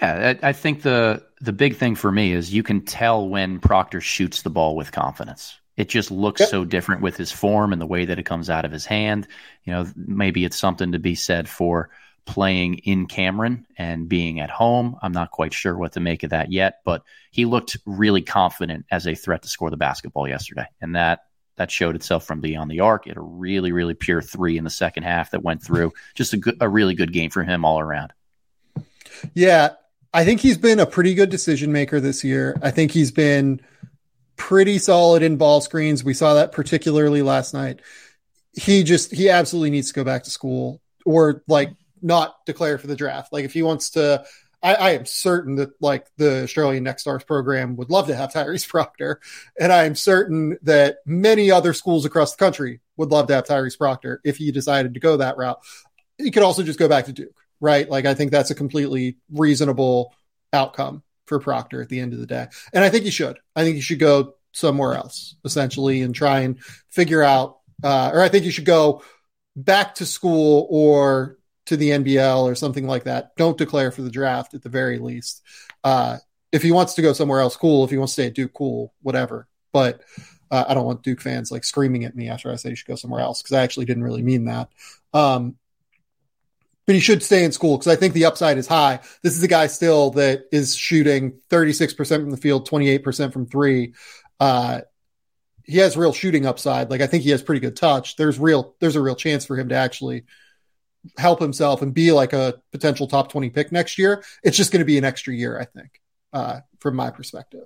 Yeah, 0.00 0.36
I, 0.42 0.48
I 0.48 0.52
think 0.52 0.82
the 0.82 1.24
the 1.40 1.52
big 1.52 1.76
thing 1.76 1.94
for 1.94 2.10
me 2.10 2.32
is 2.32 2.52
you 2.52 2.62
can 2.62 2.84
tell 2.84 3.28
when 3.28 3.60
Proctor 3.60 4.00
shoots 4.00 4.42
the 4.42 4.50
ball 4.50 4.76
with 4.76 4.92
confidence. 4.92 5.58
It 5.76 5.88
just 5.88 6.10
looks 6.10 6.40
yep. 6.40 6.48
so 6.48 6.64
different 6.64 7.02
with 7.02 7.16
his 7.16 7.32
form 7.32 7.72
and 7.72 7.82
the 7.82 7.86
way 7.86 8.04
that 8.04 8.18
it 8.18 8.24
comes 8.24 8.48
out 8.48 8.64
of 8.64 8.72
his 8.72 8.86
hand. 8.86 9.26
You 9.64 9.72
know, 9.72 9.86
maybe 9.96 10.44
it's 10.44 10.58
something 10.58 10.92
to 10.92 10.98
be 10.98 11.14
said 11.16 11.48
for 11.48 11.90
playing 12.26 12.78
in 12.78 13.06
Cameron 13.06 13.66
and 13.76 14.08
being 14.08 14.40
at 14.40 14.50
home. 14.50 14.96
I'm 15.02 15.12
not 15.12 15.30
quite 15.30 15.52
sure 15.52 15.76
what 15.76 15.92
to 15.92 16.00
make 16.00 16.22
of 16.22 16.30
that 16.30 16.50
yet, 16.50 16.80
but 16.84 17.02
he 17.30 17.44
looked 17.44 17.76
really 17.84 18.22
confident 18.22 18.86
as 18.90 19.06
a 19.06 19.14
threat 19.14 19.42
to 19.42 19.48
score 19.48 19.70
the 19.70 19.76
basketball 19.76 20.28
yesterday. 20.28 20.66
And 20.80 20.94
that 20.96 21.24
that 21.56 21.70
showed 21.70 21.94
itself 21.94 22.24
from 22.24 22.40
beyond 22.40 22.70
the 22.70 22.80
arc. 22.80 23.06
It 23.06 23.16
a 23.16 23.20
really, 23.20 23.72
really 23.72 23.94
pure 23.94 24.20
three 24.20 24.58
in 24.58 24.64
the 24.64 24.70
second 24.70 25.04
half 25.04 25.30
that 25.30 25.42
went 25.42 25.62
through. 25.62 25.92
Just 26.14 26.32
a 26.32 26.36
good, 26.36 26.56
a 26.60 26.68
really 26.68 26.94
good 26.94 27.12
game 27.12 27.30
for 27.30 27.42
him 27.42 27.64
all 27.64 27.80
around. 27.80 28.12
Yeah, 29.34 29.70
I 30.12 30.24
think 30.24 30.40
he's 30.40 30.58
been 30.58 30.80
a 30.80 30.86
pretty 30.86 31.14
good 31.14 31.30
decision 31.30 31.72
maker 31.72 32.00
this 32.00 32.24
year. 32.24 32.58
I 32.62 32.70
think 32.70 32.90
he's 32.90 33.12
been 33.12 33.60
pretty 34.36 34.78
solid 34.78 35.22
in 35.22 35.36
ball 35.36 35.60
screens. 35.60 36.04
We 36.04 36.14
saw 36.14 36.34
that 36.34 36.52
particularly 36.52 37.22
last 37.22 37.54
night. 37.54 37.80
He 38.52 38.82
just 38.82 39.12
he 39.12 39.28
absolutely 39.28 39.70
needs 39.70 39.88
to 39.88 39.94
go 39.94 40.04
back 40.04 40.24
to 40.24 40.30
school 40.30 40.80
or 41.04 41.42
like 41.48 41.70
not 42.02 42.34
declare 42.46 42.78
for 42.78 42.86
the 42.86 42.96
draft. 42.96 43.32
Like 43.32 43.44
if 43.44 43.52
he 43.52 43.62
wants 43.62 43.90
to 43.90 44.24
I, 44.64 44.74
I, 44.74 44.90
am 44.92 45.04
certain 45.04 45.56
that 45.56 45.70
like 45.80 46.06
the 46.16 46.44
Australian 46.44 46.84
Next 46.84 47.02
Stars 47.02 47.22
program 47.22 47.76
would 47.76 47.90
love 47.90 48.06
to 48.06 48.16
have 48.16 48.32
Tyrese 48.32 48.66
Proctor, 48.68 49.20
and 49.60 49.72
I 49.72 49.84
am 49.84 49.94
certain 49.94 50.58
that 50.62 50.96
many 51.04 51.50
other 51.50 51.74
schools 51.74 52.06
across 52.06 52.34
the 52.34 52.44
country 52.44 52.80
would 52.96 53.10
love 53.10 53.28
to 53.28 53.34
have 53.34 53.44
Tyrese 53.44 53.78
Proctor 53.78 54.20
if 54.24 54.38
he 54.38 54.50
decided 54.50 54.94
to 54.94 55.00
go 55.00 55.18
that 55.18 55.36
route. 55.36 55.60
He 56.16 56.30
could 56.30 56.42
also 56.42 56.62
just 56.62 56.78
go 56.78 56.88
back 56.88 57.04
to 57.04 57.12
Duke, 57.12 57.36
right? 57.60 57.88
Like 57.88 58.06
I 58.06 58.14
think 58.14 58.30
that's 58.30 58.50
a 58.50 58.54
completely 58.54 59.18
reasonable 59.30 60.14
outcome 60.52 61.02
for 61.26 61.38
Proctor 61.38 61.82
at 61.82 61.88
the 61.88 62.00
end 62.00 62.14
of 62.14 62.18
the 62.18 62.26
day. 62.26 62.46
And 62.72 62.82
I 62.82 62.88
think 62.88 63.04
he 63.04 63.10
should. 63.10 63.38
I 63.54 63.64
think 63.64 63.76
he 63.76 63.82
should 63.82 63.98
go 63.98 64.34
somewhere 64.52 64.94
else 64.94 65.36
essentially 65.44 66.02
and 66.02 66.14
try 66.14 66.40
and 66.40 66.62
figure 66.90 67.22
out, 67.22 67.58
uh, 67.82 68.10
or 68.14 68.22
I 68.22 68.28
think 68.28 68.44
you 68.44 68.50
should 68.50 68.64
go 68.64 69.02
back 69.56 69.96
to 69.96 70.06
school 70.06 70.66
or 70.70 71.38
to 71.66 71.76
the 71.76 71.90
NBL 71.90 72.42
or 72.42 72.54
something 72.54 72.86
like 72.86 73.04
that. 73.04 73.36
Don't 73.36 73.58
declare 73.58 73.90
for 73.90 74.02
the 74.02 74.10
draft 74.10 74.54
at 74.54 74.62
the 74.62 74.68
very 74.68 74.98
least. 74.98 75.42
Uh, 75.82 76.18
if 76.52 76.62
he 76.62 76.72
wants 76.72 76.94
to 76.94 77.02
go 77.02 77.12
somewhere 77.12 77.40
else, 77.40 77.56
cool. 77.56 77.84
If 77.84 77.90
he 77.90 77.96
wants 77.96 78.14
to 78.14 78.22
stay 78.22 78.26
at 78.28 78.34
Duke, 78.34 78.52
cool, 78.52 78.92
whatever. 79.02 79.48
But 79.72 80.02
uh, 80.50 80.64
I 80.68 80.74
don't 80.74 80.86
want 80.86 81.02
Duke 81.02 81.20
fans 81.20 81.50
like 81.50 81.64
screaming 81.64 82.04
at 82.04 82.14
me 82.14 82.28
after 82.28 82.50
I 82.50 82.56
say 82.56 82.70
you 82.70 82.76
should 82.76 82.86
go 82.86 82.94
somewhere 82.94 83.20
else 83.20 83.42
because 83.42 83.56
I 83.56 83.62
actually 83.62 83.86
didn't 83.86 84.04
really 84.04 84.22
mean 84.22 84.44
that. 84.44 84.68
Um, 85.12 85.56
but 86.86 86.94
he 86.94 87.00
should 87.00 87.22
stay 87.22 87.44
in 87.44 87.52
school 87.52 87.78
because 87.78 87.92
I 87.92 87.96
think 87.96 88.14
the 88.14 88.26
upside 88.26 88.58
is 88.58 88.66
high. 88.66 89.00
This 89.22 89.36
is 89.36 89.42
a 89.42 89.48
guy 89.48 89.68
still 89.68 90.10
that 90.12 90.44
is 90.52 90.76
shooting 90.76 91.40
36% 91.50 91.96
from 91.96 92.30
the 92.30 92.36
field, 92.36 92.68
28% 92.68 93.32
from 93.32 93.46
three. 93.46 93.94
Uh, 94.38 94.82
he 95.64 95.78
has 95.78 95.96
real 95.96 96.12
shooting 96.12 96.44
upside. 96.44 96.90
Like 96.90 97.00
I 97.00 97.06
think 97.06 97.24
he 97.24 97.30
has 97.30 97.42
pretty 97.42 97.60
good 97.60 97.76
touch. 97.76 98.16
There's 98.16 98.38
real, 98.38 98.76
there's 98.80 98.96
a 98.96 99.02
real 99.02 99.16
chance 99.16 99.46
for 99.46 99.56
him 99.56 99.70
to 99.70 99.74
actually 99.74 100.24
help 101.18 101.40
himself 101.40 101.82
and 101.82 101.92
be 101.92 102.12
like 102.12 102.32
a 102.32 102.54
potential 102.72 103.06
top 103.06 103.30
20 103.30 103.50
pick 103.50 103.72
next 103.72 103.98
year. 103.98 104.24
It's 104.42 104.56
just 104.56 104.72
going 104.72 104.80
to 104.80 104.86
be 104.86 104.98
an 104.98 105.04
extra 105.04 105.34
year, 105.34 105.58
I 105.58 105.64
think, 105.64 106.00
uh, 106.32 106.60
from 106.80 106.96
my 106.96 107.10
perspective. 107.10 107.64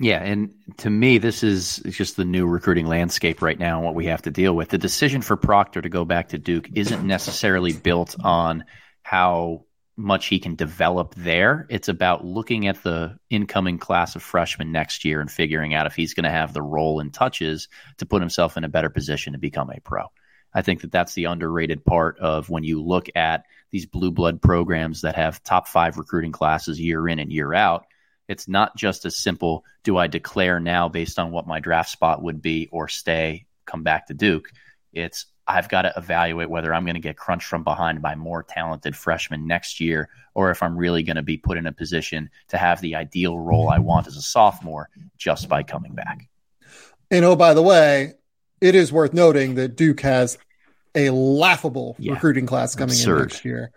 Yeah, 0.00 0.22
and 0.22 0.52
to 0.78 0.90
me, 0.90 1.18
this 1.18 1.44
is 1.44 1.76
just 1.88 2.16
the 2.16 2.24
new 2.24 2.46
recruiting 2.46 2.86
landscape 2.86 3.40
right 3.40 3.58
now 3.58 3.76
and 3.76 3.84
what 3.84 3.94
we 3.94 4.06
have 4.06 4.22
to 4.22 4.30
deal 4.30 4.54
with. 4.54 4.70
The 4.70 4.78
decision 4.78 5.22
for 5.22 5.36
Proctor 5.36 5.82
to 5.82 5.88
go 5.88 6.04
back 6.04 6.30
to 6.30 6.38
Duke 6.38 6.68
isn't 6.74 7.06
necessarily 7.06 7.72
built 7.72 8.16
on 8.24 8.64
how 9.02 9.66
much 9.96 10.26
he 10.26 10.40
can 10.40 10.56
develop 10.56 11.14
there. 11.16 11.66
It's 11.70 11.88
about 11.88 12.24
looking 12.24 12.66
at 12.66 12.82
the 12.82 13.16
incoming 13.30 13.78
class 13.78 14.16
of 14.16 14.22
freshmen 14.24 14.72
next 14.72 15.04
year 15.04 15.20
and 15.20 15.30
figuring 15.30 15.74
out 15.74 15.86
if 15.86 15.94
he's 15.94 16.14
going 16.14 16.24
to 16.24 16.30
have 16.30 16.52
the 16.52 16.62
role 16.62 16.98
and 16.98 17.14
touches 17.14 17.68
to 17.98 18.06
put 18.06 18.20
himself 18.20 18.56
in 18.56 18.64
a 18.64 18.68
better 18.68 18.90
position 18.90 19.34
to 19.34 19.38
become 19.38 19.70
a 19.70 19.80
pro. 19.80 20.06
I 20.54 20.62
think 20.62 20.82
that 20.82 20.92
that's 20.92 21.14
the 21.14 21.24
underrated 21.24 21.84
part 21.84 22.18
of 22.18 22.48
when 22.48 22.64
you 22.64 22.82
look 22.82 23.08
at 23.14 23.44
these 23.70 23.86
blue 23.86 24.12
blood 24.12 24.40
programs 24.40 25.00
that 25.00 25.16
have 25.16 25.42
top 25.42 25.66
five 25.66 25.98
recruiting 25.98 26.32
classes 26.32 26.80
year 26.80 27.08
in 27.08 27.18
and 27.18 27.32
year 27.32 27.52
out. 27.52 27.86
It's 28.28 28.48
not 28.48 28.76
just 28.76 29.04
as 29.04 29.16
simple 29.16 29.64
do 29.82 29.98
I 29.98 30.06
declare 30.06 30.60
now 30.60 30.88
based 30.88 31.18
on 31.18 31.30
what 31.30 31.46
my 31.46 31.60
draft 31.60 31.90
spot 31.90 32.22
would 32.22 32.40
be 32.40 32.68
or 32.70 32.88
stay, 32.88 33.46
come 33.66 33.82
back 33.82 34.06
to 34.06 34.14
Duke. 34.14 34.50
It's 34.92 35.26
I've 35.46 35.68
got 35.68 35.82
to 35.82 35.92
evaluate 35.96 36.48
whether 36.48 36.72
I'm 36.72 36.84
going 36.84 36.94
to 36.94 37.00
get 37.00 37.18
crunched 37.18 37.48
from 37.48 37.64
behind 37.64 38.00
by 38.00 38.14
more 38.14 38.42
talented 38.42 38.96
freshmen 38.96 39.46
next 39.46 39.78
year 39.80 40.08
or 40.34 40.50
if 40.50 40.62
I'm 40.62 40.76
really 40.76 41.02
going 41.02 41.16
to 41.16 41.22
be 41.22 41.36
put 41.36 41.58
in 41.58 41.66
a 41.66 41.72
position 41.72 42.30
to 42.48 42.56
have 42.56 42.80
the 42.80 42.94
ideal 42.94 43.38
role 43.38 43.68
I 43.68 43.78
want 43.78 44.06
as 44.06 44.16
a 44.16 44.22
sophomore 44.22 44.88
just 45.18 45.48
by 45.48 45.62
coming 45.62 45.94
back. 45.94 46.28
And 47.10 47.24
oh, 47.24 47.36
by 47.36 47.54
the 47.54 47.62
way, 47.62 48.14
it 48.64 48.74
is 48.74 48.90
worth 48.90 49.12
noting 49.12 49.56
that 49.56 49.76
Duke 49.76 50.00
has 50.00 50.38
a 50.94 51.10
laughable 51.10 51.96
yeah. 51.98 52.14
recruiting 52.14 52.46
class 52.46 52.74
coming 52.74 52.94
Absurd. 52.94 53.16
in 53.16 53.22
next 53.22 53.44
year. 53.44 53.72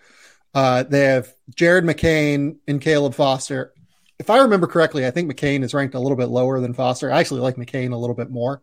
Uh, 0.53 0.83
they 0.83 1.03
have 1.03 1.33
Jared 1.53 1.83
McCain 1.83 2.59
and 2.69 2.79
Caleb 2.79 3.13
Foster. 3.13 3.73
If 4.17 4.29
I 4.29 4.37
remember 4.39 4.65
correctly, 4.65 5.05
I 5.05 5.11
think 5.11 5.29
McCain 5.29 5.61
is 5.63 5.73
ranked 5.73 5.93
a 5.93 5.99
little 5.99 6.15
bit 6.15 6.29
lower 6.29 6.61
than 6.61 6.73
Foster. 6.73 7.11
I 7.11 7.19
actually 7.19 7.41
like 7.41 7.57
McCain 7.57 7.91
a 7.91 7.97
little 7.97 8.15
bit 8.15 8.31
more. 8.31 8.61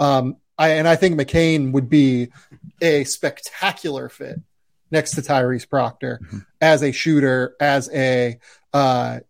Um, 0.00 0.38
I, 0.56 0.70
and 0.70 0.88
I 0.88 0.96
think 0.96 1.20
McCain 1.20 1.72
would 1.72 1.90
be 1.90 2.32
a 2.80 3.04
spectacular 3.04 4.08
fit 4.08 4.40
next 4.90 5.10
to 5.12 5.20
Tyrese 5.20 5.68
Proctor 5.68 6.20
mm-hmm. 6.24 6.38
as 6.58 6.82
a 6.82 6.90
shooter, 6.90 7.54
as 7.60 7.90
a 7.92 8.38
uh, 8.72 9.20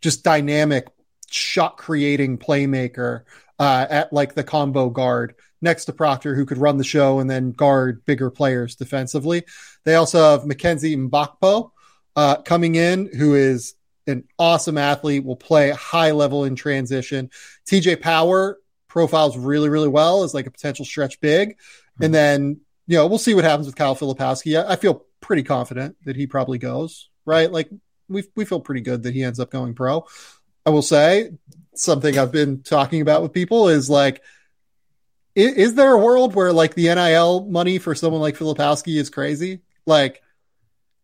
just 0.00 0.22
dynamic 0.22 0.86
shot 1.28 1.78
creating 1.78 2.38
playmaker 2.38 3.24
uh, 3.58 3.86
at 3.90 4.12
like 4.12 4.34
the 4.34 4.44
combo 4.44 4.88
guard 4.88 5.34
next 5.60 5.86
to 5.86 5.92
Proctor, 5.92 6.34
who 6.34 6.46
could 6.46 6.58
run 6.58 6.76
the 6.76 6.84
show 6.84 7.18
and 7.18 7.30
then 7.30 7.52
guard 7.52 8.04
bigger 8.04 8.30
players 8.30 8.76
defensively. 8.76 9.44
They 9.84 9.94
also 9.94 10.18
have 10.18 10.46
Mackenzie 10.46 10.96
Mbakpo 10.96 11.70
uh, 12.14 12.36
coming 12.42 12.74
in, 12.74 13.10
who 13.16 13.34
is 13.34 13.74
an 14.06 14.24
awesome 14.38 14.78
athlete, 14.78 15.24
will 15.24 15.36
play 15.36 15.70
high 15.70 16.12
level 16.12 16.44
in 16.44 16.56
transition. 16.56 17.30
TJ 17.66 18.00
Power 18.00 18.58
profiles 18.88 19.36
really, 19.36 19.68
really 19.68 19.88
well 19.88 20.22
as 20.22 20.32
like 20.32 20.46
a 20.46 20.50
potential 20.50 20.84
stretch 20.84 21.20
big. 21.20 21.50
Mm-hmm. 21.50 22.04
And 22.04 22.14
then, 22.14 22.60
you 22.86 22.96
know, 22.96 23.06
we'll 23.06 23.18
see 23.18 23.34
what 23.34 23.44
happens 23.44 23.66
with 23.66 23.76
Kyle 23.76 23.96
Filipowski. 23.96 24.62
I, 24.62 24.72
I 24.72 24.76
feel 24.76 25.04
pretty 25.20 25.42
confident 25.42 25.96
that 26.04 26.16
he 26.16 26.26
probably 26.26 26.58
goes, 26.58 27.10
right? 27.24 27.50
Like 27.50 27.68
we 28.08 28.24
we 28.34 28.44
feel 28.44 28.60
pretty 28.60 28.80
good 28.80 29.02
that 29.02 29.14
he 29.14 29.22
ends 29.22 29.40
up 29.40 29.50
going 29.50 29.74
pro. 29.74 30.06
I 30.64 30.70
will 30.70 30.82
say 30.82 31.30
something 31.74 32.18
I've 32.18 32.32
been 32.32 32.62
talking 32.62 33.00
about 33.00 33.22
with 33.22 33.32
people 33.32 33.68
is 33.68 33.90
like 33.90 34.22
is, 35.36 35.52
is, 35.54 35.74
there 35.74 35.92
a 35.92 35.98
world 35.98 36.34
where 36.34 36.52
like 36.52 36.74
the 36.74 36.92
NIL 36.94 37.44
money 37.44 37.78
for 37.78 37.94
someone 37.94 38.22
like 38.22 38.36
Filipowski 38.36 38.96
is 38.98 39.10
crazy? 39.10 39.60
Like 39.84 40.22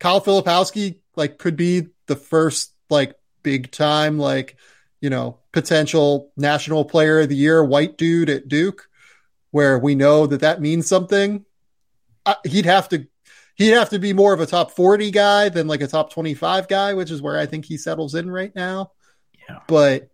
Kyle 0.01 0.21
Filipowski 0.21 0.97
like 1.15 1.39
could 1.39 1.57
be 1.57 1.89
the 2.07 2.17
first 2.17 2.73
like 2.89 3.15
big 3.43 3.71
time 3.71 4.19
like 4.19 4.57
you 5.01 5.11
know 5.11 5.39
potential 5.53 6.33
national 6.37 6.85
player 6.85 7.21
of 7.21 7.29
the 7.29 7.37
year 7.37 7.63
white 7.63 7.99
dude 7.99 8.31
at 8.31 8.49
Duke 8.49 8.89
where 9.51 9.79
we 9.79 9.95
know 9.95 10.27
that 10.27 10.41
that 10.41 10.61
means 10.61 10.87
something. 10.87 11.45
Uh, 12.25 12.35
he'd 12.45 12.65
have 12.65 12.89
to 12.89 13.07
he'd 13.55 13.73
have 13.73 13.91
to 13.91 13.99
be 13.99 14.15
more 14.15 14.33
of 14.33 14.41
a 14.41 14.47
top 14.47 14.71
40 14.71 15.11
guy 15.11 15.51
than 15.51 15.67
like 15.67 15.83
a 15.83 15.87
top 15.87 16.11
25 16.11 16.69
guy 16.69 16.95
which 16.95 17.11
is 17.11 17.21
where 17.21 17.39
I 17.39 17.45
think 17.45 17.67
he 17.67 17.77
settles 17.77 18.15
in 18.15 18.31
right 18.31 18.55
now. 18.55 18.93
Yeah. 19.49 19.59
But 19.67 20.12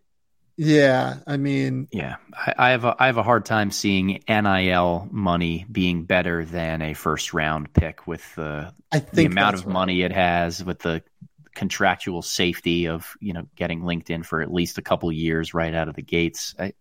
yeah, 0.60 1.18
I 1.24 1.36
mean, 1.36 1.86
yeah, 1.92 2.16
I, 2.34 2.54
I, 2.58 2.70
have 2.70 2.84
a 2.84 2.96
I 2.98 3.06
have 3.06 3.16
a 3.16 3.22
hard 3.22 3.44
time 3.44 3.70
seeing 3.70 4.24
NIL 4.28 5.08
money 5.12 5.64
being 5.70 6.02
better 6.02 6.44
than 6.44 6.82
a 6.82 6.94
first 6.94 7.32
round 7.32 7.72
pick 7.72 8.08
with 8.08 8.34
the 8.34 8.74
I 8.90 8.98
think 8.98 9.14
the 9.14 9.26
amount 9.26 9.54
of 9.54 9.66
right. 9.66 9.72
money 9.72 10.02
it 10.02 10.10
has 10.10 10.64
with 10.64 10.80
the 10.80 11.04
contractual 11.54 12.22
safety 12.22 12.88
of 12.88 13.16
you 13.20 13.34
know 13.34 13.46
getting 13.54 13.84
linked 13.84 14.10
in 14.10 14.24
for 14.24 14.42
at 14.42 14.52
least 14.52 14.78
a 14.78 14.82
couple 14.82 15.12
years 15.12 15.54
right 15.54 15.72
out 15.72 15.86
of 15.86 15.94
the 15.94 16.02
gates. 16.02 16.56
I 16.58 16.72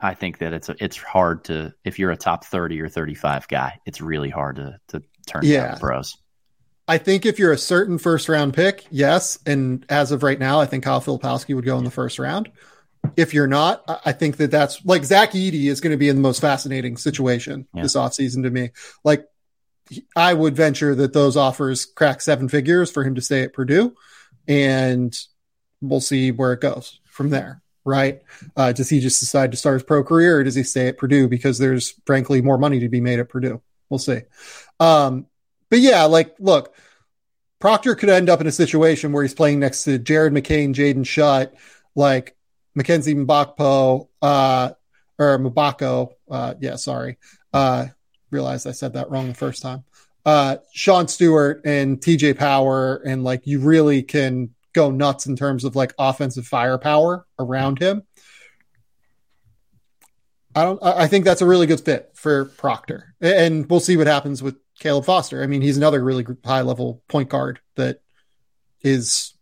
I 0.00 0.14
think 0.14 0.38
that 0.38 0.52
it's 0.52 0.68
a, 0.68 0.76
it's 0.78 0.96
hard 0.96 1.46
to 1.46 1.74
if 1.84 1.98
you're 1.98 2.12
a 2.12 2.16
top 2.16 2.44
thirty 2.44 2.80
or 2.80 2.88
thirty 2.88 3.14
five 3.14 3.48
guy, 3.48 3.80
it's 3.84 4.00
really 4.00 4.30
hard 4.30 4.54
to 4.56 4.78
to 4.88 5.02
turn 5.26 5.42
yeah. 5.42 5.78
pros. 5.80 6.16
I 6.86 6.98
think 6.98 7.26
if 7.26 7.40
you're 7.40 7.50
a 7.50 7.58
certain 7.58 7.98
first 7.98 8.28
round 8.28 8.54
pick, 8.54 8.86
yes, 8.88 9.40
and 9.46 9.84
as 9.88 10.12
of 10.12 10.22
right 10.22 10.38
now, 10.38 10.60
I 10.60 10.66
think 10.66 10.84
Kyle 10.84 11.00
Filipowski 11.00 11.56
would 11.56 11.64
go 11.64 11.76
in 11.78 11.82
the 11.82 11.90
first 11.90 12.20
round 12.20 12.52
if 13.16 13.34
you're 13.34 13.46
not, 13.46 13.84
I 14.04 14.12
think 14.12 14.36
that 14.38 14.50
that's 14.50 14.84
like 14.84 15.04
Zach 15.04 15.32
Edey 15.32 15.66
is 15.66 15.80
going 15.80 15.92
to 15.92 15.96
be 15.96 16.08
in 16.08 16.16
the 16.16 16.22
most 16.22 16.40
fascinating 16.40 16.96
situation 16.96 17.66
yeah. 17.74 17.82
this 17.82 17.96
offseason 17.96 18.42
to 18.42 18.50
me. 18.50 18.70
Like, 19.04 19.26
I 20.16 20.32
would 20.32 20.56
venture 20.56 20.94
that 20.94 21.12
those 21.12 21.36
offers 21.36 21.84
crack 21.84 22.20
seven 22.20 22.48
figures 22.48 22.90
for 22.90 23.04
him 23.04 23.14
to 23.16 23.20
stay 23.20 23.42
at 23.42 23.52
Purdue, 23.52 23.94
and 24.48 25.14
we'll 25.80 26.00
see 26.00 26.30
where 26.30 26.52
it 26.52 26.60
goes 26.60 27.00
from 27.04 27.30
there. 27.30 27.60
Right? 27.86 28.22
Uh, 28.56 28.72
does 28.72 28.88
he 28.88 29.00
just 29.00 29.20
decide 29.20 29.50
to 29.50 29.58
start 29.58 29.74
his 29.74 29.82
pro 29.82 30.02
career, 30.02 30.38
or 30.38 30.44
does 30.44 30.54
he 30.54 30.62
stay 30.62 30.88
at 30.88 30.96
Purdue 30.96 31.28
because 31.28 31.58
there's 31.58 32.00
frankly 32.06 32.40
more 32.40 32.56
money 32.56 32.80
to 32.80 32.88
be 32.88 33.02
made 33.02 33.18
at 33.18 33.28
Purdue? 33.28 33.60
We'll 33.90 33.98
see. 33.98 34.22
Um, 34.80 35.26
but 35.68 35.80
yeah, 35.80 36.04
like, 36.04 36.34
look, 36.38 36.74
Proctor 37.60 37.94
could 37.94 38.08
end 38.08 38.30
up 38.30 38.40
in 38.40 38.46
a 38.46 38.52
situation 38.52 39.12
where 39.12 39.22
he's 39.22 39.34
playing 39.34 39.60
next 39.60 39.84
to 39.84 39.98
Jared 39.98 40.32
McCain, 40.32 40.74
Jaden 40.74 41.04
Schutt, 41.04 41.52
like 41.94 42.36
Mackenzie 42.74 43.14
Mbakpo, 43.14 44.08
uh, 44.22 44.70
or 45.18 45.38
Mgbako. 45.38 46.12
Uh, 46.30 46.54
yeah, 46.60 46.76
sorry. 46.76 47.18
Uh, 47.52 47.86
realized 48.30 48.66
I 48.66 48.72
said 48.72 48.94
that 48.94 49.10
wrong 49.10 49.28
the 49.28 49.34
first 49.34 49.62
time. 49.62 49.84
Uh, 50.26 50.56
Sean 50.72 51.06
Stewart 51.08 51.62
and 51.64 52.00
TJ 52.00 52.36
Power, 52.36 52.96
and 52.96 53.22
like 53.22 53.46
you 53.46 53.60
really 53.60 54.02
can 54.02 54.50
go 54.72 54.90
nuts 54.90 55.26
in 55.26 55.36
terms 55.36 55.64
of 55.64 55.76
like 55.76 55.94
offensive 55.98 56.46
firepower 56.46 57.26
around 57.38 57.78
him. 57.78 58.02
I 60.54 60.62
don't. 60.62 60.82
I 60.82 61.08
think 61.08 61.24
that's 61.24 61.42
a 61.42 61.46
really 61.46 61.66
good 61.66 61.80
fit 61.80 62.10
for 62.14 62.46
Proctor, 62.46 63.14
and 63.20 63.68
we'll 63.68 63.80
see 63.80 63.96
what 63.96 64.06
happens 64.06 64.42
with 64.42 64.56
Caleb 64.78 65.04
Foster. 65.04 65.42
I 65.42 65.46
mean, 65.46 65.62
he's 65.62 65.76
another 65.76 66.02
really 66.02 66.24
high 66.44 66.62
level 66.62 67.02
point 67.08 67.28
guard 67.28 67.60
that 67.74 68.00
is 68.82 69.34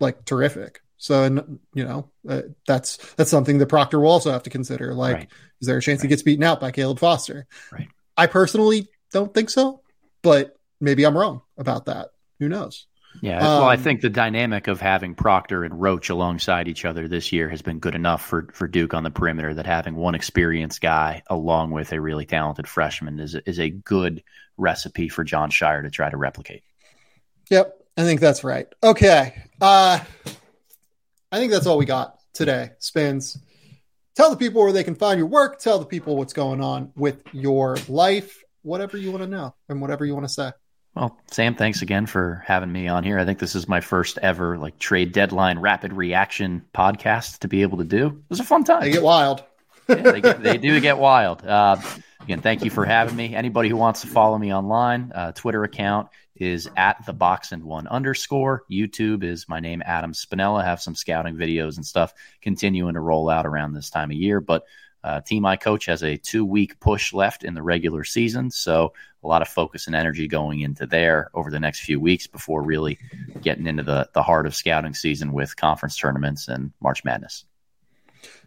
like 0.00 0.24
terrific. 0.24 0.80
So, 1.04 1.22
and 1.22 1.58
you 1.74 1.84
know, 1.84 2.08
uh, 2.26 2.40
that's 2.66 2.96
that's 3.16 3.30
something 3.30 3.58
that 3.58 3.66
Proctor 3.66 4.00
will 4.00 4.10
also 4.10 4.32
have 4.32 4.44
to 4.44 4.50
consider. 4.50 4.94
Like, 4.94 5.14
right. 5.14 5.28
is 5.60 5.66
there 5.66 5.76
a 5.76 5.82
chance 5.82 5.98
right. 5.98 6.04
he 6.04 6.08
gets 6.08 6.22
beaten 6.22 6.42
out 6.42 6.60
by 6.60 6.70
Caleb 6.70 6.98
Foster? 6.98 7.46
Right. 7.70 7.88
I 8.16 8.26
personally 8.26 8.88
don't 9.12 9.34
think 9.34 9.50
so, 9.50 9.82
but 10.22 10.56
maybe 10.80 11.04
I'm 11.04 11.14
wrong 11.14 11.42
about 11.58 11.84
that. 11.84 12.12
Who 12.38 12.48
knows? 12.48 12.86
Yeah, 13.20 13.36
um, 13.36 13.44
well, 13.44 13.64
I 13.64 13.74
um, 13.74 13.82
think 13.82 14.00
the 14.00 14.08
dynamic 14.08 14.66
of 14.66 14.80
having 14.80 15.14
Proctor 15.14 15.62
and 15.62 15.78
Roach 15.78 16.08
alongside 16.08 16.68
each 16.68 16.86
other 16.86 17.06
this 17.06 17.32
year 17.32 17.50
has 17.50 17.60
been 17.60 17.80
good 17.80 17.94
enough 17.94 18.24
for 18.24 18.48
for 18.54 18.66
Duke 18.66 18.94
on 18.94 19.02
the 19.02 19.10
perimeter. 19.10 19.52
That 19.52 19.66
having 19.66 19.96
one 19.96 20.14
experienced 20.14 20.80
guy 20.80 21.22
along 21.26 21.72
with 21.72 21.92
a 21.92 22.00
really 22.00 22.24
talented 22.24 22.66
freshman 22.66 23.20
is 23.20 23.34
is 23.34 23.60
a 23.60 23.68
good 23.68 24.22
recipe 24.56 25.10
for 25.10 25.22
Jon 25.22 25.50
Scheyer 25.50 25.82
to 25.82 25.90
try 25.90 26.08
to 26.08 26.16
replicate. 26.16 26.62
Yep, 27.50 27.78
I 27.98 28.04
think 28.04 28.20
that's 28.20 28.42
right. 28.42 28.68
Okay, 28.82 29.42
uh, 29.60 30.00
I 31.34 31.38
think 31.38 31.50
that's 31.50 31.66
all 31.66 31.78
we 31.78 31.84
got 31.84 32.20
today. 32.32 32.70
Spins. 32.78 33.36
Tell 34.14 34.30
the 34.30 34.36
people 34.36 34.62
where 34.62 34.70
they 34.70 34.84
can 34.84 34.94
find 34.94 35.18
your 35.18 35.26
work. 35.26 35.58
Tell 35.58 35.80
the 35.80 35.84
people 35.84 36.16
what's 36.16 36.32
going 36.32 36.60
on 36.60 36.92
with 36.94 37.24
your 37.32 37.76
life, 37.88 38.40
whatever 38.62 38.96
you 38.96 39.10
want 39.10 39.24
to 39.24 39.28
know 39.28 39.52
and 39.68 39.80
whatever 39.80 40.04
you 40.04 40.14
want 40.14 40.28
to 40.28 40.32
say. 40.32 40.52
Well, 40.94 41.18
Sam, 41.32 41.56
thanks 41.56 41.82
again 41.82 42.06
for 42.06 42.44
having 42.46 42.70
me 42.70 42.86
on 42.86 43.02
here. 43.02 43.18
I 43.18 43.24
think 43.24 43.40
this 43.40 43.56
is 43.56 43.66
my 43.66 43.80
first 43.80 44.16
ever 44.18 44.58
like 44.58 44.78
trade 44.78 45.10
deadline 45.10 45.58
rapid 45.58 45.92
reaction 45.92 46.64
podcast 46.72 47.40
to 47.40 47.48
be 47.48 47.62
able 47.62 47.78
to 47.78 47.84
do. 47.84 48.06
It 48.06 48.30
was 48.30 48.38
a 48.38 48.44
fun 48.44 48.62
time. 48.62 48.82
They 48.82 48.92
get 48.92 49.02
wild. 49.02 49.42
yeah, 49.88 49.96
they, 49.96 50.20
get, 50.20 50.40
they, 50.40 50.56
do 50.56 50.78
get 50.78 50.98
wild. 50.98 51.44
Uh, 51.44 51.78
again, 52.20 52.42
thank 52.42 52.62
you 52.62 52.70
for 52.70 52.84
having 52.84 53.16
me. 53.16 53.34
Anybody 53.34 53.70
who 53.70 53.76
wants 53.76 54.02
to 54.02 54.06
follow 54.06 54.38
me 54.38 54.54
online, 54.54 55.10
uh, 55.12 55.32
Twitter 55.32 55.64
account 55.64 56.10
is 56.36 56.68
at 56.76 57.04
the 57.06 57.12
box 57.12 57.52
and 57.52 57.62
one 57.64 57.86
underscore. 57.86 58.64
YouTube 58.70 59.22
is 59.22 59.48
my 59.48 59.60
name, 59.60 59.82
Adam 59.84 60.12
Spinella. 60.12 60.64
Have 60.64 60.80
some 60.80 60.94
scouting 60.94 61.36
videos 61.36 61.76
and 61.76 61.86
stuff 61.86 62.12
continuing 62.40 62.94
to 62.94 63.00
roll 63.00 63.28
out 63.28 63.46
around 63.46 63.72
this 63.72 63.90
time 63.90 64.10
of 64.10 64.16
year. 64.16 64.40
But 64.40 64.64
uh, 65.04 65.20
team 65.20 65.44
I 65.44 65.56
coach 65.56 65.86
has 65.86 66.02
a 66.02 66.16
two 66.16 66.44
week 66.44 66.80
push 66.80 67.12
left 67.12 67.44
in 67.44 67.54
the 67.54 67.62
regular 67.62 68.04
season. 68.04 68.50
So 68.50 68.94
a 69.22 69.28
lot 69.28 69.42
of 69.42 69.48
focus 69.48 69.86
and 69.86 69.94
energy 69.94 70.26
going 70.26 70.60
into 70.60 70.86
there 70.86 71.30
over 71.34 71.50
the 71.50 71.60
next 71.60 71.80
few 71.80 72.00
weeks 72.00 72.26
before 72.26 72.62
really 72.62 72.98
getting 73.42 73.66
into 73.66 73.82
the, 73.82 74.08
the 74.14 74.22
heart 74.22 74.46
of 74.46 74.54
scouting 74.54 74.94
season 74.94 75.32
with 75.32 75.56
conference 75.56 75.96
tournaments 75.96 76.48
and 76.48 76.72
March 76.80 77.04
Madness. 77.04 77.44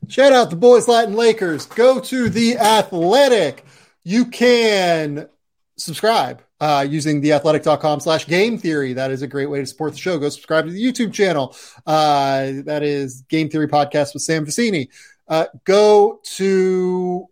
Shout 0.08 0.34
out 0.34 0.50
the 0.50 0.56
boys 0.56 0.88
Latin 0.88 1.16
Lakers. 1.16 1.68
Go 1.68 2.00
to 2.00 2.30
the 2.30 2.58
athletic. 2.58 3.64
You 4.04 4.26
can 4.26 5.30
subscribe 5.78 6.42
uh, 6.60 6.86
using 6.88 7.22
theathletic.com 7.22 8.00
slash 8.00 8.28
game 8.28 8.58
theory. 8.58 8.94
That 8.94 9.12
is 9.12 9.22
a 9.22 9.28
great 9.28 9.50
way 9.50 9.60
to 9.60 9.66
support 9.66 9.94
the 9.94 10.00
show. 10.00 10.18
Go 10.18 10.30
subscribe 10.30 10.66
to 10.66 10.72
the 10.72 10.84
YouTube 10.84 11.14
channel. 11.14 11.56
Uh, 11.86 12.52
that 12.66 12.84
is 12.84 13.22
Game 13.30 13.50
Theory 13.50 13.68
Podcast 13.68 14.14
with 14.14 14.24
Sam 14.24 14.46
Vecenie. 14.46 14.90
Uh, 15.28 15.46
go 15.66 16.20
to 16.24 17.28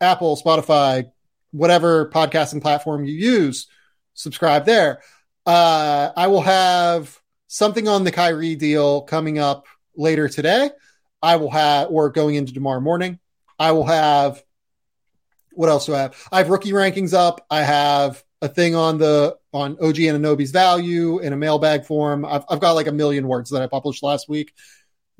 Apple, 0.00 0.36
Spotify, 0.36 1.10
whatever 1.52 2.10
podcasting 2.10 2.62
platform 2.62 3.04
you 3.04 3.14
use. 3.14 3.68
Subscribe 4.14 4.64
there. 4.64 5.00
Uh, 5.44 6.10
I 6.16 6.26
will 6.26 6.42
have 6.42 7.20
something 7.46 7.86
on 7.86 8.04
the 8.04 8.12
Kyrie 8.12 8.56
deal 8.56 9.02
coming 9.02 9.38
up 9.38 9.66
later 9.96 10.28
today. 10.28 10.70
I 11.22 11.36
will 11.36 11.50
have, 11.50 11.88
or 11.90 12.10
going 12.10 12.34
into 12.34 12.52
tomorrow 12.52 12.80
morning. 12.80 13.18
I 13.58 13.72
will 13.72 13.86
have 13.86 14.42
what 15.56 15.70
else 15.70 15.86
do 15.86 15.94
I 15.94 16.00
have? 16.02 16.28
I 16.30 16.38
have 16.38 16.50
rookie 16.50 16.72
rankings 16.72 17.14
up. 17.14 17.44
I 17.50 17.62
have 17.62 18.22
a 18.42 18.48
thing 18.48 18.74
on 18.74 18.98
the 18.98 19.36
on 19.52 19.72
OG 19.80 19.96
Anunoby's 19.96 20.50
value 20.50 21.18
in 21.18 21.32
a 21.32 21.36
mailbag 21.36 21.84
form. 21.84 22.24
I've, 22.24 22.44
I've 22.48 22.60
got 22.60 22.72
like 22.72 22.86
a 22.86 22.92
million 22.92 23.26
words 23.26 23.50
that 23.50 23.62
I 23.62 23.66
published 23.66 24.02
last 24.02 24.28
week. 24.28 24.52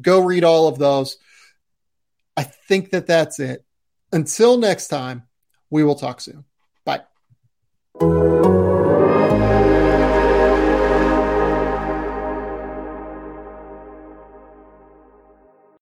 Go 0.00 0.20
read 0.20 0.44
all 0.44 0.68
of 0.68 0.78
those. 0.78 1.16
I 2.36 2.42
think 2.42 2.90
that 2.90 3.06
that's 3.06 3.40
it. 3.40 3.64
Until 4.12 4.58
next 4.58 4.88
time, 4.88 5.24
we 5.70 5.82
will 5.84 5.94
talk 5.94 6.20
soon. 6.20 6.44
Bye. 6.84 7.02